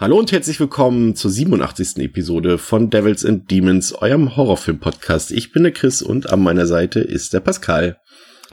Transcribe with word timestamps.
Hallo 0.00 0.16
und 0.16 0.30
herzlich 0.30 0.60
willkommen 0.60 1.16
zur 1.16 1.32
87. 1.32 1.98
Episode 1.98 2.58
von 2.58 2.88
Devils 2.88 3.24
and 3.24 3.50
Demons, 3.50 3.92
eurem 3.92 4.36
Horrorfilm-Podcast. 4.36 5.32
Ich 5.32 5.50
bin 5.50 5.64
der 5.64 5.72
Chris 5.72 6.02
und 6.02 6.30
an 6.30 6.38
meiner 6.38 6.66
Seite 6.66 7.00
ist 7.00 7.32
der 7.34 7.40
Pascal. 7.40 7.98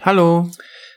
Hallo. 0.02 0.50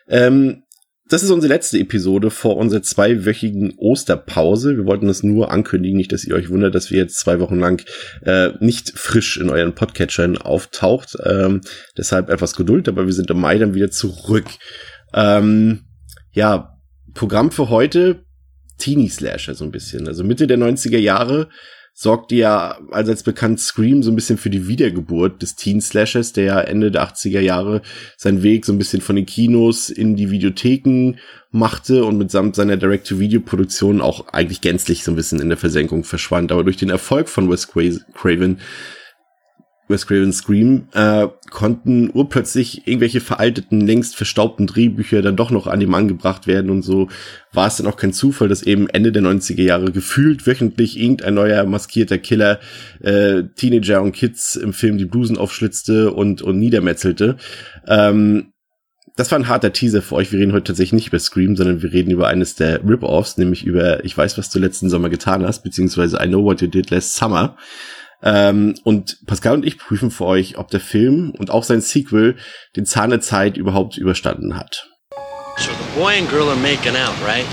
Ähm, 0.08 0.62
das 1.10 1.22
ist 1.22 1.28
unsere 1.32 1.52
letzte 1.52 1.78
Episode 1.78 2.30
vor 2.30 2.56
unserer 2.56 2.80
zweiwöchigen 2.80 3.74
Osterpause. 3.76 4.78
Wir 4.78 4.86
wollten 4.86 5.06
das 5.06 5.22
nur 5.22 5.52
ankündigen, 5.52 5.98
nicht, 5.98 6.12
dass 6.12 6.24
ihr 6.24 6.34
euch 6.34 6.48
wundert, 6.48 6.74
dass 6.74 6.90
wir 6.90 6.96
jetzt 6.96 7.18
zwei 7.18 7.40
Wochen 7.40 7.58
lang 7.58 7.84
äh, 8.22 8.52
nicht 8.60 8.98
frisch 8.98 9.36
in 9.36 9.50
euren 9.50 9.74
Podcatchern 9.74 10.38
auftaucht. 10.38 11.14
Ähm, 11.24 11.60
deshalb 11.98 12.30
etwas 12.30 12.54
Geduld, 12.54 12.88
aber 12.88 13.04
wir 13.04 13.12
sind 13.12 13.28
im 13.28 13.38
Mai 13.38 13.58
dann 13.58 13.74
wieder 13.74 13.90
zurück. 13.90 14.46
Ähm, 15.12 15.84
ja, 16.32 16.74
Programm 17.12 17.50
für 17.50 17.68
heute 17.68 18.24
Teenie-Slasher 18.78 19.54
so 19.54 19.64
ein 19.64 19.70
bisschen. 19.70 20.08
Also 20.08 20.24
Mitte 20.24 20.46
der 20.46 20.58
90er 20.58 20.98
Jahre 20.98 21.48
sorgte 22.00 22.36
ja 22.36 22.78
allseits 22.92 23.24
bekannt 23.24 23.58
Scream 23.58 24.04
so 24.04 24.12
ein 24.12 24.14
bisschen 24.14 24.38
für 24.38 24.50
die 24.50 24.68
Wiedergeburt 24.68 25.42
des 25.42 25.56
Teen-Slashers, 25.56 26.32
der 26.32 26.44
ja 26.44 26.60
Ende 26.60 26.92
der 26.92 27.02
80er 27.02 27.40
Jahre 27.40 27.82
seinen 28.16 28.44
Weg 28.44 28.64
so 28.64 28.72
ein 28.72 28.78
bisschen 28.78 29.00
von 29.00 29.16
den 29.16 29.26
Kinos 29.26 29.90
in 29.90 30.14
die 30.14 30.30
Videotheken 30.30 31.16
machte 31.50 32.04
und 32.04 32.16
mitsamt 32.16 32.54
seiner 32.54 32.76
Direct-to-Video-Produktion 32.76 34.00
auch 34.00 34.28
eigentlich 34.28 34.60
gänzlich 34.60 35.02
so 35.02 35.10
ein 35.10 35.16
bisschen 35.16 35.40
in 35.40 35.48
der 35.48 35.58
Versenkung 35.58 36.04
verschwand. 36.04 36.52
Aber 36.52 36.62
durch 36.62 36.76
den 36.76 36.90
Erfolg 36.90 37.28
von 37.28 37.50
Wes 37.50 37.66
Craven 37.66 38.60
Wes 39.88 40.06
Craven 40.06 40.32
Scream 40.32 40.88
äh, 40.92 41.28
konnten 41.50 42.10
urplötzlich 42.12 42.86
irgendwelche 42.86 43.20
veralteten, 43.20 43.86
längst 43.86 44.16
verstaubten 44.16 44.66
Drehbücher 44.66 45.22
dann 45.22 45.36
doch 45.36 45.50
noch 45.50 45.66
an 45.66 45.80
den 45.80 45.90
Mann 45.90 46.08
gebracht 46.08 46.46
werden 46.46 46.70
und 46.70 46.82
so 46.82 47.08
war 47.52 47.66
es 47.66 47.76
dann 47.78 47.86
auch 47.86 47.96
kein 47.96 48.12
Zufall, 48.12 48.48
dass 48.48 48.62
eben 48.62 48.88
Ende 48.88 49.12
der 49.12 49.22
90er 49.22 49.62
Jahre 49.62 49.90
gefühlt 49.90 50.46
wöchentlich 50.46 50.98
irgendein 50.98 51.34
neuer 51.34 51.64
maskierter 51.64 52.18
Killer 52.18 52.60
äh, 53.00 53.44
Teenager 53.56 54.02
und 54.02 54.12
Kids 54.12 54.56
im 54.56 54.72
Film 54.72 54.98
die 54.98 55.06
Blusen 55.06 55.38
aufschlitzte 55.38 56.12
und, 56.12 56.42
und 56.42 56.58
niedermetzelte. 56.58 57.36
Ähm, 57.86 58.52
das 59.18 59.32
war 59.32 59.38
ein 59.38 59.48
harter 59.48 59.72
Teaser 59.72 60.00
für 60.00 60.14
euch. 60.14 60.30
Wir 60.30 60.38
reden 60.38 60.52
heute 60.52 60.68
tatsächlich 60.68 60.92
nicht 60.92 61.08
über 61.08 61.18
Scream, 61.18 61.56
sondern 61.56 61.82
wir 61.82 61.92
reden 61.92 62.12
über 62.12 62.28
eines 62.28 62.54
der 62.54 62.88
Rip-Offs, 62.88 63.36
nämlich 63.36 63.64
über 63.64 64.04
Ich 64.04 64.16
weiß, 64.16 64.38
was 64.38 64.48
du 64.50 64.60
letzten 64.60 64.88
Sommer 64.88 65.08
getan 65.08 65.44
hast, 65.44 65.64
beziehungsweise 65.64 66.18
I 66.22 66.28
Know 66.28 66.44
What 66.44 66.62
You 66.62 66.68
Did 66.68 66.90
Last 66.90 67.16
Summer. 67.16 67.56
Ähm, 68.22 68.74
und 68.84 69.18
Pascal 69.26 69.54
und 69.54 69.64
ich 69.64 69.78
prüfen 69.78 70.10
für 70.10 70.26
euch, 70.26 70.58
ob 70.58 70.68
der 70.70 70.80
Film 70.80 71.32
und 71.38 71.50
auch 71.50 71.64
sein 71.64 71.80
Sequel 71.80 72.36
den 72.76 72.84
Zahn 72.84 73.10
der 73.10 73.20
Zeit 73.20 73.56
überhaupt 73.56 73.96
überstanden 73.96 74.56
hat. 74.56 74.88
So 75.58 75.70
the 75.70 76.00
boy 76.00 76.18
and 76.18 76.28
girl 76.28 76.48
are 76.48 76.56
making 76.56 76.96
out, 76.96 77.14
right? 77.26 77.46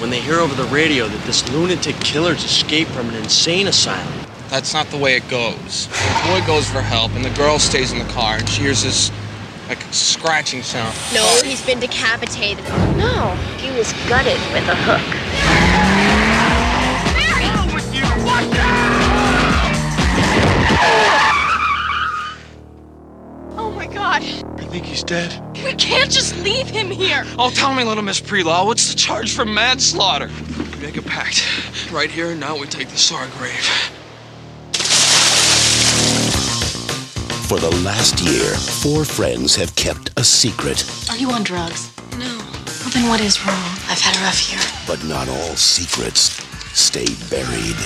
When 0.00 0.10
they 0.10 0.20
hear 0.20 0.38
over 0.38 0.54
the 0.54 0.68
radio 0.74 1.08
that 1.08 1.24
this 1.26 1.44
lunatic 1.52 1.98
killer's 2.00 2.44
escaped 2.44 2.90
from 2.92 3.08
an 3.08 3.16
insane 3.16 3.68
asylum. 3.68 4.06
That's 4.50 4.72
not 4.72 4.90
the 4.90 4.96
way 4.96 5.16
it 5.16 5.28
goes. 5.28 5.88
The 5.88 6.28
boy 6.30 6.46
goes 6.46 6.68
for 6.70 6.80
help, 6.80 7.14
and 7.14 7.24
the 7.24 7.34
girl 7.36 7.58
stays 7.58 7.92
in 7.92 7.98
the 7.98 8.12
car, 8.12 8.36
and 8.36 8.48
she 8.48 8.62
hears 8.62 8.82
this, 8.82 9.10
like, 9.68 9.82
scratching 9.90 10.62
sound. 10.62 10.94
No, 11.12 11.26
he's 11.44 11.60
been 11.66 11.80
decapitated. 11.80 12.64
No, 12.96 13.36
he 13.58 13.70
was 13.76 13.92
gutted 14.08 14.40
with 14.52 14.68
a 14.68 14.76
hook. 14.76 15.04
Oh 23.60 23.70
my 23.72 23.86
god. 23.86 24.22
I 24.22 24.64
think 24.70 24.84
he's 24.84 25.02
dead. 25.02 25.42
We 25.64 25.74
can't 25.74 26.10
just 26.10 26.36
leave 26.44 26.68
him 26.68 26.90
here. 26.90 27.24
Oh, 27.38 27.50
tell 27.50 27.74
me, 27.74 27.82
little 27.84 28.04
Miss 28.04 28.20
Prelaw, 28.20 28.64
what's 28.66 28.88
the 28.90 28.96
charge 28.96 29.34
for 29.34 29.44
manslaughter? 29.44 30.30
We 30.58 30.86
make 30.86 30.96
a 30.96 31.02
pact. 31.02 31.42
Right 31.92 32.10
here 32.10 32.30
and 32.30 32.40
now 32.40 32.56
we 32.56 32.66
take 32.66 32.88
this 32.88 33.08
to 33.08 33.14
our 33.16 33.26
grave. 33.38 33.64
For 37.48 37.58
the 37.58 37.70
last 37.82 38.20
year, 38.20 38.54
four 38.54 39.04
friends 39.04 39.56
have 39.56 39.74
kept 39.74 40.10
a 40.18 40.24
secret, 40.24 40.84
Are 41.10 41.16
you 41.16 41.30
on 41.30 41.42
drugs? 41.42 41.90
No. 42.12 42.36
Well, 42.36 42.90
then 42.92 43.08
what 43.08 43.20
is 43.20 43.44
wrong? 43.44 43.56
I've 43.88 44.00
had 44.00 44.16
a 44.16 44.20
rough 44.24 44.50
year. 44.52 44.60
but 44.86 45.02
not 45.04 45.28
all 45.28 45.56
secrets 45.56 46.44
stay 46.78 47.06
buried. 47.30 47.76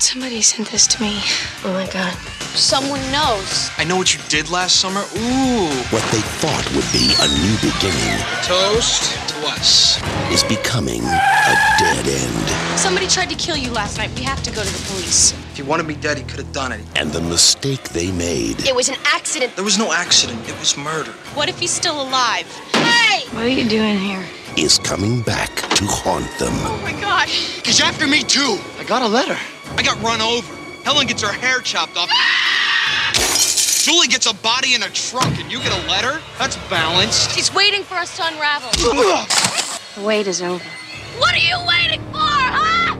Somebody 0.00 0.40
sent 0.42 0.70
this 0.70 0.86
to 0.86 1.02
me. 1.02 1.18
Oh 1.64 1.72
my 1.72 1.86
god. 1.92 2.12
Someone 2.54 3.00
knows. 3.10 3.68
I 3.78 3.84
know 3.84 3.96
what 3.96 4.14
you 4.14 4.20
did 4.28 4.48
last 4.48 4.76
summer. 4.76 5.00
Ooh. 5.00 5.68
What 5.90 6.02
they 6.12 6.22
thought 6.38 6.64
would 6.74 6.86
be 6.92 7.12
a 7.18 7.26
new 7.42 7.56
beginning 7.58 8.18
Toast 8.42 9.28
to 9.28 9.46
us. 9.48 10.00
is 10.32 10.44
becoming 10.44 11.02
a 11.02 11.54
dead 11.78 12.06
end. 12.06 12.78
Somebody 12.78 13.08
tried 13.08 13.28
to 13.30 13.34
kill 13.34 13.56
you 13.56 13.72
last 13.72 13.98
night. 13.98 14.10
We 14.14 14.22
have 14.22 14.40
to 14.44 14.52
go 14.52 14.62
to 14.62 14.72
the 14.72 14.86
police. 14.86 15.32
If 15.32 15.56
he 15.56 15.62
wanted 15.62 15.86
me 15.86 15.94
dead, 15.94 16.16
he 16.16 16.22
could 16.24 16.38
have 16.38 16.52
done 16.52 16.70
it. 16.70 16.80
And 16.94 17.10
the 17.10 17.20
mistake 17.20 17.88
they 17.90 18.12
made 18.12 18.66
It 18.66 18.76
was 18.76 18.88
an 18.88 18.96
accident. 19.04 19.56
There 19.56 19.64
was 19.64 19.78
no 19.78 19.92
accident. 19.92 20.48
It 20.48 20.58
was 20.60 20.76
murder. 20.76 21.10
What 21.34 21.48
if 21.48 21.58
he's 21.58 21.72
still 21.72 22.00
alive? 22.00 22.46
Hey! 22.72 23.26
What 23.34 23.44
are 23.44 23.48
you 23.48 23.68
doing 23.68 23.98
here? 23.98 24.24
is 24.56 24.78
coming 24.78 25.22
back 25.22 25.54
to 25.54 25.84
haunt 25.86 26.26
them. 26.38 26.52
Oh 26.52 26.80
my 26.82 26.98
god. 27.00 27.28
He's 27.28 27.80
after 27.80 28.08
me, 28.08 28.22
too. 28.22 28.58
I 28.78 28.84
got 28.84 29.02
a 29.02 29.06
letter. 29.06 29.38
I 29.78 29.82
got 29.82 30.02
run 30.02 30.20
over. 30.20 30.56
Helen 30.82 31.06
gets 31.06 31.22
her 31.22 31.30
hair 31.32 31.60
chopped 31.60 31.96
off. 31.96 32.10
Julie 33.84 34.08
gets 34.08 34.26
a 34.26 34.34
body 34.34 34.74
in 34.74 34.82
a 34.82 34.90
trunk, 34.90 35.38
and 35.38 35.52
you 35.52 35.60
get 35.60 35.72
a 35.72 35.86
letter? 35.88 36.20
That's 36.36 36.56
balanced. 36.68 37.30
He's 37.30 37.54
waiting 37.54 37.84
for 37.84 37.94
us 37.94 38.16
to 38.16 38.26
unravel. 38.26 38.70
The 38.72 40.02
wait 40.04 40.26
is 40.26 40.42
over. 40.42 40.64
What 41.18 41.32
are 41.32 41.38
you 41.38 41.56
waiting 41.64 42.00
for, 42.06 42.18
huh? 42.18 42.97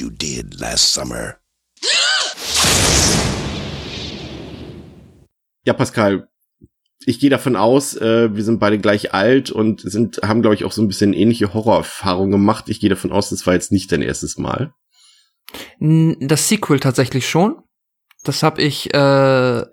You 0.00 0.10
did 0.10 0.58
last 0.58 0.92
summer. 0.92 1.36
Ja, 5.66 5.74
Pascal, 5.74 6.26
ich 7.04 7.20
gehe 7.20 7.28
davon 7.28 7.54
aus, 7.54 7.94
äh, 7.94 8.34
wir 8.34 8.44
sind 8.44 8.60
beide 8.60 8.78
gleich 8.78 9.12
alt 9.12 9.50
und 9.50 9.82
sind, 9.82 10.20
haben, 10.24 10.40
glaube 10.40 10.54
ich, 10.54 10.64
auch 10.64 10.72
so 10.72 10.80
ein 10.80 10.88
bisschen 10.88 11.12
ähnliche 11.12 11.52
Horrorerfahrungen 11.52 12.30
gemacht. 12.30 12.70
Ich 12.70 12.80
gehe 12.80 12.88
davon 12.88 13.12
aus, 13.12 13.28
das 13.28 13.46
war 13.46 13.52
jetzt 13.52 13.70
nicht 13.70 13.92
dein 13.92 14.00
erstes 14.00 14.38
Mal. 14.38 14.72
Das 15.78 16.48
Sequel 16.48 16.80
tatsächlich 16.80 17.28
schon. 17.28 17.58
Das 18.24 18.42
habe 18.42 18.62
ich 18.62 18.92
äh, 18.94 19.64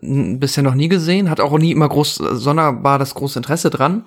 bisher 0.00 0.64
noch 0.64 0.74
nie 0.74 0.88
gesehen. 0.88 1.30
Hat 1.30 1.40
auch 1.40 1.56
nie 1.58 1.70
immer 1.70 1.88
groß 1.88 2.16
sonderbar 2.16 2.98
das 2.98 3.14
große 3.14 3.38
Interesse 3.38 3.70
dran. 3.70 4.04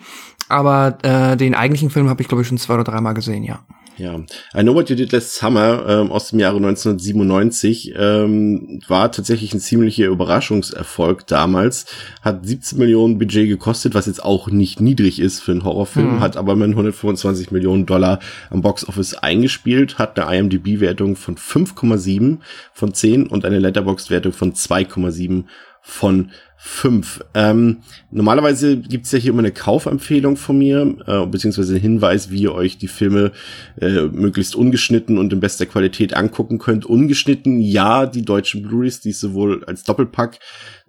Aber 0.50 0.98
äh, 1.04 1.38
den 1.38 1.56
eigentlichen 1.56 1.90
Film 1.90 2.10
habe 2.10 2.22
ich 2.22 2.28
glaube 2.28 2.42
ich 2.42 2.50
schon 2.50 2.58
zwei 2.58 2.74
oder 2.76 2.84
dreimal 2.84 3.14
gesehen, 3.14 3.44
ja. 3.44 3.66
Ja, 3.98 4.16
I 4.56 4.62
Know 4.62 4.76
What 4.76 4.90
You 4.92 4.96
Did 4.96 5.12
Last 5.12 5.36
Summer 5.36 5.84
ähm, 5.88 6.12
aus 6.12 6.30
dem 6.30 6.38
Jahre 6.40 6.58
1997 6.58 7.94
ähm, 7.98 8.80
war 8.88 9.12
tatsächlich 9.12 9.54
ein 9.56 9.60
ziemlicher 9.60 10.06
Überraschungserfolg 10.06 11.26
damals. 11.26 11.86
Hat 12.22 12.46
17 12.46 12.78
Millionen 12.78 13.18
Budget 13.18 13.48
gekostet, 13.48 13.96
was 13.96 14.06
jetzt 14.06 14.24
auch 14.24 14.50
nicht 14.50 14.80
niedrig 14.82 15.20
ist 15.20 15.42
für 15.42 15.52
einen 15.52 15.64
Horrorfilm, 15.64 16.16
Mhm. 16.16 16.20
hat 16.20 16.38
aber 16.38 16.56
mit 16.56 16.70
125 16.70 17.50
Millionen 17.52 17.88
Dollar 17.88 18.20
am 18.52 18.62
Boxoffice 18.62 19.16
eingespielt, 19.16 19.98
hat 19.98 20.20
eine 20.20 20.38
IMDb-Wertung 20.38 21.16
von 21.16 21.36
5,7 21.36 22.38
von 22.74 22.94
10 22.94 23.26
und 23.26 23.46
eine 23.46 23.58
Letterboxd-Wertung 23.60 24.34
von 24.34 24.54
2,7 24.54 25.46
von 25.88 26.32
fünf. 26.58 27.24
Ähm, 27.34 27.78
normalerweise 28.12 28.78
gibt's 28.78 29.12
ja 29.14 29.20
hier 29.20 29.32
immer 29.32 29.40
eine 29.40 29.54
Kaufempfehlung 29.54 30.36
von 30.36 30.58
mir, 30.58 30.96
äh, 31.08 31.26
beziehungsweise 31.26 31.74
einen 31.74 31.82
Hinweis, 31.82 32.30
wie 32.30 32.42
ihr 32.42 32.54
euch 32.54 32.78
die 32.78 32.90
Filme 32.90 33.32
äh, 33.80 34.02
möglichst 34.02 34.56
ungeschnitten 34.56 35.18
und 35.18 35.32
in 35.32 35.40
bester 35.40 35.66
Qualität 35.66 36.14
angucken 36.14 36.60
könnt. 36.60 36.86
Ungeschnitten, 36.86 37.62
ja, 37.62 38.06
die 38.06 38.26
deutschen 38.26 38.64
Blu-rays, 38.64 39.00
die 39.00 39.12
es 39.12 39.22
sowohl 39.22 39.64
als 39.64 39.84
Doppelpack 39.84 40.40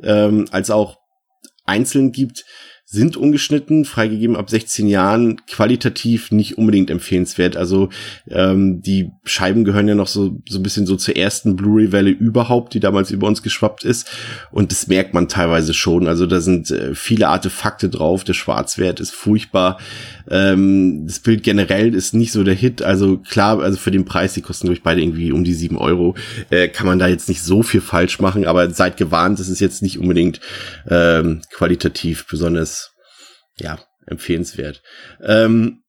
ähm, 0.03 0.47
als 0.51 0.71
auch 0.71 0.99
einzeln 1.65 2.11
gibt, 2.11 2.45
sind 2.91 3.19
ungeschnitten, 3.19 3.85
freigegeben 3.85 4.35
ab 4.35 4.49
16 4.49 4.89
Jahren, 4.89 5.45
qualitativ 5.47 6.31
nicht 6.31 6.57
unbedingt 6.57 6.89
empfehlenswert. 6.89 7.55
Also 7.55 7.91
ähm, 8.31 8.81
die 8.81 9.11
Scheiben 9.25 9.65
gehören 9.65 9.89
ja 9.89 9.95
noch 9.95 10.07
so, 10.07 10.39
so 10.49 10.59
ein 10.59 10.63
bisschen 10.63 10.87
so 10.87 10.97
zur 10.97 11.15
ersten 11.15 11.55
Blu-ray-Welle 11.55 12.09
überhaupt, 12.09 12.73
die 12.73 12.81
damals 12.81 13.11
über 13.11 13.27
uns 13.27 13.43
geschwappt 13.43 13.85
ist. 13.85 14.09
Und 14.51 14.73
das 14.73 14.87
merkt 14.87 15.13
man 15.13 15.29
teilweise 15.29 15.75
schon. 15.75 16.09
Also 16.09 16.25
da 16.25 16.41
sind 16.41 16.71
äh, 16.71 16.95
viele 16.95 17.29
Artefakte 17.29 17.91
drauf, 17.91 18.25
der 18.25 18.33
Schwarzwert 18.33 19.01
ist 19.01 19.13
furchtbar. 19.13 19.79
Ähm, 20.31 21.05
das 21.07 21.19
Bild 21.19 21.43
generell 21.43 21.95
ist 21.95 22.15
nicht 22.15 22.33
so 22.33 22.43
der 22.43 22.55
Hit. 22.55 22.81
Also 22.81 23.19
klar, 23.19 23.61
also 23.61 23.77
für 23.77 23.91
den 23.91 24.07
Preis, 24.07 24.33
die 24.33 24.41
kosten 24.41 24.67
durch 24.67 24.83
beide 24.83 25.03
irgendwie 25.03 25.31
um 25.31 25.45
die 25.45 25.53
sieben 25.53 25.77
Euro, 25.77 26.15
äh, 26.49 26.69
kann 26.69 26.87
man 26.87 26.99
da 26.99 27.07
jetzt 27.07 27.29
nicht 27.29 27.43
so 27.43 27.63
viel 27.63 27.83
falsch 27.83 28.19
machen, 28.19 28.47
aber 28.47 28.71
seid 28.71 28.97
gewarnt, 28.97 29.39
das 29.41 29.51
ist 29.51 29.61
jetzt 29.61 29.83
nicht 29.83 29.99
unbedingt 29.99 30.41
ähm, 30.89 31.43
qualitativ 31.53 32.27
besonders 32.27 32.78
ja, 33.61 33.79
empfehlenswert. 34.07 34.83
Ähm, 35.23 35.83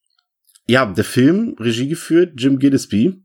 ja, 0.67 0.85
der 0.85 1.03
Film, 1.03 1.55
Regie 1.59 1.87
geführt, 1.87 2.33
Jim 2.37 2.59
Gillespie, 2.59 3.23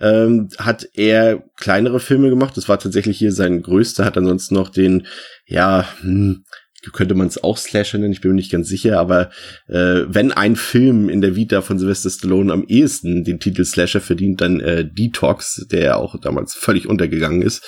ähm, 0.00 0.48
hat 0.58 0.86
er 0.94 1.42
kleinere 1.56 2.00
Filme 2.00 2.28
gemacht. 2.28 2.56
Das 2.56 2.68
war 2.68 2.78
tatsächlich 2.78 3.18
hier 3.18 3.32
sein 3.32 3.62
größter, 3.62 4.04
hat 4.04 4.18
ansonsten 4.18 4.54
noch 4.54 4.68
den, 4.68 5.06
ja, 5.46 5.88
hm, 6.00 6.44
könnte 6.90 7.14
man 7.14 7.28
es 7.28 7.42
auch 7.42 7.56
Slasher 7.56 7.98
nennen, 7.98 8.12
ich 8.12 8.20
bin 8.20 8.32
mir 8.32 8.36
nicht 8.36 8.50
ganz 8.50 8.68
sicher, 8.68 8.98
aber 8.98 9.30
äh, 9.68 10.02
wenn 10.08 10.32
ein 10.32 10.56
Film 10.56 11.08
in 11.08 11.20
der 11.20 11.36
Vita 11.36 11.62
von 11.62 11.78
Sylvester 11.78 12.10
Stallone 12.10 12.52
am 12.52 12.64
ehesten 12.64 13.22
den 13.22 13.38
Titel 13.38 13.64
Slasher 13.64 14.00
verdient, 14.00 14.40
dann 14.40 14.58
äh, 14.60 14.84
Detox, 14.84 15.66
der 15.70 15.82
ja 15.82 15.96
auch 15.96 16.18
damals 16.20 16.54
völlig 16.54 16.88
untergegangen 16.88 17.42
ist, 17.42 17.64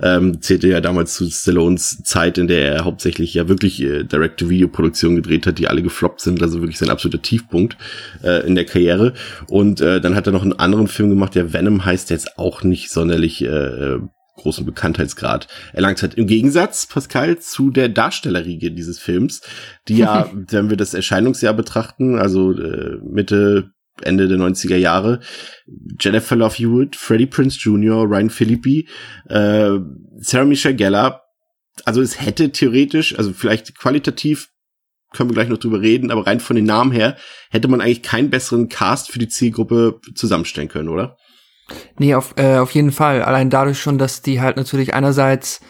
ähm, 0.00 0.40
zählte 0.40 0.68
ja 0.68 0.80
damals 0.80 1.14
zu 1.14 1.28
Stallones 1.28 2.02
Zeit, 2.04 2.38
in 2.38 2.46
der 2.46 2.72
er 2.72 2.84
hauptsächlich 2.84 3.34
ja 3.34 3.48
wirklich 3.48 3.82
äh, 3.82 4.04
Direct-to-Video-Produktionen 4.04 5.16
gedreht 5.16 5.46
hat, 5.46 5.58
die 5.58 5.66
alle 5.66 5.82
gefloppt 5.82 6.20
sind, 6.20 6.40
also 6.42 6.60
wirklich 6.60 6.78
sein 6.78 6.90
absoluter 6.90 7.22
Tiefpunkt 7.22 7.76
äh, 8.22 8.46
in 8.46 8.54
der 8.54 8.64
Karriere. 8.64 9.14
Und 9.48 9.80
äh, 9.80 10.00
dann 10.00 10.14
hat 10.14 10.26
er 10.26 10.32
noch 10.32 10.42
einen 10.42 10.52
anderen 10.52 10.86
Film 10.86 11.10
gemacht, 11.10 11.34
der 11.34 11.52
Venom 11.52 11.84
heißt, 11.84 12.10
der 12.10 12.16
jetzt 12.16 12.38
auch 12.38 12.62
nicht 12.62 12.90
sonderlich 12.90 13.42
äh, 13.42 13.98
großen 14.36 14.64
Bekanntheitsgrad 14.64 15.48
erlangt 15.72 16.02
hat. 16.02 16.14
Im 16.14 16.26
Gegensatz, 16.26 16.86
Pascal, 16.86 17.38
zu 17.38 17.70
der 17.70 17.88
Darstellerriege 17.88 18.72
dieses 18.72 18.98
Films, 18.98 19.42
die 19.88 19.98
ja, 19.98 20.30
wenn 20.32 20.70
wir 20.70 20.76
das 20.76 20.94
Erscheinungsjahr 20.94 21.54
betrachten, 21.54 22.18
also 22.18 22.52
äh, 22.52 22.98
Mitte, 23.02 23.70
Ende 24.00 24.26
der 24.26 24.38
90er 24.38 24.76
Jahre, 24.76 25.20
Jennifer 26.00 26.34
Love 26.34 26.54
Hewitt, 26.56 26.96
Freddie 26.96 27.26
Prince 27.26 27.58
Jr., 27.60 28.04
Ryan 28.08 28.30
Philippi, 28.30 28.88
äh, 29.28 29.78
Sarah 30.18 30.46
Michelle 30.46 30.76
Gellar, 30.76 31.22
also 31.84 32.00
es 32.00 32.20
hätte 32.20 32.50
theoretisch, 32.50 33.16
also 33.18 33.32
vielleicht 33.32 33.76
qualitativ 33.76 34.48
können 35.12 35.30
wir 35.30 35.34
gleich 35.34 35.48
noch 35.48 35.58
drüber 35.58 35.80
reden, 35.80 36.10
aber 36.10 36.26
rein 36.26 36.40
von 36.40 36.56
den 36.56 36.64
Namen 36.64 36.90
her 36.90 37.16
hätte 37.50 37.68
man 37.68 37.80
eigentlich 37.80 38.02
keinen 38.02 38.30
besseren 38.30 38.68
Cast 38.68 39.10
für 39.10 39.18
die 39.18 39.28
Zielgruppe 39.28 40.00
zusammenstellen 40.14 40.68
können, 40.68 40.88
oder? 40.88 41.16
Nee, 41.98 42.14
auf, 42.14 42.34
äh, 42.36 42.58
auf 42.58 42.72
jeden 42.72 42.92
Fall. 42.92 43.22
Allein 43.22 43.50
dadurch 43.50 43.80
schon, 43.80 43.98
dass 43.98 44.22
die 44.22 44.40
halt 44.40 44.56
natürlich 44.56 44.94
einerseits 44.94 45.60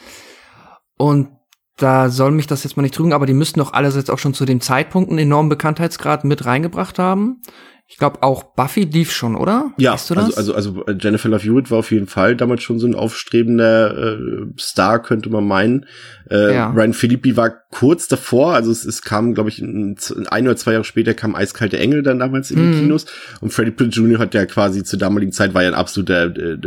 und 0.96 1.28
da 1.76 2.10
soll 2.10 2.30
mich 2.30 2.46
das 2.46 2.64
jetzt 2.64 2.76
mal 2.76 2.82
nicht 2.82 2.94
trügen, 2.94 3.12
aber 3.12 3.26
die 3.26 3.32
müssten 3.32 3.58
doch 3.58 3.72
allerseits 3.72 4.10
auch 4.10 4.18
schon 4.18 4.34
zu 4.34 4.44
dem 4.44 4.60
Zeitpunkt 4.60 5.10
einen 5.10 5.18
enormen 5.18 5.48
Bekanntheitsgrad 5.48 6.24
mit 6.24 6.44
reingebracht 6.44 6.98
haben. 6.98 7.42
Ich 7.92 7.98
glaube 7.98 8.22
auch 8.22 8.54
Buffy 8.54 8.84
lief 8.84 9.12
schon, 9.12 9.36
oder? 9.36 9.72
Ja, 9.76 9.92
weißt 9.92 10.10
du? 10.10 10.14
Also, 10.14 10.54
also, 10.54 10.54
also 10.54 10.84
Jennifer 10.98 11.28
Love 11.28 11.42
Hewitt 11.42 11.70
war 11.70 11.80
auf 11.80 11.92
jeden 11.92 12.06
Fall 12.06 12.36
damals 12.36 12.62
schon 12.62 12.78
so 12.78 12.86
ein 12.86 12.94
aufstrebender 12.94 14.16
äh, 14.16 14.46
Star, 14.58 15.02
könnte 15.02 15.28
man 15.28 15.46
meinen. 15.46 15.84
Äh, 16.30 16.54
ja. 16.54 16.70
Ryan 16.70 16.94
Philippi 16.94 17.36
war 17.36 17.52
kurz 17.70 18.08
davor, 18.08 18.54
also 18.54 18.70
es, 18.70 18.86
es 18.86 19.02
kam, 19.02 19.34
glaube 19.34 19.50
ich, 19.50 19.58
ein, 19.58 19.96
ein, 20.30 20.46
oder 20.46 20.56
zwei 20.56 20.72
Jahre 20.72 20.84
später 20.84 21.12
kam 21.12 21.34
Eiskalte 21.34 21.78
Engel 21.78 22.02
dann 22.02 22.18
damals 22.18 22.50
in 22.50 22.58
mm. 22.58 22.72
die 22.72 22.78
Kinos 22.78 23.06
und 23.42 23.52
Freddie 23.52 23.72
Prinze 23.72 24.00
Jr. 24.00 24.18
hat 24.18 24.32
ja 24.32 24.46
quasi 24.46 24.84
zur 24.84 24.98
damaligen 24.98 25.32
Zeit 25.32 25.52
war 25.52 25.62
ja 25.62 25.68
ein 25.68 25.74
absoluter 25.74 26.34
äh, 26.34 26.58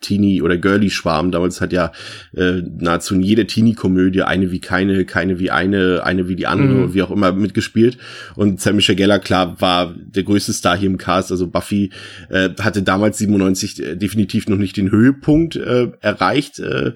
Teenie- 0.00 0.42
oder 0.42 0.56
Girly-Schwarm. 0.56 1.30
Damals 1.30 1.60
hat 1.60 1.72
ja 1.72 1.92
äh, 2.34 2.62
nahezu 2.78 3.14
in 3.14 3.22
jeder 3.22 3.46
Teenie-Komödie 3.46 4.22
eine 4.22 4.50
wie 4.50 4.60
keine, 4.60 5.04
keine 5.04 5.38
wie 5.38 5.52
eine, 5.52 6.02
eine 6.02 6.26
wie 6.26 6.34
die 6.34 6.48
andere, 6.48 6.88
mm. 6.88 6.94
wie 6.94 7.02
auch 7.02 7.12
immer 7.12 7.30
mitgespielt 7.30 7.98
und 8.34 8.60
Sam 8.60 8.74
Michelle 8.74 8.96
Geller, 8.96 9.20
klar, 9.20 9.60
war 9.60 9.94
der 9.96 10.24
größte 10.24 10.55
Star 10.58 10.76
hier 10.76 10.88
im 10.88 10.98
Cast, 10.98 11.30
also 11.30 11.46
Buffy 11.46 11.92
äh, 12.30 12.50
hatte 12.60 12.82
damals 12.82 13.18
97 13.18 13.82
äh, 13.82 13.96
definitiv 13.96 14.48
noch 14.48 14.58
nicht 14.58 14.76
den 14.76 14.90
Höhepunkt 14.90 15.56
äh, 15.56 15.92
erreicht, 16.00 16.58
äh, 16.58 16.92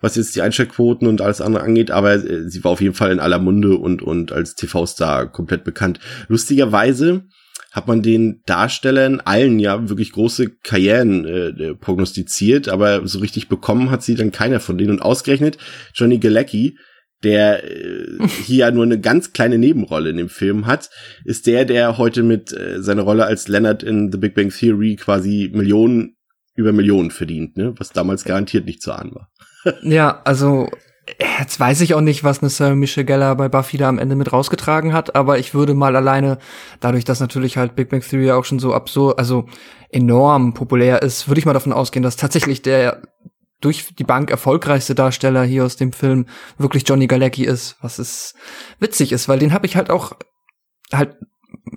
was 0.00 0.16
jetzt 0.16 0.36
die 0.36 0.42
Einschaltquoten 0.42 1.08
und 1.08 1.20
alles 1.20 1.40
andere 1.40 1.64
angeht, 1.64 1.90
aber 1.90 2.14
äh, 2.14 2.48
sie 2.48 2.62
war 2.64 2.72
auf 2.72 2.80
jeden 2.80 2.94
Fall 2.94 3.12
in 3.12 3.20
aller 3.20 3.38
Munde 3.38 3.76
und, 3.76 4.02
und 4.02 4.32
als 4.32 4.54
TV-Star 4.54 5.30
komplett 5.30 5.64
bekannt. 5.64 6.00
Lustigerweise 6.28 7.24
hat 7.74 7.88
man 7.88 8.02
den 8.02 8.40
Darstellern 8.46 9.20
allen 9.20 9.58
ja 9.58 9.88
wirklich 9.88 10.12
große 10.12 10.48
Karrieren 10.62 11.24
äh, 11.24 11.74
prognostiziert, 11.74 12.68
aber 12.68 13.06
so 13.08 13.18
richtig 13.18 13.48
bekommen 13.48 13.90
hat 13.90 14.04
sie 14.04 14.14
dann 14.14 14.30
keiner 14.30 14.60
von 14.60 14.78
denen. 14.78 14.92
Und 14.92 15.02
ausgerechnet 15.02 15.58
Johnny 15.92 16.18
Galecki, 16.18 16.78
der 17.24 17.64
äh, 17.64 18.28
hier 18.44 18.66
ja 18.66 18.70
nur 18.70 18.84
eine 18.84 19.00
ganz 19.00 19.32
kleine 19.32 19.58
Nebenrolle 19.58 20.10
in 20.10 20.16
dem 20.16 20.28
Film 20.28 20.66
hat, 20.66 20.90
ist 21.24 21.46
der, 21.46 21.64
der 21.64 21.98
heute 21.98 22.22
mit 22.22 22.52
äh, 22.52 22.82
seiner 22.82 23.02
Rolle 23.02 23.26
als 23.26 23.48
Leonard 23.48 23.82
in 23.82 24.12
The 24.12 24.18
Big 24.18 24.34
Bang 24.34 24.50
Theory 24.50 24.96
quasi 24.96 25.50
Millionen 25.52 26.16
über 26.54 26.72
Millionen 26.72 27.10
verdient, 27.10 27.56
ne? 27.56 27.74
was 27.78 27.90
damals 27.90 28.24
garantiert 28.24 28.66
nicht 28.66 28.80
zu 28.80 28.92
ahnen 28.92 29.14
war 29.14 29.30
ja, 29.82 30.20
also 30.24 30.68
jetzt 31.38 31.60
weiß 31.60 31.80
ich 31.80 31.94
auch 31.94 32.00
nicht, 32.00 32.24
was 32.24 32.40
eine 32.40 32.50
Sarah 32.50 32.74
Michelle 32.74 33.04
Geller 33.04 33.34
bei 33.36 33.48
Buffy 33.48 33.76
da 33.76 33.88
am 33.88 33.98
Ende 33.98 34.16
mit 34.16 34.32
rausgetragen 34.32 34.92
hat, 34.92 35.14
aber 35.14 35.38
ich 35.38 35.54
würde 35.54 35.74
mal 35.74 35.96
alleine, 35.96 36.38
dadurch, 36.80 37.04
dass 37.04 37.20
natürlich 37.20 37.56
halt 37.56 37.76
Big 37.76 37.90
Bang 37.90 38.00
Theory 38.00 38.30
auch 38.32 38.44
schon 38.44 38.58
so 38.58 38.74
absurd, 38.74 39.18
also 39.18 39.46
enorm 39.90 40.54
populär 40.54 41.02
ist, 41.02 41.28
würde 41.28 41.38
ich 41.38 41.46
mal 41.46 41.52
davon 41.52 41.72
ausgehen, 41.72 42.02
dass 42.02 42.16
tatsächlich 42.16 42.62
der 42.62 43.02
durch 43.64 43.94
die 43.94 44.04
Bank 44.04 44.30
erfolgreichste 44.30 44.94
Darsteller 44.94 45.44
hier 45.44 45.64
aus 45.64 45.76
dem 45.76 45.92
Film 45.92 46.26
wirklich 46.58 46.84
Johnny 46.86 47.06
Galecki 47.06 47.44
ist, 47.44 47.76
was 47.80 47.98
ist 47.98 48.34
witzig 48.78 49.12
ist, 49.12 49.28
weil 49.28 49.38
den 49.38 49.52
habe 49.52 49.66
ich 49.66 49.76
halt 49.76 49.90
auch 49.90 50.12
halt 50.92 51.16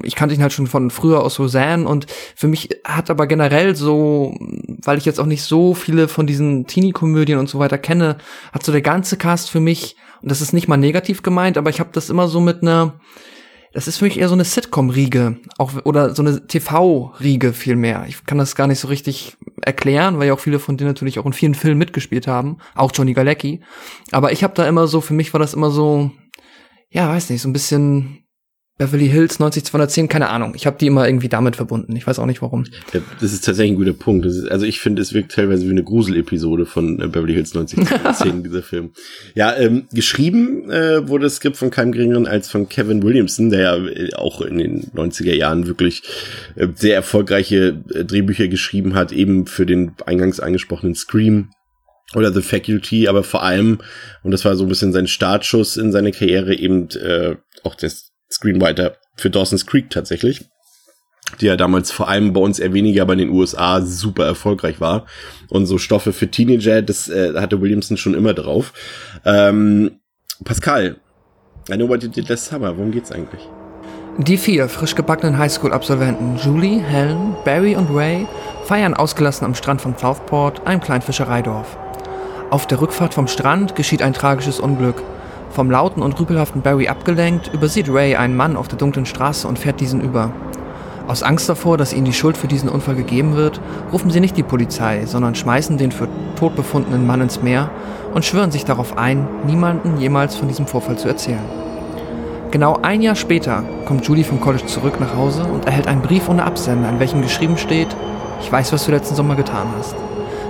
ich 0.03 0.15
kannte 0.15 0.35
ihn 0.35 0.41
halt 0.41 0.53
schon 0.53 0.67
von 0.67 0.91
früher 0.91 1.23
aus 1.23 1.39
Roseanne 1.39 1.87
und 1.87 2.07
für 2.35 2.47
mich 2.47 2.69
hat 2.83 3.09
aber 3.09 3.27
generell 3.27 3.75
so, 3.75 4.35
weil 4.83 4.97
ich 4.97 5.05
jetzt 5.05 5.19
auch 5.19 5.25
nicht 5.25 5.43
so 5.43 5.73
viele 5.73 6.07
von 6.07 6.27
diesen 6.27 6.67
Teenie-Komödien 6.67 7.39
und 7.39 7.49
so 7.49 7.59
weiter 7.59 7.77
kenne, 7.77 8.17
hat 8.51 8.63
so 8.63 8.71
der 8.71 8.81
ganze 8.81 9.17
Cast 9.17 9.49
für 9.49 9.59
mich, 9.59 9.95
und 10.21 10.29
das 10.31 10.41
ist 10.41 10.53
nicht 10.53 10.67
mal 10.67 10.77
negativ 10.77 11.21
gemeint, 11.21 11.57
aber 11.57 11.69
ich 11.69 11.79
habe 11.79 11.89
das 11.93 12.09
immer 12.09 12.27
so 12.27 12.39
mit 12.39 12.61
einer, 12.61 12.99
das 13.77 13.87
ist 13.87 13.99
für 13.99 14.05
mich 14.05 14.17
eher 14.17 14.27
so 14.27 14.33
eine 14.33 14.43
Sitcom-Riege, 14.43 15.37
auch 15.59 15.71
oder 15.85 16.15
so 16.15 16.23
eine 16.23 16.47
TV-Riege 16.47 17.53
vielmehr. 17.53 18.05
Ich 18.07 18.25
kann 18.25 18.39
das 18.39 18.55
gar 18.55 18.65
nicht 18.65 18.79
so 18.79 18.87
richtig 18.87 19.37
erklären, 19.61 20.17
weil 20.17 20.29
ja 20.29 20.33
auch 20.33 20.39
viele 20.39 20.57
von 20.57 20.77
denen 20.77 20.89
natürlich 20.89 21.19
auch 21.19 21.27
in 21.27 21.33
vielen 21.33 21.53
Filmen 21.53 21.77
mitgespielt 21.77 22.25
haben, 22.25 22.57
auch 22.73 22.91
Johnny 22.91 23.13
Galecki. 23.13 23.61
Aber 24.09 24.31
ich 24.31 24.43
habe 24.43 24.55
da 24.55 24.67
immer 24.67 24.87
so, 24.87 24.99
für 24.99 25.13
mich 25.13 25.31
war 25.31 25.39
das 25.39 25.53
immer 25.53 25.69
so, 25.69 26.09
ja, 26.89 27.07
weiß 27.07 27.29
nicht, 27.29 27.43
so 27.43 27.49
ein 27.49 27.53
bisschen 27.53 28.23
Beverly 28.77 29.09
Hills 29.09 29.39
90210, 29.39 30.07
keine 30.07 30.29
Ahnung. 30.29 30.53
Ich 30.55 30.67
habe 30.67 30.77
die 30.77 30.85
immer 30.85 31.07
irgendwie 31.07 31.29
damit 31.29 31.55
verbunden. 31.55 31.95
Ich 31.95 32.05
weiß 32.05 32.19
auch 32.19 32.27
nicht 32.27 32.43
warum. 32.43 32.65
Ja, 32.93 32.99
das 33.19 33.33
ist 33.33 33.43
tatsächlich 33.43 33.73
ein 33.73 33.77
guter 33.77 33.93
Punkt. 33.93 34.25
Ist, 34.27 34.47
also 34.51 34.67
ich 34.67 34.79
finde, 34.79 35.01
es 35.01 35.13
wirkt 35.13 35.31
teilweise 35.31 35.65
wie 35.65 35.71
eine 35.71 35.83
Grusel-Episode 35.83 36.67
von 36.67 37.01
äh, 37.01 37.07
Beverly 37.07 37.33
Hills 37.33 37.55
90210, 37.55 38.43
dieser 38.43 38.61
Film. 38.61 38.91
Ja, 39.33 39.55
ähm, 39.55 39.87
geschrieben 39.91 40.69
äh, 40.69 41.07
wurde 41.07 41.23
das 41.23 41.37
Skript 41.37 41.57
von 41.57 41.71
keinem 41.71 41.91
geringeren 41.91 42.27
als 42.27 42.51
von 42.51 42.69
Kevin 42.69 43.01
Williamson, 43.01 43.49
der 43.49 43.61
ja 43.61 43.77
äh, 43.77 44.13
auch 44.13 44.41
in 44.41 44.59
den 44.59 44.83
90er 44.91 45.33
Jahren 45.33 45.65
wirklich 45.65 46.03
äh, 46.55 46.67
sehr 46.75 46.93
erfolgreiche 46.93 47.83
äh, 47.95 48.05
Drehbücher 48.05 48.47
geschrieben 48.47 48.93
hat, 48.93 49.11
eben 49.11 49.47
für 49.47 49.65
den 49.65 49.93
eingangs 50.05 50.39
angesprochenen 50.39 50.93
Scream 50.93 51.49
oder 52.15 52.31
The 52.31 52.41
Faculty, 52.43 53.07
aber 53.07 53.23
vor 53.23 53.43
allem, 53.43 53.79
und 54.23 54.31
das 54.31 54.45
war 54.45 54.55
so 54.55 54.65
ein 54.65 54.69
bisschen 54.69 54.93
sein 54.93 55.07
Startschuss 55.07 55.77
in 55.77 55.91
seine 55.91 56.11
Karriere, 56.11 56.55
eben 56.55 56.89
äh, 56.91 57.35
auch 57.63 57.75
das 57.75 58.11
Screenwriter 58.31 58.97
für 59.15 59.29
Dawson's 59.29 59.65
Creek 59.65 59.89
tatsächlich, 59.89 60.45
die 61.41 61.47
ja 61.47 61.55
damals 61.55 61.91
vor 61.91 62.07
allem 62.07 62.33
bei 62.33 62.41
uns 62.41 62.59
eher 62.59 62.73
weniger, 62.73 63.03
aber 63.03 63.13
in 63.13 63.19
den 63.19 63.29
USA 63.29 63.81
super 63.81 64.25
erfolgreich 64.25 64.79
war. 64.79 65.05
Und 65.49 65.65
so 65.65 65.77
Stoffe 65.77 66.13
für 66.13 66.29
Teenager, 66.29 66.81
das 66.81 67.09
äh, 67.09 67.33
hatte 67.35 67.61
Williamson 67.61 67.97
schon 67.97 68.13
immer 68.13 68.33
drauf. 68.33 68.73
Ähm, 69.25 69.99
Pascal, 70.43 70.97
I 71.69 71.75
know 71.75 71.87
what 71.87 72.03
you 72.03 72.09
did 72.09 72.29
last 72.29 72.45
summer. 72.45 72.77
Worum 72.77 72.91
geht's 72.91 73.11
eigentlich? 73.11 73.41
Die 74.19 74.37
vier 74.37 74.67
frisch 74.67 74.95
gebackenen 74.95 75.37
Highschool-Absolventen 75.37 76.37
Julie, 76.37 76.79
Helen, 76.79 77.35
Barry 77.45 77.75
und 77.75 77.93
Ray 77.93 78.25
feiern 78.65 78.95
ausgelassen 78.95 79.45
am 79.45 79.53
Strand 79.53 79.81
von 79.81 79.95
Southport, 79.95 80.65
einem 80.65 80.81
kleinen 80.81 81.03
Fischereidorf. 81.03 81.77
Auf 82.49 82.65
der 82.65 82.81
Rückfahrt 82.81 83.13
vom 83.13 83.27
Strand 83.27 83.75
geschieht 83.75 84.01
ein 84.01 84.13
tragisches 84.13 84.59
Unglück. 84.59 85.03
Vom 85.49 85.71
lauten 85.71 86.03
und 86.03 86.19
rüpelhaften 86.19 86.61
Barry 86.61 86.87
abgelenkt, 86.87 87.51
übersieht 87.53 87.89
Ray 87.89 88.15
einen 88.15 88.35
Mann 88.35 88.55
auf 88.55 88.67
der 88.67 88.77
dunklen 88.77 89.05
Straße 89.05 89.47
und 89.47 89.57
fährt 89.57 89.79
diesen 89.79 90.01
über. 90.01 90.31
Aus 91.07 91.23
Angst 91.23 91.47
davor, 91.47 91.77
dass 91.77 91.93
ihnen 91.93 92.05
die 92.05 92.13
Schuld 92.13 92.35
für 92.35 92.47
diesen 92.47 92.67
Unfall 92.67 92.95
gegeben 92.95 93.35
wird, 93.35 93.61
rufen 93.93 94.11
sie 94.11 94.19
nicht 94.19 94.35
die 94.35 94.43
Polizei, 94.43 95.05
sondern 95.05 95.35
schmeißen 95.35 95.77
den 95.77 95.91
für 95.91 96.09
tot 96.37 96.55
befundenen 96.55 97.07
Mann 97.07 97.21
ins 97.21 97.41
Meer 97.41 97.69
und 98.13 98.25
schwören 98.25 98.51
sich 98.51 98.65
darauf 98.65 98.97
ein, 98.97 99.25
niemanden 99.45 99.97
jemals 99.97 100.35
von 100.35 100.49
diesem 100.49 100.67
Vorfall 100.67 100.97
zu 100.97 101.07
erzählen. 101.07 101.45
Genau 102.51 102.79
ein 102.81 103.01
Jahr 103.01 103.15
später 103.15 103.63
kommt 103.85 104.05
Judy 104.05 104.23
vom 104.23 104.41
College 104.41 104.65
zurück 104.65 104.99
nach 104.99 105.15
Hause 105.15 105.45
und 105.45 105.65
erhält 105.65 105.87
einen 105.87 106.01
Brief 106.01 106.27
ohne 106.27 106.43
Absender, 106.43 106.89
in 106.89 106.99
welchem 106.99 107.21
geschrieben 107.21 107.57
steht, 107.57 107.95
ich 108.41 108.51
weiß, 108.51 108.71
was 108.73 108.85
du 108.85 108.91
letzten 108.91 109.15
Sommer 109.15 109.35
getan 109.35 109.67
hast. 109.77 109.95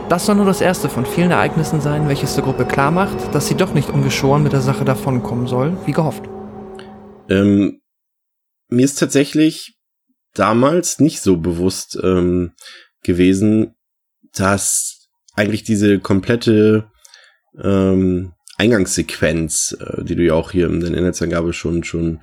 Das 0.10 0.26
soll 0.26 0.36
nur 0.36 0.46
das 0.46 0.62
erste 0.62 0.88
von 0.88 1.06
vielen 1.06 1.32
Ereignissen 1.32 1.82
sein, 1.82 2.08
welches 2.08 2.36
der 2.36 2.46
Gruppe 2.46 2.64
klar 2.64 2.92
macht, 2.92 3.36
dass 3.36 3.48
sie 3.48 3.56
doch 3.56 3.74
nicht 3.74 3.90
ungeschoren 3.90 4.42
mit 4.42 4.54
der 4.54 4.62
Sache 4.62 4.86
davonkommen 4.86 5.48
soll, 5.48 5.78
wie 5.86 5.92
gehofft. 5.92 6.24
Ähm, 7.30 7.82
mir 8.70 8.86
ist 8.86 9.00
tatsächlich 9.00 9.78
damals 10.34 11.02
nicht 11.02 11.20
so 11.20 11.36
bewusst 11.36 12.00
ähm, 12.02 12.54
gewesen, 13.04 13.76
dass 14.34 15.10
eigentlich 15.36 15.64
diese 15.64 16.00
komplette 16.00 16.90
ähm, 17.62 18.32
Eingangssequenz, 18.58 19.78
äh, 19.80 20.04
die 20.04 20.16
du 20.16 20.24
ja 20.24 20.34
auch 20.34 20.52
hier 20.52 20.68
in 20.68 20.80
der 20.80 20.94
Inhaltsangabe 20.94 21.54
schon 21.54 21.84
schon 21.84 22.20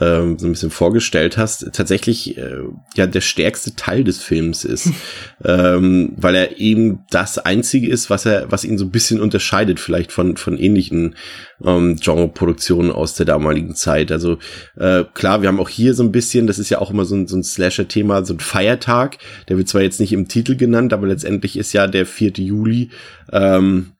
ähm, 0.00 0.38
so 0.38 0.46
ein 0.46 0.52
bisschen 0.52 0.70
vorgestellt 0.70 1.36
hast, 1.36 1.70
tatsächlich 1.72 2.38
äh, 2.38 2.62
ja 2.96 3.06
der 3.06 3.20
stärkste 3.20 3.76
Teil 3.76 4.02
des 4.02 4.22
Films 4.22 4.64
ist, 4.64 4.90
ähm, 5.44 6.14
weil 6.16 6.34
er 6.34 6.58
eben 6.58 7.04
das 7.10 7.38
einzige 7.38 7.88
ist, 7.88 8.08
was 8.08 8.24
er, 8.24 8.50
was 8.50 8.64
ihn 8.64 8.78
so 8.78 8.86
ein 8.86 8.90
bisschen 8.90 9.20
unterscheidet, 9.20 9.78
vielleicht 9.78 10.10
von 10.10 10.36
von 10.38 10.56
ähnlichen 10.56 11.16
ähm, 11.62 11.96
Genre-Produktionen 11.96 12.90
aus 12.90 13.14
der 13.14 13.26
damaligen 13.26 13.74
Zeit. 13.74 14.10
Also 14.10 14.38
äh, 14.76 15.04
klar, 15.12 15.42
wir 15.42 15.48
haben 15.48 15.60
auch 15.60 15.68
hier 15.68 15.94
so 15.94 16.02
ein 16.02 16.12
bisschen, 16.12 16.46
das 16.46 16.58
ist 16.58 16.70
ja 16.70 16.78
auch 16.78 16.90
immer 16.90 17.04
so 17.04 17.14
ein, 17.14 17.26
so 17.26 17.36
ein 17.36 17.44
Slasher-Thema, 17.44 18.24
so 18.24 18.34
ein 18.34 18.40
Feiertag. 18.40 19.18
Der 19.48 19.58
wird 19.58 19.68
zwar 19.68 19.82
jetzt 19.82 20.00
nicht 20.00 20.12
im 20.12 20.28
Titel 20.28 20.56
genannt, 20.56 20.92
aber 20.92 21.06
letztendlich 21.06 21.56
ist 21.58 21.72
ja 21.72 21.86
der 21.86 22.06
4. 22.06 22.32
Juli. 22.38 22.90
Ähm, 23.32 23.93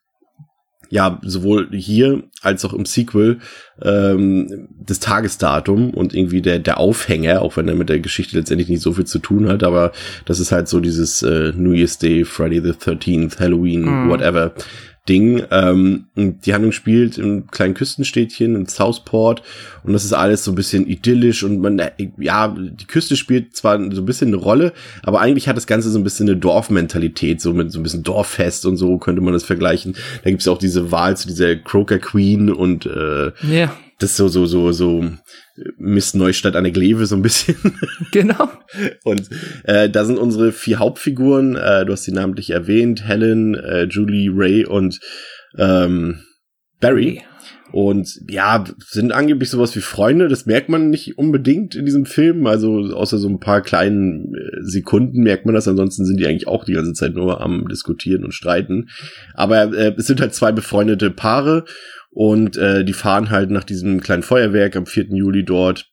ja, 0.90 1.20
sowohl 1.22 1.68
hier 1.72 2.22
als 2.42 2.64
auch 2.64 2.72
im 2.72 2.84
Sequel 2.84 3.38
ähm, 3.82 4.68
das 4.78 5.00
Tagesdatum 5.00 5.90
und 5.90 6.14
irgendwie 6.14 6.42
der, 6.42 6.58
der 6.58 6.78
Aufhänger, 6.78 7.42
auch 7.42 7.56
wenn 7.56 7.68
er 7.68 7.74
mit 7.74 7.88
der 7.88 8.00
Geschichte 8.00 8.36
letztendlich 8.36 8.68
nicht 8.68 8.82
so 8.82 8.92
viel 8.92 9.06
zu 9.06 9.18
tun 9.18 9.48
hat, 9.48 9.62
aber 9.62 9.92
das 10.24 10.40
ist 10.40 10.52
halt 10.52 10.68
so 10.68 10.80
dieses 10.80 11.22
äh, 11.22 11.52
New 11.56 11.72
Year's 11.72 11.98
Day, 11.98 12.24
Friday 12.24 12.60
the 12.60 12.72
13th, 12.72 13.38
Halloween, 13.40 13.82
mm. 13.82 14.08
whatever. 14.08 14.52
Ding. 15.08 15.42
Ähm, 15.50 16.06
die 16.16 16.54
Handlung 16.54 16.72
spielt 16.72 17.18
im 17.18 17.46
kleinen 17.48 17.74
Küstenstädtchen 17.74 18.56
in 18.56 18.66
Southport 18.66 19.42
und 19.82 19.92
das 19.92 20.04
ist 20.04 20.14
alles 20.14 20.44
so 20.44 20.52
ein 20.52 20.54
bisschen 20.54 20.86
idyllisch 20.86 21.42
und 21.42 21.60
man, 21.60 21.78
äh, 21.78 21.90
ja, 22.18 22.48
die 22.48 22.86
Küste 22.86 23.16
spielt 23.16 23.54
zwar 23.54 23.78
so 23.92 24.00
ein 24.00 24.06
bisschen 24.06 24.28
eine 24.28 24.36
Rolle, 24.36 24.72
aber 25.02 25.20
eigentlich 25.20 25.46
hat 25.46 25.58
das 25.58 25.66
Ganze 25.66 25.90
so 25.90 25.98
ein 25.98 26.04
bisschen 26.04 26.28
eine 26.28 26.38
Dorfmentalität, 26.38 27.42
so 27.42 27.52
mit 27.52 27.70
so 27.70 27.80
ein 27.80 27.82
bisschen 27.82 28.02
Dorffest 28.02 28.64
und 28.64 28.78
so 28.78 28.96
könnte 28.96 29.20
man 29.20 29.34
das 29.34 29.44
vergleichen. 29.44 29.94
Da 30.22 30.30
gibt's 30.30 30.48
auch 30.48 30.58
diese 30.58 30.90
Wahl 30.90 31.16
zu 31.18 31.28
dieser 31.28 31.56
Croker 31.56 31.98
Queen 31.98 32.50
und 32.50 32.86
äh, 32.86 33.32
yeah 33.46 33.70
das 33.98 34.16
so, 34.16 34.28
so, 34.28 34.46
so, 34.46 34.72
so 34.72 35.04
Miss 35.78 36.14
Neustadt 36.14 36.56
an 36.56 36.64
der 36.64 36.72
Gleve 36.72 37.06
so 37.06 37.16
ein 37.16 37.22
bisschen. 37.22 37.56
Genau. 38.12 38.48
Und 39.02 39.28
äh, 39.64 39.88
da 39.90 40.04
sind 40.04 40.18
unsere 40.18 40.52
vier 40.52 40.78
Hauptfiguren, 40.78 41.56
äh, 41.56 41.84
du 41.84 41.92
hast 41.92 42.04
sie 42.04 42.12
namentlich 42.12 42.50
erwähnt, 42.50 43.06
Helen, 43.06 43.54
äh, 43.54 43.84
Julie, 43.84 44.30
Ray 44.32 44.64
und 44.64 45.00
ähm, 45.58 46.20
Barry. 46.80 47.22
Und 47.72 48.20
ja, 48.28 48.62
sind 48.78 49.10
angeblich 49.10 49.50
sowas 49.50 49.74
wie 49.74 49.80
Freunde, 49.80 50.28
das 50.28 50.46
merkt 50.46 50.68
man 50.68 50.90
nicht 50.90 51.18
unbedingt 51.18 51.74
in 51.74 51.84
diesem 51.84 52.06
Film. 52.06 52.46
Also 52.46 52.94
außer 52.94 53.18
so 53.18 53.28
ein 53.28 53.40
paar 53.40 53.62
kleinen 53.62 54.32
äh, 54.32 54.62
Sekunden 54.62 55.24
merkt 55.24 55.44
man 55.44 55.56
das. 55.56 55.66
Ansonsten 55.66 56.04
sind 56.04 56.20
die 56.20 56.26
eigentlich 56.28 56.46
auch 56.46 56.64
die 56.64 56.74
ganze 56.74 56.92
Zeit 56.92 57.14
nur 57.14 57.40
am 57.40 57.66
Diskutieren 57.66 58.24
und 58.24 58.32
Streiten. 58.32 58.90
Aber 59.34 59.76
äh, 59.76 59.92
es 59.96 60.06
sind 60.06 60.20
halt 60.20 60.34
zwei 60.34 60.52
befreundete 60.52 61.10
Paare 61.10 61.64
und 62.14 62.56
äh, 62.56 62.84
die 62.84 62.92
fahren 62.92 63.30
halt 63.30 63.50
nach 63.50 63.64
diesem 63.64 64.00
kleinen 64.00 64.22
Feuerwerk 64.22 64.76
am 64.76 64.86
4. 64.86 65.06
Juli 65.10 65.44
dort 65.44 65.90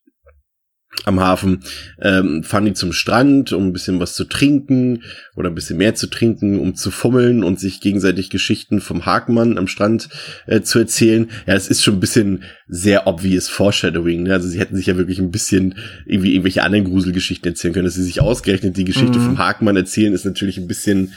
am 1.06 1.20
Hafen, 1.20 1.64
ähm, 2.02 2.44
fahren 2.44 2.66
die 2.66 2.74
zum 2.74 2.92
Strand, 2.92 3.54
um 3.54 3.68
ein 3.68 3.74
bisschen 3.74 4.00
was 4.00 4.14
zu 4.14 4.26
trinken 4.26 5.04
oder 5.36 5.50
ein 5.50 5.56
bisschen 5.56 5.78
mehr 5.78 5.96
zu 5.96 6.08
trinken, 6.08 6.60
um 6.60 6.76
zu 6.76 6.92
fummeln 6.92 7.44
und 7.44 7.60
sich 7.60 7.80
gegenseitig 7.80 8.30
Geschichten 8.30 8.82
vom 8.82 9.06
Hakenmann 9.06 9.58
am 9.58 9.68
Strand 9.68 10.10
äh, 10.48 10.62
zu 10.62 10.80
erzählen. 10.80 11.32
Ja, 11.48 11.56
es 11.56 11.70
ist 11.70 11.82
schon 11.82 11.96
ein 11.96 12.02
bisschen 12.02 12.44
sehr 12.68 13.08
obvious 13.08 13.48
Foreshadowing. 13.48 14.24
Ne? 14.24 14.34
Also 14.34 14.48
sie 14.48 14.60
hätten 14.60 14.76
sich 14.76 14.86
ja 14.86 14.98
wirklich 14.98 15.20
ein 15.20 15.32
bisschen 15.32 15.76
irgendwie 16.06 16.34
irgendwelche 16.34 16.62
anderen 16.62 16.86
Gruselgeschichten 16.86 17.50
erzählen 17.50 17.74
können. 17.74 17.86
Dass 17.86 17.96
sie 17.96 18.04
sich 18.04 18.22
ausgerechnet 18.22 18.78
die 18.78 18.86
Geschichte 18.86 19.18
mhm. 19.18 19.24
vom 19.24 19.38
Hakenmann 19.40 19.78
erzählen, 19.78 20.14
ist 20.14 20.26
natürlich 20.26 20.58
ein 20.58 20.68
bisschen 20.68 21.14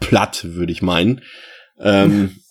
platt, 0.00 0.46
würde 0.50 0.70
ich 0.70 0.82
meinen. 0.82 1.22
Ähm, 1.80 2.36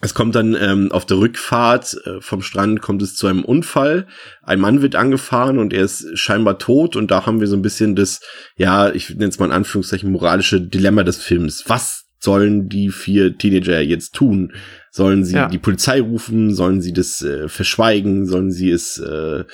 es 0.00 0.14
kommt 0.14 0.34
dann 0.34 0.56
ähm, 0.58 0.90
auf 0.92 1.04
der 1.04 1.18
Rückfahrt 1.18 1.96
äh, 2.06 2.20
vom 2.20 2.40
Strand 2.40 2.80
kommt 2.80 3.02
es 3.02 3.16
zu 3.16 3.26
einem 3.26 3.44
Unfall. 3.44 4.06
Ein 4.42 4.60
Mann 4.60 4.80
wird 4.80 4.96
angefahren 4.96 5.58
und 5.58 5.74
er 5.74 5.84
ist 5.84 6.18
scheinbar 6.18 6.58
tot 6.58 6.96
und 6.96 7.10
da 7.10 7.26
haben 7.26 7.40
wir 7.40 7.46
so 7.46 7.56
ein 7.56 7.62
bisschen 7.62 7.96
das, 7.96 8.20
ja, 8.56 8.90
ich 8.90 9.10
nenne 9.10 9.28
es 9.28 9.38
mal 9.38 9.46
in 9.46 9.52
Anführungszeichen 9.52 10.10
moralische 10.10 10.60
Dilemma 10.60 11.02
des 11.02 11.22
Films. 11.22 11.64
Was 11.66 12.06
sollen 12.18 12.68
die 12.68 12.90
vier 12.90 13.36
Teenager 13.36 13.80
jetzt 13.80 14.14
tun? 14.14 14.52
Sollen 14.90 15.24
sie 15.24 15.36
ja. 15.36 15.48
die 15.48 15.58
Polizei 15.58 16.00
rufen? 16.00 16.54
Sollen 16.54 16.80
sie 16.80 16.92
das 16.92 17.22
äh, 17.22 17.48
verschweigen? 17.48 18.26
Sollen 18.26 18.50
sie 18.50 18.70
es, 18.70 18.98
äh, 18.98 19.44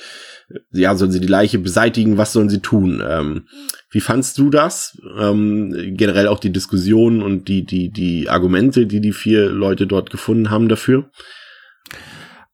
ja, 0.71 0.95
sollen 0.95 1.11
sie 1.11 1.21
die 1.21 1.27
Leiche 1.27 1.59
beseitigen? 1.59 2.17
Was 2.17 2.33
sollen 2.33 2.49
sie 2.49 2.59
tun? 2.59 3.03
Ähm, 3.05 3.47
wie 3.89 4.01
fandst 4.01 4.37
du 4.37 4.49
das? 4.49 4.97
Ähm, 5.17 5.73
generell 5.95 6.27
auch 6.27 6.39
die 6.39 6.51
Diskussion 6.51 7.21
und 7.21 7.47
die, 7.47 7.65
die, 7.65 7.89
die 7.89 8.29
Argumente, 8.29 8.85
die 8.85 8.99
die 8.99 9.13
vier 9.13 9.49
Leute 9.49 9.87
dort 9.87 10.09
gefunden 10.09 10.49
haben 10.49 10.67
dafür? 10.67 11.09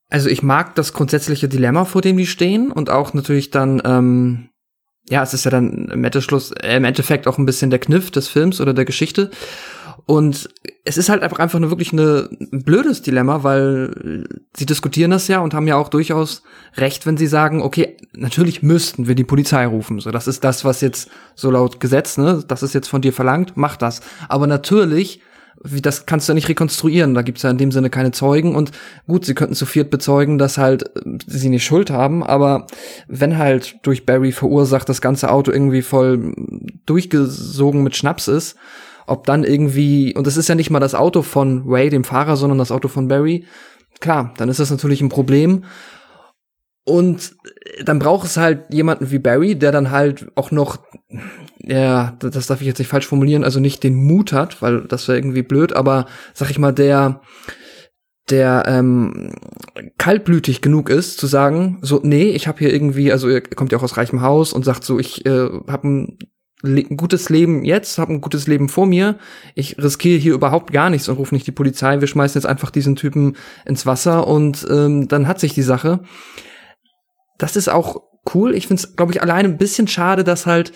Also 0.09 0.29
ich 0.29 0.43
mag 0.43 0.75
das 0.75 0.93
grundsätzliche 0.93 1.47
Dilemma, 1.47 1.85
vor 1.85 2.01
dem 2.03 2.17
die 2.17 2.27
stehen 2.27 2.71
und 2.71 2.91
auch 2.91 3.15
natürlich 3.15 3.49
dann, 3.49 3.81
ähm, 3.83 4.49
ja, 5.09 5.23
es 5.23 5.33
ist 5.33 5.45
ja 5.45 5.51
dann 5.51 5.89
im, 5.91 6.03
äh, 6.03 6.77
im 6.77 6.83
Endeffekt 6.83 7.27
auch 7.27 7.39
ein 7.39 7.47
bisschen 7.47 7.71
der 7.71 7.79
Kniff 7.79 8.11
des 8.11 8.27
Films 8.27 8.61
oder 8.61 8.75
der 8.75 8.85
Geschichte. 8.85 9.31
Und 10.05 10.49
es 10.83 10.97
ist 10.97 11.07
halt 11.07 11.23
einfach 11.23 11.59
nur 11.59 11.69
wirklich 11.69 11.93
eine, 11.93 12.29
ein 12.51 12.63
blödes 12.63 13.01
Dilemma, 13.01 13.43
weil 13.43 14.25
sie 14.55 14.65
diskutieren 14.65 15.11
das 15.11 15.29
ja 15.29 15.39
und 15.39 15.53
haben 15.53 15.67
ja 15.67 15.77
auch 15.77 15.87
durchaus 15.87 16.43
recht, 16.75 17.05
wenn 17.05 17.15
sie 17.15 17.27
sagen, 17.27 17.61
okay, 17.61 17.95
natürlich 18.13 18.63
müssten 18.63 19.07
wir 19.07 19.15
die 19.15 19.23
Polizei 19.23 19.65
rufen. 19.65 20.01
So, 20.01 20.11
das 20.11 20.27
ist 20.27 20.43
das, 20.43 20.65
was 20.65 20.81
jetzt 20.81 21.09
so 21.35 21.49
laut 21.51 21.79
Gesetz, 21.79 22.17
ne, 22.17 22.43
das 22.45 22.63
ist 22.63 22.73
jetzt 22.73 22.89
von 22.89 23.01
dir 23.01 23.13
verlangt, 23.13 23.53
mach 23.55 23.77
das. 23.77 24.01
Aber 24.27 24.45
natürlich, 24.45 25.21
wie, 25.63 25.81
das 25.81 26.05
kannst 26.05 26.27
du 26.27 26.31
ja 26.31 26.35
nicht 26.35 26.49
rekonstruieren. 26.49 27.13
Da 27.13 27.21
gibt's 27.21 27.43
ja 27.43 27.49
in 27.49 27.57
dem 27.57 27.71
Sinne 27.71 27.89
keine 27.89 28.11
Zeugen. 28.11 28.55
Und 28.55 28.71
gut, 29.07 29.23
sie 29.25 29.33
könnten 29.33 29.55
zu 29.55 29.65
viert 29.65 29.89
bezeugen, 29.89 30.37
dass 30.37 30.57
halt 30.57 30.83
äh, 30.97 31.17
sie 31.25 31.47
nicht 31.47 31.63
Schuld 31.63 31.89
haben. 31.89 32.23
Aber 32.23 32.67
wenn 33.07 33.37
halt 33.37 33.77
durch 33.83 34.05
Barry 34.05 34.33
verursacht 34.33 34.89
das 34.89 34.99
ganze 34.99 35.31
Auto 35.31 35.51
irgendwie 35.51 35.81
voll 35.81 36.33
durchgesogen 36.85 37.83
mit 37.83 37.95
Schnaps 37.95 38.27
ist, 38.27 38.57
ob 39.07 39.25
dann 39.25 39.43
irgendwie, 39.43 40.15
und 40.15 40.27
das 40.27 40.37
ist 40.37 40.49
ja 40.49 40.55
nicht 40.55 40.69
mal 40.69 40.79
das 40.79 40.95
Auto 40.95 41.21
von 41.21 41.63
Ray, 41.67 41.89
dem 41.89 42.03
Fahrer, 42.03 42.35
sondern 42.35 42.57
das 42.57 42.71
Auto 42.71 42.87
von 42.87 43.07
Barry, 43.07 43.45
klar, 43.99 44.33
dann 44.37 44.49
ist 44.49 44.59
das 44.59 44.71
natürlich 44.71 45.01
ein 45.01 45.09
Problem. 45.09 45.63
Und 46.85 47.35
dann 47.85 47.99
braucht 47.99 48.25
es 48.27 48.35
halt 48.35 48.65
jemanden 48.73 49.09
wie 49.09 49.19
Barry, 49.19 49.55
der 49.55 49.71
dann 49.71 49.91
halt 49.91 50.27
auch 50.35 50.51
noch, 50.51 50.79
ja, 51.59 52.17
das 52.19 52.47
darf 52.47 52.59
ich 52.59 52.67
jetzt 52.67 52.79
nicht 52.79 52.89
falsch 52.89 53.07
formulieren, 53.07 53.45
also 53.45 53.61
nicht 53.61 53.83
den 53.83 53.95
Mut 53.95 54.33
hat, 54.33 54.61
weil 54.61 54.81
das 54.81 55.07
wäre 55.07 55.17
irgendwie 55.17 55.43
blöd, 55.43 55.73
aber 55.73 56.07
sag 56.33 56.49
ich 56.49 56.59
mal, 56.59 56.73
der, 56.73 57.21
der 58.29 58.63
ähm, 58.67 59.33
kaltblütig 59.97 60.61
genug 60.61 60.89
ist, 60.89 61.19
zu 61.19 61.27
sagen, 61.27 61.79
so, 61.81 62.01
nee, 62.03 62.31
ich 62.31 62.49
habe 62.49 62.59
hier 62.59 62.73
irgendwie, 62.73 63.13
also 63.13 63.29
er 63.29 63.41
kommt 63.41 63.71
ja 63.71 63.77
auch 63.77 63.83
aus 63.83 63.95
reichem 63.95 64.21
Haus 64.21 64.51
und 64.51 64.65
sagt 64.65 64.83
so, 64.83 64.99
ich 64.99 65.25
äh, 65.25 65.49
habe 65.69 65.87
ein 65.87 66.17
ein 66.63 66.95
gutes 66.95 67.29
Leben 67.29 67.65
jetzt, 67.65 67.97
habe 67.97 68.13
ein 68.13 68.21
gutes 68.21 68.47
Leben 68.47 68.69
vor 68.69 68.85
mir. 68.85 69.17
Ich 69.53 69.77
riskiere 69.77 70.17
hier 70.17 70.33
überhaupt 70.33 70.71
gar 70.71 70.89
nichts 70.89 71.09
und 71.09 71.17
rufe 71.17 71.35
nicht 71.35 71.45
die 71.45 71.51
Polizei. 71.51 71.99
Wir 71.99 72.07
schmeißen 72.07 72.39
jetzt 72.39 72.47
einfach 72.47 72.71
diesen 72.71 72.95
Typen 72.95 73.35
ins 73.65 73.85
Wasser 73.85 74.27
und 74.27 74.65
ähm, 74.69 75.07
dann 75.09 75.27
hat 75.27 75.39
sich 75.39 75.53
die 75.53 75.61
Sache. 75.61 75.99
Das 77.37 77.57
ist 77.57 77.67
auch 77.67 78.01
cool. 78.33 78.55
Ich 78.55 78.67
finde 78.67 78.81
es, 78.81 78.95
glaube 78.95 79.11
ich, 79.11 79.21
alleine 79.21 79.49
ein 79.49 79.57
bisschen 79.57 79.87
schade, 79.87 80.23
dass 80.23 80.45
halt 80.45 80.71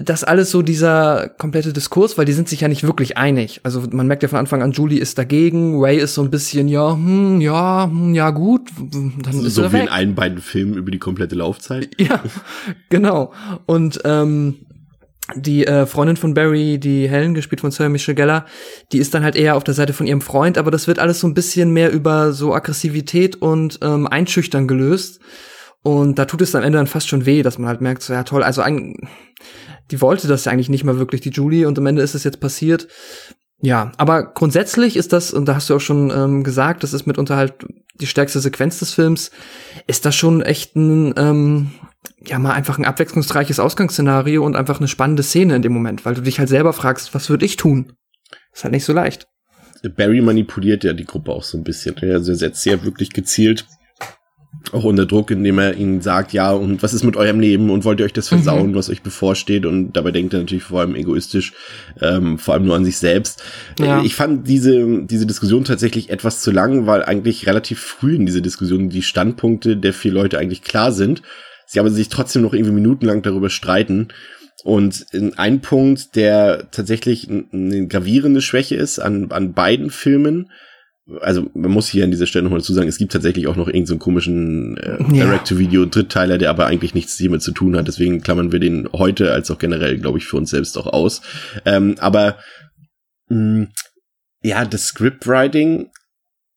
das 0.00 0.24
alles 0.24 0.50
so 0.50 0.62
dieser 0.62 1.28
komplette 1.28 1.72
Diskurs, 1.72 2.18
weil 2.18 2.24
die 2.24 2.32
sind 2.32 2.48
sich 2.48 2.60
ja 2.60 2.68
nicht 2.68 2.82
wirklich 2.82 3.16
einig. 3.16 3.60
Also 3.62 3.82
man 3.90 4.06
merkt 4.06 4.22
ja 4.22 4.28
von 4.28 4.38
Anfang 4.38 4.62
an, 4.62 4.72
Julie 4.72 5.00
ist 5.00 5.18
dagegen, 5.18 5.80
Ray 5.80 5.98
ist 5.98 6.14
so 6.14 6.22
ein 6.22 6.30
bisschen, 6.30 6.68
ja, 6.68 6.92
hm, 6.92 7.40
ja, 7.40 7.88
hm, 7.90 8.14
ja 8.14 8.30
gut, 8.30 8.70
dann 8.78 9.44
ist 9.44 9.54
so 9.54 9.62
er 9.62 9.70
wie 9.70 9.74
weg. 9.74 9.82
in 9.84 9.88
allen 9.88 10.14
beiden 10.14 10.38
Filmen 10.38 10.74
über 10.74 10.90
die 10.90 10.98
komplette 10.98 11.34
Laufzeit. 11.34 11.90
Ja, 12.06 12.22
genau. 12.88 13.32
Und 13.64 14.00
ähm, 14.04 14.66
die 15.34 15.66
äh, 15.66 15.86
Freundin 15.86 16.16
von 16.16 16.34
Barry, 16.34 16.78
die 16.78 17.08
Helen, 17.08 17.34
gespielt 17.34 17.60
von 17.60 17.70
Sarah 17.70 17.88
Michelle 17.88 18.14
Geller, 18.14 18.46
die 18.92 18.98
ist 18.98 19.12
dann 19.12 19.24
halt 19.24 19.34
eher 19.34 19.56
auf 19.56 19.64
der 19.64 19.74
Seite 19.74 19.92
von 19.92 20.06
ihrem 20.06 20.20
Freund, 20.20 20.56
aber 20.56 20.70
das 20.70 20.86
wird 20.86 20.98
alles 20.98 21.20
so 21.20 21.26
ein 21.26 21.34
bisschen 21.34 21.72
mehr 21.72 21.90
über 21.90 22.32
so 22.32 22.54
Aggressivität 22.54 23.36
und 23.36 23.78
ähm, 23.82 24.06
Einschüchtern 24.06 24.68
gelöst. 24.68 25.20
Und 25.82 26.18
da 26.18 26.24
tut 26.24 26.42
es 26.42 26.54
am 26.54 26.64
Ende 26.64 26.78
dann 26.78 26.88
fast 26.88 27.08
schon 27.08 27.26
weh, 27.26 27.42
dass 27.42 27.58
man 27.58 27.68
halt 27.68 27.80
merkt, 27.80 28.02
so 28.02 28.12
ja 28.12 28.24
toll, 28.24 28.42
also 28.42 28.60
ein, 28.60 28.96
die 29.90 30.00
wollte 30.00 30.28
das 30.28 30.44
ja 30.44 30.52
eigentlich 30.52 30.68
nicht 30.68 30.84
mal 30.84 30.98
wirklich, 30.98 31.20
die 31.20 31.30
Julie, 31.30 31.66
und 31.66 31.78
am 31.78 31.86
Ende 31.86 32.02
ist 32.02 32.14
es 32.14 32.24
jetzt 32.24 32.40
passiert. 32.40 32.88
Ja, 33.60 33.92
aber 33.96 34.34
grundsätzlich 34.34 34.96
ist 34.96 35.12
das, 35.12 35.32
und 35.32 35.46
da 35.46 35.54
hast 35.54 35.70
du 35.70 35.76
auch 35.76 35.80
schon 35.80 36.10
ähm, 36.10 36.44
gesagt, 36.44 36.82
das 36.82 36.92
ist 36.92 37.06
mitunter 37.06 37.36
halt 37.36 37.54
die 37.94 38.06
stärkste 38.06 38.40
Sequenz 38.40 38.78
des 38.78 38.92
Films, 38.92 39.30
ist 39.86 40.04
das 40.04 40.14
schon 40.14 40.42
echt 40.42 40.76
ein, 40.76 41.14
ähm, 41.16 41.70
ja, 42.26 42.38
mal 42.38 42.52
einfach 42.52 42.78
ein 42.78 42.84
abwechslungsreiches 42.84 43.58
Ausgangsszenario 43.58 44.44
und 44.44 44.56
einfach 44.56 44.78
eine 44.78 44.88
spannende 44.88 45.22
Szene 45.22 45.56
in 45.56 45.62
dem 45.62 45.72
Moment, 45.72 46.04
weil 46.04 46.14
du 46.14 46.20
dich 46.20 46.38
halt 46.38 46.50
selber 46.50 46.74
fragst, 46.74 47.14
was 47.14 47.30
würde 47.30 47.46
ich 47.46 47.56
tun? 47.56 47.94
Ist 48.52 48.64
halt 48.64 48.72
nicht 48.72 48.84
so 48.84 48.92
leicht. 48.92 49.26
Barry 49.96 50.20
manipuliert 50.20 50.84
ja 50.84 50.92
die 50.92 51.04
Gruppe 51.04 51.32
auch 51.32 51.44
so 51.44 51.56
ein 51.56 51.64
bisschen. 51.64 51.96
Also 51.98 52.32
er 52.32 52.36
setzt 52.36 52.62
sehr 52.62 52.84
wirklich 52.84 53.10
gezielt 53.10 53.66
auch 54.72 54.84
unter 54.84 55.06
Druck, 55.06 55.30
indem 55.30 55.58
er 55.58 55.74
ihnen 55.74 56.00
sagt, 56.00 56.32
ja, 56.32 56.52
und 56.52 56.82
was 56.82 56.94
ist 56.94 57.04
mit 57.04 57.16
eurem 57.16 57.40
Leben 57.40 57.70
und 57.70 57.84
wollt 57.84 58.00
ihr 58.00 58.06
euch 58.06 58.12
das 58.12 58.28
versauen, 58.28 58.70
mhm. 58.70 58.74
was 58.74 58.90
euch 58.90 59.02
bevorsteht? 59.02 59.66
Und 59.66 59.92
dabei 59.92 60.10
denkt 60.10 60.34
er 60.34 60.40
natürlich 60.40 60.64
vor 60.64 60.80
allem 60.80 60.94
egoistisch, 60.94 61.52
ähm, 62.00 62.38
vor 62.38 62.54
allem 62.54 62.66
nur 62.66 62.76
an 62.76 62.84
sich 62.84 62.98
selbst. 62.98 63.42
Ja. 63.78 64.02
Ich 64.02 64.14
fand 64.14 64.48
diese, 64.48 65.04
diese 65.04 65.26
Diskussion 65.26 65.64
tatsächlich 65.64 66.10
etwas 66.10 66.40
zu 66.40 66.50
lang, 66.50 66.86
weil 66.86 67.04
eigentlich 67.04 67.46
relativ 67.46 67.80
früh 67.80 68.14
in 68.16 68.26
dieser 68.26 68.40
Diskussion 68.40 68.88
die 68.88 69.02
Standpunkte 69.02 69.76
der 69.76 69.92
vier 69.92 70.12
Leute 70.12 70.38
eigentlich 70.38 70.62
klar 70.62 70.92
sind. 70.92 71.22
Sie 71.66 71.80
aber 71.80 71.90
sich 71.90 72.08
trotzdem 72.08 72.42
noch 72.42 72.54
irgendwie 72.54 72.74
minutenlang 72.74 73.22
darüber 73.22 73.50
streiten. 73.50 74.08
Und 74.64 75.06
in 75.12 75.34
ein 75.38 75.60
Punkt, 75.60 76.16
der 76.16 76.70
tatsächlich 76.70 77.28
eine 77.28 77.86
gravierende 77.86 78.40
Schwäche 78.40 78.76
ist 78.76 78.98
an, 78.98 79.30
an 79.30 79.52
beiden 79.52 79.90
Filmen, 79.90 80.50
also 81.20 81.48
man 81.54 81.70
muss 81.70 81.88
hier 81.88 82.04
an 82.04 82.10
dieser 82.10 82.26
Stelle 82.26 82.44
nochmal 82.44 82.60
dazu 82.60 82.74
sagen, 82.74 82.88
es 82.88 82.98
gibt 82.98 83.12
tatsächlich 83.12 83.46
auch 83.46 83.56
noch 83.56 83.68
irgendeinen 83.68 83.86
so 83.86 83.98
komischen 83.98 84.76
äh, 84.76 84.98
Direct-to-Video-Drittteiler, 85.12 86.38
der 86.38 86.50
aber 86.50 86.66
eigentlich 86.66 86.94
nichts 86.94 87.16
hiermit 87.16 87.42
zu 87.42 87.52
tun 87.52 87.76
hat. 87.76 87.86
Deswegen 87.86 88.22
klammern 88.22 88.52
wir 88.52 88.58
den 88.58 88.88
heute 88.92 89.32
als 89.32 89.50
auch 89.50 89.58
generell, 89.58 89.98
glaube 89.98 90.18
ich, 90.18 90.26
für 90.26 90.36
uns 90.36 90.50
selbst 90.50 90.76
auch 90.76 90.86
aus. 90.86 91.22
Ähm, 91.64 91.94
aber 91.98 92.38
mh, 93.28 93.38
mm, 93.38 93.68
ja, 94.42 94.64
das 94.64 94.86
Scriptwriting 94.86 95.90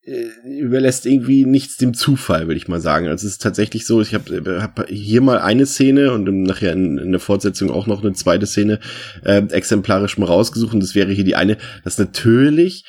äh, 0.03 0.27
überlässt 0.59 1.05
irgendwie 1.05 1.45
nichts 1.45 1.77
dem 1.77 1.93
Zufall, 1.93 2.47
würde 2.47 2.57
ich 2.57 2.67
mal 2.67 2.81
sagen. 2.81 3.07
Also 3.07 3.27
es 3.27 3.33
ist 3.33 3.41
tatsächlich 3.43 3.85
so, 3.85 4.01
ich 4.01 4.15
habe 4.15 4.61
hab 4.61 4.87
hier 4.89 5.21
mal 5.21 5.39
eine 5.39 5.67
Szene 5.67 6.11
und 6.11 6.23
nachher 6.43 6.73
in, 6.73 6.97
in, 6.97 7.11
der 7.11 7.19
Fortsetzung 7.19 7.69
auch 7.69 7.85
noch 7.85 8.03
eine 8.03 8.13
zweite 8.13 8.47
Szene 8.47 8.79
äh, 9.23 9.43
exemplarisch 9.51 10.17
mal 10.17 10.25
rausgesucht 10.25 10.73
und 10.73 10.81
das 10.81 10.95
wäre 10.95 11.11
hier 11.11 11.23
die 11.23 11.35
eine, 11.35 11.57
dass 11.83 11.99
natürlich 11.99 12.85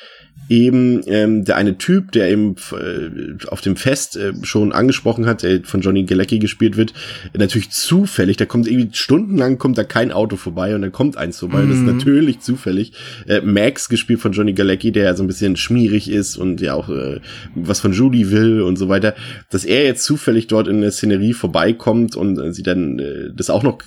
eben 0.51 1.01
ähm, 1.07 1.45
der 1.45 1.55
eine 1.55 1.77
Typ, 1.77 2.11
der 2.11 2.29
eben 2.29 2.55
äh, 2.73 3.47
auf 3.47 3.61
dem 3.61 3.77
Fest 3.77 4.17
äh, 4.17 4.33
schon 4.43 4.73
angesprochen 4.73 5.25
hat, 5.25 5.43
der 5.43 5.63
von 5.63 5.79
Johnny 5.79 6.03
Galecki 6.03 6.39
gespielt 6.39 6.75
wird, 6.75 6.93
natürlich 7.33 7.69
zufällig, 7.69 8.35
da 8.35 8.45
kommt 8.45 8.67
irgendwie 8.67 8.89
stundenlang 8.91 9.57
kommt 9.57 9.77
da 9.77 9.85
kein 9.85 10.11
Auto 10.11 10.35
vorbei 10.35 10.75
und 10.75 10.81
dann 10.81 10.91
kommt 10.91 11.15
eins 11.15 11.39
vorbei. 11.39 11.61
Mhm. 11.61 11.69
Das 11.69 11.77
ist 11.77 11.83
mhm. 11.83 11.97
natürlich 11.97 12.41
zufällig. 12.41 12.91
Äh, 13.27 13.39
Max 13.41 13.87
gespielt 13.87 14.19
von 14.19 14.33
Johnny 14.33 14.51
Galecki, 14.51 14.91
der 14.91 15.05
ja 15.05 15.15
so 15.15 15.23
ein 15.23 15.27
bisschen 15.27 15.55
schmierig 15.55 16.11
ist 16.11 16.35
und 16.35 16.59
ja 16.59 16.73
auch 16.73 16.89
äh, 16.89 17.21
was 17.55 17.79
von 17.79 17.93
Judy 17.93 18.29
will 18.29 18.61
und 18.61 18.75
so 18.75 18.89
weiter, 18.89 19.15
dass 19.49 19.63
er 19.63 19.85
jetzt 19.85 20.03
zufällig 20.03 20.47
dort 20.47 20.67
in 20.67 20.81
der 20.81 20.91
Szenerie 20.91 21.33
vorbeikommt 21.33 22.17
und 22.17 22.37
äh, 22.37 22.51
sie 22.51 22.63
dann 22.63 22.99
äh, 22.99 23.29
das 23.33 23.49
auch 23.49 23.63
noch 23.63 23.77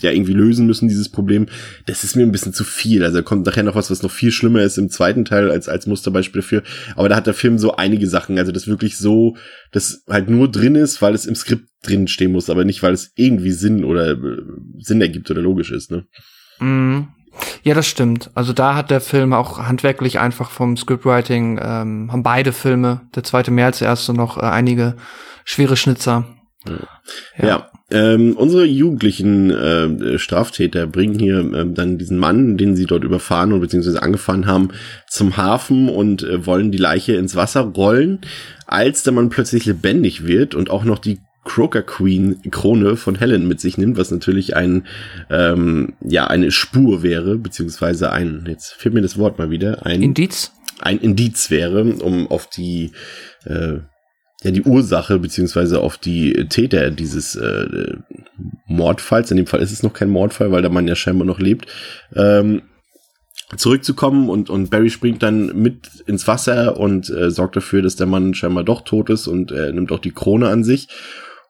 ja 0.00 0.10
irgendwie 0.10 0.32
lösen 0.32 0.66
müssen, 0.66 0.88
dieses 0.88 1.08
Problem, 1.08 1.46
das 1.86 2.04
ist 2.04 2.16
mir 2.16 2.22
ein 2.22 2.32
bisschen 2.32 2.52
zu 2.52 2.64
viel. 2.64 3.04
Also 3.04 3.18
da 3.18 3.22
kommt 3.22 3.46
nachher 3.46 3.62
noch 3.62 3.74
was, 3.74 3.90
was 3.90 4.02
noch 4.02 4.10
viel 4.10 4.30
schlimmer 4.30 4.62
ist 4.62 4.78
im 4.78 4.90
zweiten 4.90 5.24
Teil 5.24 5.50
als, 5.50 5.68
als 5.68 5.86
Musterbeispiel 5.86 6.42
dafür. 6.42 6.62
Aber 6.94 7.08
da 7.08 7.16
hat 7.16 7.26
der 7.26 7.34
Film 7.34 7.58
so 7.58 7.76
einige 7.76 8.08
Sachen, 8.08 8.38
also 8.38 8.52
das 8.52 8.66
wirklich 8.66 8.98
so, 8.98 9.36
das 9.72 10.04
halt 10.08 10.28
nur 10.28 10.50
drin 10.50 10.74
ist, 10.74 11.00
weil 11.02 11.14
es 11.14 11.26
im 11.26 11.34
Skript 11.34 11.68
drin 11.82 12.08
stehen 12.08 12.32
muss, 12.32 12.50
aber 12.50 12.64
nicht, 12.64 12.82
weil 12.82 12.92
es 12.92 13.12
irgendwie 13.14 13.52
Sinn 13.52 13.84
oder 13.84 14.12
äh, 14.12 14.16
Sinn 14.78 15.00
ergibt 15.00 15.30
oder 15.30 15.40
logisch 15.40 15.70
ist, 15.70 15.90
ne? 15.90 16.06
Mm. 16.58 17.08
Ja, 17.62 17.74
das 17.74 17.86
stimmt. 17.86 18.30
Also 18.34 18.54
da 18.54 18.74
hat 18.74 18.90
der 18.90 19.02
Film 19.02 19.34
auch 19.34 19.58
handwerklich 19.58 20.18
einfach 20.18 20.50
vom 20.50 20.76
Scriptwriting, 20.76 21.60
ähm, 21.62 22.10
haben 22.10 22.22
beide 22.22 22.52
Filme, 22.52 23.02
der 23.14 23.24
zweite 23.24 23.50
mehr 23.50 23.66
als 23.66 23.78
der 23.78 23.88
erste, 23.88 24.14
noch 24.14 24.38
äh, 24.38 24.42
einige 24.42 24.96
schwere 25.44 25.76
Schnitzer. 25.76 26.24
Ja. 27.38 27.46
ja. 27.46 27.70
Ähm, 27.88 28.36
unsere 28.36 28.64
jugendlichen 28.64 29.50
äh, 29.50 30.18
Straftäter 30.18 30.88
bringen 30.88 31.18
hier 31.18 31.38
äh, 31.38 31.66
dann 31.72 31.98
diesen 31.98 32.18
Mann, 32.18 32.56
den 32.56 32.74
sie 32.74 32.86
dort 32.86 33.04
überfahren 33.04 33.52
und 33.52 33.60
beziehungsweise 33.60 34.02
angefahren 34.02 34.46
haben, 34.46 34.70
zum 35.08 35.36
Hafen 35.36 35.88
und 35.88 36.24
äh, 36.24 36.44
wollen 36.46 36.72
die 36.72 36.78
Leiche 36.78 37.14
ins 37.14 37.36
Wasser 37.36 37.60
rollen, 37.60 38.20
als 38.66 39.04
der 39.04 39.12
Mann 39.12 39.28
plötzlich 39.28 39.66
lebendig 39.66 40.26
wird 40.26 40.56
und 40.56 40.68
auch 40.68 40.82
noch 40.82 40.98
die 40.98 41.20
Croker 41.44 41.82
Queen 41.82 42.40
Krone 42.50 42.96
von 42.96 43.14
Helen 43.14 43.46
mit 43.46 43.60
sich 43.60 43.78
nimmt, 43.78 43.96
was 43.96 44.10
natürlich 44.10 44.56
ein 44.56 44.84
ähm, 45.30 45.94
ja 46.04 46.26
eine 46.26 46.50
Spur 46.50 47.04
wäre, 47.04 47.38
beziehungsweise 47.38 48.10
ein 48.10 48.44
jetzt 48.48 48.72
fehlt 48.72 48.94
mir 48.94 49.00
das 49.02 49.16
Wort 49.16 49.38
mal 49.38 49.48
wieder 49.50 49.86
ein 49.86 50.02
Indiz? 50.02 50.50
ein 50.80 50.98
Indiz 50.98 51.50
wäre, 51.50 51.84
um 51.84 52.26
auf 52.26 52.50
die 52.50 52.90
äh, 53.44 53.78
ja 54.42 54.50
die 54.50 54.62
Ursache 54.62 55.18
beziehungsweise 55.18 55.80
auf 55.80 55.96
die 55.96 56.46
Täter 56.48 56.90
dieses 56.90 57.36
äh, 57.36 57.94
Mordfalls, 58.66 59.30
in 59.30 59.36
dem 59.36 59.46
Fall 59.46 59.62
ist 59.62 59.72
es 59.72 59.82
noch 59.82 59.92
kein 59.92 60.10
Mordfall, 60.10 60.52
weil 60.52 60.62
der 60.62 60.70
Mann 60.70 60.88
ja 60.88 60.94
scheinbar 60.94 61.26
noch 61.26 61.40
lebt, 61.40 61.66
ähm, 62.14 62.62
zurückzukommen 63.56 64.28
und, 64.28 64.50
und 64.50 64.70
Barry 64.70 64.90
springt 64.90 65.22
dann 65.22 65.56
mit 65.56 65.88
ins 66.06 66.26
Wasser 66.26 66.78
und 66.78 67.08
äh, 67.10 67.30
sorgt 67.30 67.56
dafür, 67.56 67.80
dass 67.80 67.96
der 67.96 68.06
Mann 68.06 68.34
scheinbar 68.34 68.64
doch 68.64 68.82
tot 68.82 69.08
ist 69.08 69.28
und 69.28 69.52
äh, 69.52 69.72
nimmt 69.72 69.92
auch 69.92 70.00
die 70.00 70.12
Krone 70.12 70.48
an 70.48 70.64
sich. 70.64 70.88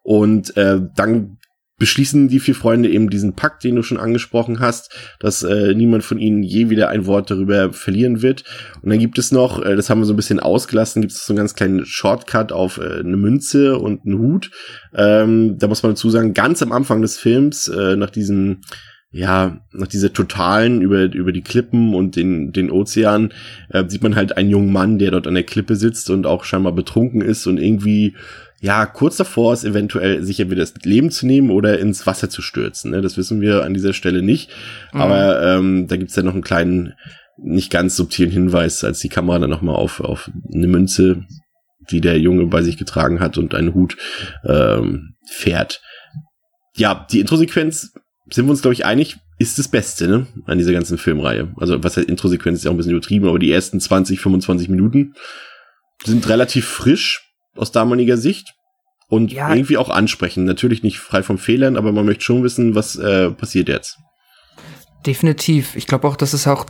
Und 0.02 0.56
äh, 0.56 0.78
dann 0.94 1.38
beschließen 1.78 2.28
die 2.28 2.40
vier 2.40 2.54
Freunde 2.54 2.88
eben 2.88 3.10
diesen 3.10 3.34
Pakt, 3.34 3.64
den 3.64 3.76
du 3.76 3.82
schon 3.82 3.98
angesprochen 3.98 4.60
hast, 4.60 4.94
dass 5.20 5.42
äh, 5.42 5.74
niemand 5.74 6.04
von 6.04 6.18
ihnen 6.18 6.42
je 6.42 6.70
wieder 6.70 6.88
ein 6.88 7.06
Wort 7.06 7.30
darüber 7.30 7.72
verlieren 7.72 8.22
wird. 8.22 8.44
Und 8.82 8.90
dann 8.90 8.98
gibt 8.98 9.18
es 9.18 9.30
noch, 9.32 9.62
äh, 9.62 9.76
das 9.76 9.90
haben 9.90 10.00
wir 10.00 10.06
so 10.06 10.14
ein 10.14 10.16
bisschen 10.16 10.40
ausgelassen, 10.40 11.02
gibt 11.02 11.12
es 11.12 11.26
so 11.26 11.32
einen 11.32 11.38
ganz 11.38 11.54
kleinen 11.54 11.84
Shortcut 11.84 12.52
auf 12.52 12.78
äh, 12.78 13.00
eine 13.00 13.16
Münze 13.16 13.78
und 13.78 14.06
einen 14.06 14.18
Hut. 14.18 14.50
Ähm, 14.94 15.58
da 15.58 15.68
muss 15.68 15.82
man 15.82 15.92
dazu 15.92 16.08
sagen, 16.08 16.34
ganz 16.34 16.62
am 16.62 16.72
Anfang 16.72 17.02
des 17.02 17.18
Films, 17.18 17.68
äh, 17.68 17.96
nach 17.96 18.10
diesen 18.10 18.62
ja, 19.12 19.60
nach 19.72 19.86
dieser 19.86 20.12
totalen 20.12 20.82
über, 20.82 21.04
über 21.04 21.32
die 21.32 21.42
Klippen 21.42 21.94
und 21.94 22.16
den, 22.16 22.52
den 22.52 22.70
Ozean, 22.70 23.32
äh, 23.70 23.84
sieht 23.88 24.02
man 24.02 24.14
halt 24.14 24.36
einen 24.36 24.50
jungen 24.50 24.72
Mann, 24.72 24.98
der 24.98 25.10
dort 25.10 25.26
an 25.26 25.34
der 25.34 25.44
Klippe 25.44 25.76
sitzt 25.76 26.10
und 26.10 26.26
auch 26.26 26.44
scheinbar 26.44 26.72
betrunken 26.72 27.22
ist 27.22 27.46
und 27.46 27.58
irgendwie 27.58 28.14
ja, 28.60 28.86
kurz 28.86 29.16
davor 29.16 29.52
ist 29.52 29.64
eventuell 29.64 30.22
sicher 30.22 30.50
wieder 30.50 30.60
das 30.60 30.74
Leben 30.82 31.10
zu 31.10 31.26
nehmen 31.26 31.50
oder 31.50 31.78
ins 31.78 32.06
Wasser 32.06 32.30
zu 32.30 32.40
stürzen. 32.40 32.90
Ne? 32.90 33.02
Das 33.02 33.16
wissen 33.16 33.40
wir 33.40 33.64
an 33.64 33.74
dieser 33.74 33.92
Stelle 33.92 34.22
nicht. 34.22 34.50
Mhm. 34.92 35.00
Aber 35.00 35.42
ähm, 35.42 35.86
da 35.88 35.96
gibt's 35.96 36.16
ja 36.16 36.22
noch 36.22 36.32
einen 36.32 36.42
kleinen, 36.42 36.94
nicht 37.36 37.70
ganz 37.70 37.96
subtilen 37.96 38.30
Hinweis, 38.30 38.82
als 38.82 39.00
die 39.00 39.10
Kamera 39.10 39.38
dann 39.38 39.50
nochmal 39.50 39.76
auf, 39.76 40.00
auf 40.00 40.30
eine 40.52 40.68
Münze, 40.68 41.24
die 41.90 42.00
der 42.00 42.18
Junge 42.18 42.46
bei 42.46 42.62
sich 42.62 42.78
getragen 42.78 43.20
hat 43.20 43.36
und 43.36 43.54
einen 43.54 43.74
Hut 43.74 43.96
ähm, 44.44 45.14
fährt. 45.30 45.82
Ja, 46.74 47.06
die 47.10 47.20
Introsequenz, 47.20 47.92
sind 48.30 48.46
wir 48.46 48.50
uns, 48.50 48.62
glaube 48.62 48.74
ich, 48.74 48.86
einig, 48.86 49.18
ist 49.38 49.58
das 49.58 49.68
Beste 49.68 50.08
ne? 50.08 50.26
an 50.46 50.56
dieser 50.56 50.72
ganzen 50.72 50.96
Filmreihe. 50.96 51.52
Also 51.58 51.84
was 51.84 51.98
heißt 51.98 52.08
Introsequenz 52.08 52.58
ist 52.58 52.64
ja 52.64 52.70
auch 52.70 52.74
ein 52.74 52.78
bisschen 52.78 52.92
übertrieben, 52.92 53.28
aber 53.28 53.38
die 53.38 53.52
ersten 53.52 53.80
20, 53.80 54.18
25 54.18 54.70
Minuten 54.70 55.12
sind 56.04 56.26
relativ 56.28 56.66
frisch 56.66 57.25
aus 57.58 57.72
damaliger 57.72 58.16
Sicht 58.16 58.54
und 59.08 59.32
ja. 59.32 59.50
irgendwie 59.50 59.76
auch 59.76 59.90
ansprechen. 59.90 60.44
Natürlich 60.44 60.82
nicht 60.82 60.98
frei 60.98 61.22
von 61.22 61.38
Fehlern, 61.38 61.76
aber 61.76 61.92
man 61.92 62.04
möchte 62.04 62.24
schon 62.24 62.42
wissen, 62.42 62.74
was 62.74 62.96
äh, 62.96 63.30
passiert 63.30 63.68
jetzt. 63.68 63.98
Definitiv. 65.06 65.76
Ich 65.76 65.86
glaube 65.86 66.08
auch, 66.08 66.16
das 66.16 66.34
ist 66.34 66.46
auch 66.46 66.66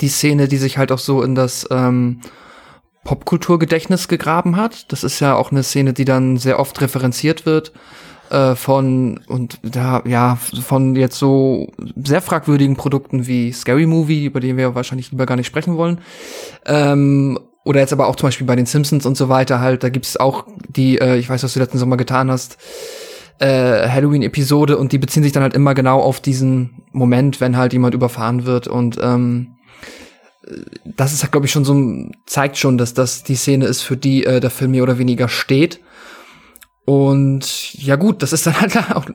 die 0.00 0.08
Szene, 0.08 0.48
die 0.48 0.56
sich 0.56 0.78
halt 0.78 0.90
auch 0.90 0.98
so 0.98 1.22
in 1.22 1.34
das 1.34 1.66
ähm, 1.70 2.20
Popkulturgedächtnis 3.04 4.08
gegraben 4.08 4.56
hat. 4.56 4.90
Das 4.92 5.04
ist 5.04 5.20
ja 5.20 5.34
auch 5.34 5.52
eine 5.52 5.62
Szene, 5.62 5.92
die 5.92 6.04
dann 6.04 6.36
sehr 6.36 6.58
oft 6.58 6.80
referenziert 6.80 7.46
wird 7.46 7.72
äh, 8.30 8.54
von 8.54 9.20
und 9.26 9.60
da 9.62 10.02
ja 10.06 10.36
von 10.36 10.96
jetzt 10.96 11.18
so 11.18 11.72
sehr 12.02 12.22
fragwürdigen 12.22 12.76
Produkten 12.76 13.26
wie 13.26 13.52
Scary 13.52 13.86
Movie, 13.86 14.24
über 14.24 14.40
den 14.40 14.56
wir 14.56 14.74
wahrscheinlich 14.74 15.10
lieber 15.10 15.26
gar 15.26 15.36
nicht 15.36 15.46
sprechen 15.46 15.76
wollen. 15.76 16.00
Ähm, 16.66 17.38
oder 17.64 17.80
jetzt 17.80 17.92
aber 17.92 18.08
auch 18.08 18.16
zum 18.16 18.28
Beispiel 18.28 18.46
bei 18.46 18.56
den 18.56 18.66
Simpsons 18.66 19.06
und 19.06 19.16
so 19.16 19.28
weiter 19.28 19.60
halt, 19.60 19.82
da 19.82 19.88
gibt's 19.88 20.16
auch 20.16 20.46
die, 20.68 20.98
äh, 20.98 21.16
ich 21.16 21.28
weiß, 21.28 21.42
was 21.42 21.54
du 21.54 21.60
letzten 21.60 21.78
Sommer 21.78 21.96
getan 21.96 22.30
hast, 22.30 22.58
äh, 23.38 23.88
Halloween-Episode 23.88 24.76
und 24.76 24.92
die 24.92 24.98
beziehen 24.98 25.22
sich 25.22 25.32
dann 25.32 25.42
halt 25.42 25.54
immer 25.54 25.74
genau 25.74 26.00
auf 26.00 26.20
diesen 26.20 26.82
Moment, 26.92 27.40
wenn 27.40 27.56
halt 27.56 27.72
jemand 27.72 27.94
überfahren 27.94 28.44
wird 28.46 28.68
und 28.68 28.98
ähm, 29.00 29.56
das 30.84 31.12
ist 31.12 31.22
halt, 31.22 31.32
glaube 31.32 31.46
ich, 31.46 31.52
schon 31.52 31.64
so, 31.64 31.74
zeigt 32.26 32.56
schon, 32.58 32.78
dass 32.78 32.94
das 32.94 33.22
die 33.22 33.36
Szene 33.36 33.66
ist, 33.66 33.82
für 33.82 33.96
die 33.96 34.24
äh, 34.24 34.40
der 34.40 34.50
Film 34.50 34.72
mehr 34.72 34.82
oder 34.82 34.98
weniger 34.98 35.28
steht. 35.28 35.80
Und 36.84 37.74
ja 37.74 37.96
gut, 37.96 38.22
das 38.22 38.32
ist 38.32 38.46
dann 38.46 38.60
halt 38.60 38.76
auch 38.92 39.06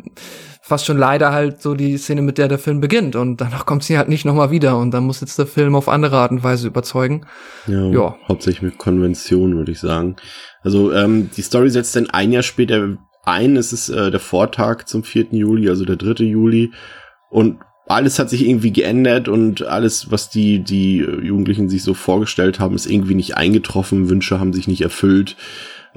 fast 0.67 0.85
schon 0.85 0.97
leider 0.97 1.31
halt 1.31 1.61
so 1.61 1.75
die 1.75 1.97
Szene, 1.97 2.21
mit 2.21 2.37
der 2.37 2.49
der 2.49 2.59
Film 2.59 2.81
beginnt 2.81 3.15
und 3.15 3.39
danach 3.39 3.65
kommt 3.65 3.83
sie 3.83 3.97
halt 3.97 4.09
nicht 4.09 4.25
nochmal 4.25 4.51
wieder 4.51 4.77
und 4.77 4.91
dann 4.91 5.05
muss 5.05 5.21
jetzt 5.21 5.39
der 5.39 5.47
Film 5.47 5.75
auf 5.75 5.87
andere 5.87 6.17
Art 6.17 6.31
und 6.31 6.43
Weise 6.43 6.67
überzeugen. 6.67 7.25
Ja, 7.67 7.85
ja. 7.87 8.15
hauptsächlich 8.27 8.61
mit 8.61 8.77
Konvention, 8.77 9.55
würde 9.55 9.71
ich 9.71 9.79
sagen. 9.79 10.17
Also 10.61 10.91
ähm, 10.91 11.29
die 11.35 11.41
Story 11.41 11.69
setzt 11.69 11.95
dann 11.95 12.09
ein 12.09 12.33
Jahr 12.33 12.43
später 12.43 12.97
ein, 13.23 13.55
es 13.55 13.71
ist 13.71 13.87
äh, 13.87 14.11
der 14.11 14.19
Vortag 14.19 14.85
zum 14.85 15.03
4. 15.03 15.27
Juli, 15.31 15.69
also 15.69 15.85
der 15.85 15.95
3. 15.95 16.25
Juli 16.25 16.71
und 17.29 17.59
alles 17.87 18.19
hat 18.19 18.29
sich 18.29 18.45
irgendwie 18.45 18.73
geändert 18.73 19.29
und 19.29 19.65
alles, 19.65 20.11
was 20.11 20.29
die, 20.29 20.61
die 20.61 20.97
Jugendlichen 20.97 21.69
sich 21.69 21.83
so 21.83 21.93
vorgestellt 21.93 22.59
haben, 22.59 22.75
ist 22.75 22.85
irgendwie 22.85 23.15
nicht 23.15 23.37
eingetroffen, 23.37 24.09
Wünsche 24.09 24.41
haben 24.41 24.51
sich 24.51 24.67
nicht 24.67 24.81
erfüllt. 24.81 25.37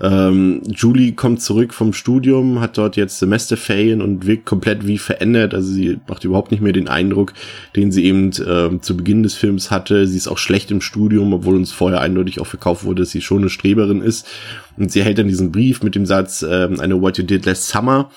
Ähm, 0.00 0.62
Julie 0.66 1.12
kommt 1.12 1.42
zurück 1.42 1.74
vom 1.74 1.92
Studium, 1.92 2.60
hat 2.60 2.78
dort 2.78 2.96
jetzt 2.96 3.18
Semesterferien 3.18 4.00
und 4.00 4.26
wirkt 4.26 4.46
komplett 4.46 4.86
wie 4.86 4.98
verändert. 4.98 5.54
Also 5.54 5.72
sie 5.72 5.98
macht 6.08 6.24
überhaupt 6.24 6.50
nicht 6.50 6.62
mehr 6.62 6.72
den 6.72 6.88
Eindruck, 6.88 7.34
den 7.76 7.92
sie 7.92 8.04
eben 8.04 8.28
äh, 8.30 8.80
zu 8.80 8.96
Beginn 8.96 9.22
des 9.22 9.34
Films 9.34 9.70
hatte. 9.70 10.06
Sie 10.06 10.16
ist 10.16 10.28
auch 10.28 10.38
schlecht 10.38 10.70
im 10.70 10.80
Studium, 10.80 11.32
obwohl 11.32 11.56
uns 11.56 11.72
vorher 11.72 12.00
eindeutig 12.00 12.40
auch 12.40 12.46
verkauft 12.46 12.84
wurde, 12.84 13.02
dass 13.02 13.10
sie 13.10 13.20
schon 13.20 13.38
eine 13.38 13.50
Streberin 13.50 14.00
ist. 14.00 14.26
Und 14.76 14.90
sie 14.90 15.02
hält 15.02 15.18
dann 15.18 15.28
diesen 15.28 15.52
Brief 15.52 15.82
mit 15.82 15.94
dem 15.94 16.06
Satz, 16.06 16.42
äh, 16.42 16.66
I 16.66 16.86
know 16.86 17.00
what 17.00 17.18
you 17.18 17.24
did 17.24 17.44
last 17.44 17.68
summer 17.68 18.10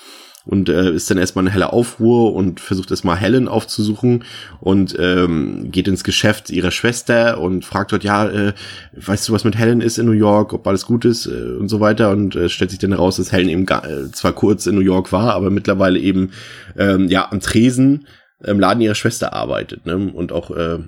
und 0.46 0.68
äh, 0.68 0.90
ist 0.92 1.10
dann 1.10 1.18
erstmal 1.18 1.44
eine 1.44 1.52
helle 1.52 1.72
Aufruhr 1.72 2.34
und 2.34 2.60
versucht 2.60 2.90
erstmal 2.90 3.16
Helen 3.16 3.48
aufzusuchen 3.48 4.24
und 4.60 4.94
ähm, 4.98 5.70
geht 5.70 5.88
ins 5.88 6.04
Geschäft 6.04 6.50
ihrer 6.50 6.70
Schwester 6.70 7.40
und 7.40 7.64
fragt 7.64 7.92
dort, 7.92 8.04
ja, 8.04 8.28
äh, 8.28 8.52
weißt 8.92 9.28
du, 9.28 9.32
was 9.32 9.44
mit 9.44 9.56
Helen 9.56 9.80
ist 9.80 9.98
in 9.98 10.06
New 10.06 10.12
York, 10.12 10.52
ob 10.52 10.66
alles 10.66 10.84
gut 10.84 11.04
ist 11.04 11.26
äh, 11.26 11.56
und 11.58 11.68
so 11.68 11.80
weiter 11.80 12.10
und 12.10 12.36
äh, 12.36 12.48
stellt 12.48 12.70
sich 12.70 12.78
dann 12.78 12.92
heraus, 12.92 13.16
dass 13.16 13.32
Helen 13.32 13.48
eben 13.48 13.66
gar, 13.66 13.88
äh, 13.88 14.10
zwar 14.12 14.32
kurz 14.32 14.66
in 14.66 14.74
New 14.74 14.82
York 14.82 15.12
war, 15.12 15.34
aber 15.34 15.50
mittlerweile 15.50 15.98
eben 15.98 16.32
ähm, 16.76 17.08
ja 17.08 17.30
am 17.30 17.40
Tresen 17.40 18.06
im 18.42 18.60
Laden 18.60 18.82
ihrer 18.82 18.94
Schwester 18.94 19.32
arbeitet 19.32 19.86
ne? 19.86 19.96
und 19.96 20.30
auch 20.30 20.50
äh, 20.50 20.78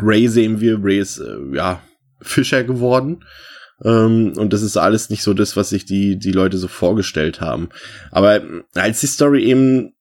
Ray 0.00 0.26
sehen 0.26 0.60
wir, 0.60 0.82
Ray 0.82 0.98
ist 0.98 1.18
äh, 1.18 1.56
ja 1.56 1.80
Fischer 2.20 2.64
geworden 2.64 3.20
ähm, 3.84 4.32
und 4.36 4.52
das 4.52 4.62
ist 4.62 4.76
alles 4.76 5.10
nicht 5.10 5.22
so 5.22 5.34
das, 5.34 5.56
was 5.56 5.70
sich 5.70 5.84
die, 5.84 6.18
die 6.18 6.32
Leute 6.32 6.58
so 6.58 6.68
vorgestellt 6.68 7.40
haben. 7.40 7.68
Aber 8.10 8.42
als 8.74 9.00
die 9.00 9.06
Story 9.06 9.44
eben 9.44 9.92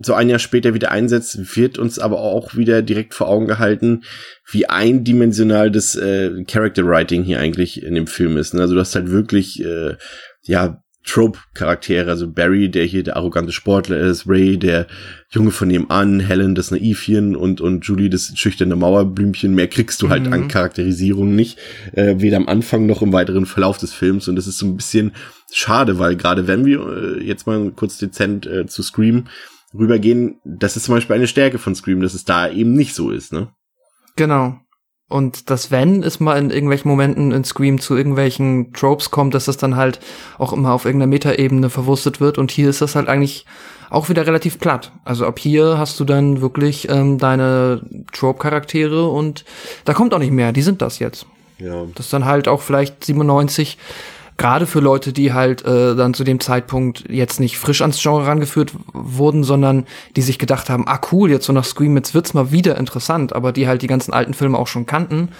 so 0.00 0.14
ein 0.14 0.28
Jahr 0.28 0.38
später 0.38 0.74
wieder 0.74 0.92
einsetzt, 0.92 1.56
wird 1.56 1.78
uns 1.78 1.98
aber 1.98 2.20
auch 2.20 2.54
wieder 2.54 2.82
direkt 2.82 3.14
vor 3.14 3.28
Augen 3.28 3.48
gehalten, 3.48 4.04
wie 4.48 4.68
eindimensional 4.68 5.70
das 5.70 5.96
äh, 5.96 6.44
Character 6.44 6.86
Writing 6.86 7.24
hier 7.24 7.40
eigentlich 7.40 7.82
in 7.82 7.94
dem 7.94 8.06
Film 8.06 8.36
ist. 8.36 8.54
Also 8.54 8.74
du 8.74 8.80
hast 8.80 8.94
halt 8.94 9.10
wirklich 9.10 9.64
äh, 9.64 9.96
ja 10.42 10.82
Trope-Charaktere, 11.04 12.10
also 12.10 12.30
Barry, 12.30 12.70
der 12.70 12.84
hier 12.84 13.02
der 13.02 13.16
arrogante 13.16 13.52
Sportler 13.52 13.98
ist, 13.98 14.28
Ray, 14.28 14.58
der 14.58 14.86
Junge 15.30 15.50
von 15.52 15.68
nebenan, 15.68 16.20
Helen, 16.20 16.54
das 16.54 16.70
Naivchen 16.70 17.34
und, 17.34 17.60
und 17.60 17.86
Julie, 17.86 18.10
das 18.10 18.32
schüchterne 18.34 18.76
Mauerblümchen. 18.76 19.54
Mehr 19.54 19.68
kriegst 19.68 20.02
du 20.02 20.10
halt 20.10 20.26
mhm. 20.26 20.32
an 20.32 20.48
Charakterisierung 20.48 21.34
nicht, 21.34 21.58
äh, 21.92 22.16
weder 22.18 22.36
am 22.36 22.48
Anfang 22.48 22.86
noch 22.86 23.00
im 23.00 23.12
weiteren 23.12 23.46
Verlauf 23.46 23.78
des 23.78 23.94
Films. 23.94 24.28
Und 24.28 24.36
das 24.36 24.46
ist 24.46 24.58
so 24.58 24.66
ein 24.66 24.76
bisschen 24.76 25.12
schade, 25.52 25.98
weil 25.98 26.16
gerade 26.16 26.46
wenn 26.46 26.66
wir 26.66 26.80
äh, 26.86 27.24
jetzt 27.24 27.46
mal 27.46 27.70
kurz 27.74 27.96
dezent 27.96 28.46
äh, 28.46 28.66
zu 28.66 28.82
Scream 28.82 29.28
rübergehen, 29.72 30.40
das 30.44 30.76
ist 30.76 30.84
zum 30.84 30.94
Beispiel 30.94 31.16
eine 31.16 31.26
Stärke 31.26 31.58
von 31.58 31.74
Scream, 31.74 32.00
dass 32.00 32.14
es 32.14 32.24
da 32.24 32.50
eben 32.50 32.74
nicht 32.74 32.94
so 32.94 33.10
ist, 33.10 33.32
ne? 33.32 33.48
Genau. 34.16 34.58
Und 35.08 35.48
das 35.48 35.70
Wenn 35.70 36.02
es 36.02 36.20
mal 36.20 36.36
in 36.38 36.50
irgendwelchen 36.50 36.90
Momenten 36.90 37.32
in 37.32 37.42
Scream 37.42 37.80
zu 37.80 37.96
irgendwelchen 37.96 38.74
Tropes 38.74 39.10
kommt, 39.10 39.32
dass 39.34 39.46
das 39.46 39.56
dann 39.56 39.76
halt 39.76 40.00
auch 40.36 40.52
immer 40.52 40.72
auf 40.72 40.84
irgendeiner 40.84 41.08
Metaebene 41.08 41.70
verwurstet 41.70 42.20
wird. 42.20 42.36
Und 42.36 42.50
hier 42.50 42.68
ist 42.68 42.82
das 42.82 42.94
halt 42.94 43.08
eigentlich 43.08 43.46
auch 43.88 44.10
wieder 44.10 44.26
relativ 44.26 44.58
platt. 44.58 44.92
Also 45.04 45.26
ab 45.26 45.38
hier 45.38 45.78
hast 45.78 45.98
du 45.98 46.04
dann 46.04 46.42
wirklich 46.42 46.90
ähm, 46.90 47.16
deine 47.16 47.80
Trope-Charaktere 48.12 49.08
und 49.08 49.46
da 49.86 49.94
kommt 49.94 50.12
auch 50.12 50.18
nicht 50.18 50.32
mehr. 50.32 50.52
Die 50.52 50.62
sind 50.62 50.82
das 50.82 50.98
jetzt. 50.98 51.24
Ja. 51.58 51.86
Das 51.94 52.06
ist 52.06 52.12
dann 52.12 52.26
halt 52.26 52.46
auch 52.46 52.60
vielleicht 52.60 53.04
97 53.04 53.78
gerade 54.38 54.66
für 54.66 54.80
Leute, 54.80 55.12
die 55.12 55.32
halt 55.32 55.64
äh, 55.64 55.94
dann 55.94 56.14
zu 56.14 56.24
dem 56.24 56.40
Zeitpunkt 56.40 57.04
jetzt 57.10 57.40
nicht 57.40 57.58
frisch 57.58 57.82
ans 57.82 58.00
Genre 58.00 58.26
rangeführt 58.26 58.72
wurden, 58.94 59.44
sondern 59.44 59.84
die 60.16 60.22
sich 60.22 60.38
gedacht 60.38 60.70
haben, 60.70 60.86
ah 60.86 61.00
cool, 61.12 61.30
jetzt 61.30 61.44
so 61.44 61.52
nach 61.52 61.64
Scream, 61.64 61.96
jetzt 61.96 62.14
wird's 62.14 62.32
mal 62.32 62.52
wieder 62.52 62.78
interessant, 62.78 63.34
aber 63.34 63.52
die 63.52 63.66
halt 63.66 63.82
die 63.82 63.88
ganzen 63.88 64.12
alten 64.14 64.34
Filme 64.34 64.56
auch 64.56 64.68
schon 64.68 64.86
kannten, 64.86 65.30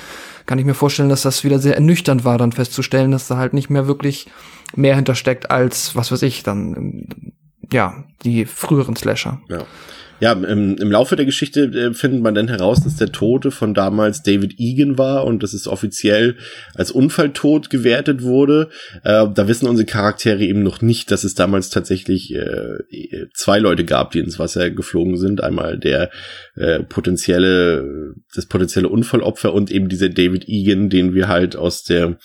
kann 0.46 0.58
ich 0.58 0.64
mir 0.64 0.74
vorstellen, 0.74 1.08
dass 1.08 1.22
das 1.22 1.44
wieder 1.44 1.61
sehr 1.61 1.76
ernüchternd 1.76 2.24
war, 2.24 2.38
dann 2.38 2.52
festzustellen, 2.52 3.12
dass 3.12 3.28
da 3.28 3.37
halt 3.37 3.54
nicht 3.54 3.70
mehr 3.70 3.87
wirklich 3.87 4.26
mehr 4.74 4.96
hintersteckt 4.96 5.50
als, 5.50 5.94
was 5.94 6.11
weiß 6.11 6.22
ich, 6.22 6.42
dann, 6.42 7.32
ja, 7.72 8.04
die 8.24 8.46
früheren 8.46 8.96
Slasher. 8.96 9.40
Ja. 9.48 9.62
Ja, 10.20 10.33
im, 10.33 10.76
im 10.76 10.90
Laufe 10.90 11.14
der 11.14 11.26
Geschichte 11.26 11.64
äh, 11.64 11.94
findet 11.94 12.22
man 12.22 12.35
dann 12.35 12.48
heraus, 12.48 12.83
dass 12.83 12.96
der 12.96 13.12
Tote 13.12 13.50
von 13.50 13.72
damals 13.72 14.22
David 14.22 14.54
Egan 14.59 14.98
war 14.98 15.24
und 15.24 15.42
dass 15.42 15.52
es 15.52 15.68
offiziell 15.68 16.37
als 16.74 16.90
Unfalltod 16.90 17.70
gewertet 17.70 18.22
wurde. 18.22 18.68
Äh, 19.04 19.26
da 19.33 19.48
wissen 19.48 19.68
unsere 19.68 19.87
Charaktere 19.87 20.42
eben 20.42 20.62
noch 20.62 20.83
nicht, 20.83 21.11
dass 21.11 21.22
es 21.22 21.35
damals 21.35 21.70
tatsächlich 21.70 22.35
äh, 22.35 22.78
zwei 23.35 23.61
Leute 23.61 23.85
gab, 23.85 24.11
die 24.11 24.18
ins 24.18 24.38
Wasser 24.38 24.70
geflogen 24.70 25.16
sind. 25.16 25.42
Einmal 25.42 25.78
der 25.78 26.11
äh, 26.57 26.81
potenzielle, 26.81 28.14
das 28.35 28.46
potenzielle 28.46 28.88
Unfallopfer 28.88 29.54
und 29.54 29.70
eben 29.70 29.88
dieser 29.88 30.09
David 30.09 30.48
Egan, 30.48 30.90
den 30.90 31.14
wir 31.14 31.28
halt 31.28 31.54
aus 31.54 31.85
der 31.85 32.18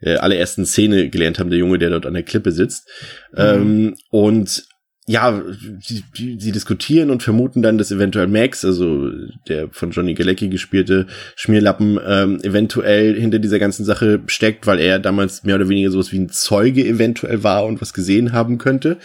äh, 0.00 0.16
allerersten 0.16 0.66
Szene 0.66 1.10
gelernt 1.10 1.38
haben, 1.38 1.50
der 1.50 1.58
Junge, 1.58 1.78
der 1.78 1.90
dort 1.90 2.06
an 2.06 2.14
der 2.14 2.22
Klippe 2.22 2.52
sitzt. 2.52 2.88
Mhm. 3.32 3.38
Ähm, 3.38 3.94
und 4.10 4.69
ja, 5.10 5.42
sie, 5.80 6.04
sie 6.14 6.52
diskutieren 6.52 7.10
und 7.10 7.24
vermuten 7.24 7.62
dann, 7.62 7.78
dass 7.78 7.90
eventuell 7.90 8.28
Max, 8.28 8.64
also 8.64 9.10
der 9.48 9.68
von 9.72 9.90
Johnny 9.90 10.14
Galecki 10.14 10.48
gespielte 10.48 11.08
Schmierlappen, 11.34 11.98
ähm, 12.06 12.38
eventuell 12.44 13.20
hinter 13.20 13.40
dieser 13.40 13.58
ganzen 13.58 13.84
Sache 13.84 14.20
steckt, 14.26 14.68
weil 14.68 14.78
er 14.78 15.00
damals 15.00 15.42
mehr 15.42 15.56
oder 15.56 15.68
weniger 15.68 15.90
sowas 15.90 16.12
wie 16.12 16.20
ein 16.20 16.28
Zeuge 16.28 16.86
eventuell 16.86 17.42
war 17.42 17.64
und 17.64 17.80
was 17.80 17.92
gesehen 17.92 18.30
haben 18.30 18.58
könnte. 18.58 18.98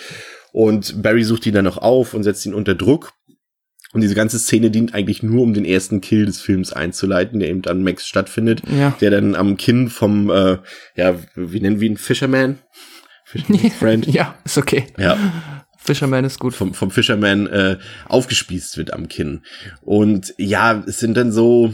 Und 0.51 1.01
Barry 1.01 1.23
sucht 1.23 1.47
ihn 1.47 1.55
dann 1.55 1.65
noch 1.65 1.79
auf 1.79 2.13
und 2.13 2.21
setzt 2.21 2.45
ihn 2.45 2.53
unter 2.53 2.75
Druck. 2.75 3.13
Und 3.91 4.01
diese 4.01 4.13
ganze 4.13 4.37
Szene 4.37 4.69
dient 4.69 4.93
eigentlich 4.93 5.23
nur, 5.23 5.41
um 5.41 5.55
den 5.55 5.65
ersten 5.65 6.01
Kill 6.01 6.27
des 6.27 6.39
Films 6.39 6.71
einzuleiten, 6.71 7.39
der 7.39 7.49
eben 7.49 7.63
dann 7.63 7.81
Max 7.81 8.05
stattfindet, 8.05 8.61
ja. 8.77 8.95
der 9.01 9.09
dann 9.09 9.33
am 9.33 9.57
Kinn 9.57 9.89
vom, 9.89 10.29
äh, 10.29 10.59
ja, 10.95 11.15
wie 11.35 11.61
nennen 11.61 11.79
wir 11.79 11.89
ihn, 11.89 11.97
Fisherman? 11.97 12.59
Fisherman 13.25 13.71
Friend. 13.79 14.05
ja, 14.05 14.35
ist 14.45 14.59
okay. 14.59 14.85
Ja, 14.99 15.17
Fisherman 15.85 16.25
ist 16.25 16.39
gut. 16.39 16.53
Vom, 16.53 16.73
vom 16.73 16.91
Fisherman 16.91 17.47
äh, 17.47 17.77
aufgespießt 18.07 18.77
wird 18.77 18.93
am 18.93 19.07
Kinn. 19.07 19.41
Und 19.81 20.33
ja, 20.37 20.83
es 20.87 20.99
sind 20.99 21.15
dann 21.15 21.31
so 21.31 21.73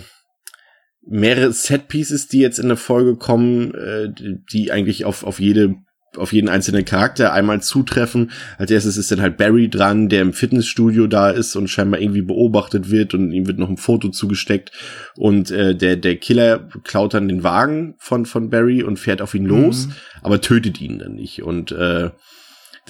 mehrere 1.06 1.52
Set-Pieces, 1.52 2.28
die 2.28 2.39
jetzt 2.39 2.60
in 2.60 2.67
der 2.67 2.78
Folge 2.78 3.15
kommen, 3.15 3.74
äh, 3.74 4.10
die 4.52 4.71
eigentlich 4.71 5.06
auf, 5.06 5.24
auf 5.24 5.39
jede 5.39 5.76
auf 6.17 6.34
jeden 6.34 6.50
einzelnen 6.50 6.84
Charakter 6.84 7.32
einmal 7.32 7.62
zutreffen. 7.62 8.32
Als 8.58 8.69
erstes 8.69 8.97
ist 8.97 9.12
dann 9.12 9.21
halt 9.21 9.38
Barry 9.38 9.69
dran, 9.69 10.10
der 10.10 10.21
im 10.21 10.34
Fitnessstudio 10.34 11.08
da 11.08 11.30
ist 11.30 11.56
und 11.56 11.69
scheinbar 11.69 12.02
irgendwie 12.02 12.21
beobachtet 12.21 12.91
wird 12.91 13.13
und 13.13 13.32
ihm 13.32 13.47
wird 13.47 13.60
noch 13.60 13.69
ein 13.69 13.78
Foto 13.78 14.10
zugesteckt 14.10 14.71
und 15.15 15.52
äh, 15.52 15.76
der 15.76 15.95
der 15.95 16.17
Killer 16.17 16.67
klaut 16.84 17.13
dann 17.13 17.30
den 17.30 17.43
Wagen 17.43 17.95
von 17.97 18.26
von 18.26 18.50
Barry 18.50 18.84
und 18.84 19.00
fährt 19.00 19.21
auf 19.21 19.34
ihn 19.34 19.45
los, 19.45 19.88
mhm. 19.88 19.93
aber 20.21 20.41
tötet 20.41 20.82
ihn 20.82 21.00
dann 21.00 21.13
nicht 21.15 21.43
und 21.43 21.71
äh, 21.71 22.10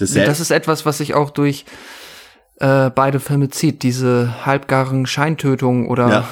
das, 0.02 0.26
das 0.26 0.40
ist 0.40 0.50
etwas, 0.50 0.86
was 0.86 0.98
sich 0.98 1.14
auch 1.14 1.30
durch 1.30 1.64
äh, 2.60 2.90
beide 2.90 3.20
Filme 3.20 3.48
zieht. 3.48 3.82
Diese 3.82 4.46
halbgaren 4.46 5.06
Scheintötungen 5.06 5.88
oder 5.88 6.08
ja. 6.08 6.24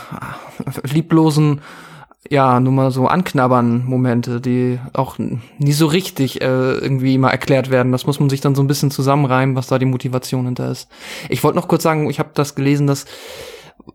lieblosen, 0.83 1.61
ja, 2.29 2.61
nur 2.61 2.73
mal 2.73 2.91
so 2.91 3.09
anknabbern 3.09 3.85
Momente, 3.87 4.41
die 4.41 4.79
auch 4.93 5.17
nie 5.19 5.73
so 5.73 5.87
richtig 5.87 6.41
äh, 6.41 6.45
irgendwie 6.45 7.19
mal 7.19 7.31
erklärt 7.31 7.71
werden. 7.71 7.91
Das 7.91 8.07
muss 8.07 8.21
man 8.21 8.31
sich 8.31 8.41
dann 8.41 8.55
so 8.55 8.63
ein 8.63 8.69
bisschen 8.69 8.91
zusammenreimen, 8.91 9.57
was 9.57 9.67
da 9.67 9.79
die 9.79 9.87
Motivation 9.87 10.45
hinter 10.45 10.71
ist. 10.71 10.89
Ich 11.29 11.43
wollte 11.43 11.59
noch 11.59 11.67
kurz 11.67 11.83
sagen, 11.83 12.09
ich 12.09 12.19
habe 12.19 12.31
das 12.35 12.55
gelesen, 12.55 12.87
dass 12.87 13.07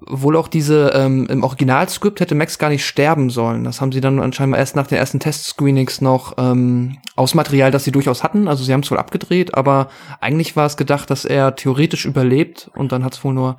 wohl 0.02 0.36
auch 0.36 0.48
diese, 0.48 0.92
ähm, 0.96 1.28
im 1.28 1.44
Originalskript 1.44 2.20
hätte 2.20 2.36
Max 2.36 2.58
gar 2.58 2.70
nicht 2.70 2.86
sterben 2.86 3.30
sollen. 3.30 3.64
Das 3.64 3.82
haben 3.82 3.92
sie 3.92 4.02
dann 4.02 4.20
anscheinend 4.20 4.56
erst 4.56 4.76
nach 4.76 4.88
den 4.88 4.98
ersten 4.98 5.20
Testscreenings 5.20 6.02
noch 6.02 6.34
ähm, 6.38 6.98
aus 7.16 7.34
Material, 7.34 7.72
das 7.72 7.84
sie 7.84 7.92
durchaus 7.92 8.24
hatten. 8.24 8.48
Also 8.48 8.64
sie 8.64 8.74
haben 8.74 8.82
es 8.82 8.92
wohl 8.92 8.98
abgedreht, 8.98 9.56
aber 9.56 9.90
eigentlich 10.22 10.56
war 10.56 10.66
es 10.66 10.78
gedacht, 10.78 11.10
dass 11.10 11.26
er 11.26 11.56
theoretisch 11.56 12.06
überlebt 12.06 12.70
und 12.76 12.92
dann 12.92 13.04
hat 13.04 13.14
es 13.14 13.24
wohl 13.24 13.34
nur 13.34 13.58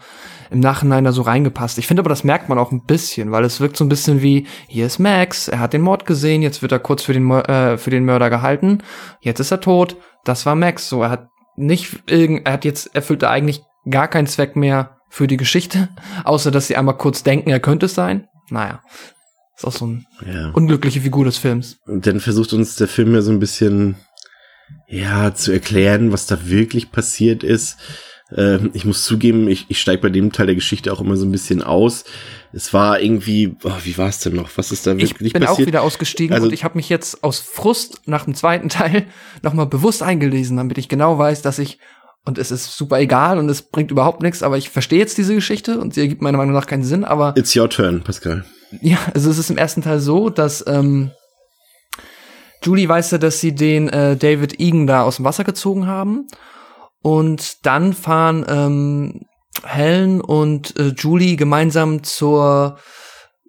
im 0.51 0.61
Nachhinein 0.61 1.05
da 1.05 1.13
so 1.13 1.23
reingepasst. 1.23 1.79
Ich 1.79 1.87
finde 1.87 2.03
aber, 2.03 2.11
das 2.11 2.25
merkt 2.25 2.49
man 2.49 2.59
auch 2.59 2.73
ein 2.73 2.85
bisschen, 2.85 3.33
weil 3.33 3.45
es 3.45 3.61
wirkt 3.61 3.77
so 3.77 3.85
ein 3.85 3.89
bisschen 3.89 4.23
wie, 4.23 4.47
hier 4.69 4.87
ist 4.87 4.99
Max, 4.99 5.49
er 5.49 5.61
hat 5.61 5.73
den 5.73 5.83
Mord 5.83 6.07
gesehen, 6.07 6.43
jetzt 6.43 6.63
wird 6.63 6.73
er 6.73 6.79
kurz 6.79 7.03
für 7.03 7.13
den, 7.13 7.31
äh, 7.31 7.79
für 7.79 7.91
den 7.91 8.05
Mörder 8.05 8.31
gehalten, 8.31 8.83
jetzt 9.21 9.41
ist 9.41 9.51
er 9.51 9.61
tot, 9.61 9.97
das 10.25 10.45
war 10.45 10.55
Max. 10.55 10.89
So, 10.89 11.03
er 11.03 11.11
hat 11.11 11.29
nicht 11.57 12.03
irgend, 12.11 12.47
er 12.47 12.55
hat 12.55 12.65
jetzt, 12.65 12.95
erfüllt 12.95 13.23
er 13.23 13.31
eigentlich 13.31 13.63
gar 13.89 14.09
keinen 14.09 14.27
Zweck 14.27 14.57
mehr 14.57 14.96
für 15.17 15.27
die 15.27 15.39
Geschichte, 15.39 15.89
außer 16.25 16.51
dass 16.51 16.67
sie 16.67 16.77
einmal 16.77 16.99
kurz 16.99 17.23
denken, 17.23 17.49
er 17.49 17.61
könnte 17.61 17.87
es 17.87 17.95
sein. 17.95 18.29
Naja, 18.51 18.83
ist 19.57 19.65
auch 19.65 19.73
so 19.73 19.87
eine 19.87 20.05
ja. 20.31 20.51
unglückliche 20.51 21.01
Figur 21.01 21.25
des 21.25 21.39
Films. 21.39 21.79
Und 21.87 22.07
dann 22.07 22.21
versucht 22.21 22.53
uns 22.53 22.77
der 22.77 22.87
Film 22.87 23.15
ja 23.15 23.23
so 23.23 23.33
ein 23.33 23.41
bisschen, 23.41 23.97
ja, 24.87 25.35
zu 25.35 25.53
erklären, 25.53 26.13
was 26.13 26.27
da 26.27 26.47
wirklich 26.47 26.93
passiert 26.93 27.43
ist. 27.43 27.79
Ähm, 28.37 28.71
ich 28.75 28.85
muss 28.85 29.05
zugeben, 29.05 29.49
ich, 29.49 29.67
ich 29.69 29.81
steige 29.81 30.03
bei 30.03 30.11
dem 30.11 30.33
Teil 30.33 30.47
der 30.47 30.55
Geschichte 30.55 30.93
auch 30.93 31.01
immer 31.01 31.17
so 31.17 31.25
ein 31.25 31.33
bisschen 31.33 31.63
aus. 31.63 32.05
Es 32.53 32.75
war 32.75 33.01
irgendwie, 33.01 33.57
oh, 33.65 33.73
wie 33.85 33.97
war 33.97 34.09
es 34.09 34.19
denn 34.19 34.35
noch? 34.35 34.51
Was 34.57 34.73
ist 34.73 34.87
da 34.87 34.99
wirklich 34.99 35.29
ich 35.29 35.33
bin 35.33 35.43
passiert? 35.43 35.51
auch 35.51 35.67
wieder 35.67 35.83
ausgestiegen 35.83 36.35
Also- 36.35 36.49
und 36.49 36.53
ich 36.53 36.63
habe 36.63 36.77
mich 36.77 36.89
jetzt 36.89 37.25
aus 37.25 37.39
Frust 37.39 38.03
nach 38.05 38.25
dem 38.25 38.35
zweiten 38.35 38.69
Teil 38.69 39.07
nochmal 39.43 39.67
bewusst 39.67 40.03
eingelesen, 40.03 40.59
damit 40.59 40.77
ich 40.77 40.89
genau 40.89 41.17
weiß, 41.19 41.41
dass 41.41 41.59
ich 41.59 41.79
und 42.27 42.39
es 42.39 42.51
ist 42.51 42.77
super 42.77 42.99
egal 42.99 43.39
und 43.39 43.49
es 43.49 43.63
bringt 43.63 43.91
überhaupt 43.91 44.21
nichts, 44.21 44.43
aber 44.43 44.59
ich 44.59 44.69
verstehe 44.69 44.99
jetzt 44.99 45.17
diese 45.17 45.35
Geschichte 45.35 45.79
und 45.79 45.95
sie 45.95 46.03
ergibt 46.03 46.21
meiner 46.21 46.39
Meinung 46.39 46.55
nach 46.55 46.67
keinen 46.67 46.85
Sinn, 46.85 47.05
aber 47.05 47.35
It's 47.37 47.57
your 47.57 47.71
turn, 47.71 48.03
Pascal. 48.03 48.45
ja, 48.83 48.99
also 49.15 49.31
es 49.31 49.39
ist 49.39 49.51
im 49.51 49.57
ersten 49.57 49.83
Teil 49.83 50.01
so, 50.01 50.29
dass 50.29 50.65
ähm, 50.67 51.13
Julie 52.63 52.89
weiß 52.89 53.13
ja, 53.13 53.19
dass 53.19 53.41
sie 53.41 53.55
den 53.55 53.89
äh, 53.89 54.17
David 54.17 54.59
Egan 54.61 54.87
da 54.87 55.03
aus 55.03 55.17
dem 55.17 55.25
Wasser 55.25 55.45
gezogen 55.45 55.87
haben. 55.87 56.27
Und 57.01 57.65
dann 57.65 57.93
fahren 57.93 58.45
ähm, 58.49 59.21
Helen 59.65 60.21
und 60.21 60.77
äh, 60.79 60.89
Julie 60.89 61.37
gemeinsam 61.37 62.03
zur 62.03 62.79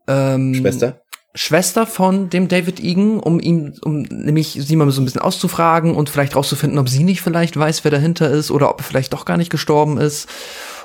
ähm, 0.08 0.54
Schwester? 0.54 1.02
Schwester 1.36 1.86
von 1.86 2.30
dem 2.30 2.48
David 2.48 2.80
Egan, 2.80 3.20
um 3.20 3.40
ihn, 3.40 3.76
um 3.84 4.02
nämlich 4.02 4.58
sie 4.60 4.76
mal 4.76 4.90
so 4.90 5.02
ein 5.02 5.06
bisschen 5.06 5.22
auszufragen 5.22 5.96
und 5.96 6.10
vielleicht 6.10 6.36
rauszufinden, 6.36 6.80
ob 6.80 6.90
sie 6.90 7.04
nicht 7.04 7.22
vielleicht 7.22 7.58
weiß, 7.58 7.84
wer 7.84 7.92
dahinter 7.92 8.30
ist 8.30 8.50
oder 8.50 8.70
ob 8.70 8.80
er 8.82 8.84
vielleicht 8.84 9.14
doch 9.14 9.26
gar 9.26 9.38
nicht 9.38 9.52
gestorben 9.52 9.98
ist. 9.98 10.28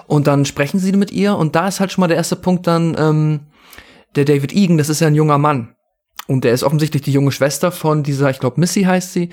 Und 0.07 0.27
dann 0.27 0.45
sprechen 0.45 0.79
sie 0.79 0.93
mit 0.93 1.11
ihr 1.11 1.37
und 1.37 1.57
da 1.57 1.69
ist 1.69 1.81
halt 1.81 1.93
schon 1.93 2.03
mal 2.03 2.09
der 2.09 2.17
erste 2.17 2.37
Punkt 2.37 2.67
dann, 2.67 2.97
ähm, 2.99 3.41
der 4.15 4.25
David 4.25 4.53
Egan, 4.53 4.77
das 4.79 4.91
ist 4.91 5.01
ja 5.01 5.07
ein 5.07 5.15
junger 5.15 5.39
Mann. 5.39 5.75
Und 6.29 6.45
der 6.45 6.53
ist 6.53 6.63
offensichtlich 6.63 7.03
die 7.03 7.13
junge 7.13 7.33
Schwester 7.33 7.73
von 7.73 8.03
dieser, 8.03 8.31
ich 8.31 8.39
glaube 8.39 8.61
Missy 8.61 8.83
heißt 8.83 9.13
sie, 9.13 9.31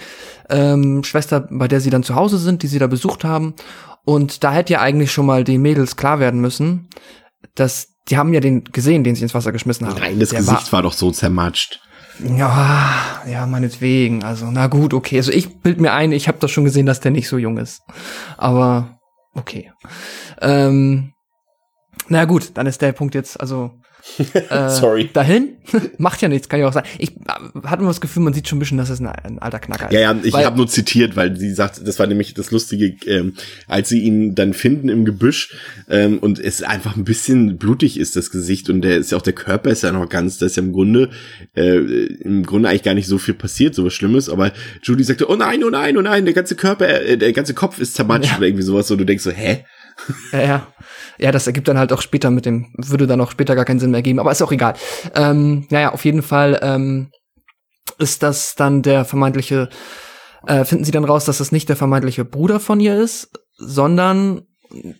ähm, 0.50 1.04
Schwester, 1.04 1.48
bei 1.52 1.68
der 1.68 1.82
sie 1.82 1.90
dann 1.90 2.04
zu 2.04 2.16
Hause 2.16 2.38
sind, 2.38 2.64
die 2.64 2.68
sie 2.68 2.80
da 2.80 2.88
besucht 2.88 3.24
haben. 3.24 3.54
Und 4.06 4.44
da 4.44 4.54
hätte 4.54 4.74
ja 4.74 4.82
eigentlich 4.82 5.12
schon 5.12 5.26
mal 5.26 5.44
den 5.44 5.62
Mädels 5.62 5.98
klar 5.98 6.20
werden 6.20 6.42
müssen, 6.42 6.88
dass 7.56 7.90
die 8.10 8.18
haben 8.18 8.34
ja 8.34 8.40
den 8.40 8.64
gesehen, 8.64 9.04
den 9.04 9.16
sie 9.16 9.24
ins 9.24 9.34
Wasser 9.34 9.52
geschmissen 9.52 9.88
haben. 9.88 10.00
Nein, 10.00 10.20
das 10.20 10.30
der 10.30 10.40
Gesicht 10.40 10.72
war, 10.72 10.82
doch 10.82 10.94
so 10.94 11.12
zermatscht. 11.12 11.80
ja, 12.38 13.22
ja, 13.30 13.46
meinetwegen. 13.46 14.24
Also, 14.24 14.48
na 14.52 14.68
gut, 14.68 14.94
okay. 14.94 15.18
Also 15.18 15.32
ich 15.32 15.60
bild 15.60 15.80
mir 15.80 15.94
ein, 15.94 16.12
ich 16.12 16.28
habe 16.28 16.40
das 16.40 16.52
schon 16.52 16.64
gesehen, 16.64 16.86
dass 16.86 17.00
der 17.00 17.12
nicht 17.12 17.30
so 17.30 17.38
jung 17.38 17.58
ist. 17.58 17.82
Aber 18.38 19.00
okay. 19.34 19.72
Ähm, 20.42 21.14
na 22.08 22.26
gut, 22.26 22.52
dann 22.56 22.68
ist 22.68 22.82
der 22.82 22.92
Punkt 22.92 23.16
jetzt 23.16 23.40
also 23.40 23.72
äh, 24.50 24.70
Sorry. 24.70 25.10
dahin. 25.14 25.50
Macht 25.98 26.22
ja 26.22 26.28
nichts, 26.30 26.50
kann 26.50 26.60
ja 26.60 26.68
auch 26.68 26.74
sein. 26.74 26.84
Ich 26.98 27.12
äh, 27.12 27.22
hatte 27.64 27.82
immer 27.82 27.90
das 27.92 28.02
Gefühl, 28.02 28.24
man 28.24 28.34
sieht 28.34 28.48
schon 28.48 28.58
ein 28.58 28.60
bisschen, 28.60 28.78
dass 28.78 28.90
es 28.90 29.00
ein, 29.00 29.08
ein 29.08 29.40
alter 29.40 29.60
Knacker 29.60 29.88
ist. 29.88 29.94
Ja, 29.94 30.00
ja, 30.00 30.16
ich 30.24 30.34
habe 30.34 30.58
nur 30.58 30.68
zitiert, 30.68 31.16
weil 31.16 31.38
sie 31.38 31.54
sagt, 31.54 31.88
das 31.88 32.00
war 32.00 32.08
nämlich 32.08 32.34
das 32.34 32.52
Lustige, 32.52 32.96
ähm, 33.06 33.34
als 33.68 33.90
sie 33.90 34.00
ihn 34.02 34.36
dann 34.36 34.54
finden 34.54 34.90
im 34.90 35.06
Gebüsch 35.06 35.56
ähm, 35.90 36.18
und 36.20 36.40
es 36.40 36.64
einfach 36.64 36.96
ein 36.96 37.04
bisschen 37.04 37.58
blutig 37.58 38.00
ist, 38.00 38.16
das 38.16 38.32
Gesicht 38.32 38.70
und 38.70 38.82
der 38.82 38.98
ist 38.98 39.12
ja 39.12 39.18
auch 39.18 39.22
der 39.22 39.34
Körper 39.34 39.70
ist 39.70 39.84
ja 39.84 39.92
noch 39.92 40.10
ganz, 40.10 40.38
da 40.38 40.46
ist 40.48 40.56
ja 40.58 40.64
im 40.64 40.72
Grunde 40.72 41.10
äh, 41.56 41.78
im 41.78 42.46
Grunde 42.46 42.70
eigentlich 42.70 42.84
gar 42.84 42.94
nicht 42.94 43.08
so 43.08 43.18
viel 43.18 43.34
passiert, 43.36 43.76
so 43.76 43.86
was 43.86 43.94
Schlimmes, 43.94 44.30
aber 44.30 44.52
Judy 44.84 45.04
sagte, 45.04 45.30
oh 45.30 45.36
nein, 45.36 45.64
oh 45.64 45.70
nein, 45.70 45.98
oh 45.98 46.02
nein, 46.02 46.26
der 46.26 46.34
ganze 46.34 46.56
Körper, 46.56 46.88
äh, 46.90 47.18
der 47.18 47.34
ganze 47.34 47.54
Kopf 47.54 47.80
ist 47.80 47.96
zermatscht 47.96 48.32
Ja. 48.32 48.38
oder 48.38 48.48
irgendwie 48.48 48.64
sowas, 48.64 48.90
und 48.92 48.98
du 48.98 49.06
denkst 49.06 49.24
so, 49.24 49.32
hä? 49.32 49.66
Ja, 50.32 50.42
ja. 50.42 50.68
Ja, 51.18 51.32
das 51.32 51.48
ergibt 51.48 51.68
dann 51.68 51.78
halt 51.78 51.92
auch 51.92 52.02
später 52.02 52.32
mit 52.32 52.46
dem, 52.46 52.74
würde 52.78 53.06
dann 53.06 53.20
auch 53.20 53.32
später 53.32 53.56
gar 53.56 53.66
keinen 53.66 53.80
Sinn 53.80 53.92
mehr 53.92 54.02
geben, 54.02 54.20
aber 54.20 54.32
ist 54.32 54.42
auch 54.42 54.52
egal. 54.52 54.76
Ähm, 55.16 55.68
naja, 55.70 55.92
auf 55.92 56.06
jeden 56.06 56.22
Fall 56.22 56.58
ähm, 56.62 57.12
ist 57.98 58.24
das 58.24 58.56
dann 58.56 58.82
der 58.82 59.04
vermeintliche, 59.04 59.70
äh, 60.48 60.64
finden 60.64 60.86
sie 60.86 60.92
dann 60.92 61.04
raus, 61.04 61.26
dass 61.26 61.40
das 61.40 61.52
nicht 61.52 61.68
der 61.68 61.76
vermeintliche 61.76 62.24
Bruder 62.24 62.60
von 62.60 62.80
ihr 62.80 62.96
ist, 62.96 63.32
sondern 63.58 64.48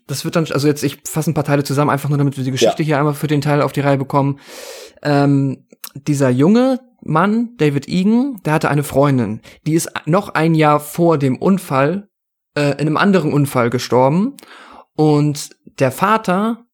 das 0.08 0.26
wird 0.26 0.36
dann, 0.36 0.48
also 0.52 0.68
jetzt, 0.68 0.84
ich 0.84 1.00
fasse 1.06 1.32
ein 1.32 1.34
paar 1.34 1.44
Teile 1.44 1.64
zusammen, 1.64 1.90
einfach 1.90 2.10
nur 2.10 2.18
damit 2.18 2.38
wir 2.38 2.44
die 2.44 2.52
Geschichte 2.52 2.84
hier 2.84 2.98
einmal 2.98 3.14
für 3.14 3.28
den 3.28 3.42
Teil 3.42 3.62
auf 3.62 3.72
die 3.72 3.82
Reihe 3.82 3.98
bekommen. 3.98 4.40
Ähm, 5.02 5.68
dieser 5.96 6.30
junge 6.30 6.80
Mann, 7.02 7.56
David 7.58 7.88
Egan, 7.88 8.42
der 8.46 8.54
hatte 8.54 8.70
eine 8.70 8.84
Freundin, 8.84 9.42
die 9.66 9.74
ist 9.74 9.90
noch 10.06 10.30
ein 10.30 10.56
Jahr 10.56 10.80
vor 10.80 11.18
dem 11.18 11.38
Unfall 11.38 12.10
äh, 12.56 12.72
in 12.74 12.88
einem 12.88 12.98
anderen 12.98 13.32
Unfall 13.32 13.70
gestorben. 13.70 14.36
Und 15.00 15.52
der 15.80 15.94
Vater, 15.94 16.66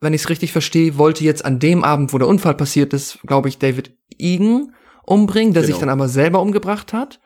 wenn 0.00 0.14
ich 0.14 0.22
es 0.22 0.30
richtig 0.30 0.50
verstehe, 0.52 0.96
wollte 0.96 1.24
jetzt 1.24 1.44
an 1.44 1.58
dem 1.58 1.84
Abend, 1.84 2.14
wo 2.14 2.18
der 2.18 2.26
Unfall 2.26 2.54
passiert 2.54 2.94
ist, 2.94 3.18
glaube 3.26 3.50
ich, 3.50 3.58
David 3.58 3.94
Egan 4.18 4.72
umbringen, 5.04 5.52
der 5.52 5.62
sich 5.62 5.74
Genau. 5.74 5.80
dann 5.80 5.90
aber 6.00 6.08
selber 6.08 6.40
umgebracht 6.40 6.94
hat. 6.94 7.20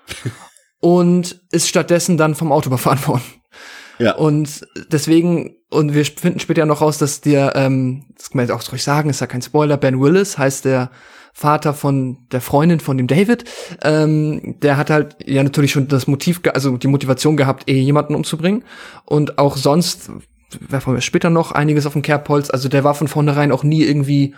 und 0.80 1.40
ist 1.52 1.68
stattdessen 1.68 2.16
dann 2.16 2.34
vom 2.34 2.50
Auto 2.50 2.66
überfahren 2.66 3.06
worden. 3.06 3.22
Ja. 4.00 4.16
Und 4.16 4.66
deswegen, 4.90 5.56
und 5.70 5.94
wir 5.94 6.04
finden 6.04 6.40
später 6.40 6.66
noch 6.66 6.80
raus, 6.80 6.98
dass 6.98 7.20
der, 7.20 7.54
ähm, 7.54 8.06
das 8.16 8.30
kann 8.30 8.38
man 8.38 8.46
jetzt 8.48 8.54
auch 8.56 8.72
ruhig 8.72 8.82
sagen, 8.82 9.10
ist 9.10 9.20
ja 9.20 9.28
kein 9.28 9.42
Spoiler, 9.42 9.76
Ben 9.76 10.00
Willis 10.00 10.36
heißt 10.36 10.64
der 10.64 10.90
Vater 11.32 11.74
von 11.74 12.18
der 12.32 12.40
Freundin 12.40 12.80
von 12.80 12.96
dem 12.96 13.06
David, 13.06 13.44
ähm, 13.82 14.56
der 14.62 14.76
hat 14.76 14.90
halt 14.90 15.16
ja 15.24 15.42
natürlich 15.42 15.72
schon 15.72 15.88
das 15.88 16.06
Motiv, 16.06 16.40
also 16.52 16.76
die 16.76 16.88
Motivation 16.88 17.36
gehabt, 17.36 17.68
eh 17.68 17.78
jemanden 17.78 18.14
umzubringen. 18.14 18.64
Und 19.04 19.38
auch 19.38 19.56
sonst, 19.56 20.10
werfen 20.68 20.94
wir 20.94 21.00
später 21.00 21.30
noch 21.30 21.52
einiges 21.52 21.86
auf 21.86 21.92
den 21.92 22.02
Kerbholz, 22.02 22.50
also 22.50 22.68
der 22.68 22.84
war 22.84 22.94
von 22.94 23.08
vornherein 23.08 23.52
auch 23.52 23.64
nie 23.64 23.82
irgendwie 23.82 24.34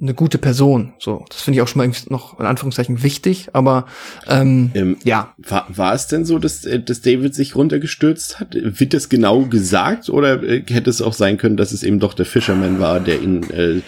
eine 0.00 0.14
gute 0.14 0.38
Person. 0.38 0.94
So, 0.98 1.24
das 1.28 1.42
finde 1.42 1.58
ich 1.58 1.62
auch 1.62 1.68
schon 1.68 1.78
mal 1.78 1.92
noch 2.08 2.40
in 2.40 2.46
Anführungszeichen 2.46 3.02
wichtig, 3.02 3.50
aber 3.52 3.86
ähm, 4.26 4.70
Ähm, 4.74 4.96
ja, 5.04 5.34
War, 5.36 5.66
war 5.68 5.94
es 5.94 6.06
denn 6.06 6.24
so, 6.24 6.38
dass, 6.38 6.64
äh, 6.64 6.82
dass 6.82 7.02
David 7.02 7.34
sich 7.34 7.54
runtergestürzt 7.54 8.40
hat? 8.40 8.54
Wird 8.54 8.94
das 8.94 9.08
genau 9.08 9.42
gesagt 9.42 10.08
oder 10.08 10.42
äh, 10.42 10.64
hätte 10.66 10.90
es 10.90 11.02
auch 11.02 11.12
sein 11.12 11.36
können, 11.36 11.56
dass 11.56 11.72
es 11.72 11.82
eben 11.82 12.00
doch 12.00 12.14
der 12.14 12.26
Fisherman 12.26 12.80
war, 12.80 13.00
der 13.00 13.20
ihn 13.20 13.42
äh, 13.50 13.82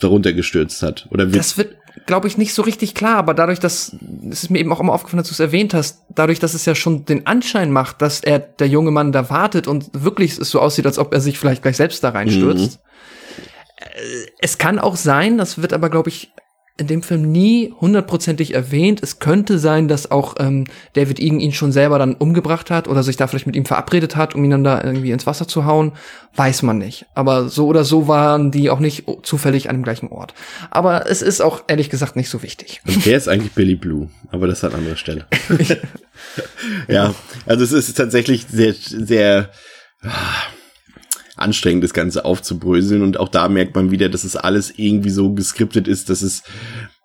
darunter 0.00 0.32
gestürzt 0.32 0.82
hat? 0.82 1.06
Oder 1.10 1.26
wird 1.26 1.36
Das 1.36 1.56
wird, 1.56 1.76
glaube 2.04 2.28
ich, 2.28 2.36
nicht 2.36 2.52
so 2.52 2.62
richtig 2.62 2.94
klar, 2.94 3.16
aber 3.16 3.32
dadurch, 3.32 3.58
dass, 3.58 3.96
es 4.30 4.44
ist 4.44 4.50
mir 4.50 4.58
eben 4.58 4.72
auch 4.72 4.80
immer 4.80 4.92
aufgefallen, 4.92 5.18
dass 5.18 5.28
du 5.28 5.32
es 5.32 5.40
erwähnt 5.40 5.72
hast, 5.72 6.02
dadurch, 6.10 6.38
dass 6.38 6.54
es 6.54 6.66
ja 6.66 6.74
schon 6.74 7.04
den 7.04 7.26
Anschein 7.26 7.70
macht, 7.70 8.02
dass 8.02 8.20
er, 8.20 8.38
der 8.38 8.68
junge 8.68 8.90
Mann 8.90 9.12
da 9.12 9.30
wartet 9.30 9.66
und 9.66 9.88
wirklich 9.92 10.38
es 10.38 10.50
so 10.50 10.60
aussieht, 10.60 10.86
als 10.86 10.98
ob 10.98 11.14
er 11.14 11.20
sich 11.20 11.38
vielleicht 11.38 11.62
gleich 11.62 11.76
selbst 11.76 12.04
da 12.04 12.10
reinstürzt. 12.10 12.80
Äh, 13.78 14.26
Es 14.38 14.58
kann 14.58 14.78
auch 14.78 14.96
sein, 14.96 15.38
das 15.38 15.62
wird 15.62 15.72
aber, 15.72 15.88
glaube 15.88 16.10
ich, 16.10 16.32
in 16.78 16.86
dem 16.88 17.02
Film 17.02 17.32
nie 17.32 17.72
hundertprozentig 17.80 18.52
erwähnt. 18.54 19.02
Es 19.02 19.18
könnte 19.18 19.58
sein, 19.58 19.88
dass 19.88 20.10
auch 20.10 20.34
ähm, 20.38 20.64
David 20.92 21.18
Egan 21.18 21.40
ihn 21.40 21.52
schon 21.52 21.72
selber 21.72 21.98
dann 21.98 22.14
umgebracht 22.14 22.70
hat 22.70 22.86
oder 22.86 23.02
sich 23.02 23.16
da 23.16 23.26
vielleicht 23.26 23.46
mit 23.46 23.56
ihm 23.56 23.64
verabredet 23.64 24.14
hat, 24.14 24.34
um 24.34 24.44
ihn 24.44 24.50
dann 24.50 24.64
da 24.64 24.82
irgendwie 24.84 25.10
ins 25.10 25.26
Wasser 25.26 25.48
zu 25.48 25.64
hauen. 25.64 25.92
Weiß 26.34 26.62
man 26.62 26.76
nicht. 26.76 27.06
Aber 27.14 27.48
so 27.48 27.66
oder 27.66 27.84
so 27.84 28.08
waren 28.08 28.50
die 28.50 28.68
auch 28.68 28.80
nicht 28.80 29.04
zufällig 29.22 29.70
an 29.70 29.76
dem 29.76 29.84
gleichen 29.84 30.08
Ort. 30.08 30.34
Aber 30.70 31.10
es 31.10 31.22
ist 31.22 31.40
auch 31.40 31.64
ehrlich 31.66 31.88
gesagt 31.88 32.14
nicht 32.14 32.28
so 32.28 32.42
wichtig. 32.42 32.82
Und 32.86 33.06
wer 33.06 33.16
ist 33.16 33.28
eigentlich 33.28 33.52
Billy 33.52 33.76
Blue? 33.76 34.10
Aber 34.30 34.46
das 34.46 34.62
an 34.62 34.74
anderer 34.74 34.96
Stelle. 34.96 35.26
ja, 36.88 37.14
also 37.46 37.64
es 37.64 37.72
ist 37.72 37.96
tatsächlich 37.96 38.46
sehr, 38.50 38.74
sehr 38.74 39.50
ah, 40.02 40.10
anstrengend, 41.36 41.84
das 41.84 41.94
Ganze 41.94 42.24
aufzubröseln. 42.24 43.02
Und 43.02 43.18
auch 43.18 43.28
da 43.28 43.48
merkt 43.48 43.74
man 43.74 43.90
wieder, 43.90 44.08
dass 44.08 44.24
es 44.24 44.36
alles 44.36 44.72
irgendwie 44.76 45.10
so 45.10 45.32
geskriptet 45.32 45.88
ist, 45.88 46.10
dass 46.10 46.22
es 46.22 46.42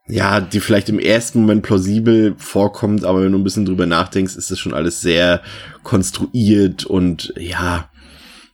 ja, 0.07 0.41
die 0.41 0.59
vielleicht 0.59 0.89
im 0.89 0.99
ersten 0.99 1.39
Moment 1.41 1.63
plausibel 1.63 2.35
vorkommt, 2.37 3.05
aber 3.05 3.23
wenn 3.23 3.31
du 3.31 3.37
ein 3.37 3.43
bisschen 3.43 3.65
drüber 3.65 3.85
nachdenkst, 3.85 4.35
ist 4.35 4.51
das 4.51 4.59
schon 4.59 4.73
alles 4.73 4.99
sehr 4.99 5.41
konstruiert 5.83 6.85
und 6.85 7.33
ja, 7.37 7.89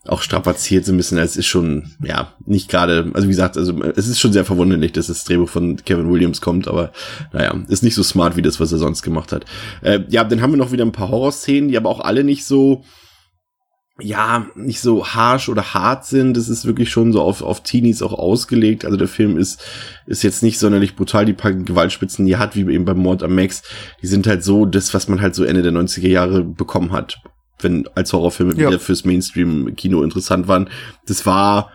auch 0.07 0.21
strapaziert 0.21 0.85
so 0.85 0.93
ein 0.93 0.97
bisschen. 0.97 1.17
Es 1.17 1.35
ist 1.35 1.47
schon, 1.47 1.91
ja, 2.03 2.33
nicht 2.45 2.69
gerade, 2.69 3.11
also 3.13 3.27
wie 3.27 3.31
gesagt, 3.31 3.57
also 3.57 3.81
es 3.95 4.07
ist 4.07 4.19
schon 4.19 4.33
sehr 4.33 4.45
verwunderlich, 4.45 4.91
dass 4.93 5.07
das 5.07 5.23
Drehbuch 5.23 5.49
von 5.49 5.77
Kevin 5.77 6.11
Williams 6.11 6.41
kommt, 6.41 6.67
aber 6.67 6.91
naja, 7.33 7.55
ist 7.67 7.83
nicht 7.83 7.95
so 7.95 8.03
smart 8.03 8.37
wie 8.37 8.41
das, 8.41 8.59
was 8.59 8.71
er 8.71 8.77
sonst 8.77 9.01
gemacht 9.01 9.31
hat. 9.31 9.45
Äh, 9.81 10.01
ja, 10.09 10.23
dann 10.23 10.41
haben 10.41 10.51
wir 10.51 10.57
noch 10.57 10.71
wieder 10.71 10.85
ein 10.85 10.91
paar 10.91 11.09
Horrorszenen, 11.09 11.69
die 11.69 11.77
aber 11.77 11.89
auch 11.89 11.99
alle 11.99 12.23
nicht 12.23 12.45
so, 12.45 12.83
ja, 13.99 14.45
nicht 14.55 14.79
so 14.79 15.07
harsh 15.07 15.49
oder 15.49 15.73
hart 15.73 16.05
sind. 16.05 16.37
Das 16.37 16.49
ist 16.49 16.65
wirklich 16.65 16.89
schon 16.91 17.11
so 17.13 17.21
auf, 17.21 17.41
auf 17.41 17.61
Teenies 17.63 18.01
auch 18.01 18.13
ausgelegt. 18.13 18.85
Also 18.85 18.97
der 18.97 19.07
Film 19.07 19.37
ist, 19.37 19.63
ist 20.05 20.23
jetzt 20.23 20.43
nicht 20.43 20.59
sonderlich 20.59 20.95
brutal. 20.95 21.25
Die 21.25 21.33
paar 21.33 21.53
Gewaltspitzen, 21.53 22.25
die 22.25 22.33
er 22.33 22.39
hat, 22.39 22.55
wie 22.55 22.61
eben 22.71 22.85
beim 22.85 22.99
Mord 22.99 23.23
am 23.23 23.33
Max, 23.35 23.63
die 24.01 24.07
sind 24.07 24.27
halt 24.27 24.43
so 24.43 24.65
das, 24.65 24.93
was 24.93 25.07
man 25.07 25.21
halt 25.21 25.33
so 25.35 25.43
Ende 25.43 25.63
der 25.63 25.71
90er 25.71 26.07
Jahre 26.07 26.43
bekommen 26.43 26.91
hat. 26.91 27.19
Wenn 27.59 27.87
als 27.95 28.13
Horrorfilme 28.13 28.53
Ja. 28.53 28.67
wieder 28.67 28.79
fürs 28.79 29.03
Mainstream-Kino 29.03 30.03
interessant 30.03 30.47
waren. 30.47 30.69
Das 31.07 31.25
war 31.25 31.71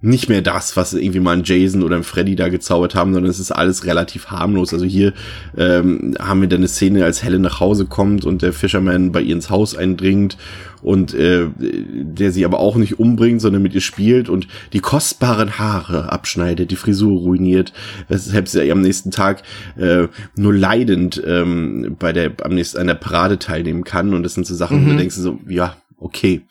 nicht 0.00 0.28
mehr 0.28 0.42
das, 0.42 0.76
was 0.76 0.92
irgendwie 0.92 1.18
mal 1.18 1.36
ein 1.36 1.42
Jason 1.44 1.82
oder 1.82 1.96
ein 1.96 2.04
Freddy 2.04 2.36
da 2.36 2.48
gezaubert 2.48 2.94
haben, 2.94 3.12
sondern 3.12 3.30
es 3.30 3.40
ist 3.40 3.50
alles 3.50 3.84
relativ 3.84 4.26
harmlos. 4.26 4.72
Also 4.72 4.84
hier 4.84 5.12
ähm, 5.56 6.14
haben 6.20 6.40
wir 6.40 6.48
dann 6.48 6.60
eine 6.60 6.68
Szene, 6.68 7.04
als 7.04 7.24
Helen 7.24 7.42
nach 7.42 7.58
Hause 7.58 7.86
kommt 7.86 8.24
und 8.24 8.42
der 8.42 8.52
Fisherman 8.52 9.10
bei 9.10 9.22
ihr 9.22 9.34
ins 9.34 9.50
Haus 9.50 9.76
eindringt 9.76 10.36
und 10.82 11.14
äh, 11.14 11.48
der 11.58 12.30
sie 12.30 12.44
aber 12.44 12.60
auch 12.60 12.76
nicht 12.76 13.00
umbringt, 13.00 13.40
sondern 13.40 13.60
mit 13.60 13.74
ihr 13.74 13.80
spielt 13.80 14.28
und 14.28 14.46
die 14.72 14.78
kostbaren 14.78 15.58
Haare 15.58 16.12
abschneidet, 16.12 16.70
die 16.70 16.76
Frisur 16.76 17.18
ruiniert, 17.18 17.72
weshalb 18.06 18.46
sie 18.46 18.70
am 18.70 18.80
nächsten 18.80 19.10
Tag 19.10 19.42
äh, 19.76 20.06
nur 20.36 20.54
leidend 20.54 21.20
ähm, 21.26 21.96
bei 21.98 22.12
der 22.12 22.30
am 22.42 22.54
nächsten 22.54 22.78
an 22.78 22.86
der 22.86 22.94
Parade 22.94 23.40
teilnehmen 23.40 23.82
kann 23.82 24.14
und 24.14 24.22
das 24.22 24.34
sind 24.34 24.46
so 24.46 24.54
Sachen, 24.54 24.86
wo 24.86 24.90
du 24.90 24.96
denkst 24.96 25.16
so, 25.16 25.40
ja, 25.48 25.76
okay. 25.98 26.42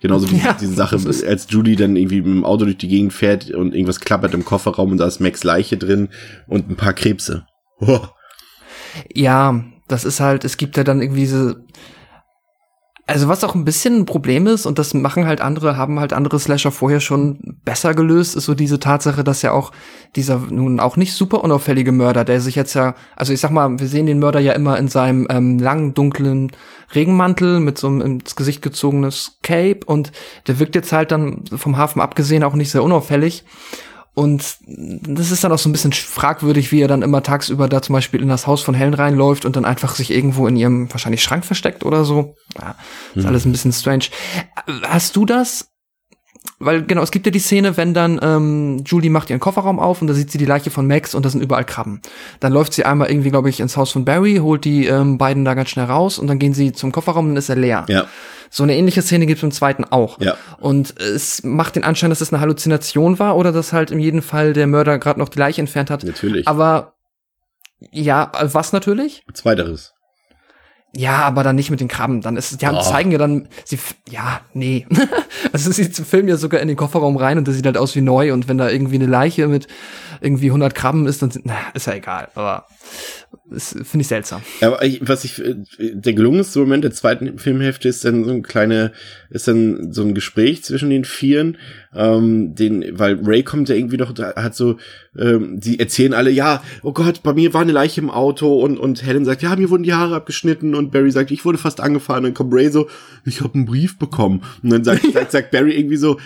Genauso 0.00 0.30
wie 0.30 0.36
Ja, 0.44 0.54
diese 0.54 0.74
Sache, 0.74 0.96
als 1.26 1.46
Judy 1.48 1.76
dann 1.76 1.96
irgendwie 1.96 2.22
mit 2.22 2.26
dem 2.26 2.44
Auto 2.44 2.64
durch 2.64 2.78
die 2.78 2.88
Gegend 2.88 3.12
fährt 3.12 3.50
und 3.50 3.74
irgendwas 3.74 4.00
klappert 4.00 4.34
im 4.34 4.44
Kofferraum 4.44 4.92
und 4.92 4.98
da 4.98 5.06
ist 5.06 5.20
Max 5.20 5.44
Leiche 5.44 5.76
drin 5.76 6.08
und 6.46 6.70
ein 6.70 6.76
paar 6.76 6.94
Krebse. 6.94 7.46
Oh. 7.80 8.00
Ja, 9.12 9.64
das 9.88 10.04
ist 10.04 10.20
halt, 10.20 10.44
es 10.44 10.56
gibt 10.56 10.76
ja 10.76 10.84
dann 10.84 11.02
irgendwie 11.02 11.22
diese. 11.22 11.64
Also 13.06 13.28
was 13.28 13.44
auch 13.44 13.54
ein 13.54 13.66
bisschen 13.66 13.98
ein 14.00 14.06
Problem 14.06 14.46
ist, 14.46 14.64
und 14.64 14.78
das 14.78 14.94
machen 14.94 15.26
halt 15.26 15.42
andere, 15.42 15.76
haben 15.76 16.00
halt 16.00 16.14
andere 16.14 16.38
Slasher 16.38 16.70
vorher 16.70 17.00
schon 17.00 17.58
besser 17.62 17.92
gelöst, 17.92 18.34
ist 18.34 18.46
so 18.46 18.54
diese 18.54 18.80
Tatsache, 18.80 19.22
dass 19.22 19.42
ja 19.42 19.52
auch 19.52 19.72
dieser 20.16 20.38
nun 20.38 20.80
auch 20.80 20.96
nicht 20.96 21.12
super 21.12 21.44
unauffällige 21.44 21.92
Mörder, 21.92 22.24
der 22.24 22.40
sich 22.40 22.54
jetzt 22.54 22.72
ja, 22.72 22.94
also 23.14 23.34
ich 23.34 23.40
sag 23.40 23.50
mal, 23.50 23.78
wir 23.78 23.88
sehen 23.88 24.06
den 24.06 24.20
Mörder 24.20 24.40
ja 24.40 24.54
immer 24.54 24.78
in 24.78 24.88
seinem 24.88 25.26
ähm, 25.28 25.58
langen, 25.58 25.92
dunklen 25.92 26.52
Regenmantel 26.94 27.60
mit 27.60 27.76
so 27.76 27.88
einem 27.88 28.00
ins 28.00 28.36
Gesicht 28.36 28.62
gezogenes 28.62 29.38
Cape 29.42 29.80
und 29.84 30.10
der 30.46 30.58
wirkt 30.58 30.74
jetzt 30.74 30.92
halt 30.92 31.12
dann 31.12 31.44
vom 31.54 31.76
Hafen 31.76 32.00
abgesehen 32.00 32.42
auch 32.42 32.54
nicht 32.54 32.70
sehr 32.70 32.82
unauffällig. 32.82 33.44
Und 34.14 34.58
das 34.62 35.32
ist 35.32 35.42
dann 35.42 35.50
auch 35.50 35.58
so 35.58 35.68
ein 35.68 35.72
bisschen 35.72 35.92
fragwürdig, 35.92 36.70
wie 36.70 36.80
er 36.80 36.88
dann 36.88 37.02
immer 37.02 37.22
tagsüber 37.22 37.68
da 37.68 37.82
zum 37.82 37.94
Beispiel 37.94 38.22
in 38.22 38.28
das 38.28 38.46
Haus 38.46 38.62
von 38.62 38.74
Helen 38.74 38.94
reinläuft 38.94 39.44
und 39.44 39.56
dann 39.56 39.64
einfach 39.64 39.96
sich 39.96 40.12
irgendwo 40.12 40.46
in 40.46 40.56
ihrem 40.56 40.90
wahrscheinlich 40.92 41.22
Schrank 41.22 41.44
versteckt 41.44 41.84
oder 41.84 42.04
so. 42.04 42.36
Ja, 42.56 42.76
ist 43.16 43.26
alles 43.26 43.44
ein 43.44 43.52
bisschen 43.52 43.72
strange. 43.72 44.04
Hast 44.84 45.16
du 45.16 45.26
das? 45.26 45.73
Weil 46.58 46.84
genau, 46.84 47.02
es 47.02 47.10
gibt 47.10 47.26
ja 47.26 47.32
die 47.32 47.40
Szene, 47.40 47.76
wenn 47.76 47.94
dann 47.94 48.20
ähm, 48.22 48.84
Julie 48.86 49.10
macht 49.10 49.28
ihren 49.28 49.40
Kofferraum 49.40 49.78
auf 49.78 50.00
und 50.00 50.08
da 50.08 50.14
sieht 50.14 50.30
sie 50.30 50.38
die 50.38 50.46
Leiche 50.46 50.70
von 50.70 50.86
Max 50.86 51.14
und 51.14 51.24
da 51.24 51.30
sind 51.30 51.42
überall 51.42 51.64
Krabben. 51.64 52.00
Dann 52.40 52.52
läuft 52.52 52.74
sie 52.74 52.84
einmal 52.84 53.10
irgendwie, 53.10 53.30
glaube 53.30 53.48
ich, 53.50 53.60
ins 53.60 53.76
Haus 53.76 53.90
von 53.90 54.04
Barry, 54.04 54.36
holt 54.36 54.64
die 54.64 54.86
ähm, 54.86 55.18
beiden 55.18 55.44
da 55.44 55.54
ganz 55.54 55.70
schnell 55.70 55.86
raus 55.86 56.18
und 56.18 56.26
dann 56.26 56.38
gehen 56.38 56.54
sie 56.54 56.72
zum 56.72 56.92
Kofferraum 56.92 57.26
und 57.26 57.30
dann 57.32 57.38
ist 57.38 57.48
er 57.48 57.56
leer. 57.56 57.86
Ja, 57.88 58.06
So 58.50 58.62
eine 58.62 58.76
ähnliche 58.76 59.02
Szene 59.02 59.26
gibt 59.26 59.38
es 59.38 59.42
im 59.42 59.50
zweiten 59.50 59.84
auch. 59.84 60.20
Ja. 60.20 60.36
Und 60.58 60.98
es 61.00 61.42
macht 61.42 61.76
den 61.76 61.84
Anschein, 61.84 62.10
dass 62.10 62.20
es 62.20 62.32
eine 62.32 62.40
Halluzination 62.40 63.18
war 63.18 63.36
oder 63.36 63.50
dass 63.50 63.72
halt 63.72 63.90
in 63.90 63.98
jedem 63.98 64.22
Fall 64.22 64.52
der 64.52 64.66
Mörder 64.66 64.98
gerade 64.98 65.18
noch 65.18 65.28
die 65.28 65.38
Leiche 65.38 65.60
entfernt 65.60 65.90
hat. 65.90 66.04
natürlich. 66.04 66.46
Aber 66.46 66.94
ja, 67.90 68.30
was 68.40 68.72
natürlich? 68.72 69.24
Zweiteres. 69.32 69.93
Ja, 70.96 71.22
aber 71.22 71.42
dann 71.42 71.56
nicht 71.56 71.70
mit 71.70 71.80
den 71.80 71.88
Krabben. 71.88 72.20
Dann 72.20 72.36
ist, 72.36 72.60
die 72.62 72.66
haben, 72.66 72.76
Oh. 72.76 72.82
zeigen 72.82 73.10
ja 73.10 73.18
dann, 73.18 73.48
sie, 73.64 73.78
ja, 74.10 74.40
nee. 74.52 74.86
also 75.52 75.72
sie 75.72 75.84
filmen 75.86 76.28
ja 76.28 76.36
sogar 76.36 76.60
in 76.60 76.68
den 76.68 76.76
Kofferraum 76.76 77.16
rein 77.16 77.38
und 77.38 77.48
das 77.48 77.56
sieht 77.56 77.66
halt 77.66 77.76
aus 77.76 77.96
wie 77.96 78.00
neu 78.00 78.32
und 78.32 78.48
wenn 78.48 78.58
da 78.58 78.70
irgendwie 78.70 78.94
eine 78.96 79.06
Leiche 79.06 79.48
mit 79.48 79.66
irgendwie 80.20 80.46
100 80.46 80.74
Krabben 80.74 81.06
ist, 81.06 81.20
dann 81.20 81.30
sind, 81.30 81.46
na, 81.46 81.56
ist 81.74 81.86
ja 81.86 81.94
egal. 81.94 82.28
Aber 82.34 82.66
das 83.50 83.70
finde 83.70 84.00
ich 84.02 84.08
seltsam. 84.08 84.42
Aber 84.60 84.84
ich, 84.84 85.06
was 85.06 85.24
ich, 85.24 85.44
äh, 85.44 85.54
der 85.78 86.14
gelungenste 86.14 86.60
Moment 86.60 86.84
der 86.84 86.92
zweiten 86.92 87.38
Filmhälfte 87.38 87.88
ist 87.88 88.04
dann 88.04 88.24
so 88.24 88.30
ein 88.30 88.42
kleine, 88.42 88.92
ist 89.30 89.48
dann 89.48 89.92
so 89.92 90.02
ein 90.02 90.14
Gespräch 90.14 90.62
zwischen 90.64 90.90
den 90.90 91.04
Vieren, 91.04 91.58
ähm, 91.94 92.54
den, 92.54 92.98
weil 92.98 93.18
Ray 93.24 93.42
kommt 93.42 93.68
ja 93.68 93.74
irgendwie 93.74 93.96
doch, 93.96 94.12
da 94.12 94.34
hat 94.36 94.54
so, 94.54 94.76
ähm, 95.18 95.60
die 95.60 95.78
erzählen 95.78 96.14
alle, 96.14 96.30
ja, 96.30 96.62
oh 96.82 96.92
Gott, 96.92 97.22
bei 97.22 97.32
mir 97.32 97.54
war 97.54 97.62
eine 97.62 97.72
Leiche 97.72 98.00
im 98.00 98.10
Auto 98.10 98.60
und, 98.60 98.78
und 98.78 99.04
Helen 99.04 99.24
sagt, 99.24 99.42
ja, 99.42 99.54
mir 99.56 99.70
wurden 99.70 99.82
die 99.82 99.94
Haare 99.94 100.16
abgeschnitten 100.16 100.74
und 100.74 100.90
Barry 100.90 101.10
sagt, 101.10 101.30
ich 101.30 101.44
wurde 101.44 101.58
fast 101.58 101.80
angefahren 101.80 102.18
und 102.18 102.24
dann 102.24 102.34
kommt 102.34 102.52
Ray 102.52 102.70
so, 102.70 102.88
ich 103.24 103.40
habe 103.40 103.54
einen 103.54 103.66
Brief 103.66 103.98
bekommen 103.98 104.42
und 104.62 104.70
dann 104.70 104.84
sagt, 104.84 105.04
sagt, 105.12 105.32
sagt 105.32 105.50
Barry 105.50 105.72
irgendwie 105.72 105.96
so, 105.96 106.18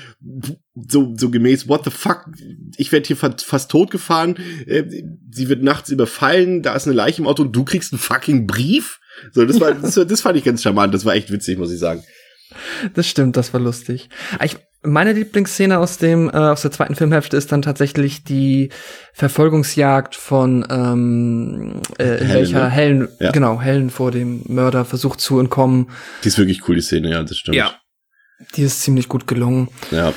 so, 0.75 1.15
so 1.17 1.31
gemäß, 1.31 1.69
what 1.69 1.85
the 1.85 1.91
fuck, 1.91 2.27
ich 2.77 2.93
werde 2.93 3.07
hier 3.07 3.17
fa 3.17 3.35
fast 3.39 3.71
totgefahren, 3.71 4.37
äh, 4.67 4.85
sie 5.31 5.49
wird 5.49 5.63
nachts 5.63 5.91
überfallen, 5.91 6.63
da 6.63 6.75
ist 6.75 6.87
eine 6.87 6.97
Leiche 6.97 7.23
im 7.23 7.29
Auto 7.29 7.43
und 7.43 7.53
du 7.53 7.65
kriegst 7.65 7.93
einen 7.93 8.01
fucking 8.01 8.47
Brief? 8.47 9.01
So, 9.33 9.45
das 9.45 9.61
war, 9.61 9.75
das, 9.75 9.97
war, 9.97 10.05
das 10.05 10.21
fand 10.21 10.37
ich 10.37 10.45
ganz 10.45 10.63
charmant, 10.63 10.95
das 10.95 11.05
war 11.05 11.15
echt 11.15 11.31
witzig, 11.33 11.59
muss 11.59 11.73
ich 11.73 11.79
sagen. 11.79 12.03
Das 12.95 13.07
stimmt, 13.07 13.37
das 13.37 13.53
war 13.53 13.61
lustig. 13.61 14.09
Ich, 14.43 14.57
meine 14.83 15.13
Lieblingsszene 15.13 15.79
aus 15.79 15.99
dem 15.99 16.29
äh, 16.29 16.33
aus 16.37 16.63
der 16.63 16.71
zweiten 16.71 16.95
Filmhälfte 16.95 17.37
ist 17.37 17.51
dann 17.53 17.63
tatsächlich 17.63 18.25
die 18.25 18.71
Verfolgungsjagd 19.13 20.15
von 20.15 20.67
ähm, 20.71 21.83
äh, 21.99 22.05
Helen, 22.05 22.29
welcher 22.35 22.65
ne? 22.65 22.71
Helen 22.71 23.09
Ja. 23.19 23.31
genau 23.33 23.61
Helen 23.61 23.91
vor 23.91 24.11
dem 24.11 24.43
Mörder 24.47 24.85
versucht 24.85 25.21
zu 25.21 25.39
entkommen. 25.41 25.91
Die 26.25 26.29
ist 26.29 26.39
wirklich 26.39 26.67
cool, 26.69 26.77
die 26.77 26.83
Szene, 26.83 27.11
ja, 27.11 27.23
das 27.23 27.37
stimmt. 27.37 27.57
Ja. 27.57 27.75
Die 28.55 28.63
ist 28.63 28.83
ziemlich 28.83 29.09
gut 29.09 29.27
gelungen. 29.27 29.69
Ja, 29.91 30.13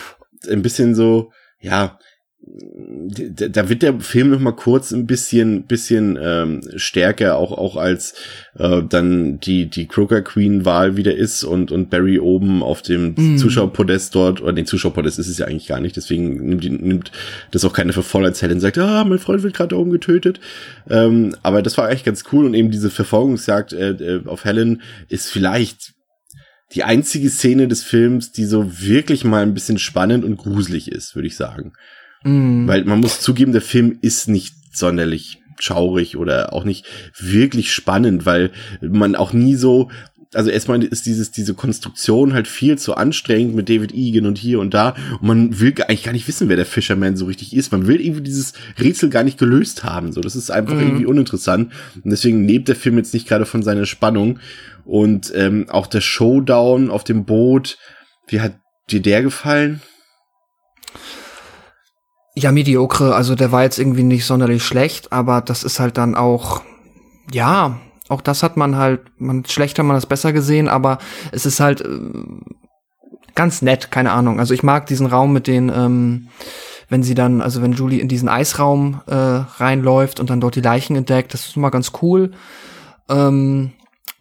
ein 0.49 0.61
bisschen 0.61 0.93
so, 0.95 1.31
ja, 1.59 1.97
da 2.53 3.69
wird 3.69 3.81
der 3.81 3.99
Film 3.99 4.31
noch 4.31 4.39
mal 4.39 4.51
kurz 4.51 4.91
ein 4.91 5.05
bisschen 5.05 5.63
bisschen 5.63 6.17
ähm, 6.21 6.61
stärker 6.75 7.37
auch 7.37 7.51
auch 7.51 7.77
als 7.77 8.13
äh, 8.57 8.81
dann 8.87 9.39
die 9.39 9.69
die 9.69 9.87
Croker 9.87 10.21
Queen 10.21 10.65
Wahl 10.65 10.97
wieder 10.97 11.15
ist 11.15 11.43
und 11.43 11.71
und 11.71 11.89
Barry 11.89 12.19
oben 12.19 12.61
auf 12.63 12.81
dem 12.81 13.13
Mm. 13.15 13.37
Zuschauerpodest 13.37 14.15
dort 14.15 14.41
oder 14.41 14.53
den 14.53 14.65
Zuschauerpodest 14.65 15.19
ist 15.19 15.27
es 15.27 15.37
ja 15.37 15.47
eigentlich 15.47 15.67
gar 15.67 15.79
nicht 15.79 15.95
deswegen 15.95 16.45
nimmt, 16.45 16.81
nimmt 16.81 17.11
das 17.51 17.65
auch 17.65 17.73
keine 17.73 17.93
für 17.93 18.03
voll 18.03 18.25
als 18.25 18.41
Helen 18.41 18.59
sagt 18.59 18.77
ah 18.77 19.03
mein 19.03 19.19
Freund 19.19 19.43
wird 19.43 19.53
gerade 19.53 19.69
da 19.69 19.75
oben 19.77 19.91
getötet 19.91 20.39
ähm, 20.89 21.35
aber 21.43 21.61
das 21.61 21.77
war 21.77 21.87
eigentlich 21.87 22.03
ganz 22.03 22.23
cool 22.31 22.45
und 22.45 22.53
eben 22.53 22.71
diese 22.71 22.89
Verfolgungsjagd 22.89 23.73
äh, 23.73 24.21
auf 24.25 24.45
Helen 24.45 24.81
ist 25.09 25.29
vielleicht 25.29 25.93
die 26.73 26.83
einzige 26.83 27.29
Szene 27.29 27.67
des 27.67 27.83
Films, 27.83 28.31
die 28.31 28.45
so 28.45 28.79
wirklich 28.79 29.23
mal 29.23 29.43
ein 29.43 29.53
bisschen 29.53 29.77
spannend 29.77 30.23
und 30.23 30.37
gruselig 30.37 30.89
ist, 30.89 31.15
würde 31.15 31.27
ich 31.27 31.35
sagen. 31.35 31.73
Mm. 32.23 32.67
Weil 32.67 32.83
man 32.85 32.99
muss 32.99 33.19
zugeben, 33.19 33.51
der 33.51 33.61
Film 33.61 33.97
ist 34.01 34.27
nicht 34.27 34.55
sonderlich 34.73 35.39
schaurig 35.59 36.17
oder 36.17 36.53
auch 36.53 36.63
nicht 36.63 36.85
wirklich 37.19 37.71
spannend, 37.71 38.25
weil 38.25 38.51
man 38.81 39.15
auch 39.15 39.31
nie 39.31 39.55
so, 39.55 39.91
also 40.33 40.49
erstmal 40.49 40.81
ist 40.83 41.05
dieses, 41.05 41.31
diese 41.31 41.53
Konstruktion 41.53 42.33
halt 42.33 42.47
viel 42.47 42.77
zu 42.77 42.95
anstrengend 42.95 43.53
mit 43.53 43.69
David 43.69 43.93
Egan 43.93 44.25
und 44.25 44.37
hier 44.37 44.59
und 44.59 44.73
da 44.73 44.95
und 45.19 45.23
man 45.23 45.59
will 45.59 45.73
eigentlich 45.83 46.03
gar 46.03 46.13
nicht 46.13 46.27
wissen, 46.27 46.49
wer 46.49 46.55
der 46.55 46.65
Fisherman 46.65 47.15
so 47.17 47.25
richtig 47.25 47.55
ist. 47.55 47.71
Man 47.71 47.85
will 47.85 48.01
irgendwie 48.01 48.21
dieses 48.21 48.53
Rätsel 48.79 49.09
gar 49.09 49.23
nicht 49.23 49.37
gelöst 49.37 49.83
haben, 49.83 50.13
so. 50.13 50.21
Das 50.21 50.35
ist 50.35 50.49
einfach 50.49 50.73
Mhm. 50.75 50.81
irgendwie 50.81 51.05
uninteressant 51.05 51.71
und 52.03 52.09
deswegen 52.09 52.47
lebt 52.47 52.67
der 52.67 52.75
Film 52.75 52.97
jetzt 52.97 53.13
nicht 53.13 53.27
gerade 53.27 53.45
von 53.45 53.61
seiner 53.61 53.85
Spannung 53.85 54.39
und 54.85 55.31
ähm, 55.35 55.67
auch 55.69 55.85
der 55.85 56.01
Showdown 56.01 56.89
auf 56.89 57.03
dem 57.03 57.25
Boot, 57.25 57.77
wie 58.27 58.39
hat 58.41 58.55
dir 58.89 59.01
der 59.01 59.21
gefallen? 59.21 59.81
Ja, 62.33 62.51
mediocre, 62.51 63.13
also 63.13 63.35
der 63.35 63.51
war 63.51 63.63
jetzt 63.63 63.77
irgendwie 63.77 64.03
nicht 64.03 64.25
sonderlich 64.25 64.63
schlecht, 64.63 65.11
aber 65.11 65.41
das 65.41 65.63
ist 65.63 65.79
halt 65.79 65.97
dann 65.97 66.15
auch, 66.15 66.61
ja, 67.31 67.77
auch 68.07 68.21
das 68.21 68.41
hat 68.41 68.55
man 68.55 68.77
halt, 68.77 69.01
man 69.17 69.45
schlechter 69.45 69.83
man 69.83 69.95
das 69.95 70.05
besser 70.05 70.31
gesehen, 70.31 70.69
aber 70.69 70.99
es 71.31 71.45
ist 71.45 71.59
halt 71.59 71.81
äh, 71.81 71.99
ganz 73.35 73.61
nett, 73.61 73.91
keine 73.91 74.11
Ahnung. 74.11 74.39
Also 74.39 74.53
ich 74.53 74.63
mag 74.63 74.85
diesen 74.85 75.07
Raum 75.07 75.33
mit 75.33 75.47
den, 75.47 75.69
ähm, 75.69 76.29
wenn 76.87 77.03
sie 77.03 77.15
dann, 77.15 77.41
also 77.41 77.61
wenn 77.61 77.73
Julie 77.73 77.99
in 77.99 78.07
diesen 78.07 78.29
Eisraum 78.29 79.01
äh, 79.07 79.13
reinläuft 79.15 80.19
und 80.19 80.29
dann 80.29 80.41
dort 80.41 80.55
die 80.55 80.61
Leichen 80.61 80.95
entdeckt, 80.95 81.33
das 81.33 81.47
ist 81.47 81.57
immer 81.57 81.71
ganz 81.71 81.91
cool. 82.01 82.31
Ähm, 83.09 83.71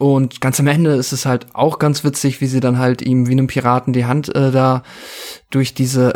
und 0.01 0.41
ganz 0.41 0.59
am 0.59 0.67
Ende 0.67 0.93
ist 0.93 1.13
es 1.13 1.27
halt 1.27 1.49
auch 1.53 1.79
ganz 1.79 2.05
witzig, 2.05 2.41
wie 2.41 2.47
sie 2.47 2.61
dann 2.61 2.79
halt 2.79 3.03
ihm 3.03 3.29
wie 3.29 3.33
einem 3.33 3.49
Piraten 3.49 3.93
die 3.93 4.07
Hand 4.07 4.35
äh, 4.35 4.51
da 4.51 4.83
durch 5.51 5.75
diese 5.75 6.15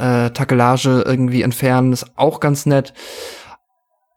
äh, 0.00 0.26
äh, 0.26 0.30
Takelage 0.30 1.02
irgendwie 1.06 1.42
entfernen. 1.42 1.92
Ist 1.92 2.16
auch 2.16 2.40
ganz 2.40 2.64
nett. 2.64 2.94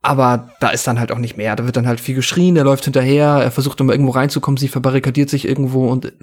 Aber 0.02 0.52
da 0.62 0.70
ist 0.70 0.88
dann 0.88 0.98
halt 0.98 1.12
auch 1.12 1.18
nicht 1.18 1.36
mehr. 1.36 1.58
Da 1.58 1.66
wird 1.66 1.76
dann 1.76 1.88
halt 1.88 2.00
viel 2.00 2.16
geschrien, 2.16 2.56
er 2.56 2.64
läuft 2.64 2.86
hinterher, 2.86 3.42
er 3.44 3.52
versucht 3.52 3.82
immer 3.82 3.92
irgendwo 3.92 4.12
reinzukommen, 4.12 4.58
sie 4.58 4.70
verbarrikadiert 4.70 5.30
sich 5.30 5.46
irgendwo 5.46 5.90
und 5.90 6.14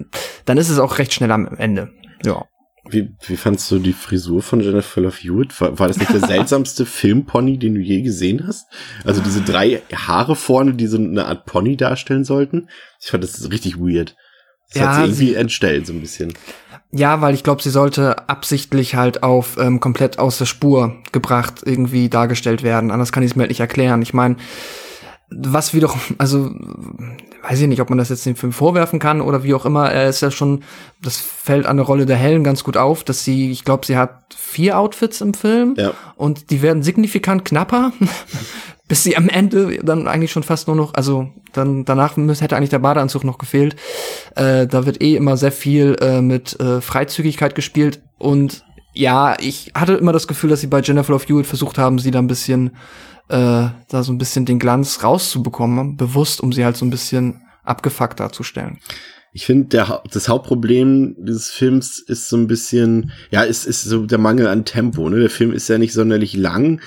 dann 0.45 0.57
ist 0.57 0.69
es 0.69 0.79
auch 0.79 0.97
recht 0.97 1.13
schnell 1.13 1.31
am 1.31 1.45
Ende. 1.57 1.93
Ja. 2.25 2.45
Wie, 2.91 3.09
wie 3.25 3.37
fandst 3.37 3.69
du 3.71 3.79
die 3.79 3.93
Frisur 3.93 4.41
von 4.41 4.59
Jennifer 4.61 5.01
Love 5.01 5.15
Hewitt? 5.17 5.59
War, 5.61 5.77
war 5.79 5.87
das 5.87 5.97
nicht 5.97 6.11
der 6.13 6.19
seltsamste 6.27 6.85
Filmpony, 6.85 7.57
den 7.57 7.75
du 7.75 7.81
je 7.81 8.01
gesehen 8.01 8.45
hast? 8.47 8.65
Also 9.03 9.21
diese 9.21 9.41
drei 9.41 9.81
Haare 9.93 10.35
vorne, 10.35 10.73
die 10.73 10.87
so 10.87 10.97
eine 10.97 11.25
Art 11.25 11.45
Pony 11.45 11.77
darstellen 11.77 12.23
sollten. 12.23 12.69
Ich 13.01 13.09
fand 13.09 13.23
das 13.23 13.49
richtig 13.51 13.77
weird. 13.77 14.15
Das 14.73 14.81
Ja, 14.81 14.87
hat 14.87 14.95
sie 14.95 15.01
irgendwie 15.03 15.25
sie- 15.27 15.35
entstellt, 15.35 15.87
so 15.87 15.93
ein 15.93 16.01
bisschen. 16.01 16.33
Ja, 16.91 17.19
weil 17.21 17.33
ich 17.33 17.43
glaube, 17.43 17.61
sie 17.61 17.69
sollte 17.69 18.29
absichtlich 18.29 18.95
halt 18.95 19.21
auf 19.21 19.57
ähm, 19.59 19.81
komplett 19.81 20.19
aus 20.19 20.37
der 20.37 20.45
Spur 20.45 20.95
gebracht 21.11 21.55
irgendwie 21.65 22.07
dargestellt 22.07 22.63
werden. 22.63 22.91
Anders 22.91 23.11
kann 23.11 23.23
ich 23.23 23.31
es 23.31 23.35
mir 23.35 23.41
halt 23.43 23.49
nicht 23.51 23.59
erklären. 23.59 24.01
Ich 24.01 24.13
meine, 24.13 24.37
was 25.29 25.73
wiederum, 25.73 25.99
also 26.17 26.49
weiß 27.43 27.59
ich 27.61 27.67
nicht, 27.67 27.81
ob 27.81 27.89
man 27.89 27.97
das 27.97 28.09
jetzt 28.09 28.25
dem 28.25 28.35
Film 28.35 28.53
vorwerfen 28.53 28.99
kann 28.99 29.19
oder 29.21 29.43
wie 29.43 29.53
auch 29.53 29.65
immer. 29.65 29.91
Er 29.91 30.07
ist 30.09 30.21
ja 30.21 30.31
schon, 30.31 30.63
das 31.01 31.17
fällt 31.17 31.65
an 31.65 31.77
der 31.77 31.85
Rolle 31.85 32.05
der 32.05 32.15
Helen 32.15 32.43
ganz 32.43 32.63
gut 32.63 32.77
auf, 32.77 33.03
dass 33.03 33.23
sie, 33.23 33.51
ich 33.51 33.65
glaube, 33.65 33.85
sie 33.85 33.97
hat 33.97 34.33
vier 34.35 34.79
Outfits 34.79 35.21
im 35.21 35.33
Film 35.33 35.75
Ja. 35.77 35.91
und 36.15 36.49
die 36.49 36.61
werden 36.61 36.81
signifikant 36.81 37.43
knapper, 37.43 37.91
bis 38.87 39.03
sie 39.03 39.17
am 39.17 39.27
Ende 39.27 39.79
dann 39.83 40.07
eigentlich 40.07 40.31
schon 40.31 40.43
fast 40.43 40.67
nur 40.67 40.77
noch, 40.77 40.93
also 40.93 41.29
dann 41.51 41.83
danach 41.83 42.15
hätte 42.15 42.55
eigentlich 42.55 42.69
der 42.69 42.79
Badeanzug 42.79 43.23
noch 43.25 43.37
gefehlt. 43.37 43.75
Äh, 44.35 44.65
da 44.67 44.85
wird 44.85 45.01
eh 45.01 45.15
immer 45.15 45.35
sehr 45.35 45.51
viel 45.51 45.97
äh, 45.99 46.21
mit 46.21 46.57
äh, 46.59 46.79
Freizügigkeit 46.79 47.53
gespielt 47.53 48.01
und 48.17 48.63
ja, 48.93 49.35
ich 49.39 49.71
hatte 49.75 49.93
immer 49.93 50.13
das 50.13 50.27
Gefühl, 50.27 50.49
dass 50.49 50.61
sie 50.61 50.67
bei 50.67 50.79
Jennifer 50.81 51.11
Love 51.11 51.25
Hewitt 51.27 51.45
versucht 51.45 51.77
haben, 51.77 51.99
sie 51.99 52.09
da 52.11 52.17
ein 52.19 52.27
bisschen 52.27 52.71
äh, 53.29 53.69
da 53.89 54.03
so 54.03 54.11
ein 54.11 54.17
bisschen 54.17 54.45
den 54.45 54.59
Glanz 54.59 55.03
rauszubekommen, 55.03 55.97
bewusst, 55.97 56.41
um 56.41 56.53
sie 56.53 56.65
halt 56.65 56.77
so 56.77 56.85
ein 56.85 56.89
bisschen 56.89 57.41
abgefuckt 57.63 58.19
darzustellen. 58.19 58.79
ich 59.33 59.45
finde, 59.45 59.85
das 60.11 60.29
Hauptproblem 60.29 61.15
dieses 61.19 61.49
Films 61.49 61.99
ist 61.99 62.29
so 62.29 62.37
ein 62.37 62.47
bisschen, 62.47 63.11
ja, 63.29 63.43
ist, 63.43 63.65
ist 63.65 63.83
so 63.83 64.05
der 64.05 64.17
Mangel 64.17 64.47
an 64.47 64.65
Tempo. 64.65 65.09
Ne? 65.09 65.19
Der 65.19 65.29
Film 65.29 65.51
ist 65.51 65.67
ja 65.67 65.77
nicht 65.77 65.93
sonderlich 65.93 66.35
lang, 66.35 66.81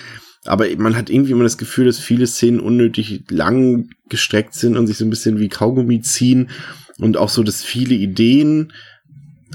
aber 0.44 0.66
man 0.78 0.96
hat 0.96 1.10
irgendwie 1.10 1.32
immer 1.32 1.44
das 1.44 1.58
Gefühl, 1.58 1.86
dass 1.86 1.98
viele 1.98 2.26
Szenen 2.26 2.60
unnötig 2.60 3.24
lang 3.30 3.90
gestreckt 4.08 4.54
sind 4.54 4.76
und 4.76 4.86
sich 4.86 4.96
so 4.96 5.04
ein 5.04 5.10
bisschen 5.10 5.38
wie 5.38 5.48
Kaugummi 5.48 6.00
ziehen 6.00 6.50
und 6.98 7.16
auch 7.16 7.28
so, 7.28 7.42
dass 7.42 7.62
viele 7.62 7.94
Ideen 7.94 8.72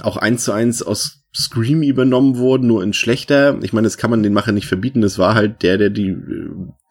auch 0.01 0.17
eins 0.17 0.43
zu 0.43 0.51
eins 0.51 0.81
aus 0.83 1.24
Scream 1.35 1.83
übernommen 1.83 2.37
wurden, 2.37 2.67
nur 2.67 2.81
in 2.81 2.93
schlechter. 2.93 3.59
Ich 3.61 3.73
meine, 3.73 3.85
das 3.85 3.97
kann 3.97 4.09
man 4.09 4.23
den 4.23 4.31
Macher 4.31 4.53
nicht 4.53 4.67
verbieten. 4.67 5.01
Das 5.01 5.19
war 5.19 5.35
halt 5.35 5.63
der, 5.63 5.77
der 5.77 5.89
die 5.89 6.15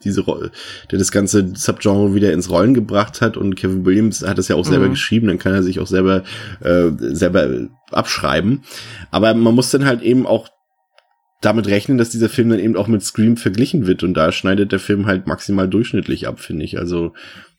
diese 0.05 0.21
Rolle, 0.21 0.51
der 0.91 0.99
das 0.99 1.11
ganze 1.11 1.53
Subgenre 1.55 2.15
wieder 2.15 2.31
ins 2.31 2.51
Rollen 2.51 2.75
gebracht 2.75 3.23
hat. 3.23 3.39
Und 3.39 3.55
Kevin 3.55 3.87
Williams 3.87 4.23
hat 4.23 4.37
das 4.37 4.49
ja 4.49 4.57
auch 4.57 4.67
selber 4.67 4.87
mhm. 4.87 4.91
geschrieben. 4.91 5.29
Dann 5.29 5.39
kann 5.39 5.55
er 5.55 5.63
sich 5.63 5.81
auch 5.81 5.87
selber 5.87 6.25
äh, 6.61 6.91
selber 6.99 7.69
abschreiben. 7.91 8.65
Aber 9.11 9.33
man 9.33 9.55
muss 9.55 9.71
dann 9.71 9.87
halt 9.87 10.03
eben 10.03 10.27
auch 10.27 10.51
damit 11.41 11.67
rechnen, 11.67 11.97
dass 11.97 12.11
dieser 12.11 12.29
Film 12.29 12.51
dann 12.51 12.59
eben 12.59 12.77
auch 12.77 12.87
mit 12.87 13.03
Scream 13.03 13.39
verglichen 13.39 13.87
wird. 13.87 14.03
Und 14.03 14.13
da 14.13 14.31
schneidet 14.31 14.73
der 14.73 14.79
Film 14.79 15.07
halt 15.07 15.27
maximal 15.27 15.69
durchschnittlich 15.69 16.29
ab, 16.29 16.39
finde 16.39 16.67
ich. 16.67 16.79
Also 16.79 17.15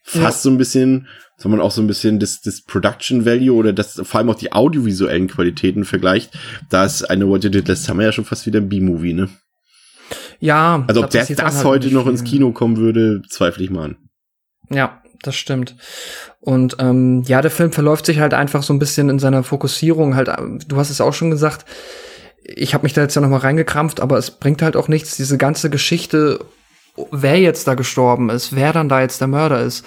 fast 0.05 0.39
ja. 0.39 0.43
so 0.43 0.49
ein 0.51 0.57
bisschen 0.57 1.07
sondern 1.37 1.61
auch 1.61 1.71
so 1.71 1.81
ein 1.81 1.87
bisschen 1.87 2.19
das, 2.19 2.41
das 2.41 2.61
Production 2.61 3.25
Value 3.25 3.55
oder 3.55 3.73
das 3.73 3.99
vor 4.03 4.19
allem 4.19 4.29
auch 4.29 4.35
die 4.35 4.53
audiovisuellen 4.53 5.27
Qualitäten 5.27 5.83
vergleicht, 5.83 6.31
da 6.69 6.85
ist 6.85 7.03
eine 7.03 7.27
What 7.27 7.43
You 7.43 7.49
Did 7.49 7.67
Last 7.67 7.83
Summer 7.83 8.03
ja 8.03 8.11
schon 8.11 8.25
fast 8.25 8.45
wieder 8.45 8.59
ein 8.59 8.69
B-Movie, 8.69 9.13
ne? 9.13 9.29
Ja. 10.39 10.83
Also 10.87 11.03
ob 11.03 11.09
das, 11.09 11.27
das 11.27 11.55
halt 11.57 11.65
heute 11.65 11.93
noch 11.93 12.07
ins 12.07 12.23
Kino 12.23 12.51
kommen 12.51 12.77
würde, 12.77 13.21
zweifle 13.29 13.63
ich 13.63 13.69
mal 13.69 13.85
an. 13.85 13.97
Ja, 14.69 15.01
das 15.21 15.35
stimmt. 15.35 15.75
Und 16.39 16.77
ähm, 16.79 17.23
ja, 17.27 17.41
der 17.41 17.51
Film 17.51 17.71
verläuft 17.71 18.05
sich 18.05 18.19
halt 18.19 18.33
einfach 18.33 18.63
so 18.63 18.73
ein 18.73 18.79
bisschen 18.79 19.09
in 19.09 19.19
seiner 19.19 19.43
Fokussierung. 19.43 20.15
Halt, 20.15 20.29
du 20.67 20.77
hast 20.77 20.89
es 20.89 21.01
auch 21.01 21.13
schon 21.13 21.31
gesagt. 21.31 21.65
Ich 22.43 22.73
habe 22.73 22.83
mich 22.83 22.93
da 22.93 23.01
jetzt 23.01 23.15
ja 23.15 23.21
noch 23.21 23.29
mal 23.29 23.37
reingekrampft, 23.37 23.99
aber 23.99 24.17
es 24.17 24.31
bringt 24.31 24.61
halt 24.61 24.75
auch 24.75 24.87
nichts. 24.87 25.17
Diese 25.17 25.37
ganze 25.37 25.69
Geschichte, 25.69 26.39
wer 27.11 27.39
jetzt 27.39 27.67
da 27.67 27.75
gestorben 27.75 28.29
ist, 28.29 28.55
wer 28.55 28.73
dann 28.73 28.89
da 28.89 29.01
jetzt 29.01 29.21
der 29.21 29.27
Mörder 29.27 29.61
ist 29.61 29.85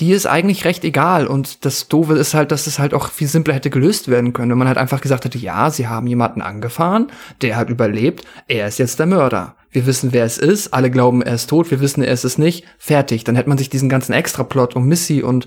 die 0.00 0.12
ist 0.12 0.26
eigentlich 0.26 0.64
recht 0.64 0.84
egal. 0.84 1.26
Und 1.26 1.64
das 1.64 1.88
Doofe 1.88 2.14
ist 2.14 2.34
halt, 2.34 2.52
dass 2.52 2.66
es 2.66 2.78
halt 2.78 2.94
auch 2.94 3.10
viel 3.10 3.28
simpler 3.28 3.54
hätte 3.54 3.70
gelöst 3.70 4.08
werden 4.08 4.32
können, 4.32 4.50
wenn 4.50 4.58
man 4.58 4.68
halt 4.68 4.78
einfach 4.78 5.00
gesagt 5.00 5.24
hätte, 5.24 5.38
ja, 5.38 5.70
sie 5.70 5.88
haben 5.88 6.06
jemanden 6.06 6.42
angefahren, 6.42 7.08
der 7.42 7.56
hat 7.56 7.70
überlebt, 7.70 8.24
er 8.46 8.68
ist 8.68 8.78
jetzt 8.78 8.98
der 8.98 9.06
Mörder. 9.06 9.54
Wir 9.70 9.84
wissen, 9.84 10.14
wer 10.14 10.24
es 10.24 10.38
ist, 10.38 10.72
alle 10.72 10.90
glauben, 10.90 11.20
er 11.20 11.34
ist 11.34 11.50
tot, 11.50 11.70
wir 11.70 11.80
wissen, 11.80 12.02
er 12.02 12.12
ist 12.12 12.24
es 12.24 12.38
nicht, 12.38 12.64
fertig. 12.78 13.24
Dann 13.24 13.36
hätte 13.36 13.50
man 13.50 13.58
sich 13.58 13.68
diesen 13.68 13.90
ganzen 13.90 14.14
Extraplot 14.14 14.74
um 14.76 14.88
Missy 14.88 15.22
und 15.22 15.46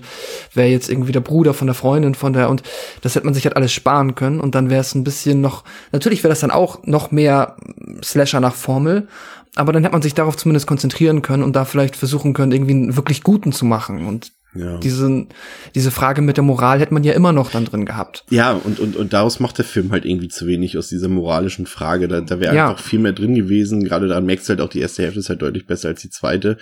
wer 0.54 0.70
jetzt 0.70 0.88
irgendwie 0.88 1.10
der 1.10 1.20
Bruder 1.20 1.54
von 1.54 1.66
der 1.66 1.74
Freundin 1.74 2.14
von 2.14 2.32
der 2.32 2.48
und 2.48 2.62
das 3.00 3.16
hätte 3.16 3.24
man 3.24 3.34
sich 3.34 3.46
halt 3.46 3.56
alles 3.56 3.72
sparen 3.72 4.14
können 4.14 4.38
und 4.38 4.54
dann 4.54 4.70
wäre 4.70 4.82
es 4.82 4.94
ein 4.94 5.02
bisschen 5.02 5.40
noch, 5.40 5.64
natürlich 5.90 6.22
wäre 6.22 6.30
das 6.30 6.40
dann 6.40 6.52
auch 6.52 6.84
noch 6.84 7.10
mehr 7.10 7.56
Slasher 8.02 8.38
nach 8.38 8.54
Formel, 8.54 9.08
aber 9.54 9.72
dann 9.72 9.82
hätte 9.82 9.92
man 9.92 10.02
sich 10.02 10.14
darauf 10.14 10.36
zumindest 10.36 10.66
konzentrieren 10.66 11.22
können 11.22 11.42
und 11.42 11.54
da 11.54 11.64
vielleicht 11.64 11.96
versuchen 11.96 12.32
können, 12.32 12.52
irgendwie 12.52 12.72
einen 12.72 12.96
wirklich 12.96 13.22
guten 13.22 13.52
zu 13.52 13.64
machen 13.64 14.06
und 14.06 14.32
ja. 14.54 14.78
Diese, 14.78 15.26
diese 15.74 15.90
Frage 15.90 16.20
mit 16.20 16.36
der 16.36 16.44
Moral 16.44 16.78
hätte 16.80 16.92
man 16.92 17.04
ja 17.04 17.14
immer 17.14 17.32
noch 17.32 17.50
dann 17.50 17.64
drin 17.64 17.86
gehabt. 17.86 18.24
Ja, 18.28 18.52
und, 18.52 18.80
und, 18.80 18.96
und 18.96 19.12
daraus 19.14 19.40
macht 19.40 19.56
der 19.56 19.64
Film 19.64 19.92
halt 19.92 20.04
irgendwie 20.04 20.28
zu 20.28 20.46
wenig 20.46 20.76
aus 20.76 20.88
dieser 20.88 21.08
moralischen 21.08 21.64
Frage. 21.64 22.06
Da, 22.06 22.20
da 22.20 22.38
wäre 22.38 22.54
ja. 22.54 22.68
einfach 22.68 22.82
viel 22.82 22.98
mehr 22.98 23.14
drin 23.14 23.34
gewesen. 23.34 23.82
Gerade 23.82 24.08
da 24.08 24.20
merkst 24.20 24.48
du 24.48 24.50
halt 24.50 24.60
auch, 24.60 24.68
die 24.68 24.80
erste 24.80 25.02
Hälfte 25.04 25.20
ist 25.20 25.30
halt 25.30 25.40
deutlich 25.40 25.66
besser 25.66 25.88
als 25.88 26.02
die 26.02 26.10
zweite. 26.10 26.58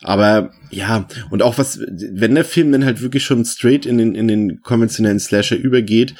Aber 0.00 0.52
ja, 0.70 1.06
und 1.30 1.42
auch 1.42 1.58
was, 1.58 1.80
wenn 1.80 2.34
der 2.34 2.46
Film 2.46 2.72
dann 2.72 2.84
halt 2.84 3.02
wirklich 3.02 3.24
schon 3.24 3.44
straight 3.44 3.84
in 3.84 3.98
den, 3.98 4.14
in 4.14 4.26
den 4.26 4.62
konventionellen 4.62 5.20
Slasher 5.20 5.56
übergeht, 5.56 6.14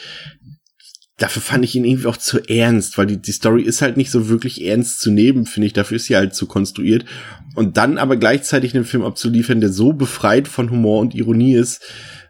dafür 1.18 1.42
fand 1.42 1.64
ich 1.64 1.76
ihn 1.76 1.84
irgendwie 1.84 2.06
auch 2.06 2.16
zu 2.16 2.40
ernst, 2.48 2.98
weil 2.98 3.06
die, 3.06 3.18
die 3.18 3.32
Story 3.32 3.62
ist 3.62 3.82
halt 3.82 3.96
nicht 3.96 4.10
so 4.10 4.28
wirklich 4.28 4.64
ernst 4.64 5.00
zu 5.00 5.10
nehmen, 5.10 5.46
finde 5.46 5.66
ich. 5.66 5.72
Dafür 5.72 5.96
ist 5.96 6.06
sie 6.06 6.16
halt 6.16 6.34
zu 6.34 6.46
konstruiert. 6.46 7.04
Und 7.54 7.76
dann 7.76 7.98
aber 7.98 8.16
gleichzeitig 8.16 8.74
einen 8.74 8.84
Film 8.84 9.04
abzuliefern, 9.04 9.60
der 9.60 9.70
so 9.70 9.92
befreit 9.92 10.48
von 10.48 10.70
Humor 10.70 11.00
und 11.00 11.14
Ironie 11.14 11.54
ist, 11.54 11.82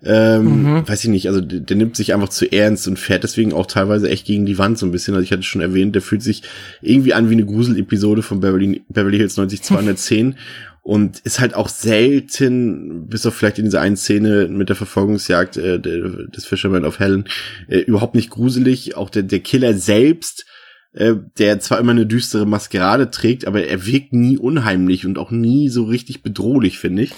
ähm, 0.05 0.63
mhm. 0.63 0.89
weiß 0.89 1.05
ich 1.05 1.11
nicht, 1.11 1.29
also 1.29 1.41
der, 1.41 1.61
der, 1.61 1.77
nimmt 1.79 1.97
sich 1.97 2.13
einfach 2.13 2.29
zu 2.29 2.53
ernst 2.53 2.87
und 2.87 2.99
fährt 2.99 3.25
deswegen 3.25 3.55
auch 3.55 3.65
teilweise 3.65 4.11
echt 4.11 4.27
gegen 4.27 4.45
die 4.45 4.59
Wand 4.59 4.77
so 4.77 4.85
ein 4.85 4.93
bisschen. 4.93 5.15
Also 5.15 5.25
ich 5.25 5.33
hatte 5.33 5.43
schon 5.43 5.63
erwähnt, 5.63 5.95
der 5.95 6.03
fühlt 6.03 6.23
sich 6.23 6.43
irgendwie 6.83 7.15
an 7.15 7.31
wie 7.31 7.35
eine 7.35 7.47
Grusel-Episode 7.47 8.23
von 8.23 8.41
Beverly, 8.41 8.83
Beverly 8.91 9.17
Hills 9.17 9.39
90210 9.39 10.37
und 10.85 11.21
ist 11.21 11.41
halt 11.41 11.55
auch 11.55 11.71
selten, 11.71 13.09
bis 13.09 13.25
auf 13.25 13.35
vielleicht 13.35 13.59
in 13.59 13.65
dieser 13.65 13.81
einen 13.81 13.97
Szene 13.97 14.49
mit 14.49 14.69
der 14.69 14.77
Verfolgungsjagd 14.77 15.57
äh, 15.57 15.81
des 15.81 16.45
Fisherman 16.45 16.85
of 16.85 17.01
Helen, 17.01 17.25
äh, 17.69 17.79
überhaupt 17.79 18.15
nicht 18.15 18.29
gruselig. 18.29 18.95
Auch 18.95 19.09
der, 19.09 19.23
der 19.23 19.41
Killer 19.41 19.73
selbst, 19.73 20.45
äh, 20.93 21.15
der 21.39 21.59
zwar 21.59 21.81
immer 21.81 21.93
eine 21.93 22.05
düstere 22.05 22.47
Maskerade 22.47 23.11
trägt, 23.11 23.47
aber 23.47 23.65
er 23.65 23.87
wirkt 23.87 24.13
nie 24.13 24.37
unheimlich 24.37 25.07
und 25.07 25.17
auch 25.17 25.31
nie 25.31 25.71
so 25.71 25.85
richtig 25.85 26.23
bedrohlich, 26.23 26.79
finde 26.79 27.05
ich. 27.05 27.13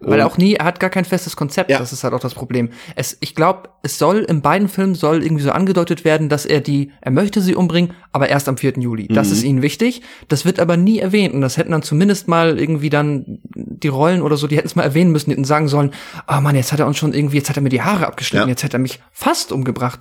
Weil 0.00 0.20
er 0.20 0.26
auch 0.26 0.38
nie, 0.38 0.54
er 0.54 0.64
hat 0.64 0.80
gar 0.80 0.90
kein 0.90 1.04
festes 1.04 1.36
Konzept, 1.36 1.70
ja. 1.70 1.78
das 1.78 1.92
ist 1.92 2.04
halt 2.04 2.14
auch 2.14 2.20
das 2.20 2.34
Problem. 2.34 2.70
Es, 2.96 3.16
ich 3.20 3.34
glaube, 3.34 3.70
es 3.82 3.98
soll 3.98 4.18
in 4.18 4.42
beiden 4.42 4.68
Filmen 4.68 4.94
soll 4.94 5.22
irgendwie 5.22 5.42
so 5.42 5.50
angedeutet 5.50 6.04
werden, 6.04 6.28
dass 6.28 6.46
er 6.46 6.60
die, 6.60 6.90
er 7.00 7.10
möchte 7.10 7.40
sie 7.40 7.54
umbringen, 7.54 7.92
aber 8.12 8.28
erst 8.28 8.48
am 8.48 8.56
4. 8.56 8.74
Juli. 8.78 9.08
Das 9.08 9.28
mhm. 9.28 9.32
ist 9.32 9.42
ihnen 9.44 9.62
wichtig. 9.62 10.02
Das 10.28 10.44
wird 10.44 10.60
aber 10.60 10.76
nie 10.76 10.98
erwähnt 10.98 11.34
und 11.34 11.40
das 11.40 11.56
hätten 11.56 11.72
dann 11.72 11.82
zumindest 11.82 12.28
mal 12.28 12.58
irgendwie 12.58 12.90
dann 12.90 13.40
die 13.54 13.88
Rollen 13.88 14.22
oder 14.22 14.36
so, 14.36 14.46
die 14.46 14.56
hätten 14.56 14.68
es 14.68 14.76
mal 14.76 14.84
erwähnen 14.84 15.12
müssen, 15.12 15.30
die 15.30 15.34
hätten 15.34 15.44
sagen 15.44 15.68
sollen, 15.68 15.90
oh 16.28 16.40
Mann, 16.40 16.56
jetzt 16.56 16.72
hat 16.72 16.80
er 16.80 16.86
uns 16.86 16.96
schon 16.96 17.12
irgendwie, 17.12 17.36
jetzt 17.36 17.50
hat 17.50 17.56
er 17.56 17.62
mir 17.62 17.68
die 17.68 17.82
Haare 17.82 18.06
abgeschnitten, 18.06 18.48
ja. 18.48 18.52
jetzt 18.52 18.64
hat 18.64 18.72
er 18.72 18.78
mich 18.78 19.00
fast 19.12 19.52
umgebracht. 19.52 20.00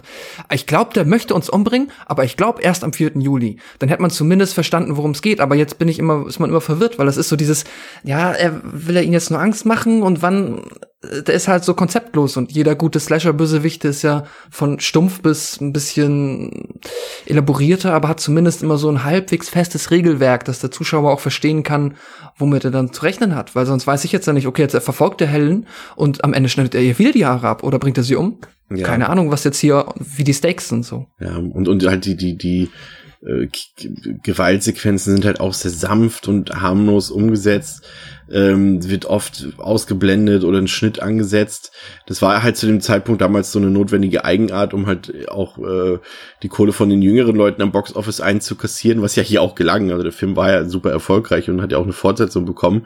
Ich 0.51 0.65
glaube, 0.65 0.93
der 0.93 1.05
möchte 1.05 1.33
uns 1.33 1.49
umbringen, 1.49 1.91
aber 2.05 2.23
ich 2.23 2.37
glaube 2.37 2.61
erst 2.61 2.83
am 2.83 2.93
4. 2.93 3.11
Juli. 3.15 3.57
Dann 3.79 3.89
hätte 3.89 4.01
man 4.01 4.11
zumindest 4.11 4.53
verstanden, 4.53 4.97
worum 4.97 5.11
es 5.11 5.21
geht, 5.21 5.39
aber 5.39 5.55
jetzt 5.55 5.77
bin 5.77 5.87
ich 5.87 5.99
immer, 5.99 6.25
ist 6.27 6.39
man 6.39 6.49
immer 6.49 6.61
verwirrt, 6.61 6.99
weil 6.99 7.05
das 7.05 7.17
ist 7.17 7.29
so 7.29 7.35
dieses, 7.35 7.65
ja, 8.03 8.31
er 8.31 8.61
will 8.63 8.95
er 8.95 9.03
ihn 9.03 9.13
jetzt 9.13 9.29
nur 9.29 9.41
Angst 9.41 9.65
machen 9.65 9.82
und 9.85 10.21
wann 10.21 10.61
der 11.03 11.35
ist 11.35 11.47
halt 11.47 11.63
so 11.63 11.73
konzeptlos 11.73 12.37
und 12.37 12.51
jeder 12.51 12.75
gute 12.75 12.99
Slasher-Bösewicht 12.99 13.83
ist 13.85 14.03
ja 14.03 14.23
von 14.49 14.79
stumpf 14.79 15.21
bis 15.21 15.59
ein 15.59 15.73
bisschen 15.73 16.79
elaborierter, 17.25 17.93
aber 17.93 18.07
hat 18.07 18.19
zumindest 18.19 18.63
immer 18.63 18.77
so 18.77 18.89
ein 18.89 19.03
halbwegs 19.03 19.49
festes 19.49 19.91
Regelwerk, 19.91 20.45
dass 20.45 20.59
der 20.59 20.71
Zuschauer 20.71 21.11
auch 21.11 21.19
verstehen 21.19 21.63
kann, 21.63 21.95
womit 22.37 22.63
er 22.63 22.71
dann 22.71 22.93
zu 22.93 23.01
rechnen 23.03 23.35
hat. 23.35 23.55
Weil 23.55 23.65
sonst 23.65 23.85
weiß 23.85 24.05
ich 24.05 24.11
jetzt 24.11 24.27
ja 24.27 24.33
nicht, 24.33 24.47
okay, 24.47 24.61
jetzt 24.61 24.77
verfolgt 24.77 25.19
der 25.19 25.27
Helen 25.27 25.67
und 25.95 26.23
am 26.23 26.33
Ende 26.33 26.49
schneidet 26.49 26.75
er 26.75 26.81
ihr 26.81 26.97
wieder 26.97 27.11
die 27.11 27.25
Haare 27.25 27.47
ab 27.47 27.63
oder 27.63 27.79
bringt 27.79 27.97
er 27.97 28.03
sie 28.03 28.15
um. 28.15 28.37
Ja. 28.69 28.87
Keine 28.87 29.09
Ahnung, 29.09 29.29
was 29.29 29.43
jetzt 29.43 29.59
hier, 29.59 29.85
wie 29.99 30.23
die 30.23 30.33
Stakes 30.33 30.69
sind 30.69 30.85
so. 30.85 31.05
Ja, 31.19 31.35
und, 31.35 31.67
und 31.67 31.85
halt 31.85 32.05
die, 32.05 32.15
die, 32.15 32.37
die, 32.37 32.69
äh, 33.25 33.47
Gewaltsequenzen 34.23 35.15
sind 35.15 35.25
halt 35.25 35.39
auch 35.39 35.53
sehr 35.53 35.71
sanft 35.71 36.27
und 36.27 36.61
harmlos 36.61 37.11
umgesetzt 37.11 37.85
ähm, 38.31 38.87
wird 38.89 39.05
oft 39.05 39.47
ausgeblendet 39.57 40.43
oder 40.43 40.57
ein 40.57 40.67
Schnitt 40.67 41.01
angesetzt. 41.01 41.71
Das 42.07 42.21
war 42.21 42.41
halt 42.43 42.57
zu 42.57 42.65
dem 42.65 42.81
Zeitpunkt 42.81 43.21
damals 43.21 43.51
so 43.51 43.59
eine 43.59 43.69
notwendige 43.69 44.25
Eigenart, 44.25 44.73
um 44.73 44.87
halt 44.87 45.29
auch 45.29 45.57
äh, 45.59 45.99
die 46.41 46.49
Kohle 46.49 46.73
von 46.73 46.89
den 46.89 47.01
jüngeren 47.01 47.35
Leuten 47.35 47.61
am 47.61 47.71
Boxoffice 47.71 48.21
einzukassieren, 48.21 49.01
was 49.01 49.15
ja 49.15 49.23
hier 49.23 49.41
auch 49.41 49.55
gelang. 49.55 49.91
Also 49.91 50.03
der 50.03 50.11
Film 50.11 50.35
war 50.35 50.51
ja 50.51 50.65
super 50.65 50.91
erfolgreich 50.91 51.49
und 51.49 51.61
hat 51.61 51.71
ja 51.71 51.77
auch 51.77 51.83
eine 51.83 51.93
Fortsetzung 51.93 52.45
bekommen. 52.45 52.85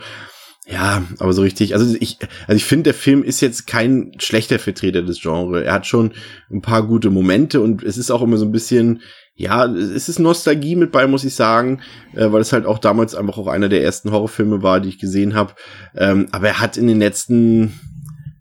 Ja, 0.69 1.03
aber 1.19 1.31
so 1.31 1.43
richtig, 1.43 1.75
also 1.75 1.95
ich, 1.97 2.17
also 2.45 2.57
ich 2.57 2.65
finde, 2.65 2.83
der 2.83 2.93
Film 2.93 3.23
ist 3.23 3.39
jetzt 3.39 3.67
kein 3.67 4.11
schlechter 4.17 4.59
Vertreter 4.59 5.01
des 5.01 5.21
Genres. 5.21 5.63
Er 5.63 5.71
hat 5.71 5.87
schon 5.87 6.11
ein 6.51 6.61
paar 6.61 6.85
gute 6.85 7.09
Momente 7.09 7.61
und 7.61 7.83
es 7.83 7.97
ist 7.97 8.11
auch 8.11 8.21
immer 8.21 8.35
so 8.35 8.43
ein 8.43 8.51
bisschen, 8.51 9.01
ja, 9.37 9.65
es 9.67 10.09
ist 10.09 10.17
Nostalgie 10.17 10.75
mit 10.75 10.91
bei, 10.91 11.05
muss 11.05 11.23
ich 11.23 11.35
sagen, 11.35 11.81
äh, 12.15 12.31
weil 12.31 12.41
es 12.41 12.53
halt 12.53 12.65
auch 12.65 12.79
damals 12.79 13.13
einfach 13.13 13.37
auch 13.37 13.47
einer 13.47 13.69
der 13.69 13.83
ersten 13.83 14.11
Horrorfilme 14.11 14.63
war, 14.63 14.81
die 14.81 14.89
ich 14.89 14.97
gesehen 14.97 15.35
habe. 15.35 15.53
Ähm, 15.95 16.27
aber 16.31 16.47
er 16.47 16.59
hat 16.59 16.75
in 16.75 16.87
den 16.87 16.97
letzten, 16.97 17.79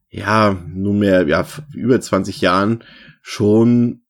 ja, 0.08 0.56
nunmehr, 0.66 1.28
ja, 1.28 1.46
über 1.74 2.00
20 2.00 2.40
Jahren 2.40 2.82
schon 3.20 4.00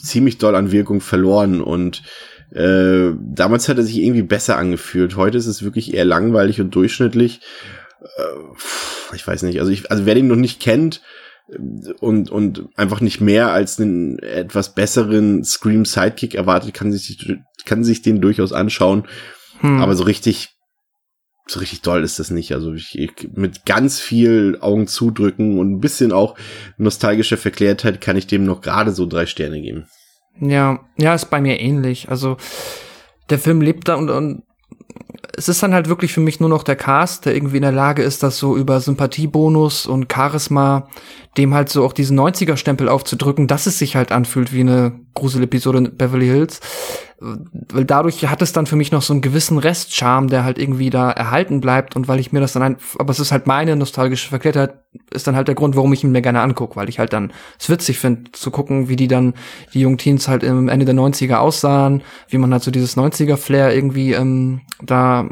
ziemlich 0.00 0.38
doll 0.38 0.54
an 0.54 0.70
Wirkung 0.70 1.00
verloren 1.00 1.60
und 1.60 2.02
äh, 2.52 3.10
damals 3.20 3.68
hat 3.68 3.78
er 3.78 3.84
sich 3.84 3.98
irgendwie 3.98 4.22
besser 4.22 4.56
angefühlt. 4.56 5.16
Heute 5.16 5.38
ist 5.38 5.46
es 5.46 5.64
wirklich 5.64 5.94
eher 5.94 6.04
langweilig 6.04 6.60
und 6.60 6.74
durchschnittlich. 6.74 7.40
Äh, 8.00 9.14
ich 9.16 9.26
weiß 9.26 9.42
nicht, 9.42 9.58
also 9.58 9.72
ich, 9.72 9.90
also 9.90 10.06
wer 10.06 10.14
den 10.14 10.28
noch 10.28 10.36
nicht 10.36 10.60
kennt, 10.60 11.02
und, 12.00 12.30
und 12.30 12.68
einfach 12.76 13.00
nicht 13.00 13.20
mehr 13.20 13.50
als 13.50 13.80
einen 13.80 14.18
etwas 14.18 14.74
besseren 14.74 15.44
Scream 15.44 15.84
Sidekick 15.84 16.34
erwartet, 16.34 16.74
kann 16.74 16.92
sich, 16.92 17.18
kann 17.64 17.84
sich 17.84 18.02
den 18.02 18.20
durchaus 18.20 18.52
anschauen. 18.52 19.06
Hm. 19.60 19.80
Aber 19.80 19.94
so 19.94 20.04
richtig, 20.04 20.50
so 21.46 21.60
richtig 21.60 21.82
doll 21.82 22.04
ist 22.04 22.18
das 22.18 22.30
nicht. 22.30 22.52
Also 22.52 22.72
ich, 22.74 22.98
ich, 22.98 23.12
mit 23.34 23.66
ganz 23.66 24.00
viel 24.00 24.58
Augen 24.60 24.86
zudrücken 24.86 25.58
und 25.58 25.72
ein 25.72 25.80
bisschen 25.80 26.12
auch 26.12 26.36
nostalgischer 26.76 27.36
Verklärtheit 27.36 28.00
kann 28.00 28.16
ich 28.16 28.26
dem 28.26 28.44
noch 28.44 28.60
gerade 28.60 28.92
so 28.92 29.06
drei 29.06 29.26
Sterne 29.26 29.60
geben. 29.60 29.86
Ja, 30.40 30.80
ja, 30.96 31.14
ist 31.14 31.30
bei 31.30 31.40
mir 31.40 31.60
ähnlich. 31.60 32.08
Also 32.08 32.36
der 33.28 33.38
Film 33.38 33.60
lebt 33.60 33.88
da 33.88 33.96
und, 33.96 34.10
und 34.10 34.42
es 35.36 35.48
ist 35.48 35.62
dann 35.62 35.72
halt 35.72 35.88
wirklich 35.88 36.12
für 36.12 36.20
mich 36.20 36.40
nur 36.40 36.48
noch 36.50 36.62
der 36.62 36.76
Cast, 36.76 37.24
der 37.24 37.34
irgendwie 37.34 37.56
in 37.56 37.62
der 37.62 37.72
Lage 37.72 38.02
ist, 38.02 38.22
das 38.22 38.38
so 38.38 38.56
über 38.56 38.80
Sympathiebonus 38.80 39.86
und 39.86 40.12
Charisma 40.12 40.88
dem 41.36 41.54
halt 41.54 41.68
so 41.68 41.84
auch 41.84 41.92
diesen 41.92 42.18
90er-Stempel 42.18 42.88
aufzudrücken, 42.88 43.46
dass 43.46 43.66
es 43.66 43.78
sich 43.78 43.96
halt 43.96 44.12
anfühlt 44.12 44.52
wie 44.52 44.60
eine 44.60 44.92
Grusel-Episode 45.14 45.78
in 45.78 45.96
Beverly 45.96 46.26
Hills. 46.26 46.60
Weil 47.20 47.84
dadurch 47.84 48.26
hat 48.26 48.40
es 48.40 48.52
dann 48.52 48.64
für 48.64 48.76
mich 48.76 48.92
noch 48.92 49.02
so 49.02 49.12
einen 49.12 49.20
gewissen 49.20 49.58
Restcharme, 49.58 50.28
der 50.28 50.42
halt 50.42 50.58
irgendwie 50.58 50.88
da 50.88 51.10
erhalten 51.10 51.60
bleibt 51.60 51.94
und 51.94 52.08
weil 52.08 52.18
ich 52.18 52.32
mir 52.32 52.40
das 52.40 52.54
dann, 52.54 52.62
ein, 52.62 52.76
aber 52.98 53.10
es 53.10 53.20
ist 53.20 53.30
halt 53.30 53.46
meine 53.46 53.76
nostalgische 53.76 54.30
Verklärtheit, 54.30 54.74
ist 55.12 55.26
dann 55.26 55.36
halt 55.36 55.46
der 55.46 55.54
Grund, 55.54 55.76
warum 55.76 55.92
ich 55.92 56.02
ihn 56.02 56.12
mir 56.12 56.22
gerne 56.22 56.40
angucke, 56.40 56.76
weil 56.76 56.88
ich 56.88 56.98
halt 56.98 57.12
dann 57.12 57.32
es 57.58 57.68
witzig 57.68 57.98
finde, 57.98 58.32
zu 58.32 58.50
gucken, 58.50 58.88
wie 58.88 58.96
die 58.96 59.06
dann, 59.06 59.34
die 59.74 59.80
jungen 59.80 59.98
Teens 59.98 60.28
halt 60.28 60.42
im 60.42 60.68
Ende 60.68 60.86
der 60.86 60.94
90er 60.94 61.36
aussahen, 61.36 62.02
wie 62.28 62.38
man 62.38 62.52
halt 62.52 62.62
so 62.62 62.70
dieses 62.70 62.96
90er-Flair 62.96 63.74
irgendwie 63.74 64.14
ähm, 64.14 64.62
da 64.82 65.28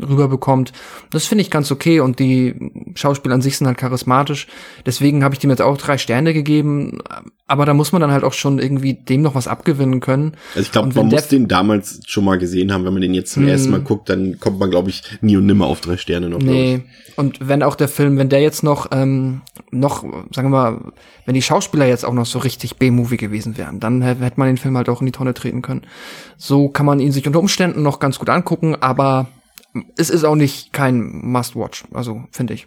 rüberbekommt. 0.00 0.72
Das 1.10 1.26
finde 1.26 1.42
ich 1.42 1.50
ganz 1.50 1.70
okay 1.70 2.00
und 2.00 2.18
die 2.18 2.54
Schauspieler 2.94 3.34
an 3.34 3.42
sich 3.42 3.56
sind 3.56 3.66
halt 3.66 3.78
charismatisch. 3.78 4.46
Deswegen 4.84 5.24
habe 5.24 5.34
ich 5.34 5.38
dem 5.38 5.50
jetzt 5.50 5.62
auch 5.62 5.78
drei 5.78 5.98
Sterne 5.98 6.34
gegeben. 6.34 6.98
Aber 7.46 7.64
da 7.64 7.72
muss 7.72 7.92
man 7.92 8.02
dann 8.02 8.10
halt 8.10 8.24
auch 8.24 8.34
schon 8.34 8.58
irgendwie 8.58 8.92
dem 8.92 9.22
noch 9.22 9.34
was 9.34 9.48
abgewinnen 9.48 10.00
können. 10.00 10.32
Also 10.50 10.66
ich 10.66 10.72
glaube, 10.72 10.92
man 10.94 11.08
muss 11.08 11.28
den 11.28 11.48
damals 11.48 12.00
schon 12.06 12.24
mal 12.24 12.36
gesehen 12.36 12.72
haben. 12.72 12.84
Wenn 12.84 12.92
man 12.92 13.00
den 13.00 13.14
jetzt 13.14 13.32
zum 13.32 13.44
hm. 13.44 13.48
ersten 13.48 13.70
Mal 13.70 13.80
guckt, 13.80 14.10
dann 14.10 14.38
kommt 14.38 14.58
man, 14.58 14.70
glaube 14.70 14.90
ich, 14.90 15.02
nie 15.22 15.36
und 15.38 15.46
nimmer 15.46 15.66
auf 15.66 15.80
drei 15.80 15.96
Sterne 15.96 16.28
noch. 16.28 16.40
Nee. 16.40 16.82
Und 17.16 17.48
wenn 17.48 17.62
auch 17.62 17.74
der 17.74 17.88
Film, 17.88 18.18
wenn 18.18 18.28
der 18.28 18.42
jetzt 18.42 18.62
noch, 18.62 18.88
ähm, 18.92 19.40
noch, 19.70 20.02
sagen 20.30 20.50
wir 20.50 20.50
mal, 20.50 20.80
wenn 21.24 21.34
die 21.34 21.42
Schauspieler 21.42 21.86
jetzt 21.86 22.04
auch 22.04 22.12
noch 22.12 22.26
so 22.26 22.38
richtig 22.38 22.76
B-Movie 22.76 23.16
gewesen 23.16 23.56
wären, 23.56 23.80
dann 23.80 24.02
hätte 24.02 24.34
man 24.36 24.48
den 24.48 24.58
Film 24.58 24.76
halt 24.76 24.90
auch 24.90 25.00
in 25.00 25.06
die 25.06 25.12
Tonne 25.12 25.32
treten 25.32 25.62
können. 25.62 25.82
So 26.36 26.68
kann 26.68 26.86
man 26.86 27.00
ihn 27.00 27.12
sich 27.12 27.26
unter 27.26 27.40
Umständen 27.40 27.82
noch 27.82 27.98
ganz 27.98 28.18
gut 28.18 28.28
angucken, 28.28 28.76
aber 28.78 29.28
es 29.96 30.10
ist 30.10 30.24
auch 30.24 30.34
nicht 30.34 30.72
kein 30.72 31.02
Must-Watch, 31.22 31.84
also 31.92 32.24
finde 32.30 32.54
ich. 32.54 32.66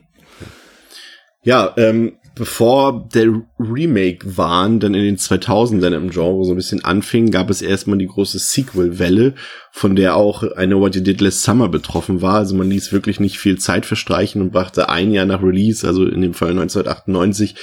Ja, 1.43 1.74
ähm, 1.78 2.18
bevor 2.36 3.09
der 3.14 3.41
Remake 3.59 4.38
waren, 4.38 4.80
dann 4.80 4.93
in 4.93 5.03
den 5.03 5.18
2000ern 5.18 5.95
im 5.95 6.12
Genre 6.12 6.45
so 6.45 6.51
ein 6.51 6.55
bisschen 6.55 6.86
anfing, 6.86 7.32
gab 7.32 7.49
es 7.49 7.62
erstmal 7.62 7.97
die 7.97 8.07
große 8.07 8.39
Sequel-Welle, 8.39 9.34
von 9.72 9.95
der 9.95 10.16
auch 10.16 10.43
I 10.43 10.68
Know 10.68 10.80
What 10.80 10.95
You 10.95 11.01
Did 11.01 11.20
Last 11.20 11.43
Summer 11.43 11.68
betroffen 11.68 12.22
war. 12.22 12.36
Also 12.36 12.55
man 12.55 12.70
ließ 12.70 12.93
wirklich 12.93 13.20
nicht 13.20 13.39
viel 13.39 13.57
Zeit 13.57 13.86
verstreichen 13.86 14.41
und 14.41 14.51
brachte 14.51 14.89
ein 14.89 15.12
Jahr 15.12 15.26
nach 15.26 15.41
Release, 15.41 15.86
also 15.86 16.05
in 16.05 16.22
dem 16.22 16.34
Fall 16.34 16.51
1998, 16.51 17.55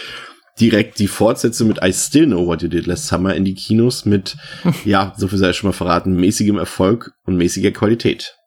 direkt 0.61 0.99
die 0.99 1.09
Fortsetzung 1.09 1.69
mit 1.69 1.79
I 1.83 1.93
Still 1.93 2.27
Know 2.27 2.47
What 2.47 2.63
You 2.63 2.69
Did 2.69 2.87
Last 2.87 3.07
Summer 3.07 3.35
in 3.35 3.45
die 3.45 3.55
Kinos 3.55 4.05
mit, 4.05 4.37
ja, 4.85 5.15
so 5.17 5.29
viel 5.29 5.39
sei 5.39 5.53
schon 5.53 5.69
mal 5.69 5.73
verraten, 5.73 6.17
mäßigem 6.17 6.59
Erfolg 6.59 7.13
und 7.25 7.37
mäßiger 7.37 7.71
Qualität. 7.71 8.38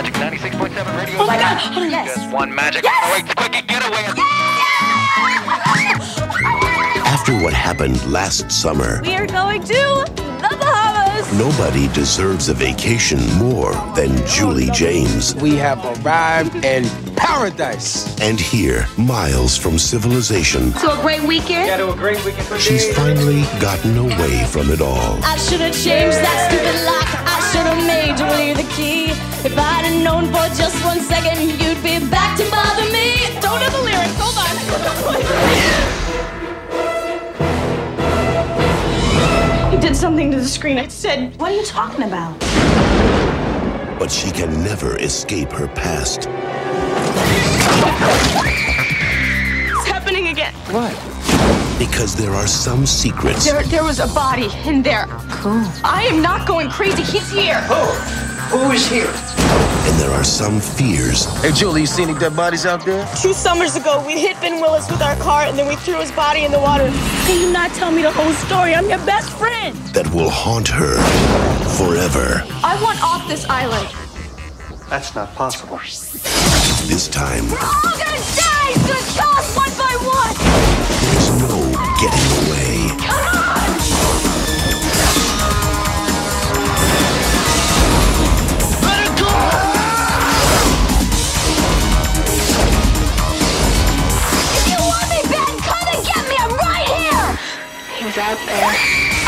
Magic 0.00 0.14
96.7 0.14 0.96
radio. 0.96 1.20
Oh 1.20 1.26
my 1.26 1.36
god! 1.36 1.90
Yes. 1.90 2.16
Just 2.16 2.32
one 2.32 2.54
magic. 2.54 2.84
Yes. 2.84 3.04
Oh, 3.04 3.12
wait, 3.12 3.36
quick, 3.36 3.52
get 3.66 3.86
away. 3.86 4.00
After 7.04 7.34
what 7.42 7.52
happened 7.52 8.02
last 8.10 8.50
summer, 8.50 9.02
we 9.02 9.14
are 9.14 9.26
going 9.26 9.60
to 9.62 10.04
the 10.14 10.56
Bahamas. 10.58 11.30
Nobody 11.38 11.88
deserves 11.88 12.48
a 12.48 12.54
vacation 12.54 13.18
more 13.36 13.72
than 13.94 14.26
Julie 14.26 14.70
James. 14.70 15.34
We 15.34 15.56
have 15.56 15.84
arrived 16.02 16.64
in 16.64 16.84
paradise. 17.20 18.18
And 18.20 18.40
here, 18.40 18.86
miles 18.96 19.56
from 19.56 19.78
civilization. 19.78 20.72
To 20.74 20.98
a 20.98 21.02
great 21.02 21.22
weekend. 21.22 21.66
Yeah, 21.66 21.76
to 21.76 21.92
a 21.92 21.96
great 21.96 22.24
weekend. 22.24 22.60
She's 22.60 22.86
finally 22.96 23.42
gotten 23.60 23.96
away 23.98 24.44
from 24.46 24.70
it 24.70 24.80
all. 24.80 25.22
I 25.22 25.36
should 25.36 25.60
have 25.60 25.74
changed 25.74 26.16
that 26.18 26.48
stupid 26.48 26.76
lock. 26.88 27.08
I 27.28 27.38
should 27.52 27.66
have 27.68 27.82
made 27.86 28.16
Julie 28.16 28.54
the 28.54 28.68
key. 28.74 29.10
If 29.44 29.56
I'd 29.56 29.84
have 29.84 30.02
known 30.02 30.26
for 30.32 30.48
just 30.56 30.82
one 30.84 31.00
second, 31.00 31.40
you'd 31.60 31.82
be 31.82 32.00
back 32.10 32.38
to 32.38 32.50
bother 32.50 32.88
me. 32.90 33.20
Don't 33.40 33.60
have 33.60 33.72
the 33.72 33.82
lyrics. 33.82 34.16
Hold 34.16 34.36
on. 34.40 34.50
he 39.70 39.78
did 39.78 39.94
something 39.94 40.30
to 40.30 40.38
the 40.38 40.48
screen. 40.48 40.78
I 40.78 40.88
said, 40.88 41.38
What 41.38 41.52
are 41.52 41.54
you 41.54 41.64
talking 41.66 42.04
about? 42.04 42.38
But 43.98 44.10
she 44.10 44.30
can 44.30 44.64
never 44.64 44.96
escape 44.98 45.52
her 45.52 45.68
past. 45.68 46.26
It's 49.72 49.88
happening 49.88 50.28
again. 50.28 50.54
What? 50.70 50.92
Because 51.78 52.14
there 52.16 52.32
are 52.32 52.46
some 52.46 52.84
secrets. 52.86 53.44
There, 53.44 53.62
there 53.64 53.84
was 53.84 54.00
a 54.00 54.06
body 54.08 54.48
in 54.66 54.82
there. 54.82 55.06
Cool. 55.40 55.64
I 55.84 56.08
am 56.10 56.20
not 56.20 56.46
going 56.46 56.68
crazy. 56.68 57.02
He's 57.02 57.30
here. 57.30 57.60
Who? 57.62 58.18
Who 58.58 58.70
is 58.72 58.86
here? 58.88 59.06
And 59.06 59.98
there 59.98 60.10
are 60.10 60.24
some 60.24 60.60
fears. 60.60 61.24
Hey, 61.40 61.52
Julie, 61.52 61.82
you 61.82 61.86
see 61.86 62.02
any 62.02 62.14
dead 62.18 62.36
bodies 62.36 62.66
out 62.66 62.84
there? 62.84 63.06
Two 63.22 63.32
summers 63.32 63.76
ago, 63.76 64.04
we 64.06 64.20
hit 64.20 64.38
Ben 64.40 64.60
Willis 64.60 64.90
with 64.90 65.00
our 65.00 65.16
car 65.16 65.44
and 65.44 65.58
then 65.58 65.66
we 65.66 65.76
threw 65.76 65.98
his 65.98 66.12
body 66.12 66.44
in 66.44 66.52
the 66.52 66.58
water. 66.60 66.88
Can 67.26 67.40
you 67.40 67.52
not 67.52 67.70
tell 67.72 67.90
me 67.90 68.02
the 68.02 68.10
whole 68.10 68.32
story? 68.32 68.74
I'm 68.74 68.88
your 68.88 68.98
best 69.06 69.30
friend. 69.38 69.74
That 69.94 70.12
will 70.12 70.28
haunt 70.28 70.68
her 70.68 70.96
forever. 71.78 72.44
I 72.62 72.80
want 72.82 73.02
off 73.02 73.26
this 73.28 73.46
island. 73.48 73.88
That's 74.90 75.14
not 75.14 75.32
possible. 75.36 75.78
This 75.78 77.06
time. 77.06 77.48
We're 77.48 77.58
all 77.58 77.94
gonna 77.94 78.18
die! 78.34 78.74
It's 78.74 78.82
gonna 78.82 79.06
kill 79.14 79.30
us 79.38 79.56
one 79.56 79.70
by 79.78 79.94
one! 80.02 80.34
There's 81.00 81.30
no 81.38 81.70
getting 82.02 82.30
away. 82.42 82.90
Come 82.98 83.22
on! 83.30 83.70
Let 88.82 88.98
it 89.06 89.14
go! 89.14 89.30
If 94.58 94.66
you 94.66 94.78
want 94.90 95.06
me 95.06 95.22
bad, 95.30 95.54
come 95.70 95.86
and 95.86 96.02
get 96.04 96.22
me! 96.26 96.34
I'm 96.34 96.50
right 96.66 96.90
here! 96.98 97.38
He's 97.94 98.18
out 98.18 98.42
there. 98.44 98.74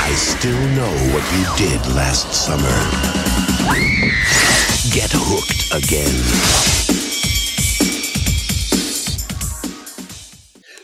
I 0.02 0.10
still 0.16 0.58
know 0.74 0.92
what 1.14 1.22
you 1.38 1.46
did 1.56 1.80
last 1.94 2.34
summer. 2.34 3.51
Get 3.72 5.14
hooked 5.14 5.72
again. 5.72 6.14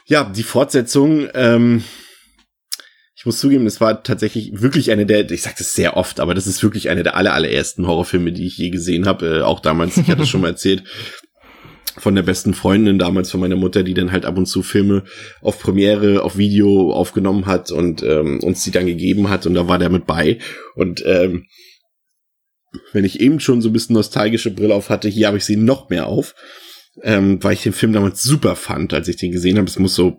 Ja, 0.06 0.24
die 0.24 0.42
Fortsetzung, 0.42 1.28
ähm, 1.34 1.84
ich 3.14 3.26
muss 3.26 3.40
zugeben, 3.40 3.66
das 3.66 3.80
war 3.80 4.02
tatsächlich 4.02 4.62
wirklich 4.62 4.90
eine 4.90 5.04
der, 5.04 5.30
ich 5.30 5.42
sag 5.42 5.56
das 5.56 5.74
sehr 5.74 5.98
oft, 5.98 6.18
aber 6.18 6.34
das 6.34 6.46
ist 6.46 6.62
wirklich 6.62 6.88
eine 6.88 7.02
der 7.02 7.16
aller, 7.16 7.34
allerersten 7.34 7.86
Horrorfilme, 7.86 8.32
die 8.32 8.46
ich 8.46 8.56
je 8.56 8.70
gesehen 8.70 9.06
habe. 9.06 9.40
Äh, 9.40 9.42
auch 9.42 9.60
damals, 9.60 9.98
ich 9.98 10.08
hatte 10.08 10.22
es 10.22 10.28
schon 10.30 10.40
mal 10.40 10.48
erzählt, 10.48 10.84
von 11.98 12.14
der 12.14 12.22
besten 12.22 12.54
Freundin 12.54 12.98
damals 12.98 13.30
von 13.30 13.40
meiner 13.40 13.56
Mutter, 13.56 13.82
die 13.82 13.94
dann 13.94 14.12
halt 14.12 14.24
ab 14.24 14.38
und 14.38 14.46
zu 14.46 14.62
Filme 14.62 15.04
auf 15.42 15.58
Premiere, 15.58 16.22
auf 16.22 16.38
Video 16.38 16.92
aufgenommen 16.92 17.44
hat 17.44 17.70
und 17.70 18.02
ähm, 18.02 18.40
uns 18.42 18.64
die 18.64 18.70
dann 18.70 18.86
gegeben 18.86 19.28
hat 19.28 19.44
und 19.44 19.54
da 19.54 19.68
war 19.68 19.78
der 19.78 19.90
mit 19.90 20.06
bei. 20.06 20.38
Und 20.74 21.02
ähm, 21.04 21.44
wenn 22.92 23.04
ich 23.04 23.20
eben 23.20 23.40
schon 23.40 23.62
so 23.62 23.68
ein 23.68 23.72
bisschen 23.72 23.94
nostalgische 23.94 24.50
Brille 24.50 24.74
auf 24.74 24.90
hatte, 24.90 25.08
hier 25.08 25.26
habe 25.26 25.38
ich 25.38 25.44
sie 25.44 25.56
noch 25.56 25.88
mehr 25.88 26.06
auf, 26.06 26.34
ähm, 27.02 27.42
weil 27.42 27.54
ich 27.54 27.62
den 27.62 27.72
Film 27.72 27.92
damals 27.92 28.22
super 28.22 28.56
fand, 28.56 28.92
als 28.92 29.08
ich 29.08 29.16
den 29.16 29.32
gesehen 29.32 29.56
habe. 29.56 29.68
Es 29.68 29.78
muss 29.78 29.94
so 29.94 30.18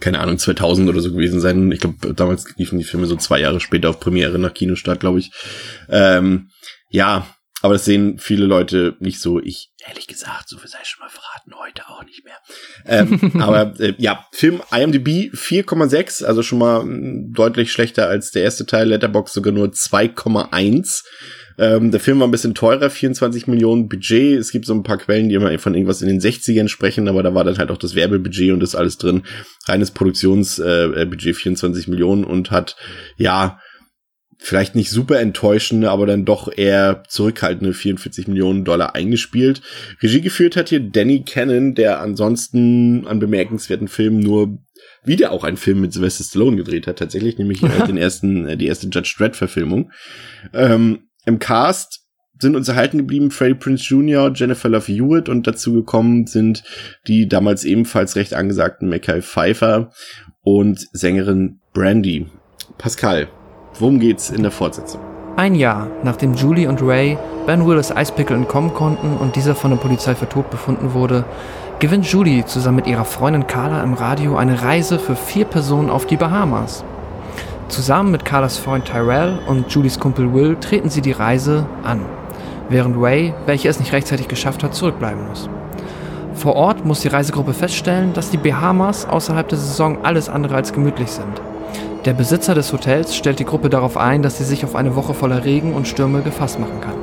keine 0.00 0.18
Ahnung, 0.18 0.38
2000 0.38 0.88
oder 0.88 1.00
so 1.00 1.12
gewesen 1.12 1.40
sein. 1.40 1.70
Ich 1.70 1.80
glaube, 1.80 2.12
damals 2.12 2.56
liefen 2.56 2.78
die 2.78 2.84
Filme 2.84 3.06
so 3.06 3.16
zwei 3.16 3.40
Jahre 3.40 3.60
später 3.60 3.88
auf 3.88 4.00
Premiere 4.00 4.38
nach 4.38 4.52
Kinostart, 4.52 5.00
glaube 5.00 5.20
ich. 5.20 5.30
Ähm, 5.88 6.48
ja, 6.90 7.26
aber 7.62 7.74
das 7.74 7.84
sehen 7.86 8.18
viele 8.18 8.44
Leute 8.44 8.96
nicht 9.00 9.20
so. 9.20 9.40
Ich, 9.40 9.70
ehrlich 9.88 10.06
gesagt, 10.06 10.48
so 10.48 10.58
viel 10.58 10.68
sei 10.68 10.78
schon 10.84 11.00
mal 11.00 11.08
verraten, 11.08 11.54
heute 11.58 11.88
auch 11.88 12.04
nicht 12.04 12.22
mehr. 12.24 12.36
Ähm, 12.84 13.40
aber 13.42 13.78
äh, 13.80 13.94
ja, 13.98 14.26
Film 14.32 14.60
IMDb 14.70 15.32
4,6, 15.34 16.24
also 16.24 16.42
schon 16.42 16.58
mal 16.58 16.82
hm, 16.82 17.32
deutlich 17.32 17.72
schlechter 17.72 18.08
als 18.08 18.30
der 18.30 18.42
erste 18.42 18.66
Teil. 18.66 18.88
Letterbox 18.88 19.32
sogar 19.32 19.52
nur 19.52 19.68
2,1. 19.68 21.02
Ähm, 21.58 21.90
der 21.90 22.00
Film 22.00 22.20
war 22.20 22.28
ein 22.28 22.32
bisschen 22.32 22.54
teurer, 22.54 22.90
24 22.90 23.46
Millionen 23.46 23.88
Budget. 23.88 24.38
Es 24.38 24.50
gibt 24.50 24.66
so 24.66 24.74
ein 24.74 24.82
paar 24.82 24.98
Quellen, 24.98 25.30
die 25.30 25.34
immer 25.34 25.58
von 25.58 25.74
irgendwas 25.74 26.02
in 26.02 26.08
den 26.08 26.20
60ern 26.20 26.68
sprechen, 26.68 27.08
aber 27.08 27.22
da 27.22 27.34
war 27.34 27.44
dann 27.44 27.56
halt 27.56 27.70
auch 27.70 27.78
das 27.78 27.94
Werbebudget 27.94 28.52
und 28.52 28.60
das 28.60 28.74
alles 28.74 28.98
drin. 28.98 29.22
Reines 29.66 29.90
Produktionsbudget 29.92 31.26
äh, 31.26 31.34
24 31.34 31.88
Millionen 31.88 32.24
und 32.24 32.50
hat, 32.50 32.76
ja, 33.16 33.60
vielleicht 34.46 34.76
nicht 34.76 34.90
super 34.90 35.18
enttäuschende, 35.18 35.90
aber 35.90 36.06
dann 36.06 36.24
doch 36.24 36.48
eher 36.56 37.02
zurückhaltende 37.08 37.74
44 37.74 38.28
Millionen 38.28 38.64
Dollar 38.64 38.94
eingespielt. 38.94 39.60
Regie 40.00 40.20
geführt 40.20 40.54
hat 40.54 40.68
hier 40.68 40.78
Danny 40.78 41.24
Cannon, 41.24 41.74
der 41.74 42.00
ansonsten 42.00 43.08
an 43.08 43.18
bemerkenswerten 43.18 43.88
Filmen 43.88 44.20
nur 44.20 44.58
wieder 45.04 45.32
auch 45.32 45.42
einen 45.42 45.56
Film 45.56 45.80
mit 45.80 45.92
Sylvester 45.92 46.22
Stallone 46.22 46.56
gedreht 46.56 46.86
hat, 46.86 47.00
tatsächlich, 47.00 47.38
nämlich 47.38 47.60
den 47.88 47.96
ersten, 47.96 48.46
äh, 48.46 48.56
die 48.56 48.68
erste 48.68 48.86
Judge 48.86 49.16
Dredd 49.18 49.34
Verfilmung. 49.34 49.90
Ähm, 50.54 51.08
Im 51.24 51.40
Cast 51.40 52.04
sind 52.38 52.54
uns 52.54 52.68
erhalten 52.68 52.98
geblieben 52.98 53.32
Freddie 53.32 53.54
Prince 53.54 53.82
Jr., 53.84 54.30
Jennifer 54.32 54.68
Love 54.68 54.86
Hewitt 54.86 55.28
und 55.28 55.48
dazu 55.48 55.72
gekommen 55.72 56.28
sind 56.28 56.62
die 57.08 57.28
damals 57.28 57.64
ebenfalls 57.64 58.14
recht 58.14 58.32
angesagten 58.32 58.88
Mackay 58.88 59.22
Pfeiffer 59.22 59.90
und 60.42 60.86
Sängerin 60.92 61.58
Brandy. 61.72 62.26
Pascal, 62.78 63.28
worum 63.80 63.98
geht's 63.98 64.30
in 64.30 64.42
der 64.42 64.52
Fortsetzung? 64.52 65.00
Ein 65.36 65.54
Jahr 65.54 65.88
nachdem 66.02 66.34
Julie 66.34 66.68
und 66.68 66.82
Ray 66.82 67.18
Ben 67.46 67.66
Willis 67.66 67.92
Eispickel 67.92 68.36
entkommen 68.36 68.72
konnten 68.72 69.16
und 69.18 69.36
dieser 69.36 69.54
von 69.54 69.70
der 69.70 69.78
Polizei 69.78 70.14
für 70.14 70.28
tot 70.28 70.50
befunden 70.50 70.94
wurde, 70.94 71.24
gewinnt 71.78 72.06
Julie 72.06 72.44
zusammen 72.44 72.76
mit 72.76 72.86
ihrer 72.86 73.04
Freundin 73.04 73.46
Carla 73.46 73.82
im 73.82 73.94
Radio 73.94 74.36
eine 74.36 74.62
Reise 74.62 74.98
für 74.98 75.14
vier 75.14 75.44
Personen 75.44 75.90
auf 75.90 76.06
die 76.06 76.16
Bahamas. 76.16 76.84
Zusammen 77.68 78.12
mit 78.12 78.24
Carlas 78.24 78.56
Freund 78.58 78.86
Tyrell 78.86 79.38
und 79.46 79.70
Julies 79.70 79.98
Kumpel 79.98 80.32
Will 80.32 80.56
treten 80.56 80.88
sie 80.88 81.02
die 81.02 81.12
Reise 81.12 81.66
an, 81.82 82.00
während 82.68 82.96
Ray, 82.96 83.34
welcher 83.44 83.70
es 83.70 83.78
nicht 83.78 83.92
rechtzeitig 83.92 84.28
geschafft 84.28 84.62
hat, 84.62 84.74
zurückbleiben 84.74 85.28
muss. 85.28 85.50
Vor 86.34 86.54
Ort 86.54 86.84
muss 86.84 87.00
die 87.00 87.08
Reisegruppe 87.08 87.54
feststellen, 87.54 88.12
dass 88.12 88.30
die 88.30 88.36
Bahamas 88.36 89.06
außerhalb 89.06 89.48
der 89.48 89.58
Saison 89.58 89.98
alles 90.04 90.28
andere 90.28 90.54
als 90.54 90.72
gemütlich 90.72 91.10
sind. 91.10 91.40
Der 92.06 92.14
Besitzer 92.14 92.54
des 92.54 92.72
Hotels 92.72 93.16
stellt 93.16 93.40
die 93.40 93.44
Gruppe 93.44 93.68
darauf 93.68 93.96
ein, 93.96 94.22
dass 94.22 94.38
sie 94.38 94.44
sich 94.44 94.64
auf 94.64 94.76
eine 94.76 94.94
Woche 94.94 95.12
voller 95.12 95.44
Regen 95.44 95.74
und 95.74 95.88
Stürme 95.88 96.22
gefasst 96.22 96.60
machen 96.60 96.80
kann. 96.80 96.94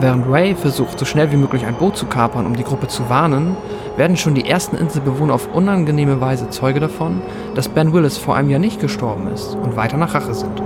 Während 0.00 0.26
Ray 0.26 0.54
versucht, 0.54 0.98
so 0.98 1.04
schnell 1.04 1.30
wie 1.32 1.36
möglich 1.36 1.66
ein 1.66 1.74
Boot 1.74 1.98
zu 1.98 2.06
kapern, 2.06 2.46
um 2.46 2.56
die 2.56 2.64
Gruppe 2.64 2.88
zu 2.88 3.10
warnen, 3.10 3.58
werden 3.98 4.16
schon 4.16 4.34
die 4.34 4.48
ersten 4.48 4.78
Inselbewohner 4.78 5.34
auf 5.34 5.54
unangenehme 5.54 6.18
Weise 6.18 6.48
Zeuge 6.48 6.80
davon, 6.80 7.20
dass 7.54 7.68
Ben 7.68 7.92
Willis 7.92 8.16
vor 8.16 8.36
einem 8.36 8.48
Jahr 8.48 8.58
nicht 8.58 8.80
gestorben 8.80 9.28
ist 9.28 9.54
und 9.54 9.76
weiter 9.76 9.98
nach 9.98 10.14
Rache 10.14 10.32
sind. 10.32 10.62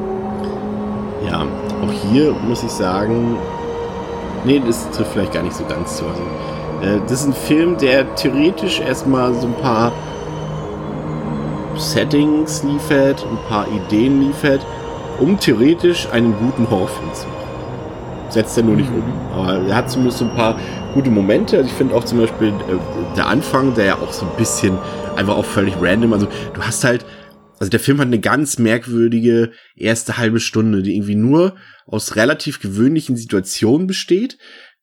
Ja, 1.28 1.40
auch 1.40 2.12
hier 2.12 2.32
muss 2.46 2.62
ich 2.62 2.70
sagen, 2.70 3.36
nee, 4.44 4.62
das 4.64 4.88
trifft 4.92 5.10
vielleicht 5.10 5.34
gar 5.34 5.42
nicht 5.42 5.56
so 5.56 5.64
ganz 5.64 5.96
zu. 5.96 6.04
Also, 6.04 6.22
äh, 6.88 7.00
das 7.02 7.22
ist 7.22 7.26
ein 7.26 7.32
Film, 7.32 7.76
der 7.78 8.14
theoretisch 8.14 8.78
erstmal 8.78 9.34
so 9.34 9.48
ein 9.48 9.54
paar 9.54 9.90
Settings 11.80 12.62
liefert, 12.62 13.24
ein 13.24 13.38
paar 13.48 13.66
Ideen 13.68 14.20
liefert, 14.20 14.64
um 15.18 15.38
theoretisch 15.40 16.08
einen 16.10 16.34
guten 16.38 16.68
Horrorfilm 16.70 17.12
zu 17.14 17.26
machen. 17.26 17.40
Setzt 18.28 18.56
er 18.56 18.64
nur 18.64 18.76
nicht 18.76 18.90
um. 18.90 19.02
Aber 19.32 19.66
er 19.66 19.74
hat 19.74 19.90
zumindest 19.90 20.18
so 20.18 20.26
ein 20.26 20.34
paar 20.36 20.60
gute 20.94 21.10
Momente. 21.10 21.56
Also 21.56 21.68
ich 21.68 21.74
finde 21.74 21.94
auch 21.94 22.04
zum 22.04 22.18
Beispiel 22.18 22.48
äh, 22.48 23.16
der 23.16 23.26
Anfang, 23.26 23.74
der 23.74 23.84
ja 23.86 23.94
auch 23.96 24.12
so 24.12 24.26
ein 24.26 24.36
bisschen 24.36 24.78
einfach 25.16 25.36
auch 25.36 25.44
völlig 25.44 25.74
random. 25.80 26.12
Also 26.12 26.28
du 26.54 26.62
hast 26.62 26.84
halt, 26.84 27.04
also 27.58 27.70
der 27.70 27.80
Film 27.80 27.98
hat 27.98 28.06
eine 28.06 28.20
ganz 28.20 28.58
merkwürdige 28.58 29.50
erste 29.74 30.18
halbe 30.18 30.38
Stunde, 30.38 30.82
die 30.82 30.94
irgendwie 30.94 31.16
nur 31.16 31.56
aus 31.86 32.14
relativ 32.14 32.60
gewöhnlichen 32.60 33.16
Situationen 33.16 33.86
besteht, 33.86 34.38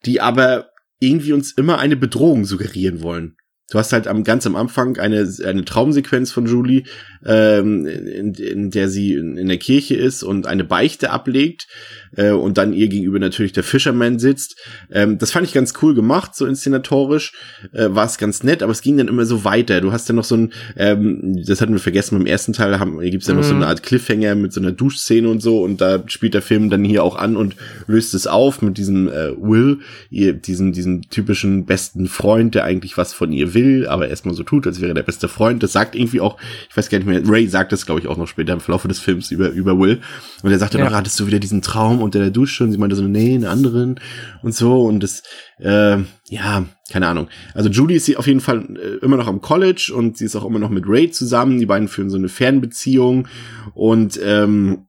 die 0.05 0.19
aber 0.19 0.69
irgendwie 0.99 1.33
uns 1.33 1.51
immer 1.51 1.79
eine 1.79 1.95
Bedrohung 1.95 2.43
suggerieren 2.43 3.01
wollen. 3.01 3.36
Du 3.69 3.77
hast 3.77 3.91
halt 3.91 4.07
am 4.07 4.23
ganz 4.23 4.47
am 4.47 4.55
Anfang 4.55 4.97
eine, 4.97 5.27
eine 5.45 5.65
Traumsequenz 5.65 6.31
von 6.31 6.45
Julie, 6.45 6.83
ähm, 7.25 7.85
in, 7.85 8.33
in 8.33 8.71
der 8.71 8.87
sie 8.87 9.13
in, 9.13 9.37
in 9.37 9.49
der 9.49 9.57
Kirche 9.57 9.95
ist 9.95 10.23
und 10.23 10.47
eine 10.47 10.63
Beichte 10.63 11.09
ablegt 11.09 11.67
äh, 12.15 12.31
und 12.31 12.57
dann 12.57 12.73
ihr 12.73 12.87
gegenüber 12.87 13.19
natürlich 13.19 13.51
der 13.53 13.63
Fisherman 13.63 14.19
sitzt. 14.19 14.55
Ähm, 14.91 15.17
das 15.17 15.31
fand 15.31 15.45
ich 15.47 15.53
ganz 15.53 15.73
cool 15.81 15.93
gemacht, 15.93 16.35
so 16.35 16.45
inszenatorisch 16.45 17.33
äh, 17.73 17.87
war 17.89 18.05
es 18.05 18.17
ganz 18.17 18.43
nett, 18.43 18.63
aber 18.63 18.71
es 18.71 18.81
ging 18.81 18.97
dann 18.97 19.07
immer 19.07 19.25
so 19.25 19.43
weiter. 19.43 19.81
Du 19.81 19.91
hast 19.91 20.07
ja 20.09 20.15
noch 20.15 20.23
so 20.23 20.35
ein, 20.35 20.53
ähm, 20.75 21.43
das 21.45 21.61
hatten 21.61 21.73
wir 21.73 21.79
vergessen 21.79 22.17
beim 22.17 22.25
ersten 22.27 22.53
Teil, 22.53 22.79
haben, 22.79 22.99
gibt's 22.99 23.27
ja 23.27 23.33
noch 23.33 23.43
so 23.43 23.53
Mhm. 23.53 23.61
eine 23.61 23.67
Art 23.67 23.83
Cliffhanger 23.83 24.35
mit 24.35 24.53
so 24.53 24.59
einer 24.61 24.71
Duschszene 24.71 25.27
und 25.29 25.41
so 25.41 25.63
und 25.63 25.81
da 25.81 26.03
spielt 26.07 26.33
der 26.33 26.41
Film 26.41 26.69
dann 26.69 26.83
hier 26.83 27.03
auch 27.03 27.15
an 27.15 27.35
und 27.37 27.55
löst 27.87 28.13
es 28.13 28.27
auf 28.27 28.61
mit 28.61 28.77
diesem 28.77 29.07
äh, 29.07 29.31
Will, 29.37 29.79
ihr, 30.09 30.33
diesen, 30.33 30.71
diesen 30.73 31.01
typischen 31.09 31.65
besten 31.65 32.07
Freund, 32.07 32.55
der 32.55 32.63
eigentlich 32.63 32.97
was 32.97 33.13
von 33.13 33.31
ihr 33.31 33.53
will, 33.53 33.87
aber 33.87 34.07
erstmal 34.09 34.35
so 34.35 34.43
tut, 34.43 34.67
als 34.67 34.81
wäre 34.81 34.93
der 34.93 35.03
beste 35.03 35.27
Freund. 35.27 35.63
Das 35.63 35.71
sagt 35.73 35.95
irgendwie 35.95 36.21
auch, 36.21 36.37
ich 36.69 36.75
weiß 36.77 36.89
gar 36.89 36.97
nicht 36.99 37.07
mehr, 37.07 37.21
Ray 37.27 37.47
sagt 37.47 37.71
das, 37.71 37.85
glaube 37.85 38.01
ich, 38.01 38.07
auch 38.07 38.17
noch 38.17 38.27
später 38.27 38.53
im 38.53 38.59
Verlauf 38.59 38.83
des 38.87 38.99
Films 38.99 39.31
über, 39.31 39.49
über 39.49 39.77
Will. 39.79 39.99
Und 40.43 40.51
er 40.51 40.59
sagte 40.59 40.77
Ja. 40.77 40.85
noch, 40.85 40.93
hattest 40.93 41.19
du 41.19 41.27
wieder 41.27 41.39
diesen 41.39 41.61
Traum 41.61 42.01
unter 42.07 42.19
der 42.19 42.31
Dusche? 42.31 42.63
Und 42.63 42.71
sie 42.71 42.77
meinte 42.77 42.95
so, 42.95 43.03
nee, 43.03 43.35
einen 43.35 43.45
anderen 43.45 43.99
und 44.41 44.55
so. 44.55 44.83
Und 44.83 45.01
das, 45.01 45.23
äh, 45.59 45.97
ja, 46.29 46.65
keine 46.89 47.07
Ahnung. 47.07 47.27
Also 47.53 47.69
Julie 47.69 47.97
ist 47.97 48.05
sie 48.05 48.17
auf 48.17 48.27
jeden 48.27 48.39
Fall 48.39 48.65
äh, 48.77 49.05
immer 49.05 49.17
noch 49.17 49.27
am 49.27 49.41
College 49.41 49.93
und 49.95 50.17
sie 50.17 50.25
ist 50.25 50.35
auch 50.35 50.45
immer 50.45 50.59
noch 50.59 50.69
mit 50.69 50.85
Ray 50.87 51.11
zusammen. 51.11 51.59
Die 51.59 51.65
beiden 51.65 51.87
führen 51.87 52.09
so 52.09 52.17
eine 52.17 52.29
Fernbeziehung 52.29 53.27
und 53.73 54.19
ähm, 54.23 54.86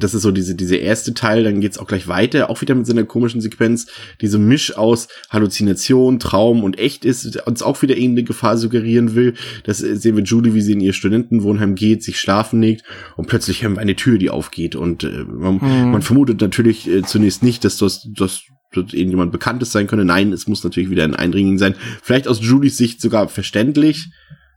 das 0.00 0.14
ist 0.14 0.22
so 0.22 0.30
diese, 0.30 0.54
diese 0.54 0.76
erste 0.76 1.14
Teil, 1.14 1.44
dann 1.44 1.60
geht's 1.60 1.78
auch 1.78 1.86
gleich 1.86 2.08
weiter, 2.08 2.50
auch 2.50 2.60
wieder 2.60 2.74
mit 2.74 2.86
so 2.86 2.92
einer 2.92 3.04
komischen 3.04 3.40
Sequenz, 3.40 3.86
die 4.20 4.26
so 4.26 4.38
Misch 4.38 4.76
aus 4.76 5.08
Halluzination, 5.30 6.18
Traum 6.18 6.64
und 6.64 6.78
echt 6.78 7.04
ist, 7.04 7.46
uns 7.46 7.62
auch 7.62 7.82
wieder 7.82 7.96
irgendeine 7.96 8.24
Gefahr 8.24 8.56
suggerieren 8.56 9.14
will. 9.14 9.34
Das 9.64 9.78
sehen 9.78 10.16
wir 10.16 10.24
Julie, 10.24 10.54
wie 10.54 10.62
sie 10.62 10.72
in 10.72 10.80
ihr 10.80 10.92
Studentenwohnheim 10.92 11.74
geht, 11.74 12.02
sich 12.02 12.18
schlafen 12.18 12.60
legt 12.60 12.84
und 13.16 13.28
plötzlich 13.28 13.64
haben 13.64 13.74
wir 13.74 13.80
eine 13.80 13.96
Tür, 13.96 14.18
die 14.18 14.30
aufgeht 14.30 14.76
und 14.76 15.04
äh, 15.04 15.24
man, 15.24 15.60
Hm. 15.60 15.92
man 15.92 16.02
vermutet 16.02 16.40
natürlich 16.40 16.88
äh, 16.88 17.02
zunächst 17.02 17.42
nicht, 17.42 17.64
dass 17.64 17.76
das, 17.78 18.08
das 18.16 18.42
dass 18.72 18.92
irgendjemand 18.92 19.30
Bekanntes 19.30 19.70
sein 19.70 19.86
könnte. 19.86 20.04
Nein, 20.04 20.32
es 20.32 20.48
muss 20.48 20.64
natürlich 20.64 20.90
wieder 20.90 21.04
ein 21.04 21.14
Eindringling 21.14 21.58
sein. 21.58 21.76
Vielleicht 22.02 22.26
aus 22.26 22.40
Julies 22.42 22.76
Sicht 22.76 23.00
sogar 23.00 23.28
verständlich, 23.28 24.08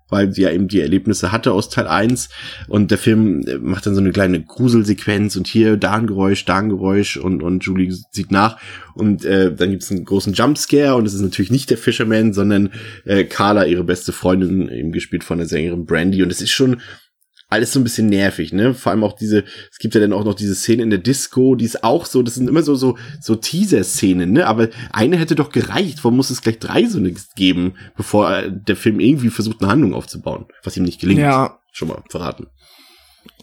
weil 0.09 0.33
sie 0.33 0.43
ja 0.43 0.51
eben 0.51 0.67
die 0.67 0.81
Erlebnisse 0.81 1.31
hatte 1.31 1.51
aus 1.51 1.69
Teil 1.69 1.87
1 1.87 2.29
und 2.67 2.91
der 2.91 2.97
Film 2.97 3.41
äh, 3.47 3.57
macht 3.57 3.85
dann 3.85 3.95
so 3.95 4.01
eine 4.01 4.11
kleine 4.11 4.41
Gruselsequenz 4.41 5.35
und 5.35 5.47
hier 5.47 5.77
da 5.77 5.93
ein 5.93 6.07
Geräusch, 6.07 6.45
da 6.45 6.57
ein 6.57 6.69
Geräusch 6.69 7.17
und, 7.17 7.43
und 7.43 7.63
Julie 7.63 7.95
sieht 8.11 8.31
nach. 8.31 8.57
Und 8.93 9.25
äh, 9.25 9.53
dann 9.53 9.71
gibt's 9.71 9.91
einen 9.91 10.05
großen 10.05 10.33
Jumpscare 10.33 10.95
und 10.95 11.05
es 11.05 11.13
ist 11.13 11.21
natürlich 11.21 11.51
nicht 11.51 11.69
der 11.69 11.77
Fisherman, 11.77 12.33
sondern 12.33 12.71
äh, 13.05 13.25
Carla, 13.25 13.65
ihre 13.65 13.83
beste 13.83 14.11
Freundin, 14.11 14.69
eben 14.69 14.91
gespielt 14.91 15.23
von 15.23 15.37
der 15.37 15.47
Sängerin 15.47 15.85
Brandy. 15.85 16.23
Und 16.23 16.31
es 16.31 16.41
ist 16.41 16.51
schon 16.51 16.77
alles 17.49 17.71
so 17.71 17.79
ein 17.79 17.83
bisschen 17.83 18.07
nervig, 18.07 18.51
ne? 18.51 18.73
Vor 18.73 18.91
allem 18.91 19.03
auch 19.03 19.13
diese, 19.13 19.45
es 19.71 19.77
gibt 19.79 19.95
ja 19.95 20.01
dann 20.01 20.13
auch 20.13 20.25
noch 20.25 20.33
diese 20.33 20.55
Szene 20.55 20.83
in 20.83 20.89
der 20.89 20.99
Disco, 20.99 21.55
die 21.55 21.65
ist 21.65 21.83
auch 21.83 22.05
so, 22.05 22.21
das 22.21 22.35
sind 22.35 22.49
immer 22.49 22.61
so, 22.61 22.75
so, 22.75 22.97
so 23.21 23.35
Teaser-Szenen, 23.35 24.33
ne? 24.33 24.47
Aber 24.47 24.69
eine 24.91 25.17
hätte 25.17 25.35
doch 25.35 25.51
gereicht. 25.51 26.03
Warum 26.03 26.17
muss 26.17 26.29
es 26.29 26.41
gleich 26.41 26.59
drei 26.59 26.85
so 26.85 26.97
eine 26.97 27.13
geben, 27.35 27.75
bevor 27.95 28.35
äh, 28.35 28.51
der 28.51 28.75
Film 28.75 28.99
irgendwie 28.99 29.29
versucht, 29.29 29.61
eine 29.61 29.71
Handlung 29.71 29.93
aufzubauen? 29.93 30.47
Was 30.63 30.75
ihm 30.75 30.83
nicht 30.83 30.99
gelingt. 30.99 31.21
Ja. 31.21 31.59
Schon 31.71 31.87
mal 31.89 32.03
verraten. 32.09 32.47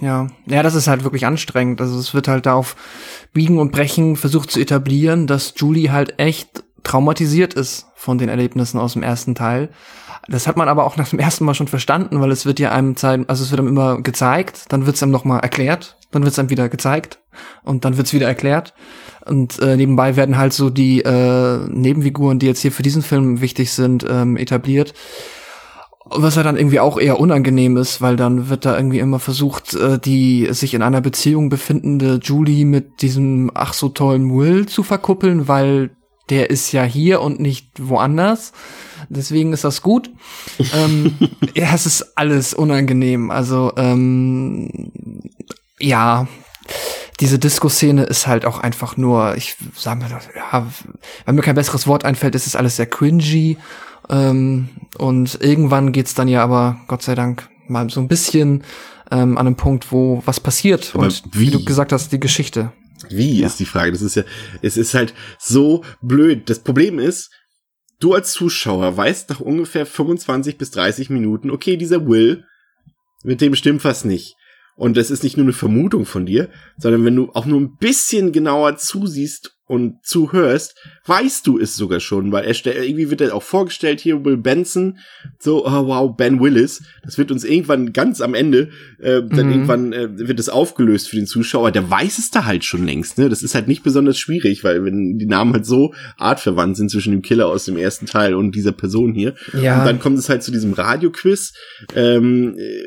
Ja, 0.01 0.27
ja, 0.47 0.63
das 0.63 0.75
ist 0.75 0.89
halt 0.89 1.05
wirklich 1.05 1.25
anstrengend. 1.25 1.81
Also 1.81 1.99
es 1.99 2.15
wird 2.15 2.29
halt 2.29 2.47
da 2.47 2.55
auf 2.55 2.77
Biegen 3.33 3.59
und 3.59 3.71
Brechen 3.71 4.17
versucht 4.17 4.51
zu 4.51 4.61
etablieren, 4.61 5.27
dass 5.27 5.55
Julie 5.57 5.93
halt 5.93 6.19
echt 6.19 6.64
traumatisiert 6.85 7.55
ist 7.55 7.87
von 7.97 8.19
den 8.19 8.29
Erlebnissen 8.29 8.79
aus 8.79 8.93
dem 8.93 9.03
ersten 9.03 9.35
Teil. 9.35 9.71
Das 10.29 10.47
hat 10.47 10.57
man 10.57 10.69
aber 10.69 10.85
auch 10.85 10.97
nach 10.97 11.09
dem 11.09 11.19
ersten 11.19 11.45
Mal 11.45 11.55
schon 11.55 11.69
verstanden, 11.69 12.21
weil 12.21 12.31
es 12.31 12.47
wird 12.47 12.61
ja 12.61 12.71
einem 12.71 12.97
zeigen, 12.97 13.25
also 13.29 13.43
es 13.43 13.51
wird 13.51 13.61
einem 13.61 13.69
immer 13.69 14.01
gezeigt, 14.01 14.67
dann 14.69 14.87
wird 14.87 14.97
es 14.97 15.03
einem 15.03 15.13
nochmal 15.13 15.41
erklärt, 15.41 15.97
dann 16.13 16.23
wird 16.23 16.33
es 16.33 16.39
einem 16.39 16.51
wieder 16.51 16.69
gezeigt 16.69 17.19
und 17.65 17.85
dann 17.85 17.97
wird 17.97 18.07
es 18.07 18.13
wieder 18.15 18.29
erklärt. 18.29 18.75
Und 19.27 19.59
äh, 19.61 19.77
nebenbei 19.77 20.17
werden 20.17 20.37
halt 20.37 20.53
so 20.53 20.71
die 20.71 21.01
äh, 21.01 21.59
Nebenfiguren, 21.69 22.39
die 22.39 22.47
jetzt 22.47 22.61
hier 22.61 22.73
für 22.73 22.83
diesen 22.83 23.03
Film 23.03 23.41
wichtig 23.41 23.73
sind, 23.73 24.07
ähm, 24.09 24.37
etabliert. 24.37 24.95
Was 26.07 26.37
ja 26.37 26.43
dann 26.43 26.59
irgendwie 26.59 26.81
auch 26.81 26.99
eher 26.99 27.19
unangenehm 27.19 27.79
ist, 27.79 28.03
weil 28.03 28.17
dann 28.17 28.51
wird 28.51 28.67
da 28.67 28.77
irgendwie 28.77 28.99
immer 28.99 29.19
versucht, 29.19 29.75
äh, 29.75 29.99
die 29.99 30.49
sich 30.51 30.75
in 30.75 30.83
einer 30.83 31.01
Beziehung 31.01 31.49
befindende 31.49 32.21
Julie 32.23 32.67
mit 32.67 33.01
diesem 33.01 33.51
ach 33.55 33.73
so 33.73 33.89
tollen 33.89 34.37
Will 34.37 34.67
zu 34.67 34.83
verkuppeln, 34.83 35.49
weil 35.49 35.91
der 36.31 36.51
ist 36.51 36.73
ja 36.73 36.85
hier 36.85 37.21
und 37.21 37.41
nicht 37.41 37.69
woanders. 37.79 38.53
Deswegen 39.09 39.53
ist 39.53 39.65
das 39.65 39.83
gut. 39.83 40.11
ähm, 40.75 41.17
ja, 41.55 41.75
es 41.75 41.87
ist 41.87 42.17
alles 42.17 42.55
unangenehm. 42.55 43.31
Also, 43.31 43.73
ähm, 43.77 44.91
ja, 45.79 46.27
diese 47.21 47.39
Disco-Szene 47.39 48.05
ist 48.05 48.27
halt 48.27 48.45
auch 48.45 48.59
einfach 48.59 48.97
nur, 48.97 49.37
ich 49.37 49.57
sag 49.77 50.01
mal, 50.01 50.11
ja, 50.11 50.67
wenn 51.25 51.35
mir 51.35 51.43
kein 51.43 51.55
besseres 51.55 51.87
Wort 51.87 52.05
einfällt, 52.05 52.35
ist 52.35 52.47
es 52.47 52.57
alles 52.57 52.77
sehr 52.77 52.87
cringy. 52.87 53.59
Ähm, 54.09 54.69
und 54.99 55.39
irgendwann 55.41 55.93
geht's 55.93 56.15
dann 56.15 56.29
ja 56.29 56.43
aber, 56.43 56.81
Gott 56.89 57.03
sei 57.03 57.15
Dank, 57.15 57.49
mal 57.69 57.89
so 57.91 58.01
ein 58.01 58.09
bisschen 58.09 58.65
ähm, 59.11 59.39
an 59.39 59.47
einem 59.47 59.57
Punkt, 59.57 59.93
wo 59.93 60.23
was 60.25 60.41
passiert. 60.41 60.93
Aber 60.95 61.05
und 61.05 61.23
wie? 61.33 61.41
wie 61.41 61.51
du 61.51 61.65
gesagt 61.65 61.93
hast, 61.93 62.13
die 62.13 62.21
Geschichte. 62.21 62.73
Wie 63.11 63.43
ist 63.43 63.61
die 63.61 63.65
Frage? 63.65 63.93
Das 63.93 64.03
ist 64.03 64.15
ja, 64.15 64.25
es 64.63 64.77
ist 64.77 64.95
halt 64.95 65.15
so 65.39 65.85
blöd. 66.03 66.49
Das 66.49 66.61
Problem 66.61 66.99
ist, 66.99 67.31
du 68.01 68.15
als 68.15 68.33
Zuschauer 68.33 68.97
weißt 68.97 69.31
nach 69.31 69.41
ungefähr 69.41 69.87
25 69.87 70.59
bis 70.59 70.71
30 70.73 71.11
Minuten, 71.11 71.51
okay, 71.51 71.77
dieser 71.77 72.07
Will, 72.07 72.45
mit 73.23 73.41
dem 73.41 73.55
stimmt 73.55 73.85
was 73.85 74.05
nicht. 74.05 74.37
Und 74.77 74.97
das 74.97 75.11
ist 75.11 75.23
nicht 75.23 75.37
nur 75.37 75.45
eine 75.45 75.53
Vermutung 75.53 76.05
von 76.05 76.27
dir, 76.27 76.51
sondern 76.77 77.05
wenn 77.05 77.17
du 77.17 77.31
auch 77.33 77.47
nur 77.47 77.61
ein 77.61 77.77
bisschen 77.77 78.33
genauer 78.33 78.77
zusiehst 78.77 79.54
und 79.67 80.05
zuhörst, 80.05 80.77
weißt 81.07 81.47
du 81.47 81.59
es 81.59 81.75
sogar 81.75 81.99
schon, 82.01 82.33
weil 82.33 82.45
er 82.45 82.83
irgendwie 82.85 83.09
wird 83.11 83.23
er 83.23 83.35
auch 83.35 83.43
vorgestellt 83.43 84.01
hier 84.01 84.23
Will 84.25 84.37
Benson, 84.37 84.99
so 85.39 85.67
oh, 85.67 85.87
wow 85.87 86.15
Ben 86.15 86.39
Willis, 86.41 86.83
das 87.03 87.17
wird 87.17 87.31
uns 87.31 87.45
irgendwann 87.45 87.93
ganz 87.95 88.21
am 88.21 88.35
Ende, 88.35 88.69
äh, 89.01 89.23
dann 89.23 89.47
Mhm. 89.47 89.53
irgendwann 89.53 89.93
äh, 89.95 90.09
wird 90.29 90.39
es 90.39 90.51
aufgelöst 90.51 91.09
für 91.09 91.17
den 91.17 91.27
Zuschauer, 91.27 91.71
der 91.73 91.89
weiß 91.89 92.19
es 92.19 92.31
da 92.31 92.45
halt 92.45 92.65
schon 92.65 92.85
längst, 92.85 93.17
ne? 93.17 93.29
Das 93.31 93.43
ist 93.43 93.55
halt 93.55 93.67
nicht 93.67 93.83
besonders 93.83 94.19
schwierig, 94.19 94.65
weil 94.65 94.85
wenn 94.85 95.17
die 95.19 95.27
Namen 95.27 95.55
halt 95.55 95.65
so 95.67 95.95
artverwandt 96.19 96.77
sind 96.77 96.91
zwischen 96.91 97.13
dem 97.13 97.23
Killer 97.23 97.47
aus 97.49 97.65
dem 97.65 97.79
ersten 97.79 98.05
Teil 98.07 98.35
und 98.35 98.55
dieser 98.55 98.73
Person 98.73 99.15
hier, 99.15 99.35
Ja. 99.55 99.79
und 99.81 99.87
dann 99.87 99.99
kommt 99.99 100.19
es 100.19 100.29
halt 100.29 100.43
zu 100.43 100.51
diesem 100.53 100.75
Radioquiz, 100.75 101.55
ähm, 101.95 102.55
äh, 102.59 102.83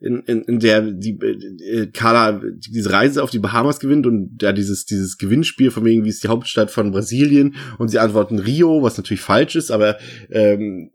in, 0.00 0.20
in, 0.20 0.42
in 0.42 0.58
der 0.60 0.80
die 0.82 1.18
äh, 1.20 1.86
Carla 1.88 2.40
diese 2.42 2.90
Reise 2.90 3.22
auf 3.22 3.30
die 3.30 3.38
Bahamas 3.38 3.80
gewinnt 3.80 4.06
und 4.06 4.38
da 4.38 4.52
dieses 4.52 4.86
dieses 4.86 5.18
Gewinnspiel 5.18 5.70
von 5.70 5.84
wegen 5.84 6.04
wie 6.04 6.08
ist 6.08 6.24
die 6.24 6.28
Hauptstadt 6.28 6.70
von 6.70 6.90
Brasilien 6.90 7.54
und 7.78 7.88
sie 7.88 7.98
antworten 7.98 8.38
Rio, 8.38 8.82
was 8.82 8.96
natürlich 8.96 9.20
falsch 9.20 9.56
ist, 9.56 9.70
aber 9.70 9.98
ähm, 10.30 10.90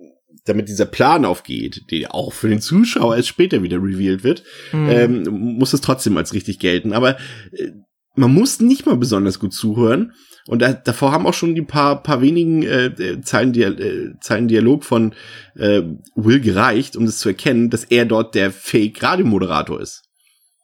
damit 0.46 0.70
dieser 0.70 0.86
Plan 0.86 1.26
aufgeht, 1.26 1.84
der 1.92 2.14
auch 2.14 2.32
für 2.34 2.50
den 2.50 2.62
Zuschauer 2.62 3.16
erst 3.16 3.30
später 3.30 3.64
wieder 3.64 3.78
revealed 3.78 4.24
wird, 4.24 4.44
Mhm. 4.74 4.90
ähm, 4.90 5.24
muss 5.58 5.74
es 5.74 5.82
trotzdem 5.82 6.18
als 6.18 6.34
richtig 6.34 6.60
gelten. 6.60 6.94
Aber 6.94 7.18
äh, 7.52 7.72
man 8.16 8.34
muss 8.34 8.60
nicht 8.60 8.86
mal 8.86 8.98
besonders 8.98 9.40
gut 9.40 9.54
zuhören. 9.54 10.14
Und 10.48 10.62
da, 10.62 10.74
davor 10.74 11.12
haben 11.12 11.26
auch 11.26 11.34
schon 11.34 11.56
die 11.56 11.64
paar, 11.64 12.04
paar 12.04 12.22
wenigen 12.22 12.64
äh, 12.64 13.22
Zeilen, 13.22 13.52
Dia 13.52 13.70
äh, 13.70 14.14
Zeilen 14.22 14.48
Dialog 14.48 14.84
von 14.84 15.16
äh, 15.56 15.82
Will 16.16 16.40
gereicht, 16.40 16.96
um 16.96 17.06
das 17.06 17.18
zu 17.18 17.30
erkennen, 17.30 17.70
dass 17.70 17.84
er 17.84 18.06
dort 18.06 18.36
der 18.36 18.52
Fake-Radiomoderator 18.52 19.82
ist. 19.82 20.04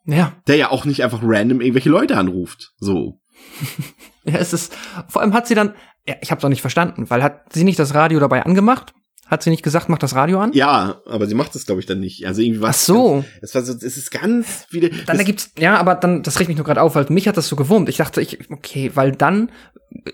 Ja. 0.06 0.34
Der 0.48 0.56
ja 0.58 0.72
auch 0.72 0.86
nicht 0.86 1.04
einfach 1.04 1.22
random 1.24 1.62
irgendwelche 1.62 1.90
Leute 1.90 2.18
anruft. 2.18 2.74
So. 2.80 3.20
Ja, 4.24 4.36
es 4.36 4.54
ist, 4.54 4.78
vor 5.08 5.24
allem 5.24 5.34
hat 5.34 5.48
sie 5.48 5.56
dann, 5.56 5.74
ja, 6.08 6.14
ich 6.22 6.32
hab's 6.32 6.46
auch 6.46 6.50
nicht 6.50 6.62
verstanden, 6.62 7.10
weil 7.10 7.24
hat 7.24 7.52
sie 7.54 7.64
nicht 7.64 7.80
das 7.80 7.96
Radio 7.96 8.20
dabei 8.20 8.44
angemacht? 8.44 8.94
Hat 9.32 9.42
sie 9.44 9.50
nicht 9.50 9.64
gesagt, 9.64 9.88
mach 9.88 9.98
das 9.98 10.14
Radio 10.14 10.40
an? 10.42 10.52
Ja, 10.54 11.02
aber 11.08 11.26
sie 11.26 11.36
macht 11.36 11.56
das, 11.56 11.66
glaube 11.66 11.80
ich, 11.80 11.88
dann 11.88 12.02
nicht. 12.02 12.28
Also 12.28 12.42
irgendwie 12.42 12.62
was. 12.62 12.76
Ach 12.84 12.86
so. 12.94 13.26
Es 13.42 13.56
war 13.56 13.62
so, 13.62 13.72
es 13.74 13.98
ist 13.98 14.12
ganz 14.12 14.68
wieder. 14.72 14.90
Dann 14.90 15.00
das- 15.08 15.18
ergibt's, 15.20 15.52
ja, 15.58 15.78
aber 15.78 15.96
dann, 15.96 16.22
das 16.22 16.40
regt 16.40 16.50
mich 16.50 16.58
nur 16.58 16.66
gerade 16.66 16.82
auf, 16.82 16.96
weil 16.96 17.06
mich 17.10 17.28
hat 17.30 17.38
das 17.38 17.48
so 17.48 17.56
gewurmt. 17.56 17.88
Ich 17.88 17.98
dachte, 17.98 18.20
ich, 18.22 18.38
okay, 18.52 18.92
weil 18.94 19.14
dann 19.14 19.50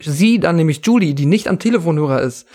sie, 0.02 0.40
dann 0.40 0.56
nämlich 0.56 0.82
Julie, 0.84 1.14
die 1.14 1.26
nicht 1.28 1.48
am 1.48 1.60
Telefonhörer 1.60 2.22
ist, 2.22 2.48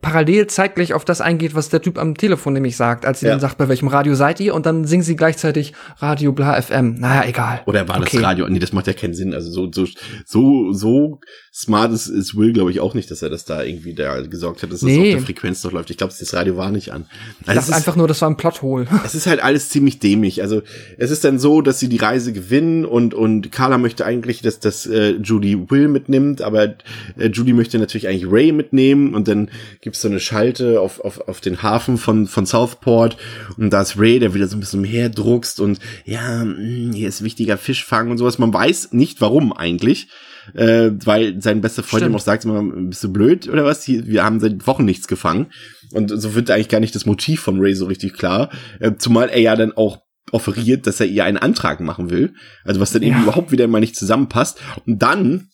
parallel 0.00 0.46
zeitgleich 0.48 0.94
auf 0.94 1.04
das 1.04 1.20
eingeht, 1.20 1.54
was 1.54 1.68
der 1.68 1.80
Typ 1.82 1.96
am 1.98 2.16
Telefon 2.16 2.54
nämlich 2.54 2.76
sagt, 2.76 3.06
als 3.06 3.20
sie 3.20 3.26
Ja. 3.26 3.32
dann 3.32 3.40
sagt, 3.40 3.56
bei 3.58 3.68
welchem 3.68 3.88
Radio 3.88 4.14
seid 4.14 4.40
ihr? 4.40 4.54
Und 4.54 4.66
dann 4.66 4.84
singen 4.84 5.02
sie 5.04 5.14
gleichzeitig 5.16 5.74
Radio 5.98 6.32
bla 6.32 6.60
FM. 6.60 6.94
Naja, 6.98 7.28
egal. 7.28 7.62
Oder 7.66 7.88
war 7.88 8.00
Okay. 8.00 8.16
das 8.16 8.22
Radio? 8.22 8.48
Nee, 8.48 8.58
das 8.58 8.72
macht 8.72 8.86
ja 8.88 8.92
keinen 8.94 9.14
Sinn. 9.14 9.32
Also 9.34 9.50
so, 9.50 9.70
so, 9.72 9.86
so, 10.24 10.72
so 10.72 11.20
smart 11.58 11.90
ist, 11.92 12.08
ist 12.08 12.36
Will, 12.36 12.52
glaube 12.52 12.70
ich, 12.70 12.80
auch 12.80 12.92
nicht, 12.92 13.10
dass 13.10 13.22
er 13.22 13.30
das 13.30 13.46
da 13.46 13.62
irgendwie 13.62 13.94
da 13.94 14.20
gesorgt 14.20 14.62
hat, 14.62 14.70
dass 14.72 14.80
das 14.80 14.88
Nee. 14.90 15.14
auf 15.14 15.20
der 15.20 15.26
Frequenz 15.26 15.64
noch 15.64 15.72
läuft. 15.72 15.88
Ich 15.90 15.96
glaube, 15.96 16.12
das 16.18 16.34
Radio 16.34 16.58
war 16.58 16.70
nicht 16.70 16.92
an. 16.92 17.06
Ich 17.40 17.48
Also 17.48 17.60
dachte 17.60 17.70
ist- 17.70 17.76
einfach 17.78 17.96
nur, 17.96 18.06
das 18.08 18.20
war 18.20 18.28
ein 18.28 18.36
Plothole. 18.36 18.86
es 19.06 19.14
ist 19.14 19.26
halt 19.26 19.42
alles 19.42 19.70
ziemlich 19.70 19.98
dämlich. 19.98 20.42
Also 20.42 20.60
es 20.98 21.10
ist 21.10 21.24
dann 21.24 21.38
so, 21.38 21.62
dass 21.62 21.80
sie 21.80 21.88
die 21.88 21.96
Reise 21.96 22.34
gewinnen 22.34 22.84
und 22.84 23.14
und 23.14 23.50
Carla 23.52 23.78
möchte 23.78 24.04
eigentlich, 24.04 24.42
dass 24.42 24.60
das 24.60 24.84
äh, 24.86 25.12
Judy 25.22 25.70
Will 25.70 25.88
mitnimmt, 25.88 26.42
aber 26.42 26.74
äh, 27.18 27.28
Judy 27.32 27.54
möchte 27.54 27.78
natürlich 27.78 28.06
eigentlich 28.06 28.30
Ray 28.30 28.52
mitnehmen 28.52 29.14
und 29.14 29.26
dann 29.26 29.48
gibt's 29.80 30.02
so 30.02 30.08
eine 30.08 30.20
Schalte 30.20 30.80
auf, 30.82 31.00
auf, 31.00 31.26
auf 31.26 31.40
den 31.40 31.62
Hafen 31.62 31.96
von 31.96 32.26
von 32.26 32.44
Southport 32.44 33.16
und 33.56 33.70
da 33.70 33.80
ist 33.80 33.98
Ray, 33.98 34.18
der 34.18 34.34
wieder 34.34 34.46
so 34.48 34.56
ein 34.56 34.60
bisschen 34.60 34.82
mehr 34.82 35.08
druckst 35.08 35.58
und 35.60 35.78
ja, 36.04 36.44
mh, 36.44 36.94
hier 36.94 37.08
ist 37.08 37.24
wichtiger 37.24 37.56
Fischfang 37.56 38.10
und 38.10 38.18
sowas. 38.18 38.38
Man 38.38 38.52
weiß 38.52 38.92
nicht 38.92 39.20
warum 39.22 39.52
eigentlich. 39.54 40.08
Äh, 40.54 40.90
weil 41.04 41.40
sein 41.42 41.60
bester 41.60 41.82
Freund 41.82 42.02
Stimmt. 42.02 42.12
ihm 42.14 42.16
auch 42.16 42.20
sagt, 42.20 42.44
immer, 42.44 42.62
bist 42.88 43.02
du 43.04 43.12
blöd 43.12 43.48
oder 43.48 43.64
was? 43.64 43.84
Hier, 43.84 44.06
wir 44.06 44.24
haben 44.24 44.40
seit 44.40 44.66
Wochen 44.66 44.84
nichts 44.84 45.08
gefangen. 45.08 45.46
Und 45.92 46.08
so 46.08 46.34
wird 46.34 46.50
eigentlich 46.50 46.68
gar 46.68 46.80
nicht 46.80 46.94
das 46.94 47.06
Motiv 47.06 47.40
von 47.40 47.60
Ray 47.60 47.74
so 47.74 47.86
richtig 47.86 48.14
klar. 48.14 48.50
Äh, 48.80 48.92
zumal 48.98 49.28
er 49.28 49.40
ja 49.40 49.56
dann 49.56 49.72
auch 49.72 49.98
offeriert, 50.32 50.86
dass 50.86 51.00
er 51.00 51.06
ihr 51.06 51.24
einen 51.24 51.36
Antrag 51.38 51.80
machen 51.80 52.10
will. 52.10 52.34
Also 52.64 52.80
was 52.80 52.92
dann 52.92 53.02
eben 53.02 53.16
Ja. 53.16 53.22
überhaupt 53.22 53.52
wieder 53.52 53.66
mal 53.68 53.80
nicht 53.80 53.96
zusammenpasst. 53.96 54.60
Und 54.86 55.00
dann 55.02 55.48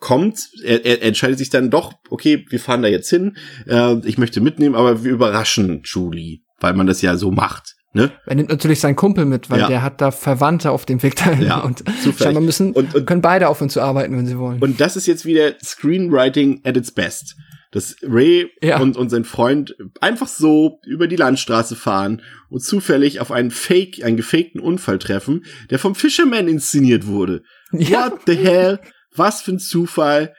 kommt, 0.00 0.38
er, 0.62 0.84
er 0.84 1.02
entscheidet 1.02 1.38
sich 1.38 1.50
dann 1.50 1.70
doch, 1.70 1.92
okay, 2.10 2.46
wir 2.50 2.60
fahren 2.60 2.82
da 2.82 2.88
jetzt 2.88 3.10
hin, 3.10 3.36
äh, 3.66 3.96
ich 4.06 4.16
möchte 4.18 4.40
mitnehmen, 4.40 4.76
aber 4.76 5.02
wir 5.04 5.10
überraschen 5.12 5.82
Julie, 5.84 6.38
weil 6.60 6.74
man 6.74 6.86
das 6.86 7.02
ja 7.02 7.16
so 7.16 7.30
macht. 7.32 7.74
Ne? 7.94 8.12
Er 8.26 8.34
nimmt 8.34 8.50
natürlich 8.50 8.80
seinen 8.80 8.96
Kumpel 8.96 9.24
mit, 9.24 9.48
weil 9.50 9.60
Ja. 9.60 9.68
der 9.68 9.82
hat 9.82 10.00
da 10.00 10.10
Verwandte 10.10 10.70
auf 10.70 10.84
dem 10.84 11.02
Weg 11.02 11.16
dahin 11.16 11.46
Ja, 11.46 11.60
und 11.60 11.78
zufällig. 12.02 12.18
scheinbar 12.18 12.42
müssen 12.42 12.72
Und- 12.72 12.94
und- 12.94 13.06
können 13.06 13.22
beide 13.22 13.48
aufhören 13.48 13.70
zu 13.70 13.80
arbeiten, 13.80 14.16
wenn 14.16 14.26
sie 14.26 14.38
wollen. 14.38 14.60
Und 14.60 14.80
das 14.80 14.96
ist 14.96 15.06
jetzt 15.06 15.24
wieder 15.24 15.54
Screenwriting 15.64 16.60
at 16.64 16.76
its 16.76 16.92
best. 16.92 17.34
Dass 17.70 17.96
Ray 18.02 18.50
Ja. 18.62 18.78
und, 18.80 18.96
und 18.96 19.10
sein 19.10 19.24
Freund 19.24 19.74
einfach 20.00 20.28
so 20.28 20.80
über 20.86 21.06
die 21.06 21.16
Landstraße 21.16 21.76
fahren 21.76 22.22
und 22.48 22.60
zufällig 22.62 23.20
auf 23.20 23.30
einen 23.30 23.50
Fake, 23.50 24.02
einen 24.04 24.16
gefakten 24.16 24.60
Unfall 24.60 24.98
treffen, 24.98 25.44
der 25.70 25.78
vom 25.78 25.94
Fisherman 25.94 26.48
inszeniert 26.48 27.06
wurde. 27.06 27.42
Ja. 27.72 28.10
What 28.10 28.20
the 28.26 28.36
hell? 28.36 28.80
Was 29.14 29.42
für 29.42 29.52
ein 29.52 29.58
Zufall. 29.58 30.34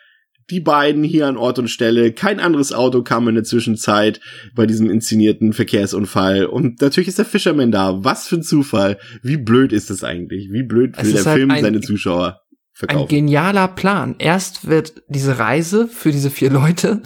Die 0.50 0.60
beiden 0.60 1.04
hier 1.04 1.28
an 1.28 1.38
Ort 1.38 1.60
und 1.60 1.68
Stelle. 1.70 2.12
Kein 2.12 2.40
anderes 2.40 2.74
Auto 2.74 3.04
kam 3.04 3.28
in 3.28 3.36
der 3.36 3.44
Zwischenzeit 3.44 4.20
bei 4.56 4.66
diesem 4.66 4.90
inszenierten 4.90 5.54
Verkehrsunfall. 5.54 6.46
Und 6.46 6.82
natürlich 6.82 7.08
ist 7.08 7.20
der 7.20 7.26
Fisherman 7.26 7.72
da. 7.72 8.04
Was 8.04 8.28
für 8.28 8.38
ein 8.38 8.44
Zufall. 8.44 8.98
Wie 9.22 9.38
blöd 9.38 9.72
ist 9.74 9.90
das 9.90 10.04
eigentlich? 10.04 10.50
Wie 10.52 10.64
blöd 10.64 10.98
will 11.02 11.14
der 11.14 11.26
halt 11.26 11.38
Film 11.38 11.52
ein- 11.52 11.64
seine 11.64 11.82
Zuschauer 11.82 12.28
Ein 12.28 12.38
verkaufen? 12.74 13.08
genialer 13.10 13.68
Plan. 13.68 14.16
Erst 14.18 14.68
wird 14.68 15.04
diese 15.08 15.38
Reise 15.38 15.88
für 15.88 16.12
diese 16.12 16.30
vier 16.32 16.50
Leute 16.50 17.02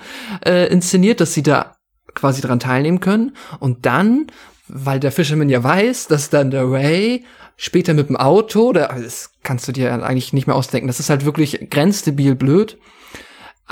äh, 0.45 0.71
inszeniert, 0.71 1.19
dass 1.19 1.33
sie 1.33 1.43
da 1.43 1.75
quasi 2.13 2.41
dran 2.41 2.59
teilnehmen 2.59 2.99
können. 2.99 3.31
Und 3.59 3.85
dann, 3.85 4.27
weil 4.67 4.99
der 4.99 5.11
Fisherman 5.11 5.49
ja 5.49 5.63
weiß, 5.63 6.07
dass 6.07 6.29
dann 6.29 6.51
der 6.51 6.69
Ray 6.69 7.25
später 7.57 7.93
mit 7.93 8.07
dem 8.09 8.15
Auto, 8.17 8.71
da, 8.71 8.87
das 8.87 9.31
kannst 9.43 9.67
du 9.67 9.71
dir 9.71 9.91
eigentlich 10.03 10.31
nicht 10.33 10.47
mehr 10.47 10.55
ausdenken. 10.55 10.87
Das 10.87 10.99
ist 10.99 11.09
halt 11.09 11.25
wirklich 11.25 11.67
grenzdebil 11.69 12.35
blöd. 12.35 12.77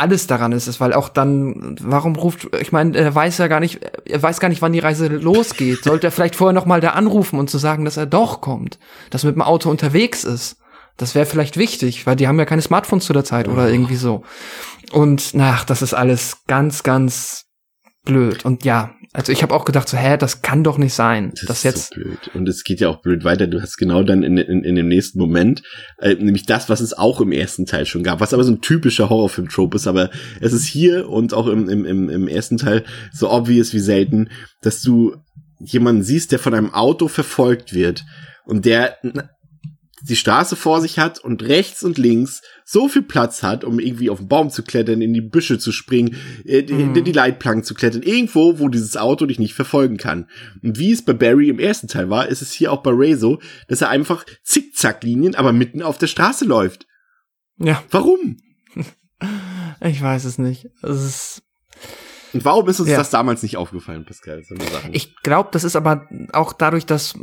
Alles 0.01 0.25
daran 0.25 0.51
ist 0.51 0.65
es, 0.65 0.79
weil 0.79 0.93
auch 0.93 1.09
dann, 1.09 1.75
warum 1.79 2.15
ruft, 2.15 2.47
ich 2.59 2.71
meine, 2.71 2.97
er 2.97 3.13
weiß 3.13 3.37
ja 3.37 3.47
gar 3.47 3.59
nicht, 3.59 3.81
er 4.05 4.23
weiß 4.23 4.39
gar 4.39 4.49
nicht, 4.49 4.63
wann 4.63 4.73
die 4.73 4.79
Reise 4.79 5.07
losgeht. 5.07 5.83
Sollte 5.83 6.07
er 6.07 6.11
vielleicht 6.11 6.35
vorher 6.35 6.53
noch 6.53 6.65
mal 6.65 6.81
da 6.81 6.89
anrufen 6.89 7.37
und 7.37 7.51
zu 7.51 7.59
sagen, 7.59 7.85
dass 7.85 7.97
er 7.97 8.07
doch 8.07 8.41
kommt, 8.41 8.79
dass 9.11 9.23
er 9.23 9.27
mit 9.27 9.35
dem 9.35 9.43
Auto 9.43 9.69
unterwegs 9.69 10.23
ist. 10.23 10.57
Das 10.97 11.13
wäre 11.13 11.27
vielleicht 11.27 11.55
wichtig, 11.55 12.07
weil 12.07 12.15
die 12.15 12.27
haben 12.27 12.39
ja 12.39 12.45
keine 12.45 12.63
Smartphones 12.63 13.05
zu 13.05 13.13
der 13.13 13.23
Zeit 13.23 13.47
oder 13.47 13.69
irgendwie 13.69 13.95
so. 13.95 14.23
Und 14.91 15.35
nach, 15.35 15.65
das 15.65 15.83
ist 15.83 15.93
alles 15.93 16.39
ganz, 16.47 16.81
ganz 16.81 17.45
blöd. 18.03 18.43
Und 18.43 18.65
ja, 18.65 18.95
also 19.13 19.31
ich 19.31 19.43
habe 19.43 19.53
auch 19.53 19.65
gedacht 19.65 19.89
so, 19.89 19.97
hä, 19.97 20.17
das 20.17 20.41
kann 20.41 20.63
doch 20.63 20.77
nicht 20.77 20.93
sein. 20.93 21.33
Das, 21.45 21.57
ist 21.57 21.63
jetzt 21.63 21.93
so 21.93 21.95
blöd. 21.95 22.31
Und 22.33 22.47
es 22.47 22.63
geht 22.63 22.79
ja 22.79 22.87
auch 22.89 23.01
blöd 23.01 23.25
weiter. 23.25 23.47
Du 23.47 23.61
hast 23.61 23.75
genau 23.77 24.03
dann 24.03 24.23
in, 24.23 24.37
in, 24.37 24.63
in 24.63 24.75
dem 24.75 24.87
nächsten 24.87 25.19
Moment, 25.19 25.63
äh, 25.99 26.15
nämlich 26.15 26.45
das, 26.45 26.69
was 26.69 26.79
es 26.79 26.93
auch 26.93 27.19
im 27.19 27.33
ersten 27.33 27.65
Teil 27.65 27.85
schon 27.85 28.03
gab, 28.03 28.21
was 28.21 28.33
aber 28.33 28.45
so 28.45 28.51
ein 28.51 28.61
typischer 28.61 29.09
Horrorfilm-Trope 29.09 29.75
ist, 29.75 29.87
aber 29.87 30.11
es 30.39 30.53
ist 30.53 30.65
hier 30.65 31.09
und 31.09 31.33
auch 31.33 31.47
im, 31.47 31.67
im, 31.67 31.85
im, 31.85 32.09
im 32.09 32.27
ersten 32.29 32.57
Teil 32.57 32.85
so 33.11 33.29
obvious 33.29 33.73
wie 33.73 33.79
selten, 33.79 34.29
dass 34.61 34.81
du 34.81 35.17
jemanden 35.59 36.03
siehst, 36.03 36.31
der 36.31 36.39
von 36.39 36.53
einem 36.53 36.73
Auto 36.73 37.09
verfolgt 37.09 37.73
wird 37.73 38.05
und 38.45 38.65
der 38.65 38.97
die 40.03 40.15
Straße 40.15 40.55
vor 40.55 40.81
sich 40.81 40.97
hat 40.99 41.19
und 41.19 41.43
rechts 41.43 41.83
und 41.83 41.97
links 41.97 42.41
so 42.65 42.87
viel 42.87 43.01
Platz 43.03 43.43
hat, 43.43 43.63
um 43.63 43.79
irgendwie 43.79 44.09
auf 44.09 44.19
den 44.19 44.27
Baum 44.27 44.49
zu 44.49 44.63
klettern, 44.63 45.01
in 45.01 45.13
die 45.13 45.21
Büsche 45.21 45.59
zu 45.59 45.71
springen, 45.71 46.15
äh, 46.45 46.63
die, 46.63 46.73
Mhm. 46.73 46.95
in 46.95 47.03
die 47.05 47.11
Leitplanken 47.11 47.63
zu 47.63 47.73
klettern, 47.73 48.01
irgendwo, 48.03 48.59
wo 48.59 48.67
dieses 48.69 48.97
Auto 48.97 49.25
dich 49.25 49.39
nicht 49.39 49.53
verfolgen 49.53 49.97
kann. 49.97 50.27
Und 50.63 50.79
wie 50.79 50.91
es 50.91 51.03
bei 51.03 51.13
Barry 51.13 51.49
im 51.49 51.59
ersten 51.59 51.87
Teil 51.87 52.09
war, 52.09 52.27
ist 52.27 52.41
es 52.41 52.51
hier 52.51 52.71
auch 52.71 52.81
bei 52.83 52.91
Ray 52.91 53.15
so, 53.15 53.39
dass 53.67 53.81
er 53.81 53.89
einfach 53.89 54.25
Zickzacklinien, 54.43 55.35
aber 55.35 55.53
mitten 55.53 55.81
auf 55.81 55.97
der 55.97 56.07
Straße 56.07 56.45
läuft. 56.45 56.87
ja, 57.57 57.83
Warum? 57.91 58.37
ich 59.81 60.01
weiß 60.01 60.25
es 60.25 60.37
nicht. 60.37 60.67
Es 60.81 61.03
ist 61.03 61.43
Und 62.33 62.45
warum 62.45 62.67
ist 62.69 62.79
uns 62.79 62.89
Ja. 62.89 62.97
das 62.97 63.09
damals 63.09 63.43
nicht 63.43 63.57
aufgefallen, 63.57 64.05
Pascal? 64.05 64.41
So 64.47 64.55
eine 64.55 64.63
Sache. 64.63 64.89
Ich 64.93 65.15
glaube, 65.17 65.49
das 65.51 65.63
ist 65.65 65.75
aber 65.75 66.07
auch 66.33 66.53
dadurch, 66.53 66.85
dass 66.85 67.15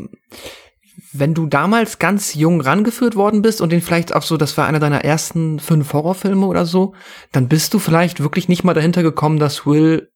wenn 1.13 1.35
du 1.35 1.47
damals 1.47 1.99
ganz 1.99 2.35
jung 2.35 2.61
rangeführt 2.61 3.17
worden 3.17 3.43
bist 3.43 3.61
und 3.61 3.71
den 3.71 3.81
vielleicht 3.81 4.15
auch 4.15 4.23
so, 4.23 4.37
das 4.37 4.57
war 4.57 4.67
einer 4.67 4.81
deiner 4.81 5.05
ersten 5.05 5.59
fünf 5.59 5.93
Horrorfilme 5.93 6.47
oder 6.47 6.67
so, 6.67 6.95
dann 7.33 7.49
bist 7.49 7.73
du 7.75 7.79
vielleicht 7.79 8.21
wirklich 8.21 8.49
nicht 8.49 8.65
mal 8.65 8.75
dahinter 8.75 9.03
gekommen, 9.03 9.39
dass 9.39 9.67
Will 9.67 10.11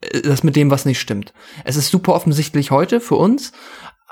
äh, 0.00 0.22
das 0.22 0.44
mit 0.44 0.56
dem 0.56 0.70
was 0.70 0.84
nicht 0.84 1.00
stimmt. 1.00 1.32
Es 1.64 1.76
ist 1.76 1.90
super 1.90 2.14
offensichtlich 2.14 2.70
heute 2.70 3.00
für 3.00 3.16
uns, 3.16 3.52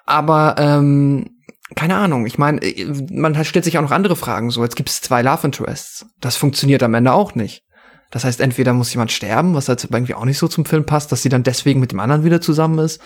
aber 0.04 0.56
ähm, 0.58 1.38
keine 1.74 1.96
Ahnung. 1.96 2.26
Ich 2.26 2.38
meine, 2.38 2.60
äh, 2.62 2.86
man 3.10 3.44
stellt 3.44 3.64
sich 3.64 3.78
auch 3.78 3.82
noch 3.82 3.92
andere 3.92 4.16
Fragen. 4.16 4.50
So, 4.50 4.62
jetzt 4.62 4.76
gibt 4.76 4.88
es 4.88 5.00
zwei 5.00 5.22
Love 5.22 5.46
Interests. 5.46 6.06
Das 6.20 6.36
funktioniert 6.36 6.82
am 6.82 6.94
Ende 6.94 7.12
auch 7.12 7.34
nicht. 7.34 7.64
Das 8.12 8.24
heißt, 8.24 8.40
entweder 8.40 8.74
muss 8.74 8.92
jemand 8.92 9.10
sterben, 9.10 9.54
was 9.54 9.68
halt 9.68 9.88
irgendwie 9.90 10.14
auch 10.14 10.26
nicht 10.26 10.38
so 10.38 10.46
zum 10.46 10.66
Film 10.66 10.84
passt, 10.84 11.10
dass 11.10 11.22
sie 11.22 11.30
dann 11.30 11.42
deswegen 11.42 11.80
mit 11.80 11.92
dem 11.92 11.98
anderen 11.98 12.24
wieder 12.24 12.42
zusammen 12.42 12.78
ist. 12.78 13.00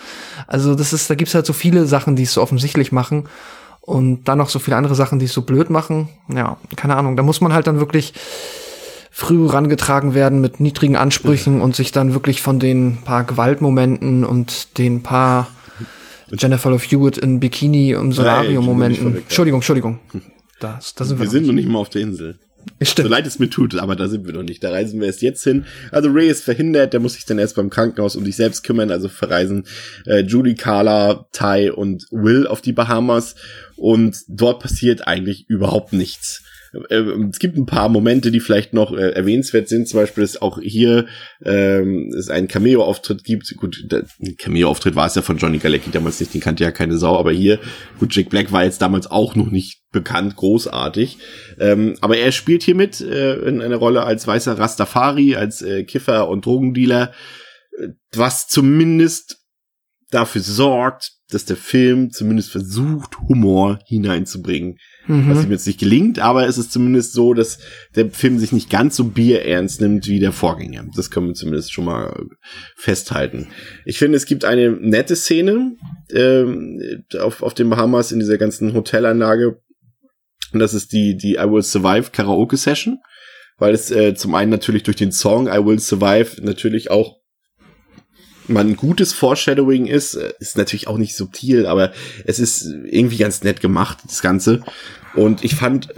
Also 0.47 0.75
das 0.75 0.91
ist, 0.91 1.09
da 1.09 1.15
gibt's 1.15 1.33
halt 1.33 1.45
so 1.45 1.53
viele 1.53 1.85
Sachen, 1.85 2.15
die 2.17 2.23
es 2.23 2.33
so 2.33 2.41
offensichtlich 2.41 2.91
machen 2.91 3.23
und 3.79 4.25
dann 4.25 4.37
noch 4.37 4.49
so 4.49 4.59
viele 4.59 4.75
andere 4.75 4.95
Sachen, 4.95 5.17
die 5.17 5.25
es 5.25 5.33
so 5.33 5.43
blöd 5.43 5.69
machen. 5.69 6.09
Ja, 6.27 6.57
keine 6.75 6.97
Ahnung. 6.97 7.15
Da 7.15 7.23
muss 7.23 7.39
man 7.39 7.53
halt 7.53 7.67
dann 7.67 7.79
wirklich 7.79 8.13
früh 9.09 9.47
rangetragen 9.47 10.13
werden 10.13 10.41
mit 10.41 10.59
niedrigen 10.59 10.97
Ansprüchen 10.97 11.61
und 11.61 11.73
sich 11.73 11.93
dann 11.93 12.13
wirklich 12.13 12.41
von 12.41 12.59
den 12.59 12.97
paar 13.05 13.23
Gewaltmomenten 13.23 14.25
und 14.25 14.77
den 14.77 15.03
paar 15.03 15.47
Jennifer 16.37 16.69
Love 16.69 16.83
Hewitt 16.83 17.17
in 17.17 17.39
Bikini 17.39 17.91
im 17.91 18.09
nicht 18.09 18.17
Solarium-Momenten. 18.17 19.19
Entschuldigung, 19.19 19.59
Entschuldigung. 19.59 19.99
Das, 20.59 20.95
da 20.95 21.05
sind 21.05 21.17
wir, 21.17 21.25
wir 21.25 21.29
sind 21.29 21.43
nicht. 21.43 21.47
noch 21.47 21.55
nicht 21.55 21.69
mal 21.69 21.79
auf 21.79 21.89
der 21.89 22.01
Insel. 22.01 22.39
So 22.83 23.03
leid 23.07 23.27
es 23.27 23.39
mir 23.39 23.49
tut, 23.49 23.75
aber 23.77 23.95
da 23.95 24.07
sind 24.07 24.25
wir 24.25 24.33
noch 24.33 24.43
nicht. 24.43 24.63
Da 24.63 24.71
reisen 24.71 24.99
wir 24.99 25.07
erst 25.07 25.21
jetzt 25.21 25.43
hin. 25.43 25.65
Also 25.91 26.09
Ray 26.11 26.29
ist 26.29 26.43
verhindert, 26.43 26.93
der 26.93 26.99
muss 26.99 27.13
sich 27.13 27.25
dann 27.25 27.39
erst 27.39 27.55
beim 27.55 27.69
Krankenhaus 27.69 28.15
um 28.15 28.25
sich 28.25 28.35
selbst 28.35 28.63
kümmern. 28.63 28.91
Also 28.91 29.09
verreisen 29.09 29.65
äh, 30.05 30.19
Julie, 30.19 30.55
Carla, 30.55 31.27
Ty 31.31 31.71
und 31.71 32.05
Will 32.11 32.47
auf 32.47 32.61
die 32.61 32.73
Bahamas. 32.73 33.35
Und 33.75 34.17
dort 34.27 34.61
passiert 34.61 35.07
eigentlich 35.07 35.47
überhaupt 35.47 35.93
nichts. 35.93 36.43
Äh, 36.89 37.03
es 37.29 37.39
gibt 37.39 37.57
ein 37.57 37.65
paar 37.65 37.89
Momente, 37.89 38.31
die 38.31 38.39
vielleicht 38.39 38.73
noch 38.73 38.91
äh, 38.91 39.11
erwähnenswert 39.11 39.67
sind. 39.67 39.87
Zum 39.87 39.99
Beispiel, 39.99 40.23
dass 40.23 40.41
auch 40.41 40.59
hier 40.61 41.07
ähm, 41.43 42.13
es 42.17 42.29
einen 42.29 42.47
Cameo-Auftritt 42.47 43.23
gibt. 43.23 43.53
Gut, 43.57 43.87
Cameo-Auftritt 44.37 44.95
war 44.95 45.07
es 45.07 45.15
ja 45.15 45.21
von 45.21 45.37
Johnny 45.37 45.57
Galecki 45.57 45.91
damals 45.91 46.19
nicht, 46.19 46.33
den 46.33 46.41
kannte 46.41 46.63
ja 46.63 46.71
keine 46.71 46.97
Sau. 46.97 47.17
Aber 47.17 47.31
hier, 47.31 47.59
gut, 47.99 48.15
Jack 48.15 48.29
Black 48.29 48.51
war 48.51 48.63
jetzt 48.63 48.81
damals 48.81 49.09
auch 49.09 49.35
noch 49.35 49.51
nicht 49.51 49.81
bekannt, 49.91 50.35
großartig. 50.35 51.17
Ähm, 51.59 51.95
aber 52.01 52.17
er 52.17 52.31
spielt 52.31 52.63
hier 52.63 52.75
mit 52.75 53.01
äh, 53.01 53.35
in 53.47 53.61
einer 53.61 53.77
Rolle 53.77 54.03
als 54.03 54.27
weißer 54.27 54.57
Rastafari, 54.57 55.35
als 55.35 55.61
äh, 55.61 55.83
Kiffer 55.83 56.29
und 56.29 56.45
Drogendealer, 56.45 57.13
äh, 57.77 57.87
was 58.13 58.47
zumindest 58.47 59.37
dafür 60.11 60.41
sorgt, 60.41 61.13
dass 61.29 61.45
der 61.45 61.57
Film 61.57 62.11
zumindest 62.11 62.51
versucht, 62.51 63.19
Humor 63.27 63.79
hineinzubringen. 63.85 64.77
Mhm. 65.07 65.29
Was 65.29 65.45
ihm 65.45 65.51
jetzt 65.51 65.67
nicht 65.67 65.79
gelingt, 65.79 66.19
aber 66.19 66.47
es 66.47 66.57
ist 66.57 66.71
zumindest 66.71 67.13
so, 67.13 67.33
dass 67.33 67.59
der 67.95 68.09
Film 68.09 68.39
sich 68.39 68.51
nicht 68.51 68.69
ganz 68.69 68.95
so 68.95 69.05
bierernst 69.05 69.81
nimmt 69.81 70.07
wie 70.07 70.19
der 70.19 70.31
Vorgänger. 70.31 70.85
Das 70.95 71.09
können 71.09 71.27
wir 71.27 71.33
zumindest 71.33 71.71
schon 71.71 71.85
mal 71.85 72.25
festhalten. 72.75 73.47
Ich 73.85 73.97
finde, 73.97 74.17
es 74.17 74.25
gibt 74.25 74.43
eine 74.45 74.71
nette 74.71 75.15
Szene 75.15 75.75
ähm, 76.13 77.05
auf, 77.19 77.41
auf 77.41 77.53
den 77.53 77.69
Bahamas 77.69 78.11
in 78.11 78.19
dieser 78.19 78.37
ganzen 78.37 78.73
Hotelanlage. 78.73 79.61
Und 80.53 80.59
das 80.59 80.73
ist 80.73 80.91
die, 80.93 81.15
die 81.15 81.35
I 81.35 81.49
Will 81.49 81.63
Survive 81.63 82.11
Karaoke 82.11 82.57
Session. 82.57 82.99
Weil 83.59 83.73
es 83.73 83.89
äh, 83.89 84.13
zum 84.13 84.35
einen 84.35 84.51
natürlich 84.51 84.83
durch 84.83 84.97
den 84.97 85.11
Song 85.11 85.47
I 85.47 85.65
Will 85.65 85.79
Survive 85.79 86.43
natürlich 86.43 86.91
auch 86.91 87.16
man 88.47 88.75
gutes 88.75 89.13
Foreshadowing 89.13 89.85
ist, 89.85 90.15
äh, 90.15 90.33
ist 90.39 90.57
natürlich 90.57 90.87
auch 90.87 90.97
nicht 90.97 91.15
subtil, 91.15 91.65
aber 91.65 91.91
es 92.25 92.39
ist 92.39 92.65
irgendwie 92.85 93.17
ganz 93.17 93.43
nett 93.43 93.61
gemacht, 93.61 93.99
das 94.07 94.21
Ganze. 94.21 94.63
Und 95.15 95.43
ich 95.43 95.55
fand, 95.55 95.89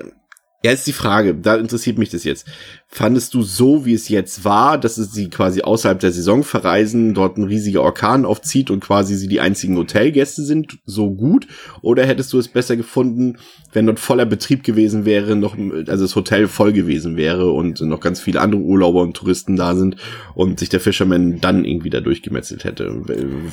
ja, 0.61 0.71
ist 0.71 0.87
die 0.87 0.93
Frage, 0.93 1.35
da 1.35 1.55
interessiert 1.55 1.97
mich 1.97 2.09
das 2.09 2.25
jetzt. 2.25 2.45
Fandest 2.87 3.33
du 3.33 3.43
so, 3.43 3.85
wie 3.85 3.93
es 3.93 4.09
jetzt 4.09 4.43
war, 4.43 4.77
dass 4.77 4.97
es 4.97 5.13
sie 5.13 5.29
quasi 5.29 5.61
außerhalb 5.61 5.99
der 5.99 6.11
Saison 6.11 6.43
verreisen, 6.43 7.13
dort 7.13 7.37
ein 7.37 7.45
riesiger 7.45 7.81
Orkan 7.81 8.25
aufzieht 8.25 8.69
und 8.69 8.81
quasi 8.81 9.15
sie 9.15 9.29
die 9.29 9.39
einzigen 9.39 9.77
Hotelgäste 9.77 10.43
sind, 10.43 10.79
so 10.85 11.11
gut? 11.11 11.47
Oder 11.81 12.05
hättest 12.05 12.33
du 12.33 12.39
es 12.39 12.49
besser 12.49 12.75
gefunden, 12.75 13.37
wenn 13.71 13.85
dort 13.85 14.01
voller 14.01 14.25
Betrieb 14.25 14.63
gewesen 14.63 15.05
wäre, 15.05 15.37
noch, 15.37 15.57
also 15.57 16.03
das 16.03 16.15
Hotel 16.15 16.49
voll 16.49 16.73
gewesen 16.73 17.15
wäre 17.15 17.51
und 17.51 17.79
noch 17.79 18.01
ganz 18.01 18.19
viele 18.19 18.41
andere 18.41 18.61
Urlauber 18.61 19.01
und 19.01 19.15
Touristen 19.15 19.55
da 19.55 19.75
sind 19.75 19.95
und 20.35 20.59
sich 20.59 20.67
der 20.67 20.81
Fisherman 20.81 21.39
dann 21.39 21.63
irgendwie 21.63 21.89
da 21.89 22.01
durchgemetzelt 22.01 22.65
hätte? 22.65 23.01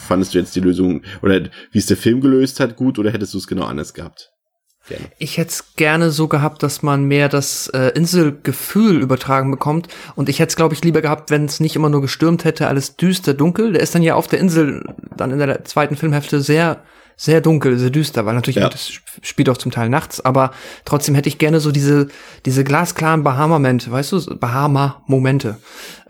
Fandest 0.09 0.35
du 0.35 0.39
jetzt 0.39 0.57
die 0.57 0.61
Lösung, 0.61 1.03
oder 1.23 1.41
wie 1.71 1.79
es 1.79 1.87
der 1.87 1.97
Film 1.97 2.21
gelöst 2.21 2.59
hat, 2.59 2.75
gut, 2.75 2.99
oder 2.99 3.13
hättest 3.13 3.33
du 3.33 3.39
es 3.39 3.47
genau 3.47 3.65
anders 3.65 3.95
gehabt? 3.95 4.36
Gerne. 4.89 5.05
Ich 5.19 5.37
hätte 5.37 5.51
es 5.51 5.75
gerne 5.77 6.11
so 6.11 6.29
gehabt, 6.29 6.63
dass 6.63 6.83
man 6.83 7.05
mehr 7.05 7.29
das 7.29 7.69
äh, 7.69 7.89
Inselgefühl 7.95 9.01
übertragen 9.01 9.51
bekommt. 9.51 9.89
Und 10.15 10.29
ich 10.29 10.39
hätte 10.39 10.51
es, 10.51 10.57
glaube 10.57 10.75
ich, 10.75 10.85
lieber 10.85 11.03
gehabt, 11.03 11.31
wenn 11.31 11.45
es 11.45 11.61
nicht 11.61 11.77
immer 11.77 11.89
nur 11.89 12.03
gestürmt 12.03 12.45
hätte, 12.45 12.69
alles 12.69 12.97
düster, 12.97 13.35
dunkel. 13.35 13.73
Der 13.73 13.83
ist 13.83 13.95
dann 13.95 14.03
ja 14.03 14.15
auf 14.15 14.29
der 14.29 14.39
Insel 14.39 14.85
dann 15.17 15.33
in 15.33 15.39
der 15.39 15.65
zweiten 15.65 15.97
Filmhälfte 15.97 16.41
sehr, 16.41 16.83
sehr 17.17 17.41
dunkel, 17.41 17.79
sehr 17.79 17.91
düster, 17.91 18.27
weil 18.27 18.35
natürlich 18.35 18.57
ja. 18.57 18.69
das 18.69 18.93
spielt 19.23 19.49
auch 19.49 19.57
zum 19.57 19.73
Teil 19.73 19.89
nachts, 19.89 20.23
aber 20.23 20.51
trotzdem 20.85 21.15
hätte 21.15 21.31
ich 21.31 21.39
gerne 21.39 21.61
so 21.61 21.73
diese, 21.73 22.09
diese 22.45 22.63
glasklaren 22.63 23.23
Bahama-Momente, 23.25 23.91
weißt 23.91 24.13
du, 24.13 24.37
Bahama-Momente 24.37 25.57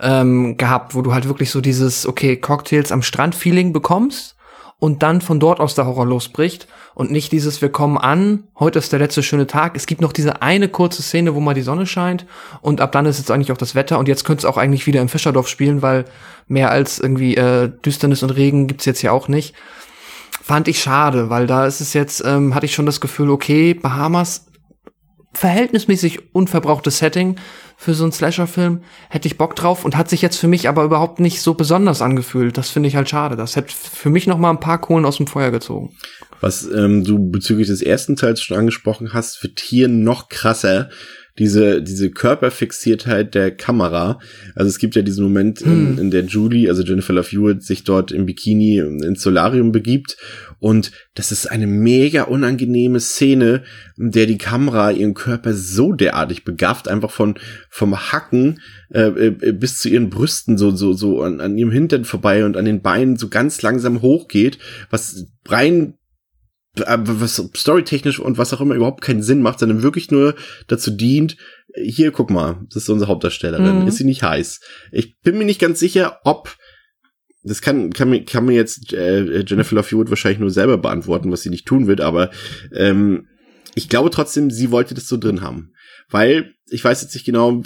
ähm, 0.01 0.57
gehabt, 0.57 0.97
wo 0.97 1.03
du 1.03 1.15
halt 1.15 1.29
wirklich 1.29 1.53
so 1.53 1.61
dieses, 1.61 2.07
okay, 2.07 2.37
Cocktails 2.37 2.91
am 2.91 3.03
Strand-Feeling 3.03 3.73
bekommst 3.73 4.36
und 4.79 5.03
dann 5.03 5.21
von 5.21 5.41
dort 5.41 5.61
aus 5.61 5.75
der 5.75 5.87
Horror 5.87 6.07
losbricht 6.07 6.69
und 6.95 7.11
nicht 7.11 7.33
dieses, 7.33 7.63
wir 7.63 7.71
kommen 7.71 7.97
an, 7.97 8.45
heute 8.59 8.79
ist 8.79 8.93
der 8.93 8.99
letzte 8.99 9.23
schöne 9.23 9.47
Tag. 9.47 9.75
Es 9.75 9.87
gibt 9.87 10.01
noch 10.01 10.13
diese 10.13 10.43
eine 10.43 10.69
kurze 10.69 11.03
Szene, 11.03 11.35
wo 11.35 11.41
mal 11.41 11.55
die 11.55 11.63
Sonne 11.63 11.87
scheint 11.87 12.27
und 12.61 12.81
ab 12.81 12.93
dann 12.93 13.07
ist 13.07 13.19
jetzt 13.19 13.31
eigentlich 13.31 13.53
auch 13.53 13.57
das 13.57 13.75
Wetter 13.75 13.99
und 13.99 14.09
jetzt 14.09 14.25
könnte 14.25 14.41
es 14.41 14.45
auch 14.45 14.59
eigentlich 14.59 14.87
wieder 14.87 15.01
im 15.01 15.09
Fischerdorf 15.09 15.49
spielen, 15.49 15.83
weil 15.83 16.05
mehr 16.47 16.71
als 16.71 16.99
irgendwie 16.99 17.37
äh, 17.37 17.71
Düsternis 17.85 18.23
und 18.23 18.31
Regen 18.31 18.67
gibt's 18.67 18.85
jetzt 18.85 19.03
ja 19.03 19.13
auch 19.13 19.29
nicht. 19.29 19.55
Fand 20.43 20.69
ich 20.69 20.81
schade, 20.81 21.31
weil 21.31 21.47
da 21.47 21.67
ist 21.67 21.81
es 21.81 21.93
jetzt, 21.93 22.23
ähm, 22.25 22.55
hatte 22.55 22.67
ich 22.67 22.75
schon 22.75 22.87
das 22.87 23.01
Gefühl, 23.01 23.31
okay, 23.31 23.75
Bahamas 23.75 24.47
verhältnismäßig 25.33 26.35
unverbrauchtes 26.35 26.99
Setting 26.99 27.37
für 27.77 27.95
so 27.95 28.05
einen 28.05 28.13
Slasher-Film. 28.13 28.83
Hätte 29.09 29.29
ich 29.29 29.39
Bock 29.39 29.55
drauf 29.55 29.85
und 29.85 29.97
hat 29.97 30.09
sich 30.09 30.23
jetzt 30.23 30.39
für 30.39 30.49
mich 30.49 30.69
aber 30.69 30.85
überhaupt 30.85 31.21
nicht 31.21 31.43
so 31.43 31.55
besonders 31.55 32.03
angefühlt. 32.03 32.57
Das 32.57 32.71
finde 32.71 32.89
ich 32.89 32.97
halt 32.97 33.09
schade. 33.09 33.37
Das 33.37 33.57
hätte 33.57 33.73
für 33.73 34.11
mich 34.11 34.27
noch 34.27 34.39
mal 34.39 34.51
ein 34.51 34.61
paar 34.61 34.81
Kohlen 34.81 35.05
aus 35.05 35.19
dem 35.19 35.27
Feuer 35.27 35.51
gezogen. 35.51 35.95
Was 36.41 36.69
ähm, 36.71 37.05
du 37.05 37.31
bezüglich 37.31 37.69
des 37.69 37.83
ersten 37.83 38.17
Teils 38.17 38.41
schon 38.41 38.57
angesprochen 38.57 39.13
hast, 39.13 39.43
wird 39.43 39.61
hier 39.61 39.89
noch 39.89 40.29
krasser 40.29 40.89
diese, 41.39 41.83
diese 41.83 42.11
Körperfixiertheit 42.11 43.35
der 43.35 43.51
Kamera. 43.51 44.19
Also 44.55 44.69
es 44.69 44.79
gibt 44.79 44.97
ja 44.97 45.03
diesen 45.03 45.25
Moment, 45.25 45.61
hm. 45.61 45.93
in, 45.93 45.99
in, 45.99 46.11
der 46.11 46.25
Julie, 46.25 46.69
also 46.69 46.83
Jennifer 46.83 47.13
Love 47.13 47.29
Hewitt, 47.29 47.63
sich 47.63 47.85
dort 47.85 48.13
im 48.13 48.27
Bikini 48.27 48.79
ins 48.79 49.23
Solarium 49.23 49.73
begibt. 49.73 50.17
Und 50.59 50.93
das 51.15 51.33
ist 51.33 51.47
eine 51.47 51.67
mega 51.67 52.23
unangenehme 52.25 53.01
Szene, 53.01 53.63
in 53.99 54.11
der 54.11 54.27
die 54.27 54.39
Kamera 54.39 54.91
ihren 54.91 55.15
Körper 55.15 55.53
so 55.53 55.93
derartig 55.93 56.45
begafft, 56.45 56.89
einfach 56.89 57.11
von, 57.11 57.35
vom 57.69 57.97
Hacken 58.13 58.61
äh, 58.91 59.09
äh, 59.09 59.53
bis 59.53 59.79
zu 59.79 59.89
ihren 59.89 60.11
Brüsten 60.11 60.57
so, 60.57 60.71
so, 60.71 60.95
so 60.95 61.23
an, 61.23 61.41
an 61.41 61.59
ihrem 61.59 61.71
Hintern 61.71 62.05
vorbei 62.05 62.45
und 62.45 62.57
an 62.57 62.65
den 62.65 62.81
Beinen 62.81 63.17
so 63.17 63.29
ganz 63.29 63.61
langsam 63.63 64.01
hochgeht, 64.01 64.59
was 64.91 65.27
rein 65.47 65.95
was 66.77 67.43
storytechnisch 67.57 68.19
und 68.19 68.39
was 68.39 68.53
auch 68.53 68.61
immer 68.61 68.75
überhaupt 68.75 69.03
keinen 69.03 69.23
Sinn 69.23 69.43
macht, 69.43 69.59
sondern 69.61 69.83
wirklich 69.83 70.11
nur 70.11 70.35
dazu 70.67 70.91
dient, 70.91 71.37
hier, 71.75 72.11
guck 72.11 72.31
mal, 72.31 72.65
das 72.69 72.85
ist 72.85 72.89
unsere 72.89 73.11
Hauptdarstellerin, 73.11 73.83
mhm. 73.83 73.87
ist 73.87 73.97
sie 73.97 74.05
nicht 74.05 74.23
heiß? 74.23 74.61
Ich 74.93 75.19
bin 75.21 75.39
mir 75.39 75.45
nicht 75.45 75.61
ganz 75.61 75.79
sicher, 75.79 76.21
ob 76.25 76.57
das 77.43 77.63
kann, 77.63 77.93
kann, 77.93 78.11
mir, 78.11 78.25
kann 78.25 78.45
mir 78.45 78.55
jetzt 78.55 78.93
äh, 78.93 79.45
Jennifer 79.47 79.77
Love 79.77 79.89
Hewitt 79.91 80.11
wahrscheinlich 80.11 80.41
nur 80.41 80.51
selber 80.51 80.79
beantworten, 80.79 81.31
was 81.31 81.43
sie 81.43 81.51
nicht 81.51 81.67
tun 81.67 81.87
wird, 81.87 82.01
aber 82.01 82.31
ähm, 82.75 83.29
ich 83.75 83.89
glaube 83.89 84.11
trotzdem, 84.11 84.51
sie 84.51 84.71
wollte 84.71 84.95
das 84.95 85.07
so 85.07 85.17
drin 85.17 85.43
haben. 85.43 85.73
Weil, 86.09 86.55
ich 86.69 86.85
weiß 86.85 87.03
jetzt 87.03 87.15
nicht 87.15 87.27
genau, 87.27 87.63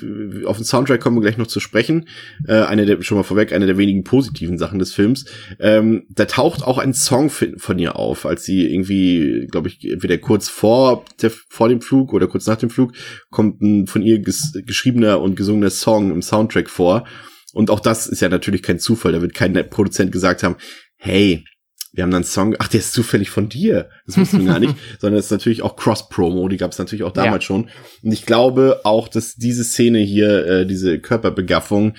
auf 0.47 0.57
den 0.57 0.65
Soundtrack 0.65 1.01
kommen 1.01 1.17
wir 1.17 1.23
gleich 1.23 1.37
noch 1.37 1.47
zu 1.47 1.61
sprechen. 1.61 2.09
Äh, 2.47 2.61
eine 2.63 2.87
der, 2.87 3.03
schon 3.03 3.19
mal 3.19 3.23
vorweg, 3.25 3.53
eine 3.53 3.67
der 3.67 3.77
wenigen 3.77 4.03
positiven 4.03 4.57
Sachen 4.57 4.79
des 4.79 4.95
Films. 4.95 5.27
Ähm, 5.59 6.07
da 6.09 6.25
taucht 6.25 6.63
auch 6.63 6.79
ein 6.79 6.95
Song 6.95 7.31
von 7.31 7.79
ihr 7.79 7.97
auf, 7.97 8.25
als 8.25 8.45
sie 8.45 8.73
irgendwie, 8.73 9.47
glaube 9.51 9.69
ich, 9.69 9.85
entweder 9.85 10.17
kurz 10.19 10.49
vor, 10.49 11.05
der, 11.21 11.31
vor 11.31 11.69
dem 11.69 11.83
Flug 11.83 12.13
oder 12.13 12.29
kurz 12.29 12.47
nach 12.47 12.57
dem 12.57 12.71
Flug, 12.71 12.93
kommt 13.31 13.61
ein 13.61 13.87
von 13.87 14.03
ihr 14.03 14.21
ges 14.21 14.53
geschriebener 14.67 15.21
und 15.21 15.37
gesungener 15.37 15.71
Song 15.71 16.11
im 16.11 16.23
Soundtrack 16.23 16.71
vor. 16.71 17.07
Und 17.53 17.71
auch 17.71 17.81
das 17.81 18.07
ist 18.07 18.21
ja 18.21 18.29
natürlich 18.29 18.63
kein 18.63 18.79
Zufall. 18.79 19.13
Da 19.13 19.21
wird 19.21 19.35
kein 19.35 19.53
Produzent 19.69 20.13
gesagt 20.13 20.43
haben, 20.43 20.57
hey, 20.97 21.45
wir 21.93 22.05
haben 22.05 22.11
dann 22.11 22.23
einen 22.23 22.25
Song, 22.25 22.55
ach, 22.59 22.69
der 22.69 22.81
ist 22.81 22.93
zufällig 22.93 23.31
von 23.31 23.49
dir. 23.49 23.91
Das 24.07 24.17
wussten 24.17 24.41
wir 24.41 24.47
gar 24.47 24.61
nicht. 24.61 24.77
Sondern 25.01 25.19
es 25.19 25.27
ist 25.27 25.33
natürlich 25.33 25.63
auch 25.63 25.77
Cross-Promo, 25.77 26.49
die 26.49 26.57
gab 26.57 26.73
es 26.73 26.79
natürlich 26.79 27.03
auch 27.03 27.13
damals 27.13 27.45
ja. 27.45 27.47
schon. 27.47 27.69
Und 28.03 28.13
ich 28.13 28.27
glaube 28.27 28.81
auch, 28.85 29.09
dass 29.09 29.35
diese 29.35 29.65
Szene 29.65 29.99
hier, 29.99 30.47
äh, 30.47 30.67
diese 30.67 31.01
Körperbegaffung, 31.01 31.97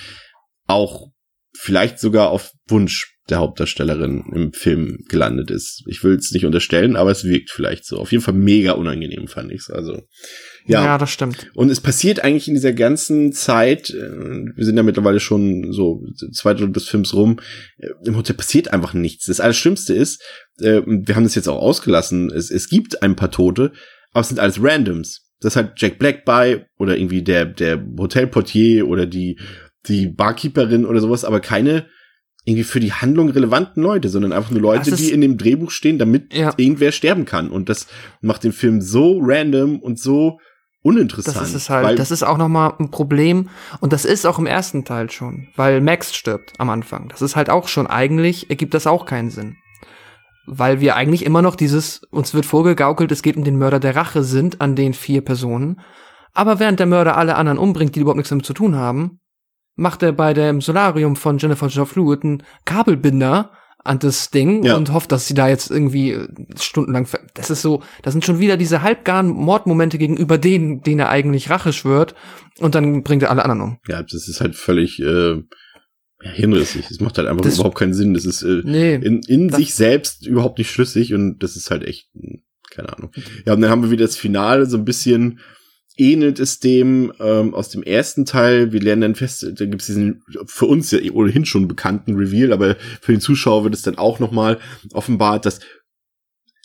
auch 0.67 1.09
vielleicht 1.57 1.99
sogar 1.99 2.29
auf 2.29 2.51
Wunsch 2.67 3.17
der 3.29 3.39
Hauptdarstellerin 3.39 4.23
im 4.33 4.53
Film 4.53 5.03
gelandet 5.07 5.51
ist. 5.51 5.83
Ich 5.87 6.03
will 6.03 6.15
es 6.15 6.31
nicht 6.31 6.45
unterstellen, 6.45 6.95
aber 6.95 7.11
es 7.11 7.23
wirkt 7.23 7.49
vielleicht 7.49 7.85
so. 7.85 7.97
Auf 7.97 8.11
jeden 8.11 8.23
Fall 8.23 8.33
mega 8.33 8.73
unangenehm, 8.73 9.27
fand 9.27 9.51
ich's. 9.51 9.69
Also 9.69 10.03
ja. 10.65 10.83
ja, 10.83 10.97
das 10.97 11.11
stimmt. 11.11 11.51
Und 11.53 11.69
es 11.69 11.79
passiert 11.79 12.23
eigentlich 12.23 12.47
in 12.47 12.53
dieser 12.53 12.73
ganzen 12.73 13.33
Zeit, 13.33 13.89
äh, 13.89 14.11
wir 14.55 14.65
sind 14.65 14.77
ja 14.77 14.83
mittlerweile 14.83 15.19
schon 15.19 15.71
so 15.71 16.03
zwei 16.31 16.53
Drittel 16.53 16.73
des 16.73 16.87
Films 16.87 17.13
rum, 17.13 17.39
äh, 17.77 17.89
im 18.05 18.15
Hotel 18.15 18.35
passiert 18.35 18.73
einfach 18.73 18.93
nichts. 18.93 19.25
Das 19.25 19.39
Allerschlimmste 19.39 19.93
ist, 19.93 20.21
äh, 20.59 20.81
wir 20.85 21.15
haben 21.15 21.23
das 21.23 21.35
jetzt 21.35 21.47
auch 21.47 21.61
ausgelassen, 21.61 22.31
es, 22.31 22.51
es 22.51 22.69
gibt 22.69 23.01
ein 23.01 23.15
paar 23.15 23.31
Tote, 23.31 23.71
aber 24.11 24.21
es 24.21 24.29
sind 24.29 24.39
alles 24.39 24.61
Randoms. 24.61 25.27
Das 25.39 25.55
hat 25.55 25.73
Jack 25.77 25.97
Black 25.97 26.23
bei 26.25 26.67
oder 26.77 26.97
irgendwie 26.97 27.23
der, 27.23 27.45
der 27.45 27.83
Hotelportier 27.97 28.87
oder 28.87 29.07
die, 29.07 29.39
die 29.87 30.07
Barkeeperin 30.07 30.85
oder 30.85 30.99
sowas, 30.99 31.25
aber 31.25 31.39
keine 31.39 31.87
irgendwie 32.43 32.63
für 32.63 32.79
die 32.79 32.93
Handlung 32.93 33.29
relevanten 33.29 33.83
Leute, 33.83 34.09
sondern 34.09 34.33
einfach 34.33 34.51
nur 34.51 34.61
Leute, 34.61 34.95
die 34.95 35.11
in 35.11 35.21
dem 35.21 35.37
Drehbuch 35.37 35.69
stehen, 35.69 35.99
damit 35.99 36.33
ja. 36.33 36.53
irgendwer 36.57 36.91
sterben 36.91 37.25
kann. 37.25 37.51
Und 37.51 37.69
das 37.69 37.87
macht 38.21 38.43
den 38.43 38.51
Film 38.51 38.81
so 38.81 39.19
random 39.21 39.79
und 39.79 39.99
so 39.99 40.39
uninteressant. 40.83 41.37
Das 41.37 41.49
ist 41.49 41.55
es 41.55 41.69
halt. 41.69 41.99
Das 41.99 42.11
ist 42.11 42.23
auch 42.23 42.37
noch 42.37 42.47
mal 42.47 42.73
ein 42.79 42.91
Problem 42.91 43.49
und 43.79 43.93
das 43.93 44.05
ist 44.05 44.25
auch 44.25 44.39
im 44.39 44.45
ersten 44.45 44.85
Teil 44.85 45.09
schon, 45.09 45.47
weil 45.55 45.81
Max 45.81 46.13
stirbt 46.13 46.53
am 46.59 46.69
Anfang. 46.69 47.09
Das 47.09 47.21
ist 47.21 47.35
halt 47.35 47.49
auch 47.49 47.67
schon 47.67 47.87
eigentlich 47.87 48.49
ergibt 48.49 48.73
das 48.73 48.87
auch 48.87 49.05
keinen 49.05 49.29
Sinn. 49.29 49.57
Weil 50.47 50.81
wir 50.81 50.95
eigentlich 50.95 51.25
immer 51.25 51.41
noch 51.41 51.55
dieses 51.55 52.01
uns 52.09 52.33
wird 52.33 52.45
vorgegaukelt, 52.45 53.11
es 53.11 53.21
geht 53.21 53.37
um 53.37 53.43
den 53.43 53.59
Mörder 53.59 53.79
der 53.79 53.95
Rache 53.95 54.23
sind 54.23 54.59
an 54.59 54.75
den 54.75 54.93
vier 54.93 55.21
Personen, 55.21 55.79
Aber 56.33 56.59
während 56.59 56.79
der 56.79 56.87
Mörder 56.87 57.17
alle 57.17 57.35
anderen 57.35 57.57
umbringt, 57.57 57.95
die 57.95 57.99
überhaupt 57.99 58.17
nichts 58.17 58.29
damit 58.29 58.45
zu 58.45 58.53
tun 58.53 58.75
haben, 58.75 59.19
macht 59.75 60.03
er 60.03 60.11
bei 60.13 60.33
dem 60.33 60.61
Solarium 60.61 61.15
von 61.15 61.37
Jennifer 61.37 61.67
Jo 61.67 61.85
Fluid 61.85 62.23
einen 62.23 62.43
Kabelbinder 62.65 63.51
an 63.83 63.99
das 63.99 64.29
Ding 64.29 64.63
Ja. 64.63 64.75
und 64.77 64.93
hofft, 64.93 65.11
dass 65.11 65.27
sie 65.27 65.33
da 65.33 65.47
jetzt 65.49 65.71
irgendwie 65.71 66.11
äh, 66.11 66.27
stundenlang. 66.59 67.07
Das 67.33 67.49
ist 67.49 67.61
so, 67.61 67.81
das 68.03 68.13
sind 68.13 68.23
schon 68.25 68.39
wieder 68.39 68.57
diese 68.57 68.81
halbgaren 68.81 69.27
Mordmomente 69.29 69.97
gegenüber 69.97 70.37
denen, 70.37 70.81
denen 70.81 70.99
er 70.99 71.09
eigentlich 71.09 71.49
Rache 71.49 71.73
schwört. 71.73 72.13
Und 72.59 72.75
dann 72.75 73.03
bringt 73.03 73.23
er 73.23 73.31
alle 73.31 73.43
anderen 73.43 73.61
um. 73.61 73.77
Ja, 73.87 74.03
das 74.03 74.27
ist 74.27 74.39
halt 74.41 74.55
völlig 74.55 74.99
äh, 74.99 75.33
ja, 76.23 76.31
hinrissig. 76.31 76.85
Das 76.89 76.99
macht 76.99 77.17
halt 77.17 77.27
einfach 77.27 77.41
Das- 77.41 77.55
überhaupt 77.55 77.77
keinen 77.77 77.93
Sinn. 77.95 78.13
Das 78.13 78.25
ist 78.25 78.43
äh, 78.43 78.61
Nee, 78.63 78.95
in, 78.95 79.21
in 79.27 79.49
sich 79.51 79.73
selbst 79.73 80.27
überhaupt 80.27 80.59
nicht 80.59 80.69
schlüssig 80.69 81.13
und 81.13 81.39
das 81.41 81.55
ist 81.55 81.71
halt 81.71 81.83
echt, 81.83 82.09
hm, 82.13 82.43
keine 82.69 82.95
Ahnung. 82.95 83.11
Ja, 83.45 83.53
und 83.53 83.61
dann 83.61 83.71
haben 83.71 83.81
wir 83.83 83.89
wieder 83.91 84.05
das 84.05 84.15
Finale, 84.17 84.65
so 84.67 84.77
ein 84.77 84.85
bisschen 84.85 85.39
ähnelt 85.97 86.39
es 86.39 86.59
dem 86.59 87.11
ähm, 87.19 87.53
aus 87.53 87.69
dem 87.69 87.83
ersten 87.83 88.25
Teil. 88.25 88.71
Wir 88.71 88.81
lernen 88.81 89.01
dann 89.01 89.15
fest, 89.15 89.43
da 89.43 89.65
gibt 89.65 89.81
es 89.81 89.87
diesen 89.87 90.23
für 90.45 90.65
uns 90.65 90.91
ja 90.91 90.99
ohnehin 91.11 91.45
schon 91.45 91.67
bekannten 91.67 92.15
Reveal, 92.15 92.53
aber 92.53 92.75
für 93.01 93.11
den 93.11 93.21
Zuschauer 93.21 93.63
wird 93.63 93.73
es 93.73 93.81
dann 93.81 93.97
auch 93.97 94.19
nochmal 94.19 94.59
offenbart, 94.93 95.45
dass 95.45 95.59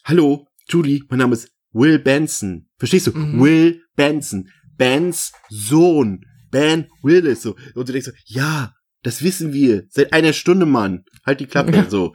Hallo, 0.04 0.46
Julie, 0.68 1.02
mein 1.08 1.18
Name 1.18 1.34
ist 1.34 1.50
Will 1.72 1.98
Benson. 1.98 2.68
Verstehst 2.78 3.08
du? 3.08 3.12
Mhm. 3.12 3.40
Will 3.42 3.82
Benson. 3.96 4.48
Bens 4.76 5.32
Sohn. 5.48 6.20
Ben 6.50 6.86
Willis. 7.02 7.42
So. 7.42 7.56
Und 7.74 7.88
du 7.88 7.92
denkst 7.92 8.06
so, 8.06 8.12
ja, 8.26 8.72
das 9.06 9.22
wissen 9.22 9.52
wir. 9.52 9.84
Seit 9.88 10.12
einer 10.12 10.32
Stunde, 10.32 10.66
Mann. 10.66 11.04
Halt 11.24 11.38
die 11.38 11.46
Klappe. 11.46 11.66
So. 11.88 12.14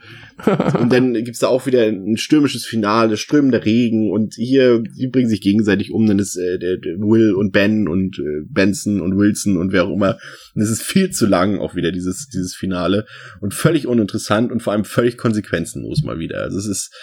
Und 0.78 0.92
dann 0.92 1.14
gibt's 1.14 1.38
da 1.38 1.46
auch 1.46 1.66
wieder 1.66 1.86
ein 1.86 2.18
stürmisches 2.18 2.66
Finale, 2.66 3.16
strömender 3.16 3.64
Regen 3.64 4.10
und 4.10 4.34
hier, 4.34 4.82
die 4.82 5.08
bringen 5.08 5.28
sich 5.28 5.40
gegenseitig 5.40 5.92
um, 5.92 6.06
dann 6.06 6.18
ist 6.18 6.36
äh, 6.36 6.58
der, 6.58 6.76
der 6.76 6.98
Will 6.98 7.32
und 7.32 7.52
Ben 7.52 7.88
und 7.88 8.18
äh, 8.18 8.44
Benson 8.50 9.00
und 9.00 9.16
Wilson 9.16 9.56
und 9.56 9.72
wer 9.72 9.84
auch 9.84 9.94
immer. 9.94 10.18
Und 10.54 10.62
es 10.62 10.70
ist 10.70 10.82
viel 10.82 11.10
zu 11.10 11.26
lang 11.26 11.58
auch 11.58 11.74
wieder, 11.74 11.92
dieses, 11.92 12.28
dieses 12.28 12.54
Finale. 12.54 13.06
Und 13.40 13.54
völlig 13.54 13.86
uninteressant 13.86 14.52
und 14.52 14.62
vor 14.62 14.74
allem 14.74 14.84
völlig 14.84 15.16
konsequenzenlos 15.16 16.02
mal 16.02 16.18
wieder. 16.18 16.42
Also 16.42 16.58
es 16.58 16.66
ist, 16.66 16.94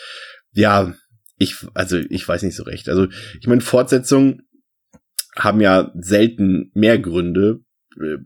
ja, 0.51 0.93
ich, 1.37 1.55
also 1.73 1.97
ich 1.97 2.27
weiß 2.27 2.43
nicht 2.43 2.55
so 2.55 2.63
recht. 2.63 2.89
Also 2.89 3.07
ich 3.39 3.47
meine, 3.47 3.61
Fortsetzungen 3.61 4.41
haben 5.35 5.61
ja 5.61 5.91
selten 5.95 6.69
mehr 6.75 6.99
Gründe 6.99 7.61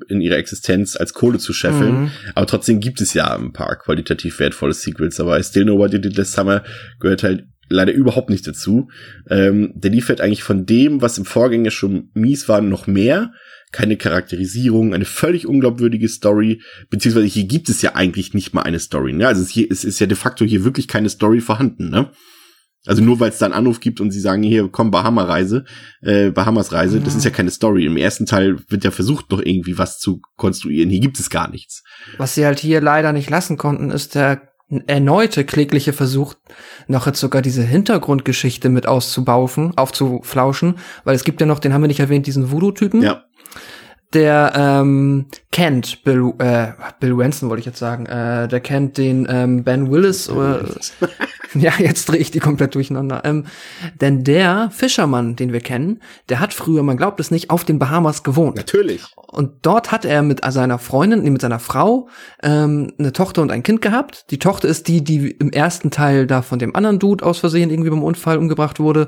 in 0.07 0.21
ihrer 0.21 0.37
Existenz 0.37 0.95
als 0.95 1.13
Kohle 1.13 1.39
zu 1.39 1.53
scheffeln. 1.53 2.03
Mhm. 2.03 2.11
Aber 2.35 2.45
trotzdem 2.45 2.79
gibt 2.79 3.01
es 3.01 3.13
ja 3.13 3.35
ein 3.35 3.53
paar 3.53 3.75
qualitativ 3.77 4.39
wertvolle 4.39 4.73
Sequels. 4.73 5.19
Aber 5.19 5.39
I 5.39 5.43
Still 5.43 5.67
You 5.67 5.87
Did 5.87 6.17
Last 6.17 6.33
Summer 6.33 6.63
gehört 6.99 7.23
halt 7.23 7.45
leider 7.69 7.93
überhaupt 7.93 8.29
nicht 8.29 8.45
dazu. 8.47 8.89
Ähm, 9.29 9.71
der 9.75 9.91
liefert 9.91 10.21
eigentlich 10.21 10.43
von 10.43 10.65
dem, 10.65 11.01
was 11.01 11.17
im 11.17 11.25
Vorgänger 11.25 11.71
schon 11.71 12.09
mies 12.13 12.47
war, 12.47 12.61
noch 12.61 12.87
mehr. 12.87 13.33
Keine 13.71 13.97
Charakterisierung, 13.97 14.93
eine 14.93 15.05
völlig 15.05 15.47
unglaubwürdige 15.47 16.07
Story, 16.07 16.61
beziehungsweise 16.91 17.25
hier 17.25 17.45
gibt 17.45 17.69
es 17.69 17.81
ja 17.81 17.95
eigentlich 17.95 18.35
nicht 18.35 18.53
mal 18.53 18.61
eine 18.61 18.77
Story. 18.77 19.13
Ne? 19.13 19.27
Also 19.27 19.41
es, 19.41 19.49
hier, 19.49 19.65
es 19.71 19.83
ist 19.83 19.99
ja 19.99 20.05
de 20.05 20.15
facto 20.15 20.45
hier 20.45 20.63
wirklich 20.63 20.87
keine 20.87 21.09
Story 21.09 21.41
vorhanden. 21.41 21.89
Ne? 21.89 22.11
Also 22.85 23.01
nur 23.01 23.19
weil 23.19 23.29
es 23.29 23.37
da 23.37 23.45
einen 23.45 23.53
Anruf 23.53 23.79
gibt 23.79 24.01
und 24.01 24.11
sie 24.11 24.19
sagen, 24.19 24.43
hier, 24.43 24.67
komm, 24.69 24.91
Bahama-Reise, 24.91 25.63
äh, 26.01 26.31
Bahamas-Reise, 26.31 26.99
das 26.99 27.15
ist 27.15 27.23
ja 27.23 27.31
keine 27.31 27.51
Story. 27.51 27.85
Im 27.85 27.95
ersten 27.95 28.25
Teil 28.25 28.57
wird 28.67 28.83
ja 28.83 28.91
versucht, 28.91 29.31
noch 29.31 29.39
irgendwie 29.39 29.77
was 29.77 29.99
zu 29.99 30.21
konstruieren. 30.35 30.89
Hier 30.89 30.99
gibt 30.99 31.19
es 31.19 31.29
gar 31.29 31.49
nichts. 31.49 31.83
Was 32.17 32.35
sie 32.35 32.45
halt 32.45 32.59
hier 32.59 32.81
leider 32.81 33.13
nicht 33.13 33.29
lassen 33.29 33.57
konnten, 33.57 33.89
ist 33.89 34.15
der 34.15 34.41
erneute 34.87 35.45
klägliche 35.45 35.93
Versuch, 35.93 36.33
noch 36.87 37.05
jetzt 37.05 37.19
sogar 37.19 37.41
diese 37.41 37.63
Hintergrundgeschichte 37.63 38.69
mit 38.69 38.87
auszubaufen, 38.87 39.77
aufzuflauschen, 39.77 40.75
weil 41.03 41.15
es 41.15 41.23
gibt 41.23 41.41
ja 41.41 41.47
noch, 41.47 41.59
den 41.59 41.73
haben 41.73 41.81
wir 41.81 41.87
nicht 41.87 41.99
erwähnt, 41.99 42.27
diesen 42.27 42.51
Voodoo-Typen. 42.51 43.01
Ja. 43.01 43.23
Der 44.13 44.53
ähm, 44.55 45.25
kennt 45.51 46.03
Bill, 46.03 46.33
äh, 46.39 46.67
Bill 46.99 47.17
Wenson 47.17 47.49
wollte 47.49 47.61
ich 47.61 47.65
jetzt 47.65 47.79
sagen, 47.79 48.05
äh, 48.05 48.47
der 48.47 48.59
kennt 48.59 48.97
den 48.97 49.27
ähm, 49.29 49.63
Ben 49.63 49.91
Willis 49.91 50.29
oder 50.29 50.65
ja, 51.53 51.73
jetzt 51.77 52.09
drehe 52.09 52.19
ich 52.19 52.31
die 52.31 52.39
komplett 52.39 52.75
durcheinander. 52.75 53.21
Ähm, 53.23 53.45
denn 54.01 54.23
der 54.23 54.69
Fischermann, 54.71 55.35
den 55.35 55.53
wir 55.53 55.61
kennen, 55.61 56.01
der 56.29 56.39
hat 56.39 56.53
früher, 56.53 56.83
man 56.83 56.97
glaubt 56.97 57.19
es 57.19 57.31
nicht, 57.31 57.49
auf 57.49 57.63
den 57.63 57.79
Bahamas 57.79 58.23
gewohnt. 58.23 58.57
Natürlich. 58.57 59.03
Und 59.15 59.65
dort 59.65 59.91
hat 59.91 60.05
er 60.05 60.21
mit 60.21 60.41
seiner 60.45 60.77
Freundin, 60.79 61.23
nee, 61.23 61.29
mit 61.29 61.41
seiner 61.41 61.59
Frau, 61.59 62.07
ähm, 62.41 62.93
eine 62.99 63.13
Tochter 63.13 63.41
und 63.41 63.51
ein 63.51 63.63
Kind 63.63 63.81
gehabt. 63.81 64.29
Die 64.31 64.39
Tochter 64.39 64.67
ist 64.67 64.87
die, 64.87 65.03
die 65.03 65.31
im 65.31 65.51
ersten 65.51 65.91
Teil 65.91 66.27
da 66.27 66.41
von 66.41 66.59
dem 66.59 66.75
anderen 66.75 66.99
Dude 66.99 67.25
aus 67.25 67.39
Versehen 67.39 67.69
irgendwie 67.69 67.89
beim 67.89 68.03
Unfall 68.03 68.37
umgebracht 68.37 68.79
wurde. 68.79 69.07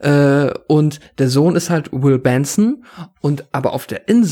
Äh, 0.00 0.52
und 0.68 1.00
der 1.18 1.28
Sohn 1.28 1.56
ist 1.56 1.70
halt 1.70 1.90
Will 1.92 2.18
Benson. 2.18 2.84
Und 3.20 3.46
aber 3.52 3.72
auf 3.72 3.86
der 3.86 4.08
Insel, 4.08 4.27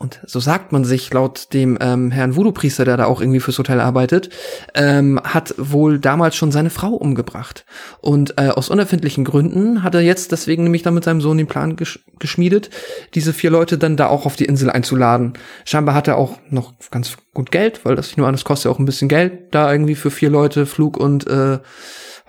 und 0.00 0.18
so 0.24 0.40
sagt 0.40 0.72
man 0.72 0.82
sich 0.84 1.12
laut 1.12 1.52
dem 1.52 1.76
ähm, 1.78 2.10
Herrn 2.10 2.34
Voodoo-Priester, 2.34 2.86
der 2.86 2.96
da 2.96 3.04
auch 3.04 3.20
irgendwie 3.20 3.38
fürs 3.38 3.58
Hotel 3.58 3.80
arbeitet, 3.80 4.30
ähm, 4.74 5.20
hat 5.22 5.54
wohl 5.58 5.98
damals 5.98 6.36
schon 6.36 6.52
seine 6.52 6.70
Frau 6.70 6.94
umgebracht. 6.94 7.66
Und 8.00 8.38
äh, 8.38 8.48
aus 8.48 8.70
unerfindlichen 8.70 9.26
Gründen 9.26 9.82
hat 9.82 9.94
er 9.94 10.00
jetzt 10.00 10.32
deswegen 10.32 10.62
nämlich 10.62 10.82
dann 10.82 10.94
mit 10.94 11.04
seinem 11.04 11.20
Sohn 11.20 11.36
den 11.36 11.48
Plan 11.48 11.76
gesch 11.76 12.00
geschmiedet, 12.18 12.70
diese 13.14 13.34
vier 13.34 13.50
Leute 13.50 13.76
dann 13.76 13.98
da 13.98 14.06
auch 14.06 14.24
auf 14.24 14.36
die 14.36 14.46
Insel 14.46 14.70
einzuladen. 14.70 15.34
Scheinbar 15.66 15.94
hat 15.94 16.08
er 16.08 16.16
auch 16.16 16.38
noch 16.48 16.72
ganz 16.90 17.18
gut 17.34 17.50
Geld, 17.50 17.84
weil 17.84 17.94
das 17.94 18.08
ich 18.08 18.16
nur 18.16 18.26
an, 18.26 18.32
das 18.32 18.44
kostet 18.44 18.66
ja 18.66 18.70
auch 18.70 18.78
ein 18.78 18.86
bisschen 18.86 19.08
Geld, 19.08 19.54
da 19.54 19.70
irgendwie 19.70 19.96
für 19.96 20.10
vier 20.10 20.30
Leute 20.30 20.64
Flug 20.64 20.96
und 20.96 21.26
äh, 21.26 21.58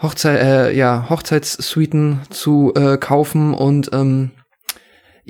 Hochzeit, 0.01 0.41
äh, 0.41 0.75
ja, 0.75 1.07
Hochzeitssuiten 1.09 2.21
zu 2.29 2.73
äh, 2.75 2.97
kaufen 2.97 3.53
und 3.53 3.91
ähm, 3.93 4.31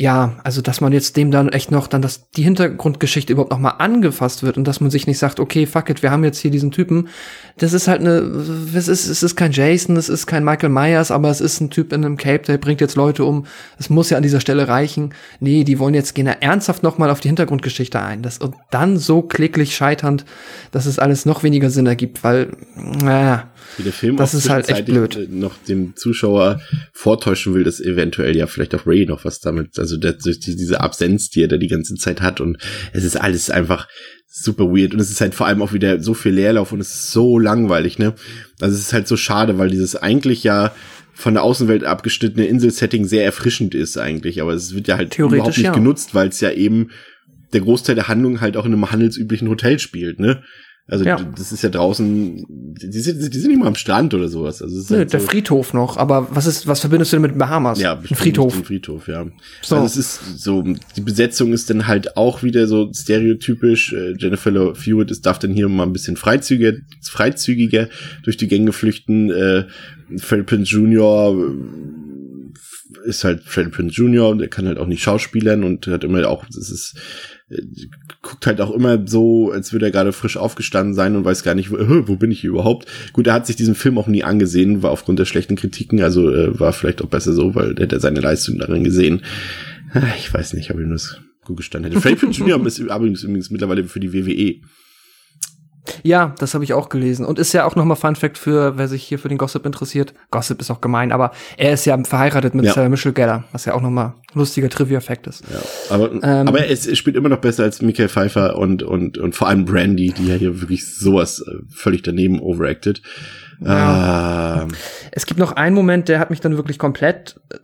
ja, 0.02 0.34
also 0.44 0.64
dass 0.64 0.82
man 0.82 0.94
jetzt 0.94 1.16
dem 1.16 1.30
dann 1.30 1.50
echt 1.50 1.70
noch 1.70 1.86
dann 1.86 2.02
dass 2.02 2.32
die 2.32 2.42
Hintergrundgeschichte 2.42 3.34
überhaupt 3.34 3.52
noch 3.52 3.60
mal 3.60 3.76
angefasst 3.78 4.42
wird 4.42 4.58
und 4.58 4.68
dass 4.68 4.82
man 4.82 4.90
sich 4.90 5.06
nicht 5.06 5.20
sagt, 5.20 5.40
okay, 5.40 5.68
fuck 5.68 5.92
it, 5.92 6.02
wir 6.02 6.10
haben 6.10 6.24
jetzt 6.24 6.40
hier 6.40 6.50
diesen 6.50 6.72
Typen. 6.72 7.08
Das 7.60 7.72
ist 7.72 7.88
halt 7.88 8.02
eine, 8.02 8.14
es 8.74 8.88
ist, 8.88 9.08
es 9.08 9.22
ist 9.22 9.36
kein 9.36 9.52
Jason, 9.52 9.96
es 9.98 10.10
ist 10.10 10.26
kein 10.26 10.44
Michael 10.44 10.70
Myers, 10.70 11.12
aber 11.12 11.30
es 11.30 11.40
ist 11.40 11.62
ein 11.62 11.70
Typ 11.70 11.94
in 11.94 12.04
einem 12.04 12.18
Cape, 12.18 12.46
der 12.48 12.58
bringt 12.58 12.82
jetzt 12.82 12.96
Leute 12.96 13.24
um. 13.24 13.46
Es 13.78 13.92
muss 13.92 14.10
ja 14.10 14.18
an 14.18 14.24
dieser 14.24 14.40
Stelle 14.40 14.68
reichen. 14.68 15.14
Nee, 15.40 15.64
die 15.64 15.78
wollen 15.78 15.94
jetzt 15.94 16.16
gehen 16.16 16.26
ernsthaft 16.26 16.82
noch 16.82 16.98
mal 16.98 17.12
auf 17.12 17.20
die 17.20 17.28
Hintergrundgeschichte 17.28 18.02
ein. 18.02 18.24
Das, 18.24 18.40
und 18.40 18.56
dann 18.72 18.98
so 18.98 19.22
kläglich 19.22 19.76
scheiternd, 19.76 20.26
dass 20.72 20.88
es 20.88 20.98
alles 20.98 21.28
noch 21.28 21.44
weniger 21.44 21.70
Sinn 21.70 21.86
ergibt, 21.86 22.24
weil, 22.24 22.54
naja, 22.76 23.51
Wie 23.78 23.84
der 23.84 23.94
Film 23.94 24.18
Das 24.18 24.34
ist 24.34 24.50
halt 24.50 24.70
echt 24.70 24.90
äh, 24.90 25.28
noch 25.30 25.56
dem 25.68 25.96
Zuschauer 25.96 26.62
vortäuschen 26.94 27.54
will, 27.54 27.64
dass 27.64 27.80
eventuell 27.80 28.36
ja 28.36 28.48
vielleicht 28.48 28.76
auch 28.76 28.86
Ray 28.86 29.06
noch 29.06 29.26
was 29.26 29.40
damit, 29.40 29.80
also 29.80 29.98
der, 29.98 30.14
durch 30.14 30.40
die, 30.40 30.56
diese 30.56 30.82
Absenz, 30.82 31.30
die 31.30 31.44
er 31.44 31.48
da 31.48 31.58
die 31.58 31.68
ganze 31.68 31.96
Zeit 31.96 32.22
hat 32.22 32.42
und 32.42 32.58
es 32.94 33.04
ist 33.04 33.20
alles 33.20 33.50
einfach 33.50 33.88
super 34.28 34.66
weird 34.66 34.94
und 34.94 35.00
es 35.00 35.12
ist 35.12 35.22
halt 35.22 35.36
vor 35.36 35.48
allem 35.48 35.62
auch 35.62 35.74
wieder 35.74 36.02
so 36.02 36.14
viel 36.14 36.32
Leerlauf 36.32 36.72
und 36.72 36.80
es 36.80 36.94
ist 36.94 37.12
so 37.12 37.38
langweilig, 37.38 38.00
ne? 38.00 38.14
Also 38.62 38.76
es 38.76 38.82
ist 38.82 38.94
halt 38.94 39.08
so 39.08 39.18
schade, 39.18 39.58
weil 39.58 39.70
dieses 39.70 39.96
eigentlich 39.96 40.44
ja 40.44 40.74
von 41.14 41.34
der 41.34 41.44
Außenwelt 41.44 41.84
abgeschnittene 41.84 42.46
Inselsetting 42.46 43.06
sehr 43.06 43.26
erfrischend 43.26 43.76
ist 43.76 43.98
eigentlich, 43.98 44.42
aber 44.42 44.54
es 44.54 44.74
wird 44.74 44.88
ja 44.88 44.98
halt 44.98 45.18
überhaupt 45.20 45.58
nicht 45.58 45.66
ja. 45.66 45.74
genutzt, 45.74 46.16
weil 46.16 46.30
es 46.30 46.40
ja 46.40 46.52
eben 46.52 46.90
der 47.54 47.62
Großteil 47.62 47.96
der 47.96 48.08
Handlung 48.08 48.40
halt 48.40 48.56
auch 48.56 48.66
in 48.66 48.74
einem 48.74 48.92
handelsüblichen 48.92 49.50
Hotel 49.50 49.80
spielt, 49.80 50.20
ne? 50.20 50.44
Also 50.88 51.06
Ja. 51.06 51.16
das 51.38 51.52
ist 51.54 51.62
ja 51.62 51.70
draußen, 51.70 52.46
die 52.50 53.00
sind, 53.00 53.34
die 53.34 53.40
sind 53.40 53.50
nicht 53.52 53.60
mal 53.60 53.68
am 53.68 53.76
Strand 53.76 54.14
oder 54.14 54.28
sowas. 54.28 54.62
Also 54.62 54.94
Nö, 54.94 55.00
halt 55.00 55.14
der 55.14 55.22
so, 55.22 55.28
Friedhof 55.28 55.74
noch, 55.74 55.96
aber 55.96 56.28
was 56.36 56.48
ist, 56.48 56.68
was 56.68 56.82
verbindest 56.82 57.14
du 57.14 57.16
denn 57.18 57.22
mit 57.22 57.38
Bahamas? 57.38 57.80
ja, 57.80 57.98
ein 57.98 58.16
Friedhof. 58.16 58.54
Den 58.56 58.66
Friedhof, 58.66 59.08
ja. 59.08 59.26
So. 59.62 59.76
Also 59.76 59.86
es 59.88 59.96
ist 59.96 60.40
so, 60.40 60.64
die 60.96 61.02
Besetzung 61.02 61.54
ist 61.54 61.70
dann 61.70 61.88
halt 61.88 62.18
auch 62.18 62.44
wieder 62.44 62.68
so 62.68 62.92
stereotypisch. 62.94 63.94
Äh, 63.94 64.16
Jennifer 64.18 64.52
Love 64.52 64.80
Hewitt 64.82 65.12
ist, 65.12 65.26
darf 65.26 65.40
dann 65.40 65.54
hier 65.54 65.70
mal 65.70 65.84
ein 65.84 65.94
bisschen 65.94 66.18
freizügiger, 66.18 66.74
freizügiger 67.02 67.88
durch 68.24 68.36
die 68.38 68.48
Gänge 68.48 68.74
flüchten. 68.74 69.30
Äh, 69.30 69.66
Prinze 70.46 70.76
Jr. 70.76 71.34
ist 73.06 73.24
halt 73.24 73.44
Freddie 73.44 73.70
Prinze 73.72 73.96
Jr. 73.96 74.30
und 74.30 74.42
er 74.42 74.48
kann 74.48 74.68
halt 74.68 74.78
auch 74.78 74.88
nicht 74.88 75.02
schauspielern 75.04 75.64
und 75.64 75.88
hat 75.88 76.04
immer 76.04 76.28
auch, 76.28 76.46
das 76.46 76.70
ist, 76.70 76.96
äh, 77.50 77.62
guckt 78.22 78.46
halt 78.48 78.62
auch 78.62 78.72
immer 78.72 79.08
so, 79.08 79.52
als 79.52 79.74
würde 79.74 79.86
er 79.86 79.92
gerade 79.92 80.12
frisch 80.12 80.38
aufgestanden 80.38 80.94
sein 80.94 81.16
und 81.16 81.26
weiß 81.26 81.44
gar 81.44 81.56
nicht, 81.56 81.72
wo, 81.72 81.78
äh, 81.78 82.08
wo 82.08 82.16
bin 82.16 82.32
ich 82.32 82.42
hier 82.42 82.52
überhaupt. 82.52 82.88
Gut, 83.14 83.28
er 83.28 83.34
hat 83.34 83.48
sich 83.48 83.56
diesen 83.56 83.76
Film 83.76 83.98
auch 83.98 84.08
nie 84.08 84.24
angesehen, 84.24 84.84
war 84.84 84.92
aufgrund 84.92 85.20
der 85.20 85.26
schlechten 85.26 85.56
Kritiken, 85.56 86.02
also 86.02 86.30
äh, 86.34 86.60
war 86.60 86.74
vielleicht 86.74 87.02
auch 87.02 87.10
besser 87.10 87.34
so, 87.34 87.56
weil 87.56 87.74
er 87.78 87.84
hätte 87.84 88.00
seine 88.00 88.20
Leistung 88.20 88.58
darin 88.60 88.84
gesehen. 88.84 89.22
Ah, 89.94 90.04
Ich 90.18 90.34
weiß 90.34 90.54
nicht, 90.54 90.72
ob 90.72 90.80
ihm 90.80 90.92
das 90.92 91.20
gut 91.44 91.58
gestanden 91.58 91.92
hätte. 91.92 92.02
Freddie 92.02 92.16
Prinze 92.18 92.42
Jr. 92.42 92.66
ist 92.66 92.80
übrigens 92.80 93.50
mittlerweile 93.50 93.84
für 93.86 94.00
die 94.00 94.14
WWE. 94.14 94.62
Ja, 96.04 96.36
das 96.38 96.54
habe 96.54 96.64
ich 96.64 96.74
auch 96.74 96.90
gelesen. 96.90 97.26
Und 97.26 97.40
ist 97.40 97.54
ja 97.54 97.66
auch 97.66 97.76
nochmal 97.76 97.98
Fun 97.98 98.16
Fact 98.16 98.38
für, 98.38 98.78
wer 98.78 98.88
sich 98.88 99.04
hier 99.04 99.20
für 99.20 99.30
den 99.30 99.38
Gossip 99.38 99.66
interessiert. 99.66 100.14
Gossip 100.30 100.62
ist 100.62 100.70
auch 100.70 100.82
gemein, 100.82 101.12
aber 101.12 101.32
er 101.58 101.74
ist 101.74 101.86
ja 101.86 102.02
verheiratet 102.04 102.54
mit 102.54 102.66
Ja. 102.66 102.74
Sarah 102.74 102.90
Michelle 102.90 103.14
Gellar, 103.14 103.46
was 103.52 103.66
ja 103.66 103.74
auch 103.74 103.82
nochmal 103.82 104.14
lustiger 104.34 104.70
Trivia-Fact 104.70 105.28
ist. 105.28 105.44
Ja, 105.52 105.60
aber, 105.90 106.12
Ähm, 106.12 106.48
aber 106.48 106.68
es, 106.68 106.88
es 106.88 106.98
spielt 106.98 107.16
immer 107.16 107.30
noch 107.30 107.40
besser 107.42 107.64
als 107.64 107.82
Michael 107.82 108.10
Pfeiffer 108.10 108.58
und, 108.58 108.84
und, 108.84 109.18
und 109.18 109.36
vor 109.36 109.48
allem 109.48 109.66
Brandy, 109.66 110.14
die 110.16 110.28
ja 110.28 110.36
hier 110.36 110.62
wirklich 110.62 110.88
sowas 110.96 111.44
äh, 111.46 111.52
völlig 111.70 112.04
daneben 112.04 112.40
overacted. 112.40 113.02
Ah, 113.64 114.68
Es 115.12 115.26
gibt 115.26 115.40
noch 115.40 115.52
einen 115.52 115.76
Moment, 115.76 116.08
der 116.10 116.20
hat 116.20 116.30
mich 116.30 116.40
dann 116.42 116.58
wirklich 116.58 116.80
komplett, 116.80 117.40
äh, 117.52 117.58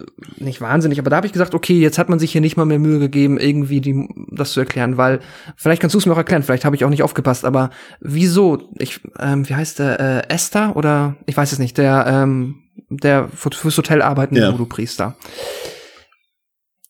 nicht 0.43 0.61
wahnsinnig, 0.61 0.99
aber 0.99 1.09
da 1.09 1.15
habe 1.17 1.27
ich 1.27 1.33
gesagt, 1.33 1.55
okay, 1.55 1.79
jetzt 1.79 1.97
hat 1.97 2.09
man 2.09 2.19
sich 2.19 2.31
hier 2.31 2.41
nicht 2.41 2.57
mal 2.57 2.65
mehr 2.65 2.79
Mühe 2.79 2.99
gegeben, 2.99 3.37
irgendwie 3.39 3.81
die, 3.81 4.07
das 4.31 4.51
zu 4.51 4.59
erklären, 4.59 4.97
weil, 4.97 5.19
vielleicht 5.55 5.81
kannst 5.81 5.93
du 5.93 5.97
es 5.97 6.05
mir 6.05 6.13
auch 6.13 6.17
erklären, 6.17 6.43
vielleicht 6.43 6.65
habe 6.65 6.75
ich 6.75 6.85
auch 6.85 6.89
nicht 6.89 7.03
aufgepasst, 7.03 7.45
aber 7.45 7.69
wieso, 7.99 8.69
ich, 8.77 8.99
ähm, 9.19 9.47
wie 9.49 9.55
heißt 9.55 9.79
der, 9.79 9.99
äh, 9.99 10.33
Esther 10.33 10.75
oder, 10.75 11.15
ich 11.25 11.35
weiß 11.37 11.51
es 11.51 11.59
nicht, 11.59 11.77
der, 11.77 12.05
ähm, 12.07 12.55
der 12.89 13.27
für- 13.29 13.49
fürs 13.51 13.77
Hotel 13.77 14.01
arbeitende 14.01 14.41
Ja. 14.41 14.51
Voodoo-Priester. 14.51 15.15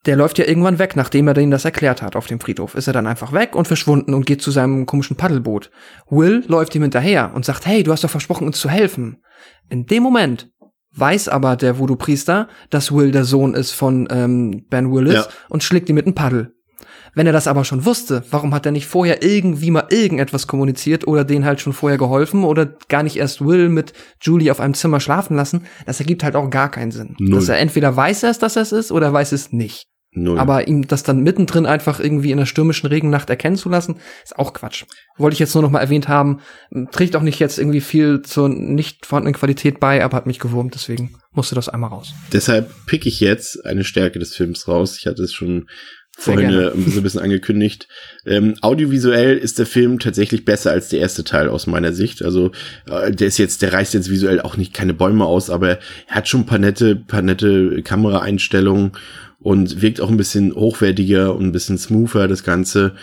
Der 0.08 0.16
läuft 0.16 0.40
ja 0.40 0.46
irgendwann 0.46 0.80
weg, 0.80 0.96
nachdem 0.96 1.28
er 1.28 1.34
denen 1.34 1.52
das 1.52 1.66
erklärt 1.66 2.02
hat 2.02 2.16
auf 2.16 2.26
dem 2.28 2.40
Friedhof. 2.40 2.74
Ist 2.76 2.88
er 2.88 2.94
dann 2.94 3.06
einfach 3.08 3.34
weg 3.34 3.56
und 3.56 3.68
verschwunden 3.68 4.14
und 4.14 4.26
geht 4.26 4.42
zu 4.42 4.52
seinem 4.52 4.86
komischen 4.86 5.18
Paddelboot. 5.18 5.70
Will 6.10 6.44
läuft 6.48 6.74
ihm 6.76 6.82
hinterher 6.82 7.32
und 7.36 7.46
sagt, 7.46 7.66
hey, 7.68 7.84
du 7.84 7.92
hast 7.92 8.04
doch 8.04 8.10
versprochen, 8.10 8.48
uns 8.48 8.58
zu 8.60 8.70
helfen. 8.70 9.22
In 9.70 9.86
dem 9.86 10.02
Moment 10.04 10.50
weiß 10.96 11.28
aber 11.30 11.56
der 11.56 11.78
Voodoo-Priester, 11.78 12.48
dass 12.70 12.92
Will 12.92 13.12
der 13.12 13.26
Sohn 13.26 13.54
ist 13.54 13.72
von 13.72 14.08
ähm, 14.10 14.66
Ben 14.70 14.92
Willis 14.92 15.14
Ja. 15.14 15.28
und 15.50 15.62
schlägt 15.64 15.90
ihn 15.90 15.96
mit 15.96 16.06
einem 16.06 16.16
Paddel. 16.16 16.54
Wenn 17.14 17.28
er 17.28 17.34
das 17.34 17.48
aber 17.48 17.66
schon 17.66 17.84
wusste, 17.86 18.24
warum 18.30 18.54
hat 18.54 18.66
er 18.66 18.72
nicht 18.72 18.86
vorher 18.88 19.24
irgendwie 19.24 19.72
mal 19.72 19.88
irgendetwas 19.90 20.46
kommuniziert 20.48 21.08
oder 21.08 21.24
denen 21.26 21.46
halt 21.46 21.60
schon 21.60 21.74
vorher 21.74 21.98
geholfen 21.98 22.44
oder 22.44 22.66
gar 22.90 23.04
nicht 23.04 23.18
erst 23.18 23.44
Will 23.46 23.70
mit 23.70 23.94
Julie 24.22 24.52
auf 24.52 24.60
einem 24.60 24.74
Zimmer 24.76 25.00
schlafen 25.00 25.36
lassen? 25.36 25.66
Das 25.86 26.00
ergibt 26.00 26.24
halt 26.24 26.36
auch 26.36 26.50
gar 26.50 26.70
keinen 26.70 26.92
Sinn. 26.92 27.16
Null. 27.20 27.40
Dass 27.40 27.50
er 27.50 27.58
entweder 27.60 27.96
weiß 27.96 28.24
er 28.24 28.30
es, 28.30 28.40
dass 28.40 28.56
er 28.56 28.62
es 28.62 28.72
ist 28.72 28.92
oder 28.92 29.12
weiß 29.12 29.32
es 29.32 29.52
nicht. 29.52 29.86
Null. 30.24 30.40
Aber 30.40 30.68
ihm 30.68 30.88
das 30.88 31.04
dann 31.04 31.22
mittendrin 31.22 31.66
einfach 31.66 32.00
irgendwie 32.00 32.32
in 32.32 32.38
der 32.38 32.46
stürmischen 32.46 32.88
Regennacht 32.88 33.30
erkennen 33.30 33.56
zu 33.56 33.70
lassen, 33.70 33.98
ist 34.24 34.38
auch 34.38 34.54
Quatsch. 34.54 34.86
Wollte 35.18 35.34
ich 35.34 35.40
jetzt 35.40 35.54
nur 35.54 35.64
noch 35.64 35.72
mal 35.72 35.80
erwähnt 35.80 36.08
haben. 36.08 36.40
Trägt 36.92 37.16
auch 37.16 37.22
nicht 37.22 37.40
jetzt 37.40 37.58
irgendwie 37.58 37.82
viel 37.82 38.22
zur 38.22 38.50
nicht 38.50 39.06
vorhandenen 39.06 39.36
Qualität 39.36 39.80
bei, 39.80 40.04
aber 40.04 40.18
hat 40.18 40.28
mich 40.28 40.40
gewurmt, 40.40 40.76
deswegen 40.76 41.16
musste 41.32 41.56
das 41.56 41.70
einmal 41.70 41.90
raus. 41.90 42.14
Deshalb 42.34 42.72
pick 42.86 43.06
ich 43.06 43.20
jetzt 43.20 43.66
eine 43.66 43.84
Stärke 43.84 44.20
des 44.20 44.36
Films 44.36 44.68
raus. 44.68 44.98
Ich 45.00 45.08
hatte 45.08 45.24
es 45.24 45.34
schon 45.34 45.68
vorhin 46.18 46.50
gerne. 46.50 46.64
äh, 46.64 46.72
ein 46.72 46.84
bisschen, 46.84 47.00
ein 47.00 47.04
bisschen 47.04 47.22
angekündigt. 47.22 47.88
Ähm, 48.26 48.56
audiovisuell 48.62 49.38
ist 49.38 49.60
der 49.60 49.68
Film 49.68 50.00
tatsächlich 50.00 50.46
besser 50.46 50.72
als 50.72 50.90
der 50.90 51.00
erste 51.00 51.24
Teil 51.24 51.48
aus 51.48 51.68
meiner 51.68 51.94
Sicht. 51.94 52.24
Also 52.24 52.52
äh, 52.90 53.12
der 53.12 53.28
ist 53.28 53.38
jetzt, 53.38 53.62
der 53.62 53.74
reißt 53.74 53.94
jetzt 53.94 54.10
visuell 54.10 54.42
auch 54.42 54.58
nicht 54.58 54.74
keine 54.74 54.94
Bäume 54.94 55.26
aus, 55.26 55.50
aber 55.50 55.70
er 55.70 55.80
hat 56.08 56.28
schon 56.28 56.42
ein 56.42 56.46
paar 56.48 56.60
nette, 56.60 56.96
paar 56.96 57.22
nette 57.22 57.84
Kameraeinstellungen 57.84 58.94
und 59.40 59.84
wirkt 59.84 60.02
auch 60.02 60.10
ein 60.10 60.18
bisschen 60.18 60.54
hochwertiger 60.56 61.36
und 61.36 61.46
ein 61.46 61.52
bisschen 61.52 61.78
smoother, 61.78 62.28
das 62.28 62.44
Ganze. 62.44 62.94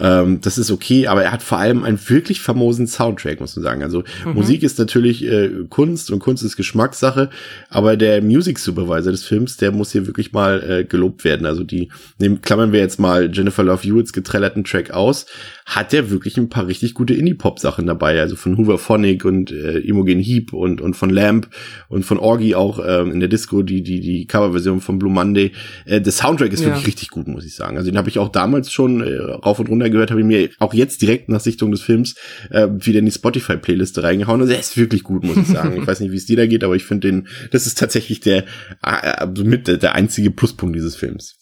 Ähm, 0.00 0.40
das 0.40 0.58
ist 0.58 0.72
okay, 0.72 1.06
aber 1.06 1.22
er 1.22 1.30
hat 1.30 1.42
vor 1.42 1.58
allem 1.58 1.84
einen 1.84 2.00
wirklich 2.08 2.40
famosen 2.40 2.88
Soundtrack, 2.88 3.40
muss 3.40 3.54
man 3.54 3.62
sagen. 3.62 3.82
Also 3.84 4.02
Musik 4.24 4.64
ist 4.64 4.78
natürlich 4.80 5.24
äh, 5.24 5.50
Kunst 5.68 6.10
und 6.10 6.18
Kunst 6.18 6.42
ist 6.42 6.56
Geschmackssache, 6.56 7.30
aber 7.68 7.96
der 7.96 8.22
Music 8.22 8.58
Supervisor 8.58 9.12
des 9.12 9.22
Films, 9.22 9.56
der 9.56 9.70
muss 9.70 9.92
hier 9.92 10.08
wirklich 10.08 10.32
mal 10.32 10.68
äh, 10.68 10.84
gelobt 10.84 11.22
werden. 11.22 11.46
Also 11.46 11.62
die, 11.62 11.90
nehmen, 12.18 12.42
klammern 12.42 12.72
wir 12.72 12.80
jetzt 12.80 12.98
mal 12.98 13.30
Jennifer 13.32 13.62
Love 13.62 13.84
Hewitts 13.84 14.12
geträllerten 14.12 14.64
Track 14.64 14.90
aus, 14.90 15.26
hat 15.66 15.92
der 15.92 16.10
wirklich 16.10 16.36
ein 16.36 16.50
paar 16.50 16.66
richtig 16.66 16.92
gute 16.92 17.14
Indie-Pop-Sachen 17.14 17.86
dabei. 17.86 18.20
Also 18.20 18.36
von 18.36 18.58
Hoover 18.58 18.76
Phonic 18.76 19.24
und 19.24 19.50
äh, 19.50 19.78
Imogen 19.78 20.20
Heap 20.20 20.52
und, 20.52 20.80
und 20.82 20.94
von 20.94 21.08
Lamp 21.08 21.48
und 21.88 22.04
von 22.04 22.18
Orgy 22.18 22.54
auch 22.54 22.80
ähm, 22.86 23.12
in 23.12 23.20
der 23.20 23.30
Disco, 23.30 23.62
die, 23.62 23.82
die, 23.82 24.00
die 24.00 24.26
Coverversion 24.26 24.80
von 24.82 24.98
Blue 24.98 25.10
Monday. 25.10 25.52
Äh, 25.86 26.02
der 26.02 26.12
Soundtrack 26.12 26.52
ist 26.52 26.60
Ja. 26.60 26.66
wirklich 26.66 26.86
richtig 26.86 27.08
gut, 27.08 27.28
muss 27.28 27.46
ich 27.46 27.54
sagen. 27.54 27.78
Also 27.78 27.90
den 27.90 27.96
habe 27.96 28.10
ich 28.10 28.18
auch 28.18 28.28
damals 28.28 28.70
schon 28.70 29.00
äh, 29.00 29.16
rauf 29.16 29.58
und 29.58 29.68
runter 29.70 29.88
gehört, 29.88 30.10
habe 30.10 30.20
ich 30.20 30.26
mir 30.26 30.50
auch 30.58 30.74
jetzt 30.74 31.00
direkt 31.00 31.30
nach 31.30 31.40
Sichtung 31.40 31.70
des 31.70 31.80
Films 31.80 32.14
äh, 32.50 32.68
wieder 32.70 32.98
in 32.98 33.06
die 33.06 33.12
Spotify-Playliste 33.12 34.02
reingehauen. 34.02 34.40
Also 34.42 34.50
der 34.52 34.60
ist 34.60 34.76
wirklich 34.76 35.02
gut, 35.02 35.24
muss 35.24 35.36
ich 35.38 35.46
sagen. 35.46 35.76
ich 35.80 35.86
weiß 35.86 36.00
nicht, 36.00 36.12
wie 36.12 36.16
es 36.16 36.26
dir 36.26 36.36
da 36.36 36.46
geht, 36.46 36.62
aber 36.62 36.76
ich 36.76 36.84
finde 36.84 37.08
den, 37.08 37.28
das 37.52 37.66
ist 37.66 37.78
tatsächlich 37.78 38.20
der 38.20 38.44
äh, 38.82 39.26
mit 39.42 39.66
der, 39.66 39.78
der 39.78 39.94
einzige 39.94 40.30
Pluspunkt 40.30 40.76
dieses 40.76 40.94
Films. 40.94 41.38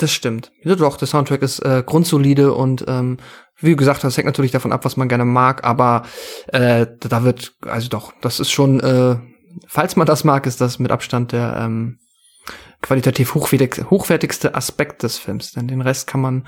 Das 0.00 0.12
stimmt. 0.12 0.50
Ja, 0.62 0.76
doch, 0.76 0.96
der 0.96 1.06
Soundtrack 1.06 1.42
ist 1.42 1.58
äh, 1.60 1.82
grundsolide 1.84 2.54
und 2.54 2.86
ähm, 2.88 3.18
wie 3.58 3.76
gesagt 3.76 4.02
hast, 4.02 4.16
hängt 4.16 4.24
natürlich 4.24 4.50
davon 4.50 4.72
ab, 4.72 4.86
was 4.86 4.96
man 4.96 5.10
gerne 5.10 5.26
mag, 5.26 5.62
aber 5.62 6.04
äh, 6.46 6.86
da 7.00 7.22
wird, 7.22 7.52
also 7.66 7.90
doch, 7.90 8.14
das 8.22 8.40
ist 8.40 8.50
schon, 8.50 8.80
äh, 8.80 9.16
falls 9.68 9.96
man 9.96 10.06
das 10.06 10.24
mag, 10.24 10.46
ist 10.46 10.62
das 10.62 10.78
mit 10.78 10.90
Abstand 10.90 11.32
der 11.32 11.54
ähm, 11.58 11.98
qualitativ 12.80 13.34
hochwertig, 13.34 13.90
hochwertigste 13.90 14.54
Aspekt 14.54 15.02
des 15.02 15.18
Films, 15.18 15.52
denn 15.52 15.68
den 15.68 15.82
Rest 15.82 16.06
kann 16.06 16.22
man 16.22 16.46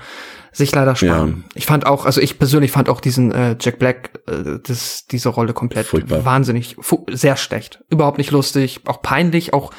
sich 0.51 0.73
leider 0.73 0.95
sparen. 0.95 1.45
Ich 1.53 1.67
fand 1.67 1.85
auch, 1.85 2.07
also 2.07 2.21
ich 2.21 2.39
persönlich 2.39 2.71
fand 2.71 2.89
auch 2.89 3.01
diesen 3.01 3.31
äh, 3.31 3.55
Jack 3.59 3.77
Black, 3.77 4.19
äh, 4.25 4.57
das, 4.63 5.05
diese 5.05 5.29
Rolle 5.29 5.53
komplett 5.53 5.85
Furchtbar. 5.85 6.25
wahnsinnig, 6.25 6.75
sehr 7.11 7.37
schlecht, 7.37 7.83
überhaupt 7.91 8.17
nicht 8.17 8.31
lustig, 8.31 8.81
auch 8.85 9.03
peinlich, 9.03 9.53
auch 9.53 9.71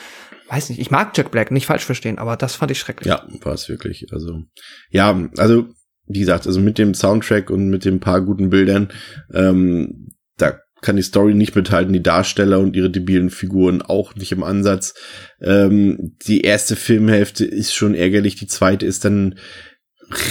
weiß 0.55 0.69
nicht, 0.69 0.81
ich 0.81 0.91
mag 0.91 1.17
Jack 1.17 1.31
Black, 1.31 1.51
nicht 1.51 1.67
falsch 1.67 1.85
verstehen, 1.85 2.19
aber 2.19 2.37
das 2.37 2.55
fand 2.55 2.71
ich 2.71 2.79
schrecklich. 2.79 3.09
Ja, 3.09 3.27
war 3.43 3.55
es 3.55 3.69
wirklich. 3.69 4.07
Also, 4.13 4.45
ja, 4.91 5.29
also, 5.37 5.67
wie 6.07 6.21
gesagt, 6.21 6.47
also 6.47 6.61
mit 6.61 6.79
dem 6.79 6.95
Soundtrack 6.95 7.51
und 7.51 7.69
mit 7.69 7.85
den 7.85 8.01
paar 8.01 8.21
guten 8.21 8.51
Bildern, 8.51 8.89
ähm, 9.33 10.11
da 10.37 10.61
kann 10.81 10.97
die 10.97 11.03
Story 11.03 11.35
nicht 11.35 11.57
mithalten, 11.57 11.93
die 11.93 12.03
Darsteller 12.03 12.61
und 12.61 12.77
ihre 12.77 12.91
debilen 12.91 13.31
Figuren 13.31 13.83
auch 13.83 14.15
nicht 14.15 14.33
im 14.33 14.45
Ansatz. 14.45 14.95
Ähm, 15.41 16.17
die 16.27 16.43
erste 16.43 16.77
Filmhälfte 16.77 17.45
ist 17.45 17.75
schon 17.75 17.95
ärgerlich, 17.95 18.37
die 18.37 18.47
zweite 18.47 18.87
ist 18.87 19.05
dann 19.05 19.37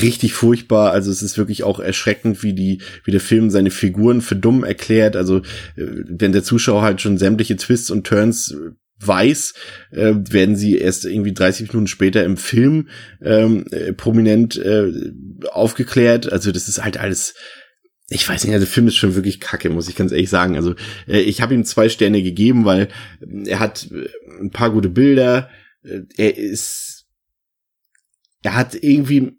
richtig 0.02 0.34
furchtbar. 0.34 0.92
Also 0.92 1.12
es 1.12 1.24
ist 1.24 1.38
wirklich 1.38 1.64
auch 1.64 1.80
erschreckend, 1.80 2.44
wie 2.44 2.54
die, 2.54 2.82
wie 3.04 3.12
der 3.12 3.20
Film 3.20 3.50
seine 3.50 3.72
Figuren 3.72 4.22
für 4.22 4.36
dumm 4.36 4.64
erklärt. 4.64 5.16
Also 5.16 5.40
äh, 5.76 6.04
wenn 6.08 6.32
der 6.32 6.44
Zuschauer 6.44 6.84
halt 6.84 7.02
schon 7.02 7.18
sämtliche 7.18 7.56
Twists 7.56 7.90
und 7.90 8.06
Turns 8.06 8.52
äh, 8.52 8.72
weiß, 9.08 9.54
äh, 9.92 10.14
werden 10.16 10.56
sie 10.56 10.78
erst 10.78 11.06
irgendwie 11.06 11.34
30 11.34 11.70
Minuten 11.70 11.88
später 11.88 12.24
im 12.24 12.38
Film 12.38 12.90
ähm, 13.22 13.66
äh, 13.72 13.94
prominent 13.94 14.58
äh, 14.58 14.92
aufgeklärt. 15.52 16.32
Also 16.32 16.52
das 16.52 16.68
ist 16.68 16.84
halt 16.84 16.98
alles. 16.98 17.36
Ich 18.10 18.28
weiß 18.28 18.44
nicht, 18.44 18.54
also 18.54 18.66
der 18.66 18.72
Film 18.72 18.88
ist 18.88 18.96
schon 18.96 19.16
wirklich 19.16 19.40
kacke, 19.40 19.70
muss 19.70 19.90
ich 19.90 19.96
ganz 19.96 20.12
ehrlich 20.12 20.30
sagen. 20.30 20.56
Also 20.56 20.76
äh, 21.08 21.20
ich 21.20 21.42
habe 21.42 21.54
ihm 21.54 21.66
zwei 21.66 21.90
Sterne 21.90 22.22
gegeben, 22.22 22.66
weil 22.66 22.90
äh, 23.22 23.50
er 23.50 23.60
hat 23.60 23.90
äh, 23.92 24.10
ein 24.42 24.52
paar 24.52 24.72
gute 24.72 24.90
Bilder. 24.90 25.50
Äh, 25.84 26.02
er 26.18 26.38
ist, 26.38 27.06
er 28.44 28.56
hat 28.56 28.76
irgendwie 28.76 29.32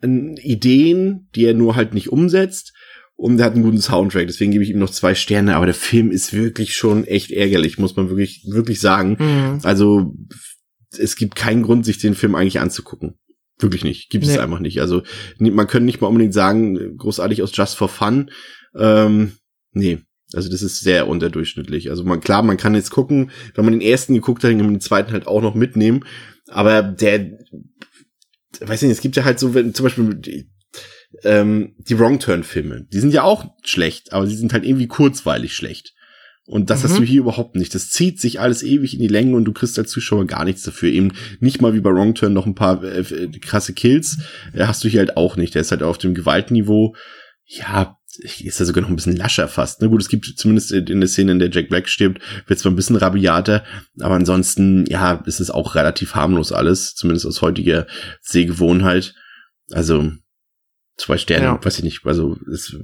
Ideen, 0.43 1.29
die 1.35 1.45
er 1.45 1.55
nur 1.55 1.77
halt 1.77 1.95
nicht 1.95 2.09
umsetzt. 2.11 2.73
Und 3.17 3.39
er 3.39 3.47
hat 3.47 3.55
einen 3.55 3.63
guten 3.63 3.81
Soundtrack, 3.81 4.27
deswegen 4.27 4.51
gebe 4.51 4.65
ich 4.65 4.71
ihm 4.71 4.79
noch 4.79 4.91
zwei 4.91 5.15
Sterne. 5.15 5.55
Aber 5.57 5.67
der 5.67 5.75
Film 5.75 6.11
ist 6.11 6.33
wirklich 6.33 6.75
schon 6.75 7.05
echt 7.05 7.31
ärgerlich, 7.31 7.79
muss 7.79 7.97
man 7.97 8.09
wirklich, 8.09 8.45
wirklich 8.51 8.81
sagen. 8.81 9.17
Mhm. 9.19 9.61
Also 9.63 10.15
es 10.99 11.17
gibt 11.17 11.37
keinen 11.37 11.63
Grund, 11.63 11.85
sich 11.85 11.99
den 11.99 12.15
Film 12.15 12.35
eigentlich 12.35 12.61
anzugucken. 12.61 13.15
Wirklich 13.59 13.85
nicht. 13.85 14.11
Gibt 14.11 14.25
es 14.25 14.33
Nee. 14.33 14.39
einfach 14.39 14.59
nicht. 14.59 14.81
Also 14.81 15.03
man 15.39 15.69
könnte 15.69 15.87
nicht 15.87 16.01
mal 16.01 16.09
unbedingt 16.09 16.35
sagen, 16.35 16.97
großartig 16.97 17.43
aus 17.43 17.57
Just 17.57 17.77
for 17.77 17.89
Fun. 17.89 18.31
Ähm, 18.77 19.33
nee. 19.73 19.99
Also 20.33 20.51
das 20.51 20.63
ist 20.63 20.81
sehr 20.81 21.07
unterdurchschnittlich. 21.07 21.91
Also 21.91 22.03
man, 22.03 22.21
klar, 22.21 22.43
man 22.43 22.57
kann 22.57 22.75
jetzt 22.75 22.91
gucken, 22.91 23.31
wenn 23.55 23.65
man 23.65 23.73
den 23.73 23.81
ersten 23.81 24.15
geguckt 24.15 24.43
hat, 24.43 24.51
kann 24.51 24.59
man 24.59 24.75
den 24.75 24.81
zweiten 24.81 25.13
halt 25.13 25.29
auch 25.29 25.41
noch 25.41 25.55
mitnehmen. 25.55 26.05
Aber 26.49 26.83
der, 26.83 27.39
weiß 28.61 28.83
nicht, 28.83 28.91
es 28.91 29.01
gibt 29.01 29.15
ja 29.15 29.25
halt 29.25 29.39
so, 29.39 29.55
wenn 29.55 29.73
zum 29.73 29.85
Beispiel 29.85 30.21
ähm, 31.23 31.75
die 31.79 31.99
Wrong 31.99 32.19
Turn 32.19 32.43
Filme, 32.45 32.87
die 32.93 33.01
sind 33.01 33.13
ja 33.15 33.23
auch 33.23 33.47
schlecht, 33.65 34.13
aber 34.13 34.27
sie 34.27 34.37
sind 34.37 34.53
halt 34.53 34.65
irgendwie 34.65 34.89
kurzweilig 34.89 35.55
schlecht. 35.55 35.93
Und 36.47 36.69
das 36.69 36.85
hast 36.85 36.95
Mhm. 36.95 36.99
du 36.99 37.03
hier 37.05 37.21
überhaupt 37.21 37.57
nicht. 37.57 37.75
Das 37.75 37.89
zieht 37.91 38.21
sich 38.21 38.39
alles 38.39 38.63
ewig 38.63 38.93
in 38.93 39.01
die 39.01 39.09
Länge 39.09 39.35
und 39.35 39.47
du 39.47 39.53
kriegst 39.53 39.79
als 39.79 39.91
Zuschauer 39.91 40.27
gar 40.27 40.45
nichts 40.45 40.63
dafür. 40.63 40.91
Eben 40.91 41.13
nicht 41.41 41.63
mal 41.63 41.73
wie 41.73 41.81
bei 41.81 41.91
Wrong 41.91 42.15
Turn 42.15 42.35
noch 42.35 42.45
ein 42.45 42.55
paar 42.55 42.85
äh, 42.85 43.01
äh, 43.01 43.29
krasse 43.39 43.73
Kills. 43.73 44.19
Äh, 44.53 44.67
hast 44.67 44.85
du 44.85 44.89
hier 44.89 45.01
halt 45.01 45.17
auch 45.17 45.37
nicht. 45.37 45.55
Der 45.55 45.63
ist 45.63 45.71
halt 45.71 45.83
auf 45.83 45.97
dem 45.97 46.13
Gewaltniveau. 46.15 46.95
Ja, 47.47 47.97
ist 48.19 48.61
ja 48.61 48.65
sogar 48.67 48.83
noch 48.83 48.91
ein 48.91 48.97
bisschen 48.97 49.17
lascher 49.17 49.49
fast. 49.49 49.81
Ne? 49.81 49.89
Gut, 49.89 50.03
es 50.03 50.09
gibt 50.11 50.27
zumindest 50.37 50.71
in 50.71 51.01
der 51.01 51.09
Szene, 51.09 51.33
in 51.33 51.39
der 51.39 51.51
Jack 51.51 51.69
Black 51.71 51.89
stirbt, 51.89 52.21
wird 52.47 52.59
zwar 52.61 52.71
ein 52.71 52.77
bisschen 52.77 52.97
rabiater, 52.97 53.65
aber 53.99 54.15
ansonsten, 54.15 54.85
ja, 54.87 55.23
ist 55.27 55.41
es 55.41 55.51
auch 55.51 55.75
relativ 55.75 56.15
harmlos 56.15 56.53
alles. 56.53 56.95
Zumindest 56.95 57.27
aus 57.27 57.41
heutiger 57.43 57.87
Sehgewohnheit. 58.21 59.15
Also, 59.71 60.13
zwei 60.97 61.19
Sterne, 61.19 61.45
Ja. 61.45 61.65
weiß 61.65 61.79
ich 61.79 61.85
nicht. 61.85 62.07
Also, 62.07 62.37
es 62.53 62.77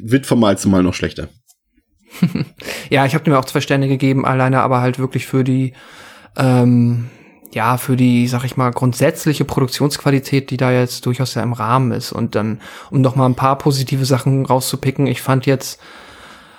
wird 0.00 0.26
von 0.26 0.38
Mal 0.40 0.58
zu 0.58 0.68
Mal 0.68 0.82
noch 0.82 0.94
schlechter. 0.94 1.28
Ja, 2.90 3.06
ich 3.06 3.14
habe 3.14 3.24
dem 3.24 3.32
auch 3.34 3.44
zwei 3.46 3.60
Sterne 3.62 3.88
gegeben, 3.88 4.26
alleine 4.26 4.60
aber 4.60 4.82
halt 4.82 4.98
wirklich 4.98 5.26
für 5.26 5.44
die, 5.44 5.72
ähm, 6.36 7.08
ja, 7.54 7.78
für 7.78 7.96
die, 7.96 8.26
sag 8.28 8.44
ich 8.44 8.56
mal, 8.58 8.70
grundsätzliche 8.70 9.44
Produktionsqualität, 9.46 10.50
die 10.50 10.58
da 10.58 10.70
jetzt 10.72 11.06
durchaus 11.06 11.34
ja 11.34 11.42
im 11.42 11.54
Rahmen 11.54 11.92
ist. 11.92 12.12
Und 12.12 12.34
dann, 12.34 12.60
um 12.90 13.00
noch 13.00 13.16
mal 13.16 13.26
ein 13.26 13.34
paar 13.34 13.56
positive 13.56 14.04
Sachen 14.04 14.44
rauszupicken, 14.44 15.06
ich 15.06 15.22
fand 15.22 15.46
jetzt 15.46 15.80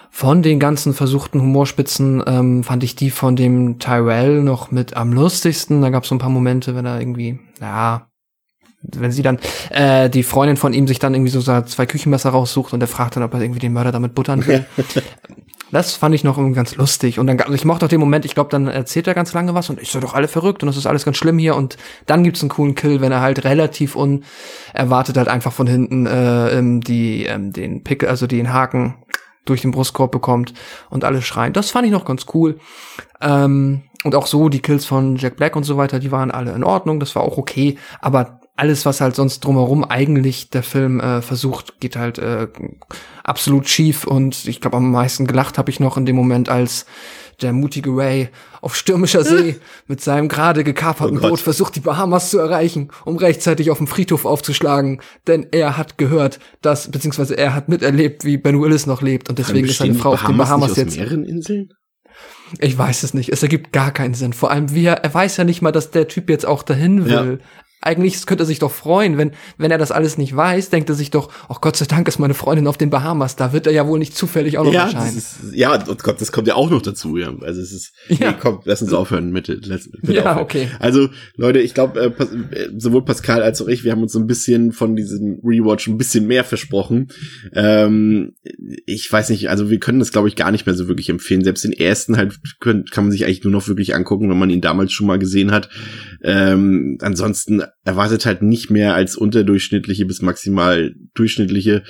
von 0.10 0.42
den 0.44 0.60
ganzen 0.60 0.94
versuchten 0.94 1.40
Humorspitzen, 1.42 2.24
ähm, 2.26 2.64
fand 2.64 2.84
ich 2.84 2.96
die 2.96 3.10
von 3.12 3.36
dem 3.36 3.80
Tyrell 3.80 4.42
noch 4.42 4.72
mit 4.72 4.96
am 4.96 5.14
lustigsten. 5.14 5.82
Da 5.82 5.90
gab 5.92 6.04
es 6.04 6.10
so 6.10 6.16
ein 6.16 6.20
paar 6.20 6.30
Momente, 6.30 6.76
wenn 6.76 6.86
er 6.86 7.00
irgendwie, 7.00 7.40
ja, 7.62 8.08
wenn 8.84 9.12
sie 9.12 9.22
dann, 9.22 9.40
äh, 9.70 10.10
die 10.10 10.24
Freundin 10.24 10.58
von 10.58 10.74
ihm 10.74 10.88
sich 10.88 11.00
dann 11.00 11.14
irgendwie 11.14 11.32
so 11.32 11.42
zwei 11.42 11.86
Küchenmesser 11.86 12.30
raussucht 12.30 12.74
und 12.74 12.82
er 12.82 12.88
fragt 12.88 13.16
dann, 13.16 13.24
ob 13.24 13.34
er 13.34 13.42
irgendwie 13.42 13.60
den 13.60 13.74
Mörder 13.74 13.92
damit 13.92 14.14
buttern 14.16 14.46
will. 14.46 14.66
Das 15.72 15.96
fand 15.96 16.14
ich 16.14 16.24
noch 16.24 16.38
irgendwie 16.38 16.56
ganz 16.56 16.76
lustig. 16.76 17.18
Und 17.18 17.26
dann, 17.26 17.42
also 17.42 17.54
ich 17.54 17.66
mochte 17.66 17.86
auch 17.86 17.90
den 17.90 18.00
Moment, 18.00 18.26
ich 18.26 18.36
glaube, 18.36 18.52
dann 18.52 18.68
erzählt 18.68 19.08
er 19.08 19.16
ganz 19.16 19.34
lange 19.34 19.56
was 19.56 19.72
und 19.72 19.82
ich 19.82 19.90
so 19.90 20.00
doch 20.00 20.14
alle 20.14 20.28
verrückt 20.28 20.62
und 20.62 20.68
das 20.68 20.78
ist 20.78 20.86
alles 20.86 21.04
ganz 21.04 21.18
schlimm 21.18 21.40
hier. 21.40 21.56
Und 21.56 21.78
dann 22.06 22.24
gibt's 22.24 22.42
einen 22.42 22.50
coolen 22.50 22.76
Kill, 22.76 23.02
wenn 23.02 23.12
er 23.12 23.22
halt 23.22 23.44
relativ 23.44 23.96
unerwartet 23.96 25.18
halt 25.18 25.30
einfach 25.30 25.52
von 25.52 25.66
hinten 25.66 26.06
äh, 26.06 26.60
ähm, 26.60 26.82
die, 26.82 27.26
ähm, 27.26 27.54
den 27.54 27.84
Pick, 27.84 28.04
also 28.04 28.28
den 28.28 28.54
Haken 28.54 28.98
durch 29.46 29.62
den 29.62 29.72
Brustkorb 29.72 30.12
bekommt 30.12 30.54
und 30.92 31.04
alle 31.04 31.24
schreien. 31.24 31.54
Das 31.54 31.72
fand 31.72 31.88
ich 31.88 31.92
noch 31.92 32.06
ganz 32.06 32.28
cool. 32.36 32.60
Ähm, 33.20 33.82
und 34.04 34.14
auch 34.14 34.28
so 34.28 34.50
die 34.50 34.62
Kills 34.62 34.86
von 34.86 35.16
Jack 35.16 35.38
Black 35.38 35.56
und 35.56 35.64
so 35.64 35.76
weiter, 35.76 36.00
die 36.00 36.12
waren 36.12 36.30
alle 36.30 36.52
in 36.52 36.64
Ordnung, 36.64 37.00
das 37.00 37.16
war 37.16 37.24
auch 37.24 37.40
okay. 37.40 37.80
Aber 38.00 38.42
alles, 38.56 38.86
was 38.86 39.02
halt 39.02 39.16
sonst 39.16 39.40
drumherum 39.40 39.84
eigentlich 39.84 40.50
der 40.50 40.64
Film 40.64 41.00
äh, 41.00 41.22
versucht, 41.22 41.80
geht 41.80 41.96
halt 41.96 42.20
äh, 42.20 42.48
absolut 43.24 43.68
schief. 43.68 44.06
Und 44.06 44.46
ich 44.46 44.62
glaube, 44.62 44.78
am 44.78 44.92
meisten 44.92 45.26
gelacht 45.26 45.58
habe 45.58 45.72
ich 45.72 45.80
noch 45.80 45.98
in 45.98 46.06
dem 46.06 46.16
Moment, 46.16 46.50
als 46.50 46.86
der 47.42 47.52
mutige 47.52 47.90
Ray 47.90 48.30
auf 48.62 48.76
stürmischer 48.76 49.24
See 49.26 49.56
mit 49.88 50.02
seinem 50.02 50.28
gerade 50.28 50.64
gekaperten 50.64 51.18
Oh. 51.18 51.30
Boot 51.30 51.40
versucht, 51.40 51.76
die 51.76 51.80
Bahamas 51.80 52.30
zu 52.30 52.38
erreichen, 52.38 52.90
um 53.06 53.18
rechtzeitig 53.18 53.72
auf 53.72 53.80
dem 53.80 53.88
Friedhof 53.88 54.26
aufzuschlagen. 54.26 55.02
Denn 55.26 55.48
er 55.52 55.76
hat 55.76 55.98
gehört, 55.98 56.40
dass, 56.62 56.92
beziehungsweise 56.92 57.36
er 57.36 57.56
hat 57.56 57.70
miterlebt, 57.70 58.24
wie 58.24 58.38
Ben 58.38 58.62
Willis 58.62 58.86
noch 58.86 59.02
lebt. 59.02 59.30
Und 59.30 59.40
deswegen 59.40 59.68
ist 59.68 59.80
seine 59.80 59.96
Frau 59.96 60.14
auf 60.14 60.26
den 60.26 60.38
Bahamas 60.38 60.76
jetzt. 60.78 60.96
Ich 62.60 62.78
weiß 62.78 63.02
es 63.02 63.16
nicht. 63.16 63.30
Es 63.30 63.42
ergibt 63.42 63.72
gar 63.74 63.90
keinen 63.92 64.14
Sinn. 64.14 64.34
Vor 64.34 64.52
allem, 64.52 64.76
wie 64.76 64.86
er, 64.86 65.04
er 65.04 65.12
weiß 65.12 65.38
ja 65.38 65.44
nicht 65.44 65.64
mal, 65.64 65.72
dass 65.72 65.90
der 65.90 66.08
Typ 66.08 66.30
jetzt 66.30 66.46
auch 66.46 66.62
dahin 66.62 67.06
will. 67.06 67.40
Eigentlich 67.86 68.26
könnte 68.26 68.44
er 68.44 68.48
sich 68.48 68.60
doch 68.60 68.72
freuen, 68.72 69.18
wenn, 69.18 69.32
wenn 69.58 69.70
er 69.72 69.78
das 69.78 69.92
alles 69.92 70.18
nicht 70.18 70.36
weiß, 70.36 70.70
denkt 70.70 70.90
er 70.90 70.96
sich 70.96 71.12
doch, 71.12 71.32
oh 71.50 71.56
Gott 71.62 71.76
sei 71.76 71.86
Dank 71.86 72.08
ist 72.08 72.18
meine 72.18 72.34
Freundin 72.34 72.66
auf 72.68 72.78
den 72.78 72.90
Bahamas, 72.90 73.36
da 73.36 73.52
wird 73.54 73.68
er 73.68 73.74
ja 73.74 73.86
wohl 73.88 74.00
nicht 74.00 74.16
zufällig 74.16 74.58
auch 74.58 74.64
noch 74.64 74.74
Ja, 74.74 74.86
das 74.86 74.94
erscheinen. 74.94 75.18
ist, 75.18 75.36
ja, 75.54 75.84
und 75.86 76.02
Gott, 76.04 76.22
das 76.22 76.32
kommt 76.32 76.48
ja 76.48 76.56
auch 76.56 76.70
noch 76.70 76.82
dazu. 76.82 77.18
Ja. 77.18 77.34
Also 77.42 77.62
es 77.62 77.72
ist, 77.72 77.94
Ja. 78.08 78.32
nee, 78.32 78.38
komm, 78.42 78.62
lass 78.66 78.82
uns 78.82 78.94
aufhören 78.94 79.32
mit, 79.32 79.48
lass, 79.66 79.90
bitte 79.92 80.14
Ja, 80.14 80.22
aufhören. 80.32 80.38
okay. 80.44 80.68
Also 80.80 81.10
Leute, 81.36 81.60
ich 81.60 81.74
glaube, 81.74 82.00
äh, 82.00 82.70
sowohl 82.78 83.04
Pascal 83.06 83.44
als 83.44 83.62
auch 83.62 83.68
ich, 83.68 83.84
wir 83.84 83.92
haben 83.92 84.02
uns 84.02 84.14
so 84.14 84.20
ein 84.20 84.28
bisschen 84.28 84.72
von 84.72 84.96
diesem 84.96 85.40
Rewatch 85.44 85.88
ein 85.88 85.98
bisschen 85.98 86.26
mehr 86.26 86.44
versprochen. 86.44 87.10
Ähm, 87.54 88.34
ich 88.86 89.12
weiß 89.12 89.30
nicht, 89.30 89.50
also 89.50 89.70
wir 89.70 89.80
können 89.80 90.00
das 90.00 90.12
glaube 90.12 90.28
ich 90.28 90.36
gar 90.36 90.52
nicht 90.52 90.66
mehr 90.66 90.76
so 90.76 90.88
wirklich 90.88 91.10
empfehlen. 91.10 91.44
Selbst 91.44 91.64
den 91.64 91.74
ersten 91.74 92.18
halt 92.18 92.40
können, 92.60 92.86
kann 92.86 93.06
man 93.06 93.12
sich 93.12 93.26
eigentlich 93.26 93.44
nur 93.44 93.52
noch 93.52 93.68
wirklich 93.68 93.96
angucken, 93.96 94.30
wenn 94.30 94.40
man 94.40 94.50
ihn 94.50 94.62
damals 94.62 94.92
schon 94.94 95.08
mal 95.08 95.20
gesehen 95.20 95.52
hat. 95.52 95.70
Ähm, 96.24 96.98
ansonsten 97.02 97.64
erwartet 97.84 98.26
halt 98.26 98.42
nicht 98.42 98.70
mehr 98.70 98.96
als 98.96 99.16
unterdurchschnittliche 99.16 100.06
bis 100.06 100.22
maximal 100.22 100.94
durchschnittliche 101.14 101.84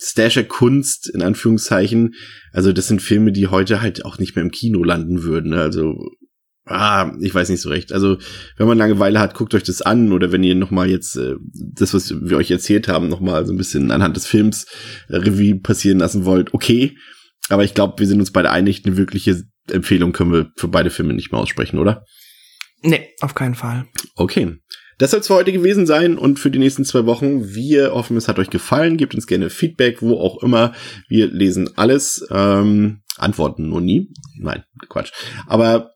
Stasher-Kunst, 0.00 1.10
in 1.12 1.22
Anführungszeichen. 1.22 2.14
Also 2.52 2.72
das 2.72 2.88
sind 2.88 3.02
Filme, 3.02 3.32
die 3.32 3.48
heute 3.48 3.82
halt 3.82 4.04
auch 4.04 4.18
nicht 4.18 4.34
mehr 4.34 4.44
im 4.44 4.50
Kino 4.50 4.82
landen 4.82 5.22
würden. 5.22 5.50
ne? 5.50 5.60
Also, 5.60 5.94
ah, 6.64 7.12
ich 7.20 7.34
weiß 7.34 7.50
nicht 7.50 7.60
so 7.60 7.68
recht. 7.68 7.92
Also, 7.92 8.16
wenn 8.56 8.66
man 8.66 8.78
Langeweile 8.78 9.18
hat, 9.18 9.34
guckt 9.34 9.54
euch 9.54 9.62
das 9.62 9.82
an. 9.82 10.12
Oder 10.12 10.32
wenn 10.32 10.42
ihr 10.42 10.54
nochmal 10.54 10.88
jetzt 10.88 11.16
äh, 11.16 11.34
das, 11.52 11.92
was 11.92 12.14
wir 12.22 12.38
euch 12.38 12.50
erzählt 12.50 12.88
haben, 12.88 13.08
nochmal 13.08 13.44
so 13.44 13.52
ein 13.52 13.58
bisschen 13.58 13.90
anhand 13.90 14.16
des 14.16 14.26
Films 14.26 14.66
äh, 15.08 15.16
Revue 15.16 15.60
passieren 15.60 15.98
lassen 15.98 16.24
wollt, 16.24 16.54
okay. 16.54 16.96
Aber 17.50 17.64
ich 17.64 17.74
glaube, 17.74 17.98
wir 17.98 18.06
sind 18.06 18.20
uns 18.20 18.30
beide 18.30 18.50
einig, 18.50 18.86
eine 18.86 18.96
wirkliche 18.96 19.42
Empfehlung 19.70 20.12
können 20.12 20.32
wir 20.32 20.50
für 20.56 20.68
beide 20.68 20.90
Filme 20.90 21.12
nicht 21.12 21.32
mehr 21.32 21.40
aussprechen, 21.40 21.78
oder? 21.78 22.04
Nee, 22.82 23.08
auf 23.20 23.34
keinen 23.34 23.54
Fall. 23.54 23.86
Okay. 24.14 24.56
Das 25.00 25.12
soll 25.12 25.20
es 25.20 25.28
für 25.28 25.34
heute 25.34 25.50
gewesen 25.50 25.86
sein 25.86 26.18
und 26.18 26.38
für 26.38 26.50
die 26.50 26.58
nächsten 26.58 26.84
zwei 26.84 27.06
Wochen. 27.06 27.54
Wir 27.54 27.94
hoffen, 27.94 28.18
es 28.18 28.28
hat 28.28 28.38
euch 28.38 28.50
gefallen. 28.50 28.98
Gebt 28.98 29.14
uns 29.14 29.26
gerne 29.26 29.48
Feedback, 29.48 30.02
wo 30.02 30.20
auch 30.20 30.42
immer. 30.42 30.74
Wir 31.08 31.26
lesen 31.26 31.70
alles. 31.76 32.26
Ähm, 32.30 33.00
antworten 33.16 33.66
nur 33.70 33.80
nie. 33.80 34.12
Nein, 34.38 34.62
Quatsch. 34.90 35.12
Aber 35.46 35.94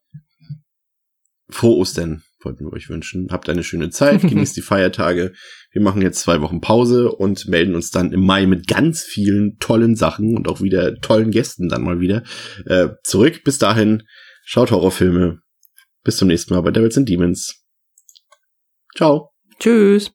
frohe 1.50 1.76
Ostern 1.76 2.22
wollten 2.40 2.64
wir 2.64 2.72
euch 2.72 2.88
wünschen. 2.88 3.28
Habt 3.30 3.50
eine 3.50 3.62
schöne 3.62 3.90
Zeit, 3.90 4.22
genießt 4.26 4.56
die 4.56 4.62
Feiertage. 4.62 5.34
Wir 5.70 5.82
machen 5.82 6.00
jetzt 6.00 6.20
zwei 6.20 6.40
Wochen 6.40 6.62
Pause 6.62 7.12
und 7.12 7.46
melden 7.46 7.74
uns 7.74 7.90
dann 7.90 8.10
im 8.10 8.24
Mai 8.24 8.46
mit 8.46 8.66
ganz 8.66 9.02
vielen 9.02 9.58
tollen 9.58 9.96
Sachen 9.96 10.34
und 10.34 10.48
auch 10.48 10.62
wieder 10.62 10.98
tollen 11.02 11.30
Gästen 11.30 11.68
dann 11.68 11.82
mal 11.82 12.00
wieder 12.00 12.22
äh, 12.64 12.88
zurück. 13.02 13.42
Bis 13.44 13.58
dahin, 13.58 14.04
schaut 14.46 14.70
Horrorfilme. 14.70 15.40
Bis 16.04 16.16
zum 16.16 16.28
nächsten 16.28 16.54
Mal 16.54 16.62
bei 16.62 16.70
Devils 16.70 16.96
and 16.96 17.06
Demons. 17.06 17.63
Ciao. 18.96 19.30
Tschüss. 19.58 20.10